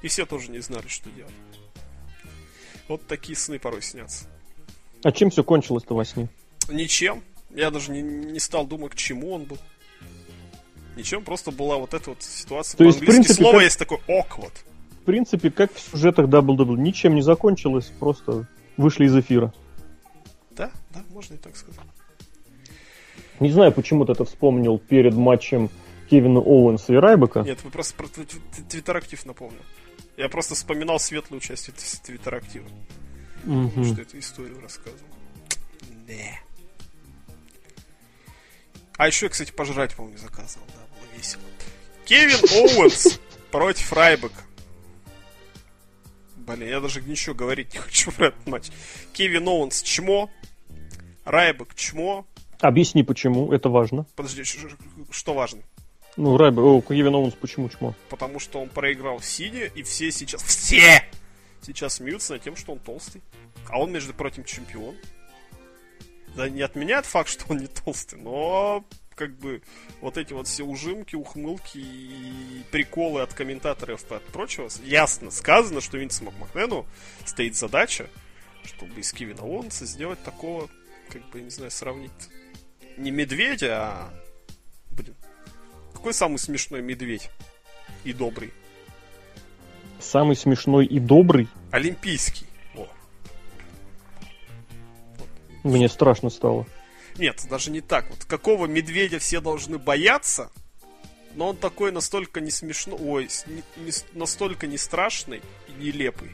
И 0.00 0.08
все 0.08 0.24
тоже 0.24 0.50
не 0.50 0.60
знали, 0.60 0.88
что 0.88 1.10
делать. 1.10 1.34
Вот 2.88 3.06
такие 3.06 3.36
сны 3.36 3.58
порой 3.58 3.82
снятся. 3.82 4.24
А 5.02 5.12
чем 5.12 5.28
все 5.28 5.44
кончилось-то 5.44 5.94
во 5.94 6.06
сне? 6.06 6.30
Ничем. 6.70 7.22
Я 7.50 7.70
даже 7.70 7.90
не, 7.92 8.00
не 8.00 8.40
стал 8.40 8.66
думать, 8.66 8.92
к 8.92 8.96
чему 8.96 9.34
он 9.34 9.44
был. 9.44 9.58
Ничем, 10.96 11.24
просто 11.24 11.50
была 11.50 11.76
вот 11.76 11.92
эта 11.92 12.08
вот 12.08 12.22
ситуация. 12.22 12.78
То 12.78 12.84
есть, 12.84 13.02
в 13.02 13.04
принципе, 13.04 13.34
слово 13.34 13.56
как- 13.56 13.64
есть 13.64 13.78
такое 13.78 13.98
awkward. 14.08 14.54
В 15.02 15.04
принципе, 15.04 15.50
как 15.50 15.74
в 15.74 15.78
сюжетах 15.78 16.26
WWE, 16.30 16.78
ничем 16.78 17.16
не 17.16 17.22
закончилось, 17.22 17.92
просто 17.98 18.48
вышли 18.78 19.04
из 19.04 19.14
эфира. 19.14 19.52
Да, 20.52 20.70
да, 20.94 21.04
можно 21.10 21.34
и 21.34 21.38
так 21.38 21.54
сказать. 21.54 21.78
Не 23.42 23.50
знаю, 23.50 23.72
почему 23.72 24.04
ты 24.04 24.12
это 24.12 24.24
вспомнил 24.24 24.78
перед 24.78 25.14
матчем 25.14 25.68
Кевина 26.08 26.38
Оуэнса 26.40 26.92
и 26.92 26.96
Райбека. 26.96 27.40
Нет, 27.42 27.62
вы 27.64 27.70
просто 27.70 27.94
про 27.96 28.06
тв- 28.06 28.24
тв- 28.26 28.68
твиттерактив 28.68 29.26
напомнил. 29.26 29.62
Я 30.16 30.28
просто 30.28 30.54
вспоминал 30.54 31.00
светлую 31.00 31.40
часть 31.40 31.66
твит- 31.66 32.02
твиттерактива. 32.04 32.68
Мгм. 33.44 33.84
Что 33.84 34.02
эту 34.02 34.18
историю 34.20 34.60
рассказывал. 34.60 35.08
Не. 36.06 36.38
А 38.96 39.08
еще 39.08 39.26
я, 39.26 39.30
кстати, 39.30 39.50
пожрать, 39.50 39.94
по-моему, 39.96 40.18
заказывал. 40.18 40.66
Да, 40.68 40.82
было 41.00 41.16
весело. 41.18 41.42
Кевин 42.04 42.36
Оуэнс 42.78 43.18
против 43.50 43.92
Райбека. 43.92 44.40
Блин, 46.36 46.68
я 46.68 46.80
даже 46.80 47.00
ничего 47.02 47.34
говорить 47.34 47.72
не 47.72 47.80
хочу 47.80 48.12
про 48.12 48.28
этот 48.28 48.46
матч. 48.46 48.66
Кевин 49.12 49.48
Оуэнс 49.48 49.82
чмо. 49.82 50.30
Райбек 51.24 51.74
чмо. 51.74 52.24
Объясни, 52.62 53.02
почему, 53.02 53.52
это 53.52 53.68
важно. 53.68 54.06
Подожди, 54.14 54.44
что 55.10 55.34
важно? 55.34 55.62
Ну, 56.16 56.36
Райбек, 56.36 56.60
о, 56.60 56.80
Кевин 56.80 57.12
Оуэнс 57.12 57.34
почему 57.34 57.68
чмо? 57.68 57.92
Потому 58.08 58.38
что 58.38 58.60
он 58.60 58.68
проиграл 58.68 59.20
Сине, 59.20 59.72
и 59.74 59.82
все 59.82 60.12
сейчас... 60.12 60.42
Все! 60.44 61.02
Сейчас 61.60 61.94
смеются 61.94 62.34
над 62.34 62.42
тем, 62.42 62.54
что 62.54 62.72
он 62.72 62.78
толстый. 62.78 63.20
А 63.68 63.80
он, 63.80 63.90
между 63.90 64.14
прочим, 64.14 64.44
чемпион. 64.44 64.94
Да 66.36 66.48
не 66.48 66.62
отменяет 66.62 67.04
факт, 67.04 67.28
что 67.28 67.46
он 67.48 67.58
не 67.58 67.66
толстый, 67.66 68.20
но 68.20 68.84
как 69.16 69.36
бы 69.38 69.60
вот 70.00 70.16
эти 70.16 70.32
вот 70.32 70.46
все 70.46 70.62
ужимки, 70.62 71.16
ухмылки 71.16 71.78
и 71.78 72.62
приколы 72.70 73.22
от 73.22 73.34
комментаторов 73.34 74.04
и 74.08 74.14
от 74.14 74.24
прочего, 74.26 74.68
ясно 74.84 75.32
сказано, 75.32 75.80
что 75.80 75.98
Винсу 75.98 76.24
Макмэну 76.24 76.86
стоит 77.24 77.56
задача, 77.56 78.08
чтобы 78.64 79.00
из 79.00 79.12
Кевина 79.12 79.42
Оуэнса 79.42 79.84
сделать 79.84 80.22
такого, 80.22 80.68
как 81.10 81.28
бы, 81.30 81.38
я 81.38 81.44
не 81.44 81.50
знаю, 81.50 81.70
сравнить 81.72 82.10
не 82.96 83.10
медведя, 83.10 83.78
а... 83.78 84.10
Блин. 84.90 85.14
Какой 85.92 86.14
самый 86.14 86.38
смешной 86.38 86.82
медведь? 86.82 87.30
И 88.04 88.12
добрый. 88.12 88.52
Самый 90.00 90.36
смешной 90.36 90.84
и 90.86 90.98
добрый. 90.98 91.48
Олимпийский. 91.70 92.46
О. 92.76 92.86
Мне 95.62 95.88
страшно 95.88 96.30
стало. 96.30 96.66
Нет, 97.18 97.46
даже 97.48 97.70
не 97.70 97.80
так. 97.80 98.10
Вот 98.10 98.24
какого 98.24 98.66
медведя 98.66 99.18
все 99.18 99.40
должны 99.40 99.78
бояться, 99.78 100.50
но 101.34 101.48
он 101.50 101.56
такой 101.56 101.92
настолько 101.92 102.40
не 102.40 102.50
смешной, 102.50 102.98
ой, 103.00 103.28
не- 103.46 103.84
не 103.84 103.92
настолько 104.14 104.66
не 104.66 104.78
страшный 104.78 105.40
и 105.68 105.84
нелепый. 105.84 106.30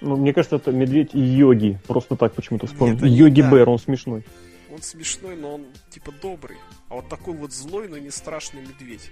Ну, 0.00 0.16
мне 0.16 0.32
кажется, 0.32 0.56
это 0.56 0.70
медведь 0.72 1.10
и 1.14 1.20
йоги. 1.20 1.78
Просто 1.86 2.16
так 2.16 2.34
почему-то 2.34 2.66
вспомнил. 2.66 3.04
Йоги 3.04 3.42
так. 3.42 3.50
Бэр, 3.50 3.68
он 3.68 3.78
смешной. 3.78 4.24
Он 4.74 4.82
смешной, 4.82 5.36
но 5.36 5.54
он 5.54 5.66
типа 5.90 6.10
добрый. 6.10 6.56
А 6.88 6.96
вот 6.96 7.08
такой 7.08 7.34
вот 7.34 7.52
злой, 7.52 7.88
но 7.88 7.96
не 7.96 8.10
страшный 8.10 8.60
медведь. 8.62 9.08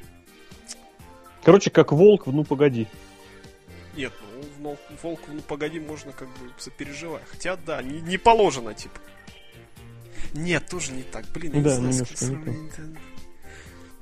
Короче, 1.45 1.71
как 1.71 1.93
волк, 1.93 2.27
ну 2.27 2.43
погоди. 2.45 2.89
Нет, 3.97 4.13
ну, 4.35 4.43
в 4.43 4.61
Нол- 4.61 4.79
волку, 5.03 5.31
ну 5.33 5.41
погоди, 5.43 5.79
можно 5.79 6.13
как 6.13 6.29
бы 6.29 6.51
сопереживать. 6.59 7.23
Хотя, 7.29 7.57
да, 7.57 7.81
не, 7.83 8.01
не 8.01 8.19
положено, 8.19 8.75
типа. 8.75 8.99
Нет, 10.35 10.67
тоже 10.69 10.93
не 10.93 11.03
так. 11.03 11.27
Блин, 11.33 11.53
я 11.55 11.61
Да, 11.63 11.79
не 11.79 11.93
знаю, 11.93 12.07
с- 12.07 12.11
не 12.11 12.17
сравнить. 12.17 12.73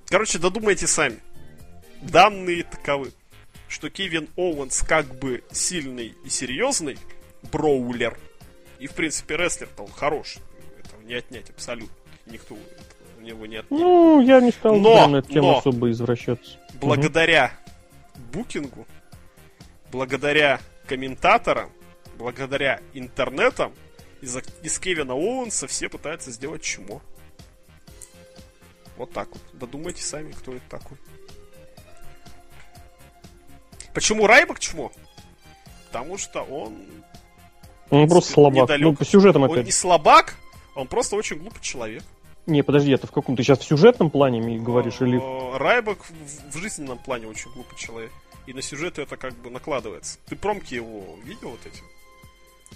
Короче, 0.09 0.39
додумайте 0.39 0.87
сами. 0.87 1.19
Данные 2.03 2.63
таковы, 2.63 3.13
что 3.69 3.91
Кевин 3.91 4.29
Оуэнс 4.37 4.81
как 4.83 5.19
бы 5.19 5.45
сильный 5.53 6.15
и 6.25 6.29
серьезный 6.31 6.99
броулер. 7.53 8.19
И, 8.79 8.87
в 8.87 8.93
принципе, 8.95 9.37
рестлер-то 9.37 9.83
он 9.83 9.91
хорош. 9.91 10.39
Не 11.11 11.17
отнять 11.17 11.51
абсолютно. 11.51 11.93
Никто 12.27 12.55
у 13.19 13.21
него 13.21 13.45
не 13.45 13.57
отнимет. 13.57 13.83
Ну, 13.83 14.21
я 14.21 14.41
не 14.41 14.53
стал 14.53 14.77
Но, 14.77 15.09
на 15.09 15.17
эту 15.17 15.33
тему 15.33 15.49
но. 15.49 15.59
особо 15.59 15.91
извращаться. 15.91 16.57
благодаря 16.81 17.53
букингу, 18.33 18.87
благодаря 19.91 20.61
комментаторам, 20.87 21.73
благодаря 22.17 22.81
интернетам, 22.95 23.73
из, 24.21 24.37
из 24.63 24.79
Кевина 24.79 25.15
Оуэнса 25.15 25.67
все 25.67 25.89
пытаются 25.89 26.31
сделать 26.31 26.63
чмо. 26.63 27.03
Вот 28.97 29.13
так 29.13 29.31
вот. 29.31 29.41
Додумайте 29.53 30.05
сами, 30.05 30.31
кто 30.31 30.53
это 30.55 30.63
такой. 30.69 30.97
Почему 33.95 34.29
Райбок 34.29 34.61
чмо? 34.61 34.93
Потому 35.89 36.19
что 36.19 36.43
он, 36.43 36.77
Он 37.91 38.09
просто 38.09 38.33
слабак. 38.33 38.63
недалек. 38.63 38.85
Ну, 38.87 38.95
по 38.95 39.05
сюжетам 39.05 39.43
он 39.43 39.51
опять. 39.51 39.67
не 39.67 39.73
слабак, 39.73 40.37
он 40.81 40.87
просто 40.89 41.17
очень 41.17 41.37
глупый 41.39 41.61
человек. 41.63 42.03
Не, 42.47 42.63
подожди, 42.63 42.91
это 42.93 43.07
в 43.07 43.13
каком? 43.13 43.37
Ты 43.37 43.43
сейчас 43.43 43.61
в 43.61 43.65
сюжетном 43.65 44.11
плане 44.11 44.41
ми- 44.41 44.59
говоришь 44.59 45.01
или... 45.01 45.19
Э, 45.21 45.59
Райбок 45.59 45.99
в, 46.05 46.53
в 46.55 46.59
жизненном 46.59 46.99
плане 46.99 47.27
очень 47.29 47.51
глупый 47.53 47.79
человек. 47.79 48.11
И 48.47 48.53
на 48.55 48.63
сюжеты 48.63 49.03
это 49.03 49.17
как 49.17 49.35
бы 49.35 49.51
накладывается. 49.51 50.19
Ты 50.29 50.37
промки 50.37 50.75
его 50.75 51.05
видел 51.25 51.51
вот 51.51 51.61
эти? 51.67 51.83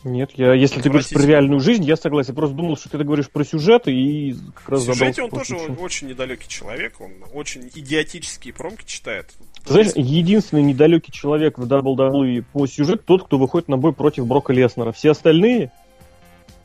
Нет, 0.05 0.33
я, 0.35 0.53
если 0.53 0.83
ты 0.83 0.91
говоришь 0.91 1.09
про 1.09 1.23
реальную 1.23 1.61
жизнь, 1.61 1.83
я 1.85 1.97
согласен. 1.97 2.31
Я 2.33 2.35
просто 2.37 2.55
думал, 2.55 2.77
что 2.77 2.91
ты 2.91 2.99
говоришь 2.99 3.31
про 3.31 3.43
сюжеты 3.43 3.91
и 3.91 4.35
как 4.55 4.65
В 4.65 4.69
раз 4.69 4.85
сюжете 4.85 5.23
задался 5.23 5.25
он 5.25 5.31
тоже 5.31 5.55
почему. 5.57 5.83
очень 5.83 6.09
недалекий 6.09 6.49
человек, 6.49 7.01
он 7.01 7.13
очень 7.33 7.71
идиотические 7.75 8.53
промки 8.53 8.85
читает. 8.85 9.33
Ты 9.65 9.73
знаешь, 9.73 9.93
единственный 9.95 10.63
недалекий 10.63 11.11
человек 11.13 11.57
в 11.59 11.67
WWE 11.67 12.45
по 12.53 12.67
сюжету 12.67 13.03
тот, 13.07 13.25
кто 13.25 13.39
выходит 13.39 13.69
на 13.69 13.79
бой 13.79 13.95
против 13.95 14.27
Брока 14.27 14.53
Леснера. 14.53 14.93
Все 14.93 15.13
остальные, 15.13 15.73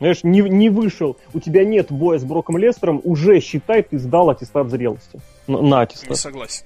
знаешь, 0.00 0.24
не, 0.24 0.40
не 0.40 0.70
вышел, 0.70 1.18
у 1.34 1.40
тебя 1.40 1.62
нет 1.64 1.92
боя 1.92 2.18
с 2.18 2.24
Броком 2.24 2.56
Лестером, 2.56 3.02
уже 3.04 3.38
считай, 3.40 3.82
ты 3.82 3.98
сдал 3.98 4.30
аттестат 4.30 4.70
зрелости. 4.70 5.20
На, 5.46 5.60
на 5.60 5.76
Не 5.76 5.82
аттестат. 5.82 6.16
согласен. 6.16 6.64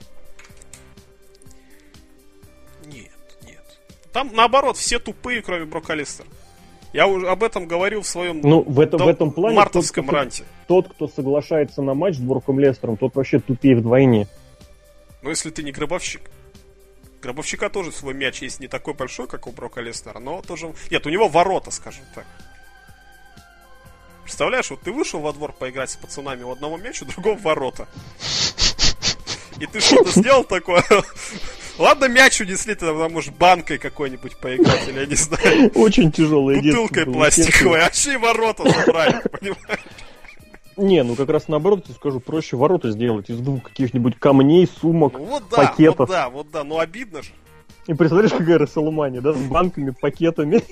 Нет, 2.86 3.11
нет. 3.44 3.62
Там 4.12 4.31
наоборот, 4.35 4.77
все 4.77 5.01
тупые, 5.01 5.43
кроме 5.43 5.65
Брока 5.65 5.94
Лестера. 5.94 6.28
Я 6.93 7.09
уже 7.09 7.28
об 7.28 7.43
этом 7.43 7.66
говорил 7.66 8.02
в 8.02 8.06
своем 8.06 8.40
Ну, 8.40 8.62
в 8.62 8.78
этом, 8.78 9.01
в 9.01 9.09
этом 9.09 9.32
плане 9.32 9.56
тот 9.56 9.65
мартовском 9.65 10.06
кто, 10.06 10.15
ранте. 10.15 10.44
тот, 10.69 10.89
кто 10.89 11.09
соглашается 11.09 11.82
на 11.82 11.94
матч 11.94 12.15
с 12.15 12.20
Броком 12.20 12.61
Лестером, 12.61 12.97
тот 12.97 13.16
вообще 13.16 13.40
тупее 13.40 13.74
вдвойне. 13.74 14.28
Но 15.23 15.31
если 15.31 15.51
ты 15.51 15.65
не 15.65 15.73
гробовщик. 15.73 16.31
Гробовщика 17.20 17.69
тоже 17.69 17.90
свой 17.90 18.15
мяч 18.15 18.43
есть 18.43 18.61
не 18.61 18.69
такой 18.69 18.94
большой, 18.94 19.27
как 19.27 19.48
у 19.48 19.51
Брока 19.51 19.81
Леснера, 19.81 20.20
но 20.20 20.40
тоже... 20.43 20.73
Нет, 20.90 21.05
у 21.05 21.11
него 21.11 21.27
ворота, 21.27 21.73
скажем 21.73 22.05
так. 22.15 22.27
Представляешь, 24.25 24.71
вот 24.71 24.81
ты 24.81 24.91
вышел 24.91 25.21
во 25.21 25.33
двор 25.33 25.53
поиграть 25.53 25.91
с 25.91 25.97
пацанами, 25.97 26.43
у 26.43 26.51
одного 26.51 26.77
мяч, 26.79 27.03
у 27.03 27.05
другого 27.05 27.39
ворота. 27.39 27.87
И 29.61 29.67
ты 29.67 29.81
что-то 29.81 30.11
сделал 30.11 30.45
такое? 30.45 30.83
Ладно, 31.79 32.09
мяч 32.09 32.41
унесли, 32.41 32.75
ты 32.75 32.87
там 32.87 33.13
можешь 33.13 33.33
банкой 33.33 33.79
какой-нибудь 33.79 34.37
поиграть, 34.39 34.89
или 34.89 35.01
я 35.01 35.07
не 35.07 35.15
знаю, 35.15 35.71
Очень 35.75 36.11
детство 36.11 36.41
бутылкой 36.41 37.05
пластиковой, 37.07 37.81
а 37.83 37.91
и 37.91 38.17
ворота 38.17 38.63
забрали, 38.65 39.21
понимаешь? 39.31 39.81
Не, 40.77 41.05
ну 41.05 41.15
как 41.15 41.29
раз 41.29 41.47
наоборот, 41.49 41.85
я 41.87 41.95
скажу, 41.95 42.19
проще 42.21 42.57
ворота 42.57 42.91
сделать 42.91 43.31
из 43.31 43.39
двух 43.39 43.63
каких-нибудь 43.63 44.19
камней, 44.19 44.69
сумок 44.81 45.13
Ну 45.15 45.25
вот 45.27 45.45
да, 45.51 45.57
пакетов. 45.57 45.99
вот 45.99 46.09
да, 46.09 46.29
вот 46.29 46.51
да, 46.51 46.65
ну 46.65 46.79
обидно 46.79 47.23
же. 47.23 47.31
И 47.87 47.95
представляешь, 47.95 48.33
какая 48.33 48.59
Расселмания, 48.59 49.21
да, 49.21 49.35
с 49.35 49.37
банками, 49.37 49.91
пакетами. 49.91 50.63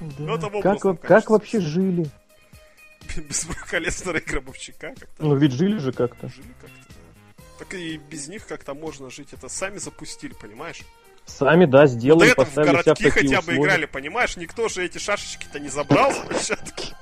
Вот-вот. 0.00 0.16
Да. 0.18 0.24
Ну, 0.24 0.34
это 0.34 0.46
как, 0.46 0.54
образом, 0.54 0.90
во- 0.92 0.96
как 0.96 1.30
вообще 1.30 1.60
жили? 1.60 2.06
Без 3.16 3.44
Брока 3.44 3.78
и 3.78 4.20
Гробовщика 4.20 4.88
как-то 4.90 5.24
Ну 5.24 5.34
ведь 5.36 5.52
жили 5.52 5.78
же 5.78 5.92
как-то. 5.92 6.28
жили 6.28 6.54
как-то. 6.60 6.76
Так 7.58 7.74
и 7.74 7.96
без 7.98 8.28
них 8.28 8.46
как-то 8.46 8.74
можно 8.74 9.10
жить. 9.10 9.32
Это 9.32 9.48
сами 9.48 9.78
запустили, 9.78 10.32
понимаешь? 10.32 10.80
Сами, 11.26 11.66
да, 11.66 11.86
сделали, 11.86 12.26
До 12.26 12.32
этого 12.32 12.44
в 12.44 12.48
поставили 12.48 12.68
себя 12.70 12.80
в 12.80 12.84
городки 12.84 13.04
такие 13.04 13.12
хотя 13.28 13.36
бы 13.36 13.52
условия. 13.52 13.60
играли, 13.60 13.84
понимаешь? 13.86 14.36
Никто 14.36 14.68
же 14.68 14.84
эти 14.84 14.98
шашечки-то 14.98 15.60
не 15.60 15.68
забрал 15.68 16.12
площадки. 16.28 16.94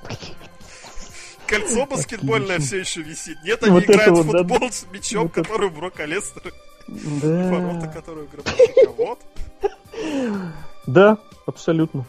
Кольцо 1.47 1.85
баскетбольное 1.87 2.57
Отлично. 2.57 2.65
все 2.65 2.77
еще 2.79 3.01
висит. 3.01 3.37
Нет, 3.43 3.63
они 3.63 3.71
Вот 3.71 3.83
это 3.83 3.93
играют 3.93 4.17
в 4.17 4.21
вот, 4.23 4.31
да, 4.31 4.37
футбол 4.39 4.71
с 4.71 4.85
мячом, 4.91 5.23
вот 5.23 5.31
это- 5.37 5.41
который 5.43 5.69
Брока 5.69 6.05
Лестер, 6.05 6.53
ворота, 6.87 7.79
Да, 7.81 7.87
которую 7.87 8.27
Гробовщика. 8.27 8.89
Вот. 8.91 9.19
да, 10.87 11.17
абсолютно. 11.47 12.05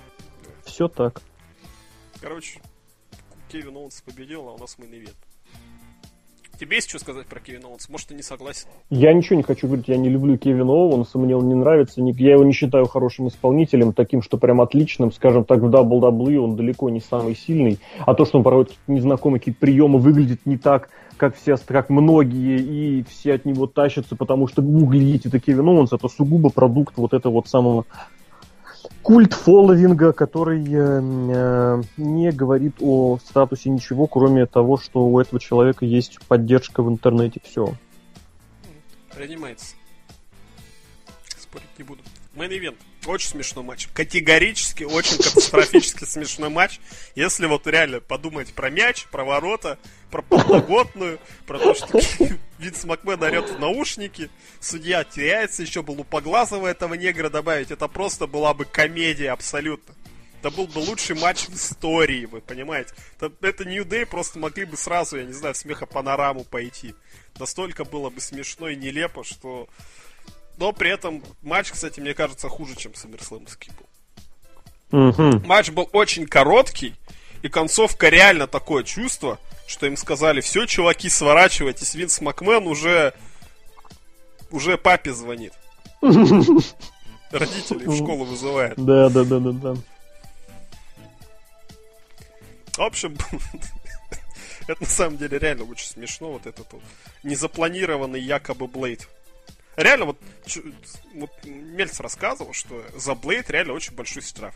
Все 0.81 0.89
так. 0.89 1.21
Короче, 2.23 2.59
Кевин 3.53 3.77
Оуэнс 3.77 4.01
победил, 4.01 4.49
а 4.49 4.55
у 4.55 4.57
нас 4.57 4.79
мейн 4.79 4.95
ивент. 4.95 5.17
Тебе 6.59 6.77
есть 6.77 6.89
что 6.89 6.99
сказать 6.99 7.27
про 7.27 7.39
Кевина 7.39 7.67
Оуэнса? 7.67 7.93
Может, 7.93 8.09
ты 8.09 8.15
не 8.15 8.23
согласен? 8.23 8.67
Я 8.89 9.13
ничего 9.13 9.37
не 9.37 9.43
хочу 9.43 9.67
говорить, 9.67 9.89
я 9.89 9.99
не 9.99 10.09
люблю 10.09 10.39
Кевина 10.39 10.73
Оуэнса, 10.73 11.19
мне 11.19 11.37
он 11.37 11.51
не 11.51 11.55
нравится, 11.55 12.01
я 12.01 12.33
его 12.33 12.45
не 12.45 12.55
считаю 12.55 12.87
хорошим 12.87 13.29
исполнителем, 13.29 13.93
таким, 13.93 14.23
что 14.23 14.39
прям 14.39 14.63
отличным, 14.63 15.13
скажем 15.13 15.45
так, 15.45 15.59
в 15.61 15.67
WWE 15.67 16.39
он 16.39 16.57
далеко 16.57 16.89
не 16.89 17.01
самый 17.01 17.37
сильный, 17.37 17.79
а 18.07 18.15
то, 18.15 18.25
что 18.25 18.39
он 18.39 18.45
проводит 18.45 18.71
какие-то 18.71 18.93
незнакомые 18.93 19.41
какие-то 19.41 19.61
приемы, 19.61 19.99
выглядит 19.99 20.47
не 20.47 20.57
так, 20.57 20.89
как 21.19 21.37
все, 21.37 21.59
как 21.59 21.91
многие, 21.91 22.59
и 22.59 23.03
все 23.03 23.35
от 23.35 23.45
него 23.45 23.67
тащатся, 23.67 24.17
потому 24.17 24.49
что 24.49 24.63
углить 24.63 25.27
это 25.27 25.41
Кевин 25.41 25.69
Оуэнс, 25.69 25.93
это 25.93 26.09
сугубо 26.09 26.49
продукт 26.49 26.97
вот 26.97 27.13
этого 27.13 27.35
вот 27.35 27.49
самого 27.49 27.85
культ 29.03 29.35
фолловинга, 29.35 30.13
который 30.13 30.65
э, 30.65 31.01
э, 31.03 31.83
не 31.97 32.31
говорит 32.31 32.77
о 32.81 33.19
статусе 33.19 33.71
ничего, 33.71 34.07
кроме 34.07 34.47
того, 34.47 34.77
что 34.77 35.07
у 35.07 35.19
этого 35.19 35.41
человека 35.41 35.85
есть 35.85 36.19
поддержка 36.27 36.83
в 36.83 36.89
интернете, 36.89 37.41
все. 37.43 37.75
Реанимается. 39.17 39.75
Спорить 41.39 41.69
не 41.79 41.85
буду. 41.85 42.03
Мейн 42.35 42.53
ивент. 42.53 42.77
Очень 43.07 43.29
смешной 43.29 43.65
матч. 43.65 43.89
Категорически 43.95 44.85
очень 44.85 45.17
катастрофически 45.17 46.05
смешной 46.05 46.51
матч. 46.51 46.81
Если 47.15 47.47
вот 47.47 47.67
реально 47.67 48.01
подумать 48.01 48.53
про 48.53 48.69
мяч, 48.69 49.07
про 49.07 49.25
ворота, 49.25 49.79
про 50.11 50.21
полногодную, 50.21 51.19
про 51.47 51.59
то, 51.59 51.75
что 51.75 51.99
Винс 52.59 52.85
Макмен 52.85 53.23
орет 53.23 53.51
в 53.51 53.59
наушники, 53.59 54.29
судья 54.61 55.05
теряется, 55.05 55.63
еще 55.63 55.83
бы 55.83 55.93
лупоглазого 55.93 56.67
этого 56.67 56.93
негра 56.95 57.31
добавить. 57.31 57.71
Это 57.71 57.89
просто 57.89 58.27
была 58.27 58.53
бы 58.53 58.67
комедия 58.67 59.31
абсолютно. 59.31 59.95
Это 60.41 60.51
был 60.51 60.67
бы 60.67 60.79
лучший 60.79 61.17
матч 61.17 61.49
в 61.49 61.55
истории, 61.55 62.25
вы 62.25 62.41
понимаете? 62.41 62.95
Это, 63.17 63.31
это 63.43 63.65
New 63.67 63.85
Day 63.85 64.07
просто 64.07 64.39
могли 64.39 64.65
бы 64.65 64.77
сразу, 64.77 65.19
я 65.19 65.25
не 65.25 65.35
знаю, 65.35 65.55
в 65.55 65.59
смехопанораму 65.59 66.45
пойти. 66.45 66.95
Настолько 67.39 67.85
было 67.85 68.09
бы 68.11 68.21
смешно 68.21 68.69
и 68.69 68.77
нелепо, 68.77 69.25
что... 69.25 69.69
Но 70.61 70.73
при 70.73 70.91
этом 70.91 71.25
матч, 71.41 71.71
кстати, 71.73 72.01
мне 72.01 72.13
кажется, 72.13 72.51
хуже, 72.51 72.77
чем 72.77 72.95
Саммерслэмовский 72.95 73.73
был. 74.91 75.09
Мгм. 75.09 75.47
Матч 75.47 75.71
был 75.71 75.89
очень 75.95 76.27
короткий, 76.27 76.95
и 77.41 77.49
концовка 77.49 78.11
реально 78.11 78.47
такое 78.47 78.85
чувство, 78.85 79.39
что 79.67 79.87
им 79.87 79.97
сказали, 79.97 80.43
все, 80.43 80.67
чуваки, 80.67 81.09
сворачивайтесь, 81.09 81.95
Винс 81.95 82.21
Макмен 82.21 82.67
уже... 82.67 83.15
уже 84.51 84.77
папе 84.77 85.15
звонит. 85.15 85.55
Родителей 86.03 87.87
в 87.87 87.97
школу 87.97 88.27
вызывает. 88.27 88.75
Да, 88.77 89.09
да, 89.09 89.25
да, 89.25 89.39
да, 89.39 89.53
да. 89.53 89.77
В 92.77 92.83
общем, 92.83 93.17
это 94.69 94.83
на 94.83 94.87
самом 94.89 95.17
деле 95.17 95.39
реально 95.39 95.65
очень 95.65 95.87
смешно, 95.87 96.33
вот 96.33 96.47
этот 96.47 96.71
вот 96.71 96.83
незапланированный 97.23 98.21
якобы 98.21 98.67
Блейд. 98.67 99.09
Реально, 99.81 100.05
вот, 100.07 100.19
вот 101.15 101.31
Мельц 101.45 102.01
рассказывал, 102.01 102.53
что 102.53 102.83
за 102.97 103.15
Блейд 103.15 103.51
реально 103.51 103.73
очень 103.73 103.95
большой 103.95 104.23
штраф. 104.23 104.55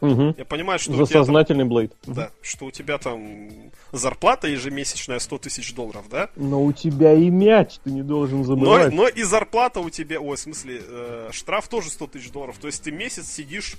Мгм. 0.00 0.34
Я 0.36 0.44
понимаю, 0.44 0.78
что 0.78 0.92
За 0.94 1.02
у 1.02 1.06
тебя 1.06 1.20
там, 1.20 1.24
сознательный 1.26 1.64
Блейд. 1.64 1.92
да, 2.06 2.30
что 2.42 2.66
у 2.66 2.70
тебя 2.70 2.98
там 2.98 3.48
зарплата 3.92 4.46
ежемесячная 4.46 5.18
100 5.18 5.38
тысяч 5.38 5.74
долларов, 5.74 6.04
да? 6.10 6.28
Но 6.36 6.62
у 6.64 6.72
тебя 6.72 7.14
и 7.14 7.30
мяч, 7.30 7.78
ты 7.82 7.90
не 7.90 8.02
должен 8.02 8.38
Но, 8.38 8.44
забывать. 8.44 8.92
но 8.92 9.08
и 9.08 9.22
зарплата 9.22 9.80
у 9.80 9.88
тебя, 9.90 10.20
ой, 10.20 10.36
в 10.36 10.40
смысле, 10.40 10.82
э, 10.86 11.28
штраф 11.32 11.68
тоже 11.68 11.90
100 11.90 12.06
тысяч 12.08 12.30
долларов. 12.30 12.56
То 12.60 12.66
есть 12.66 12.82
ты 12.82 12.90
месяц 12.92 13.26
сидишь 13.30 13.76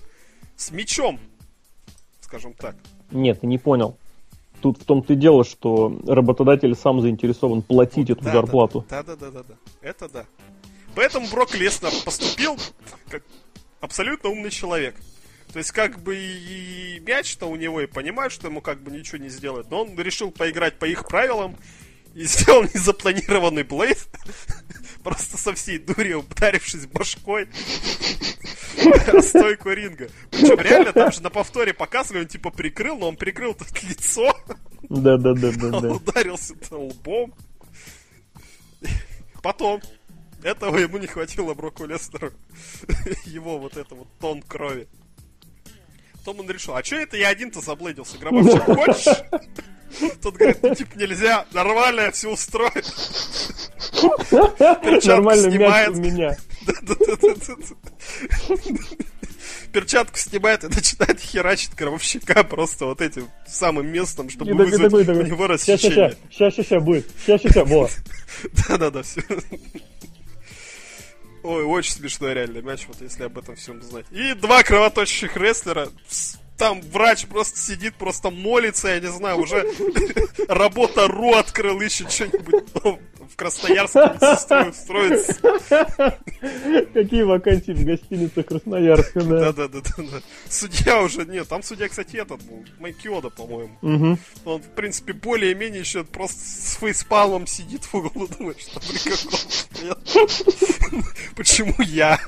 с 0.55 0.71
мечом, 0.71 1.19
скажем 2.21 2.53
так. 2.53 2.75
Нет, 3.11 3.41
ты 3.41 3.47
не 3.47 3.59
понял. 3.59 3.95
Тут 4.59 4.81
в 4.81 4.85
том-то 4.85 5.13
и 5.13 5.15
дело, 5.15 5.43
что 5.45 5.99
работодатель 6.07 6.75
сам 6.75 6.99
заинтересован 6.99 7.61
платить 7.61 8.09
эту 8.09 8.23
Да, 8.23 8.31
зарплату. 8.31 8.83
Да, 8.89 9.03
да, 9.03 9.15
да, 9.15 9.29
да, 9.29 9.43
да. 9.43 9.55
Это 9.81 10.09
да. 10.09 10.25
Поэтому 10.97 11.27
Брок 11.27 11.53
Леснер 11.53 11.91
поступил 12.03 12.57
как 13.11 13.21
абсолютно 13.81 14.31
умный 14.31 14.49
человек. 14.49 14.95
То 15.53 15.59
есть, 15.59 15.69
как 15.69 16.01
бы 16.01 16.17
и 16.17 16.99
мяч-то 17.05 17.45
у 17.45 17.55
него, 17.55 17.81
и 17.81 17.85
понимают, 17.85 18.33
что 18.33 18.47
ему 18.47 18.61
как 18.61 18.81
бы 18.81 18.89
ничего 18.89 19.19
не 19.19 19.29
сделает. 19.29 19.69
Но 19.69 19.83
он 19.83 19.95
решил 19.99 20.31
поиграть 20.31 20.79
по 20.79 20.85
их 20.85 21.07
правилам 21.07 21.55
и 22.15 22.23
сделал 22.25 22.63
незапланированный 22.63 23.61
блейд. 23.61 24.07
Просто 25.03 25.37
со 25.37 25.53
всей 25.53 25.77
дури 25.77 26.13
ударившись 26.13 26.87
башкой 26.87 27.47
стойку 29.21 29.69
ринга. 29.69 30.09
Причем 30.31 30.59
реально 30.59 30.93
там 30.93 31.11
же 31.11 31.21
на 31.21 31.29
повторе 31.29 31.75
показывали, 31.75 32.23
он 32.23 32.27
типа 32.27 32.49
прикрыл, 32.49 32.97
но 32.97 33.09
он 33.09 33.17
прикрыл 33.17 33.53
тут 33.53 33.83
лицо. 33.83 34.35
Да, 34.89 35.17
да, 35.17 35.29
Он 35.29 35.81
да. 35.81 35.89
ударился 35.89 36.55
лбом. 36.71 37.35
Потом. 39.43 39.79
Этого 40.43 40.77
ему 40.77 40.97
не 40.97 41.07
хватило 41.07 41.53
Броку 41.53 41.85
Лестеру. 41.85 42.31
Его 43.25 43.57
вот 43.59 43.75
это 43.77 43.95
вот 43.95 44.07
тон 44.19 44.41
крови. 44.41 44.87
Потом 46.13 46.41
он 46.41 46.49
решил, 46.49 46.75
а 46.75 46.83
что 46.83 46.95
это 46.97 47.17
я 47.17 47.29
один-то 47.29 47.61
заблейдился? 47.61 48.17
Гробовщик, 48.17 48.61
хочешь? 48.65 49.23
Тот 50.21 50.35
говорит, 50.35 50.61
ну 50.61 50.75
типа 50.75 50.97
нельзя, 50.97 51.45
нормально 51.53 52.01
я 52.01 52.11
все 52.11 52.29
устрою. 52.31 52.71
Перчатку 54.29 55.07
Нормально 55.07 55.49
снимает. 55.51 55.95
меня. 55.95 56.37
Перчатку 59.71 60.17
снимает 60.17 60.63
и 60.63 60.67
начинает 60.67 61.19
херачить 61.19 61.73
гробовщика 61.75 62.43
просто 62.43 62.85
вот 62.85 63.01
этим 63.01 63.29
самым 63.47 63.87
местом, 63.87 64.29
чтобы 64.29 64.53
вызвать 64.53 64.93
у 64.93 65.21
него 65.21 65.47
рассечение. 65.47 66.15
ща, 66.29 66.51
ща, 66.51 66.63
ща, 66.63 66.79
будет. 66.79 67.09
Ща, 67.25 67.37
ща, 67.37 67.49
ща, 67.49 67.63
во. 67.65 67.89
Да-да-да, 68.67 69.03
все. 69.03 69.21
Ой, 71.47 71.63
очень 71.63 71.93
смешной 71.93 72.33
реально 72.33 72.59
мяч, 72.59 72.81
вот 72.89 72.97
если 72.99 73.23
об 73.23 73.37
этом 73.37 73.55
всем 73.55 73.81
знать. 73.81 74.05
И 74.11 74.33
два 74.33 74.63
кровоточащих 74.63 75.37
рестлера. 75.37 75.87
Там 76.57 76.81
врач 76.81 77.25
просто 77.27 77.57
сидит, 77.57 77.95
просто 77.95 78.31
молится, 78.31 78.89
я 78.89 78.99
не 78.99 79.07
знаю, 79.07 79.37
уже 79.37 79.65
работа 80.49 81.07
РУ 81.07 81.35
открыл, 81.35 81.79
ищет 81.79 82.11
что-нибудь 82.11 82.65
в 83.27 83.35
Красноярске 83.35 84.69
устроиться. 84.69 85.35
Какие 86.93 87.23
вакансии 87.23 87.71
в 87.71 87.83
гостинице 87.85 88.43
Красноярска, 88.43 89.21
да. 89.21 89.51
Да-да-да. 89.51 90.21
Судья 90.49 91.01
уже, 91.01 91.25
нет, 91.25 91.47
там 91.47 91.63
судья, 91.63 91.87
кстати, 91.87 92.17
этот 92.17 92.41
был, 92.43 92.63
Майкиода, 92.79 93.29
по-моему. 93.29 94.17
Он, 94.45 94.61
в 94.61 94.69
принципе, 94.75 95.13
более-менее 95.13 95.81
еще 95.81 96.03
просто 96.03 96.39
с 96.39 96.77
фейспалмом 96.79 97.47
сидит 97.47 97.83
в 97.85 97.93
углу, 97.95 98.27
думает, 98.27 98.59
что 98.59 98.79
Почему 101.35 101.75
я? 101.79 102.19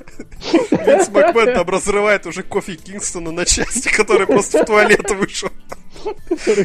Винс 0.72 1.10
Макмен 1.10 1.54
там 1.54 1.70
разрывает 1.70 2.26
уже 2.26 2.44
кофе 2.44 2.76
Кингстона 2.76 3.32
на 3.32 3.46
части, 3.46 3.90
который 3.90 4.28
просто 4.28 4.64
в 4.64 4.66
туалет 4.66 5.10
вышел. 5.12 5.50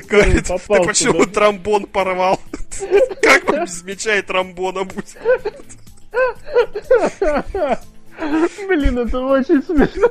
Говорит, 0.08 0.46
ты 0.46 0.58
почему 0.66 1.24
да? 1.24 1.32
тромбон 1.32 1.86
порвал? 1.86 2.40
Как 3.22 3.44
мяча 3.84 4.16
и 4.16 4.22
тромбона 4.22 4.84
будет? 4.84 5.16
Блин, 8.68 8.98
это 8.98 9.20
очень 9.20 9.62
смешно. 9.62 10.08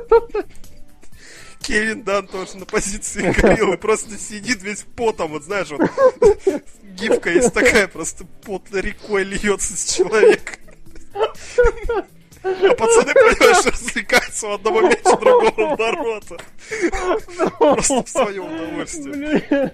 Кевин 1.60 2.02
Дан 2.02 2.26
тоже 2.26 2.58
на 2.58 2.66
позиции 2.66 3.32
гориллы 3.32 3.78
просто 3.78 4.18
сидит 4.18 4.62
весь 4.62 4.84
потом, 4.96 5.30
вот 5.32 5.44
знаешь, 5.44 5.70
вот 5.70 5.80
гифка 6.82 7.30
есть 7.30 7.54
такая, 7.54 7.88
просто 7.88 8.26
пот 8.44 8.64
рекой 8.70 9.24
льется 9.24 9.74
с 9.74 9.94
человека. 9.94 10.58
А 12.44 12.74
пацаны, 12.74 13.14
понимаешь, 13.14 13.64
развлекаются 13.64 14.48
у 14.48 14.52
одного 14.52 14.82
мяча, 14.82 15.16
другого 15.16 15.76
ворота. 15.76 16.36
Просто 17.58 18.02
в 18.02 18.08
свое 18.08 18.42
удовольствие. 18.42 19.70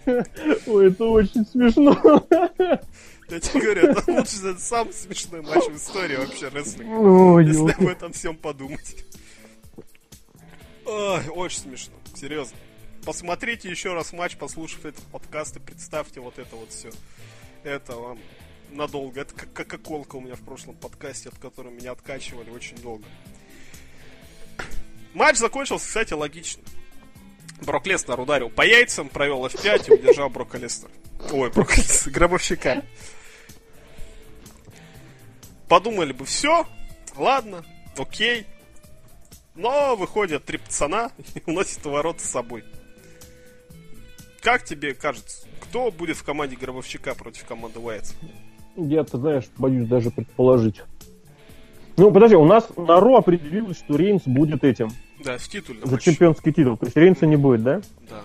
Ой, 0.67 0.89
это 0.89 1.05
очень 1.05 1.45
смешно. 1.47 2.25
Я 3.29 3.41
тебе 3.41 3.61
говорю, 3.61 3.89
это 3.89 4.13
это 4.13 4.61
самый 4.61 4.93
смешной 4.93 5.43
матч 5.43 5.65
в 5.65 5.77
истории 5.77 6.17
вообще 6.17 6.49
рестлинга. 6.49 7.41
Если 7.41 7.73
об 7.73 7.89
этом 7.89 8.13
всем 8.13 8.37
подумать. 8.37 9.05
Ой, 10.87 11.29
очень 11.29 11.61
смешно, 11.61 11.95
серьезно. 12.15 12.57
Посмотрите 13.05 13.69
еще 13.69 13.95
раз 13.95 14.13
матч, 14.13 14.37
послушав 14.37 14.85
этот 14.85 15.03
подкаст 15.05 15.57
и 15.57 15.61
представьте 15.61 16.21
вот 16.21 16.39
это 16.39 16.55
вот 16.55 16.71
все. 16.71 16.91
Это 17.65 17.97
вам 17.97 18.19
надолго. 18.73 19.21
Это 19.21 19.35
как 19.35 19.53
кока-колка 19.53 20.17
у 20.17 20.21
меня 20.21 20.35
в 20.35 20.41
прошлом 20.41 20.75
подкасте, 20.77 21.29
от 21.29 21.39
которой 21.39 21.73
меня 21.73 21.93
откачивали 21.93 22.51
очень 22.51 22.77
долго. 22.79 23.05
Матч 25.15 25.37
закончился, 25.37 25.87
кстати, 25.87 26.13
логично. 26.13 26.63
Брок 27.63 27.87
Леснер 27.87 28.19
ударил 28.19 28.49
по 28.49 28.63
яйцам, 28.63 29.09
провел 29.09 29.45
F5 29.47 29.89
и 29.89 29.93
удержал 29.93 30.31
Брока 30.31 30.59
Леснера. 30.59 30.93
Ой, 31.33 31.51
Брока 31.51 31.75
Леснера, 31.77 32.15
гробовщика. 32.15 32.85
Подумали 35.69 36.13
бы, 36.13 36.25
все, 36.25 36.67
ладно, 37.17 37.65
окей. 37.97 38.47
Но 39.55 39.95
выходят 39.95 40.45
три 40.45 40.59
пацана 40.59 41.13
и 41.35 41.43
уносят 41.47 41.85
ворота 41.85 42.21
с 42.21 42.31
собой. 42.31 42.65
Как 44.41 44.65
тебе 44.65 44.95
кажется, 44.95 45.47
кто 45.61 45.91
будет 45.91 46.17
в 46.17 46.25
команде 46.25 46.57
Гробовщика 46.57 47.15
против 47.15 47.45
команды 47.45 47.79
Уайтс? 47.79 48.15
Я, 48.77 49.05
ты 49.05 49.19
знаешь, 49.19 49.45
боюсь 49.59 49.89
даже 49.89 50.11
предположить. 50.11 50.83
Ну, 51.97 52.11
подожди, 52.11 52.37
у 52.37 52.45
нас 52.45 52.69
на 52.77 52.99
Ро 53.01 53.17
определилось, 53.17 53.79
что 53.79 53.97
Рейнс 53.97 54.23
будет 54.25 54.65
этим. 54.65 54.91
Да, 55.23 55.37
в 55.37 55.49
титуле. 55.49 55.81
За 55.85 55.99
чемпионский 55.99 56.53
титул. 56.53 56.77
То 56.77 56.87
есть 56.87 56.97
Рейнса 56.97 57.27
не 57.27 57.37
будет, 57.37 57.63
да? 57.63 57.81
Да. 58.09 58.23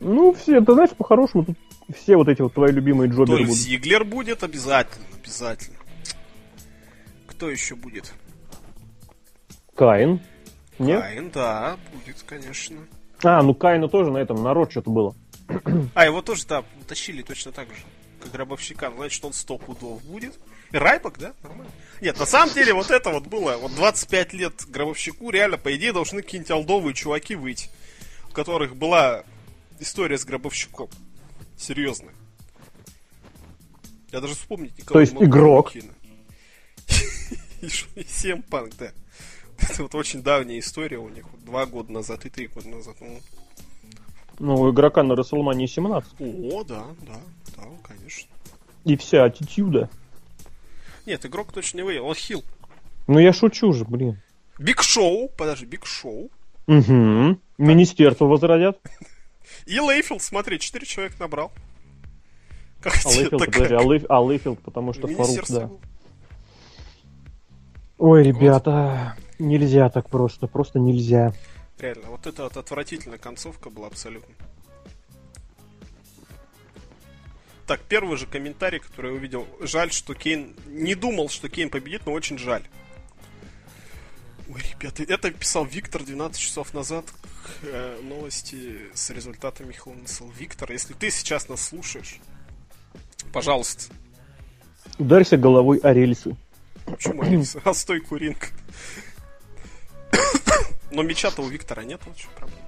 Ну, 0.00 0.32
все, 0.32 0.60
ты 0.60 0.72
знаешь, 0.72 0.90
по-хорошему, 0.90 1.44
тут 1.44 1.56
все 1.94 2.16
вот 2.16 2.28
эти 2.28 2.42
вот 2.42 2.54
твои 2.54 2.72
любимые 2.72 3.10
джоберы 3.10 3.44
будут. 3.44 3.56
Зиглер 3.56 4.04
будет 4.04 4.42
обязательно, 4.42 5.04
обязательно. 5.20 5.76
Кто 7.26 7.50
еще 7.50 7.74
будет? 7.74 8.12
Каин. 9.74 10.20
Нет? 10.78 11.02
Каин, 11.02 11.30
да, 11.30 11.76
будет, 11.92 12.22
конечно. 12.22 12.76
А, 13.22 13.42
ну 13.42 13.54
Каина 13.54 13.88
тоже 13.88 14.10
на 14.10 14.18
этом, 14.18 14.42
народ 14.42 14.70
что-то 14.70 14.90
было. 14.90 15.14
А, 15.94 16.04
его 16.04 16.22
тоже, 16.22 16.46
да, 16.46 16.64
тащили 16.88 17.22
точно 17.22 17.52
так 17.52 17.68
же, 17.68 17.82
гробовщика. 18.30 18.90
Значит, 18.90 19.24
он 19.24 19.32
сто 19.32 19.58
пудов 19.58 20.02
будет. 20.04 20.38
Райбок, 20.72 21.18
да? 21.18 21.32
Нормально. 21.42 21.70
Нет, 22.00 22.18
на 22.18 22.26
самом 22.26 22.52
деле, 22.54 22.72
вот 22.74 22.90
это 22.90 23.10
вот 23.10 23.26
было, 23.26 23.56
вот 23.56 23.74
25 23.74 24.32
лет 24.34 24.64
гробовщику, 24.68 25.30
реально, 25.30 25.58
по 25.58 25.74
идее, 25.76 25.92
должны 25.92 26.22
какие-нибудь 26.22 26.50
олдовые 26.50 26.94
чуваки 26.94 27.34
выйти, 27.36 27.68
у 28.28 28.32
которых 28.32 28.76
была 28.76 29.22
история 29.78 30.18
с 30.18 30.24
гробовщиком. 30.24 30.88
Серьезно. 31.56 32.10
Я 34.12 34.20
даже 34.20 34.34
вспомнить 34.34 34.76
никого 34.78 34.94
То 34.94 35.00
есть 35.00 35.12
не 35.12 35.20
могу. 35.20 35.30
игрок. 35.30 35.72
И 37.62 37.68
ш- 37.68 37.86
и 37.94 38.04
Сем 38.04 38.42
Панк, 38.42 38.74
да. 38.78 38.92
Это 39.58 39.82
вот 39.84 39.94
очень 39.94 40.22
давняя 40.22 40.58
история 40.58 40.98
у 40.98 41.08
них. 41.08 41.24
Два 41.44 41.64
года 41.66 41.90
назад 41.92 42.26
и 42.26 42.28
три 42.30 42.46
года 42.48 42.68
назад. 42.68 42.96
Ну, 43.00 43.18
Ну, 44.38 44.54
у 44.56 44.70
игрока 44.70 45.02
на 45.02 45.16
Расселмании 45.16 45.66
17. 45.66 46.12
О, 46.20 46.64
да, 46.64 46.84
да, 47.06 47.20
да. 47.56 47.62
И 48.86 48.96
вся 48.96 49.24
аттитюда. 49.24 49.90
Нет, 51.06 51.26
игрок 51.26 51.52
точно 51.52 51.78
не 51.78 51.82
выиграл, 51.82 52.06
он 52.06 52.14
хил. 52.14 52.44
Ну, 53.08 53.18
я 53.18 53.32
шучу 53.32 53.72
же, 53.72 53.84
блин. 53.84 54.22
Биг 54.60 54.80
Шоу, 54.82 55.28
подожди, 55.36 55.66
Биг 55.66 55.84
Шоу. 55.84 56.30
Угу. 56.68 57.38
Министерство 57.58 58.26
возродят. 58.26 58.78
И 59.66 59.80
Лейфилд, 59.80 60.22
смотри, 60.22 60.60
4 60.60 60.86
человека 60.86 61.16
набрал. 61.18 61.50
Как 62.80 62.94
А 63.04 63.08
Лейфилд, 63.08 63.44
подожди, 63.44 63.74
а, 63.74 63.80
Лейф- 63.80 64.06
а 64.08 64.20
Лейфилд, 64.20 64.60
потому 64.60 64.92
что 64.92 65.08
Фарук, 65.08 65.48
да. 65.48 65.66
было. 65.66 65.80
Ой, 67.98 68.22
ребята, 68.22 69.16
нельзя 69.40 69.88
так 69.90 70.08
просто, 70.08 70.46
просто 70.46 70.78
нельзя. 70.78 71.32
Реально, 71.80 72.10
вот 72.10 72.26
это 72.26 72.44
вот 72.44 72.56
отвратительная 72.56 73.18
концовка 73.18 73.68
была 73.68 73.88
абсолютно. 73.88 74.32
Так, 77.66 77.80
первый 77.82 78.16
же 78.16 78.26
комментарий, 78.26 78.78
который 78.78 79.10
я 79.12 79.16
увидел. 79.16 79.46
Жаль, 79.60 79.92
что 79.92 80.14
Кейн... 80.14 80.54
Не 80.66 80.94
думал, 80.94 81.28
что 81.28 81.48
Кейн 81.48 81.68
победит, 81.68 82.06
но 82.06 82.12
очень 82.12 82.38
жаль. 82.38 82.62
Ой, 84.48 84.62
ребята, 84.72 85.02
это 85.02 85.30
писал 85.32 85.64
Виктор 85.64 86.04
12 86.04 86.40
часов 86.40 86.72
назад 86.72 87.04
к 87.10 87.64
э, 87.64 88.00
новости 88.02 88.88
с 88.94 89.10
результатами 89.10 89.74
Cell. 89.74 90.32
Виктор, 90.38 90.70
если 90.70 90.94
ты 90.94 91.10
сейчас 91.10 91.48
нас 91.48 91.60
слушаешь, 91.60 92.20
пожалуйста, 93.32 93.92
Ударься 94.98 95.36
головой 95.36 95.78
о 95.82 95.92
рельсы. 95.92 96.36
Почему 96.86 97.22
Алекс? 97.22 97.56
А 97.64 97.74
стой, 97.74 98.00
куринка. 98.00 98.48
Но 100.90 101.02
меча-то 101.02 101.42
у 101.42 101.48
Виктора 101.48 101.84
нет, 101.84 102.00
вот 102.06 102.16
чем 102.16 102.30
проблема. 102.36 102.62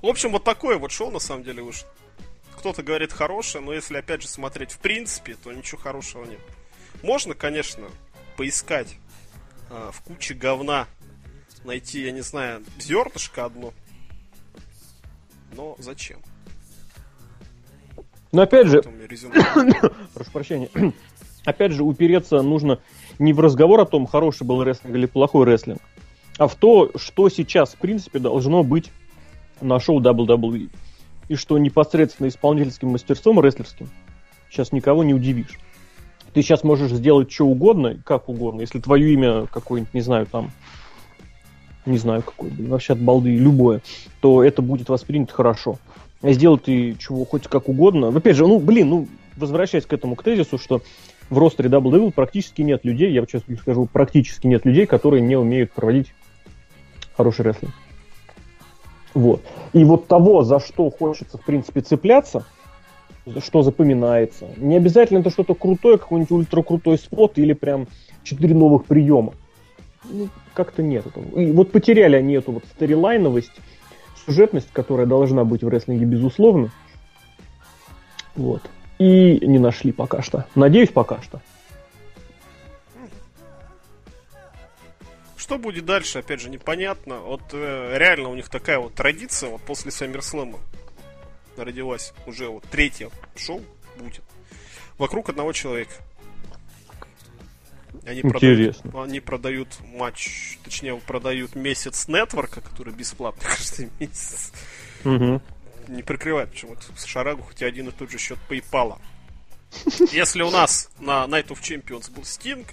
В 0.00 0.06
общем, 0.06 0.32
вот 0.32 0.44
такое 0.44 0.78
вот 0.78 0.90
шоу, 0.90 1.10
на 1.10 1.18
самом 1.18 1.44
деле, 1.44 1.62
уж 1.62 1.84
кто-то 2.62 2.84
говорит 2.84 3.12
хорошее, 3.12 3.64
но 3.64 3.72
если, 3.72 3.96
опять 3.96 4.22
же, 4.22 4.28
смотреть 4.28 4.70
в 4.70 4.78
принципе, 4.78 5.34
то 5.34 5.52
ничего 5.52 5.80
хорошего 5.80 6.24
нет. 6.24 6.38
Можно, 7.02 7.34
конечно, 7.34 7.88
поискать 8.36 8.94
а, 9.68 9.90
в 9.90 10.00
куче 10.02 10.34
говна, 10.34 10.86
найти, 11.64 12.04
я 12.04 12.12
не 12.12 12.20
знаю, 12.20 12.62
зернышко 12.78 13.46
одно. 13.46 13.74
Но 15.56 15.74
зачем? 15.80 16.20
Но 18.30 18.42
опять 18.42 18.68
же, 18.68 18.80
прошу 20.14 20.30
прощения, 20.30 20.70
опять 21.44 21.72
же, 21.72 21.82
упереться 21.82 22.42
нужно 22.42 22.78
не 23.18 23.32
в 23.32 23.40
разговор 23.40 23.80
о 23.80 23.86
том, 23.86 24.06
хороший 24.06 24.46
был 24.46 24.62
рестлинг 24.62 24.94
или 24.94 25.06
плохой 25.06 25.46
рестлинг, 25.46 25.82
а 26.38 26.46
в 26.46 26.54
то, 26.54 26.92
что 26.94 27.28
сейчас, 27.28 27.72
в 27.72 27.78
принципе, 27.78 28.20
должно 28.20 28.62
быть 28.62 28.92
на 29.60 29.80
шоу 29.80 30.00
WWE. 30.00 30.70
И 31.28 31.34
что 31.36 31.58
непосредственно 31.58 32.28
исполнительским 32.28 32.88
мастерством 32.88 33.40
рестлерским 33.40 33.88
сейчас 34.50 34.72
никого 34.72 35.02
не 35.02 35.14
удивишь. 35.14 35.58
Ты 36.34 36.42
сейчас 36.42 36.64
можешь 36.64 36.92
сделать 36.92 37.30
что 37.30 37.46
угодно, 37.46 37.98
как 38.04 38.28
угодно, 38.28 38.62
если 38.62 38.80
твое 38.80 39.12
имя 39.12 39.46
какое-нибудь, 39.46 39.92
не 39.92 40.00
знаю, 40.00 40.26
там, 40.26 40.50
не 41.84 41.98
знаю 41.98 42.22
какое, 42.22 42.50
блин, 42.50 42.70
вообще 42.70 42.94
от 42.94 43.00
балды, 43.00 43.36
любое, 43.36 43.82
то 44.20 44.42
это 44.42 44.62
будет 44.62 44.88
воспринято 44.88 45.34
хорошо. 45.34 45.78
Сделай 46.22 46.58
ты 46.58 46.96
чего 46.98 47.24
хоть 47.24 47.48
как 47.48 47.68
угодно. 47.68 48.08
Опять 48.08 48.36
же, 48.36 48.46
ну, 48.46 48.60
блин, 48.60 48.88
ну, 48.88 49.08
возвращаясь 49.36 49.86
к 49.86 49.92
этому, 49.92 50.14
к 50.14 50.22
тезису, 50.22 50.56
что 50.56 50.82
в 51.28 51.38
ростере 51.38 51.68
Double 51.68 51.90
Devil 51.90 52.12
практически 52.12 52.62
нет 52.62 52.84
людей, 52.84 53.12
я 53.12 53.24
сейчас 53.24 53.42
скажу, 53.60 53.86
практически 53.86 54.46
нет 54.46 54.64
людей, 54.64 54.86
которые 54.86 55.20
не 55.20 55.36
умеют 55.36 55.72
проводить 55.72 56.14
хороший 57.16 57.44
рестлинг. 57.44 57.74
Вот. 59.14 59.42
И 59.72 59.84
вот 59.84 60.06
того, 60.06 60.42
за 60.42 60.60
что 60.60 60.90
хочется, 60.90 61.38
в 61.38 61.44
принципе, 61.44 61.80
цепляться, 61.80 62.44
что 63.42 63.62
запоминается. 63.62 64.48
Не 64.56 64.76
обязательно 64.76 65.18
это 65.18 65.30
что-то 65.30 65.54
крутое, 65.54 65.98
какой-нибудь 65.98 66.30
ультракрутой 66.30 66.98
спот 66.98 67.38
или 67.38 67.52
прям 67.52 67.86
четыре 68.22 68.54
новых 68.54 68.84
приема. 68.84 69.34
Ну, 70.04 70.28
как-то 70.54 70.82
нет 70.82 71.06
этого. 71.06 71.24
И 71.38 71.52
вот 71.52 71.70
потеряли 71.70 72.16
они 72.16 72.34
эту 72.34 72.52
вот 72.52 72.64
сторилайновость, 72.74 73.52
сюжетность, 74.26 74.68
которая 74.72 75.06
должна 75.06 75.44
быть 75.44 75.62
в 75.62 75.68
рестлинге, 75.68 76.06
безусловно. 76.06 76.70
Вот. 78.34 78.62
И 78.98 79.46
не 79.46 79.58
нашли 79.58 79.92
пока 79.92 80.22
что. 80.22 80.46
Надеюсь, 80.54 80.90
пока 80.90 81.20
что. 81.22 81.40
Что 85.42 85.58
будет 85.58 85.84
дальше, 85.84 86.20
опять 86.20 86.40
же, 86.40 86.48
непонятно. 86.48 87.18
Вот 87.18 87.42
э, 87.52 87.98
реально 87.98 88.28
у 88.28 88.36
них 88.36 88.48
такая 88.48 88.78
вот 88.78 88.94
традиция, 88.94 89.50
вот 89.50 89.60
после 89.62 89.90
Саммерслэма 89.90 90.60
родилась 91.56 92.14
уже 92.26 92.46
вот 92.46 92.62
третье 92.70 93.10
шоу 93.34 93.60
будет. 93.98 94.22
Вокруг 94.98 95.30
одного 95.30 95.52
человека. 95.52 95.94
Они 98.06 98.20
Интересно. 98.20 98.82
Продают, 98.82 99.08
они 99.08 99.18
продают 99.18 99.68
матч, 99.82 100.58
точнее, 100.62 100.94
продают 100.98 101.56
месяц 101.56 102.06
нетворка, 102.06 102.60
который 102.60 102.94
бесплатный 102.94 103.44
каждый 103.56 103.90
месяц. 103.98 104.52
Мгм. 105.02 105.42
Не 105.88 106.04
прикрывает 106.04 106.50
почему-то 106.50 106.82
Шарагу, 107.04 107.42
хотя 107.42 107.66
один 107.66 107.88
и 107.88 107.90
тот 107.90 108.12
же 108.12 108.18
счет 108.18 108.38
PayPal. 108.48 108.96
Если 110.12 110.42
у 110.42 110.52
нас 110.52 110.88
на 111.00 111.24
Night 111.24 111.48
of 111.48 111.60
Champions 111.60 112.12
был 112.12 112.22
Sting, 112.22 112.64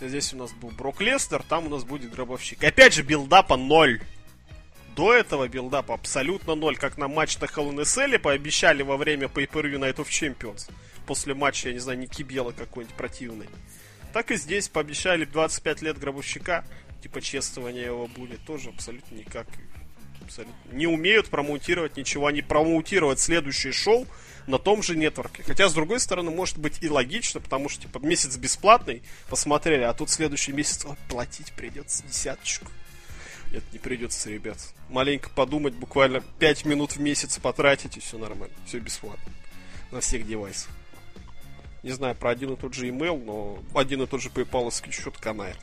здесь 0.00 0.32
у 0.34 0.36
нас 0.36 0.52
был 0.52 0.70
Брок 0.70 1.00
Лестер, 1.00 1.42
там 1.42 1.66
у 1.66 1.70
нас 1.70 1.84
будет 1.84 2.10
Гробовщик. 2.10 2.62
Опять 2.62 2.94
же, 2.94 3.02
билдапа 3.02 3.56
ноль. 3.56 4.00
До 4.94 5.12
этого 5.12 5.46
билдапа 5.48 5.94
абсолютно 5.94 6.54
ноль. 6.54 6.76
Как 6.76 6.96
на 6.96 7.08
матч 7.08 7.38
на 7.38 7.44
Hell 7.44 7.70
in 7.70 7.80
Cell 7.82 8.18
пообещали 8.18 8.82
во 8.82 8.96
время 8.96 9.26
Pay-Per-View 9.26 9.78
Night 9.78 9.96
of 9.96 10.08
Champions. 10.08 10.70
После 11.06 11.34
матча, 11.34 11.68
я 11.68 11.74
не 11.74 11.80
знаю, 11.80 11.98
Ники 11.98 12.22
Бела 12.22 12.52
какой-нибудь 12.52 12.96
противный. 12.96 13.46
Так 14.12 14.30
и 14.30 14.36
здесь 14.36 14.68
пообещали 14.68 15.24
25 15.24 15.82
лет 15.82 15.98
Гробовщика. 15.98 16.64
Типа 17.02 17.20
чествования 17.20 17.86
его 17.86 18.06
будет. 18.06 18.44
Тоже 18.46 18.70
абсолютно 18.70 19.14
никак. 19.14 19.46
Абсолютно. 20.26 20.54
Не 20.72 20.88
умеют 20.88 21.28
промоутировать 21.28 21.96
ничего. 21.96 22.26
Они 22.26 22.42
промоутировать 22.42 23.20
следующее 23.20 23.72
шоу 23.72 24.06
на 24.48 24.58
том 24.58 24.82
же 24.82 24.96
нетворке. 24.96 25.44
Хотя, 25.44 25.68
с 25.68 25.74
другой 25.74 26.00
стороны, 26.00 26.32
может 26.32 26.58
быть 26.58 26.82
и 26.82 26.88
логично, 26.88 27.40
потому 27.40 27.68
что, 27.68 27.82
типа, 27.82 27.98
месяц 27.98 28.36
бесплатный, 28.36 29.02
посмотрели, 29.28 29.82
а 29.82 29.94
тут 29.94 30.10
следующий 30.10 30.52
месяц 30.52 30.84
ой, 30.84 30.96
платить 31.08 31.52
придется 31.52 32.02
десяточку. 32.04 32.66
Нет, 33.52 33.62
не 33.72 33.78
придется, 33.78 34.30
ребят. 34.30 34.58
Маленько 34.88 35.30
подумать, 35.30 35.74
буквально 35.74 36.20
5 36.40 36.64
минут 36.64 36.96
в 36.96 37.00
месяц 37.00 37.38
потратить, 37.38 37.96
и 37.96 38.00
все 38.00 38.18
нормально. 38.18 38.54
Все 38.66 38.80
бесплатно. 38.80 39.32
На 39.92 40.00
всех 40.00 40.26
девайсах. 40.26 40.70
не 41.84 41.92
знаю, 41.92 42.16
про 42.16 42.30
один 42.30 42.54
и 42.54 42.56
тот 42.56 42.74
же 42.74 42.88
email, 42.88 43.22
но 43.24 43.62
один 43.78 44.02
и 44.02 44.06
тот 44.06 44.20
же 44.20 44.28
PayPal 44.30 44.72
счет 44.90 45.16
канает. 45.18 45.56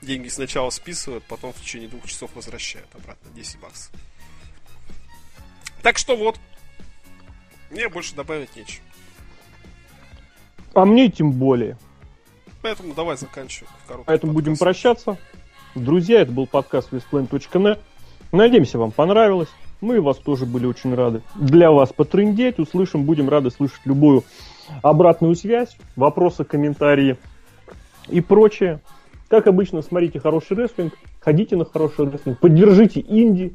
Деньги 0.00 0.28
сначала 0.28 0.70
списывают, 0.70 1.24
потом 1.24 1.52
в 1.52 1.60
течение 1.60 1.88
двух 1.88 2.06
часов 2.06 2.30
возвращают 2.34 2.88
обратно 2.94 3.30
10 3.34 3.60
баксов. 3.60 3.90
Так 5.82 5.98
что 5.98 6.16
вот. 6.16 6.38
Мне 7.70 7.88
больше 7.88 8.14
добавить 8.14 8.54
нечего. 8.56 8.84
А 10.74 10.84
мне 10.84 11.10
тем 11.10 11.32
более. 11.32 11.76
Поэтому 12.62 12.94
давай 12.94 13.16
заканчиваем. 13.16 13.72
Поэтому 13.86 14.04
подкаст. 14.04 14.32
будем 14.32 14.56
прощаться. 14.56 15.18
Друзья, 15.74 16.20
это 16.20 16.32
был 16.32 16.46
подкаст 16.46 16.92
westplan.net. 16.92 17.78
Надеемся, 18.32 18.78
вам 18.78 18.90
понравилось. 18.90 19.48
Мы 19.80 20.00
вас 20.00 20.16
тоже 20.18 20.44
были 20.44 20.66
очень 20.66 20.94
рады. 20.94 21.22
Для 21.34 21.70
вас 21.70 21.92
потрындеть, 21.92 22.58
услышим, 22.58 23.04
будем 23.04 23.28
рады 23.28 23.50
слышать 23.50 23.80
любую 23.84 24.24
обратную 24.82 25.34
связь, 25.36 25.76
вопросы, 25.94 26.44
комментарии 26.44 27.16
и 28.08 28.20
прочее. 28.20 28.80
Как 29.28 29.46
обычно, 29.46 29.82
смотрите 29.82 30.20
хороший 30.20 30.56
рестлинг, 30.56 30.94
ходите 31.20 31.56
на 31.56 31.64
хороший 31.64 32.10
рестлинг, 32.10 32.38
поддержите 32.38 33.00
инди. 33.00 33.54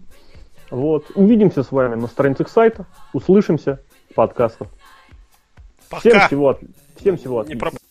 Вот. 0.69 1.11
Увидимся 1.15 1.63
с 1.63 1.71
вами 1.71 1.95
на 1.95 2.07
страницах 2.07 2.49
сайта, 2.49 2.85
услышимся 3.11 3.79
в 4.11 4.15
подкастах. 4.15 4.67
Пока. 5.89 5.99
Всем 5.99 6.19
всего, 6.21 6.59
всем 6.97 7.17
всего 7.17 7.39
отличного. 7.39 7.82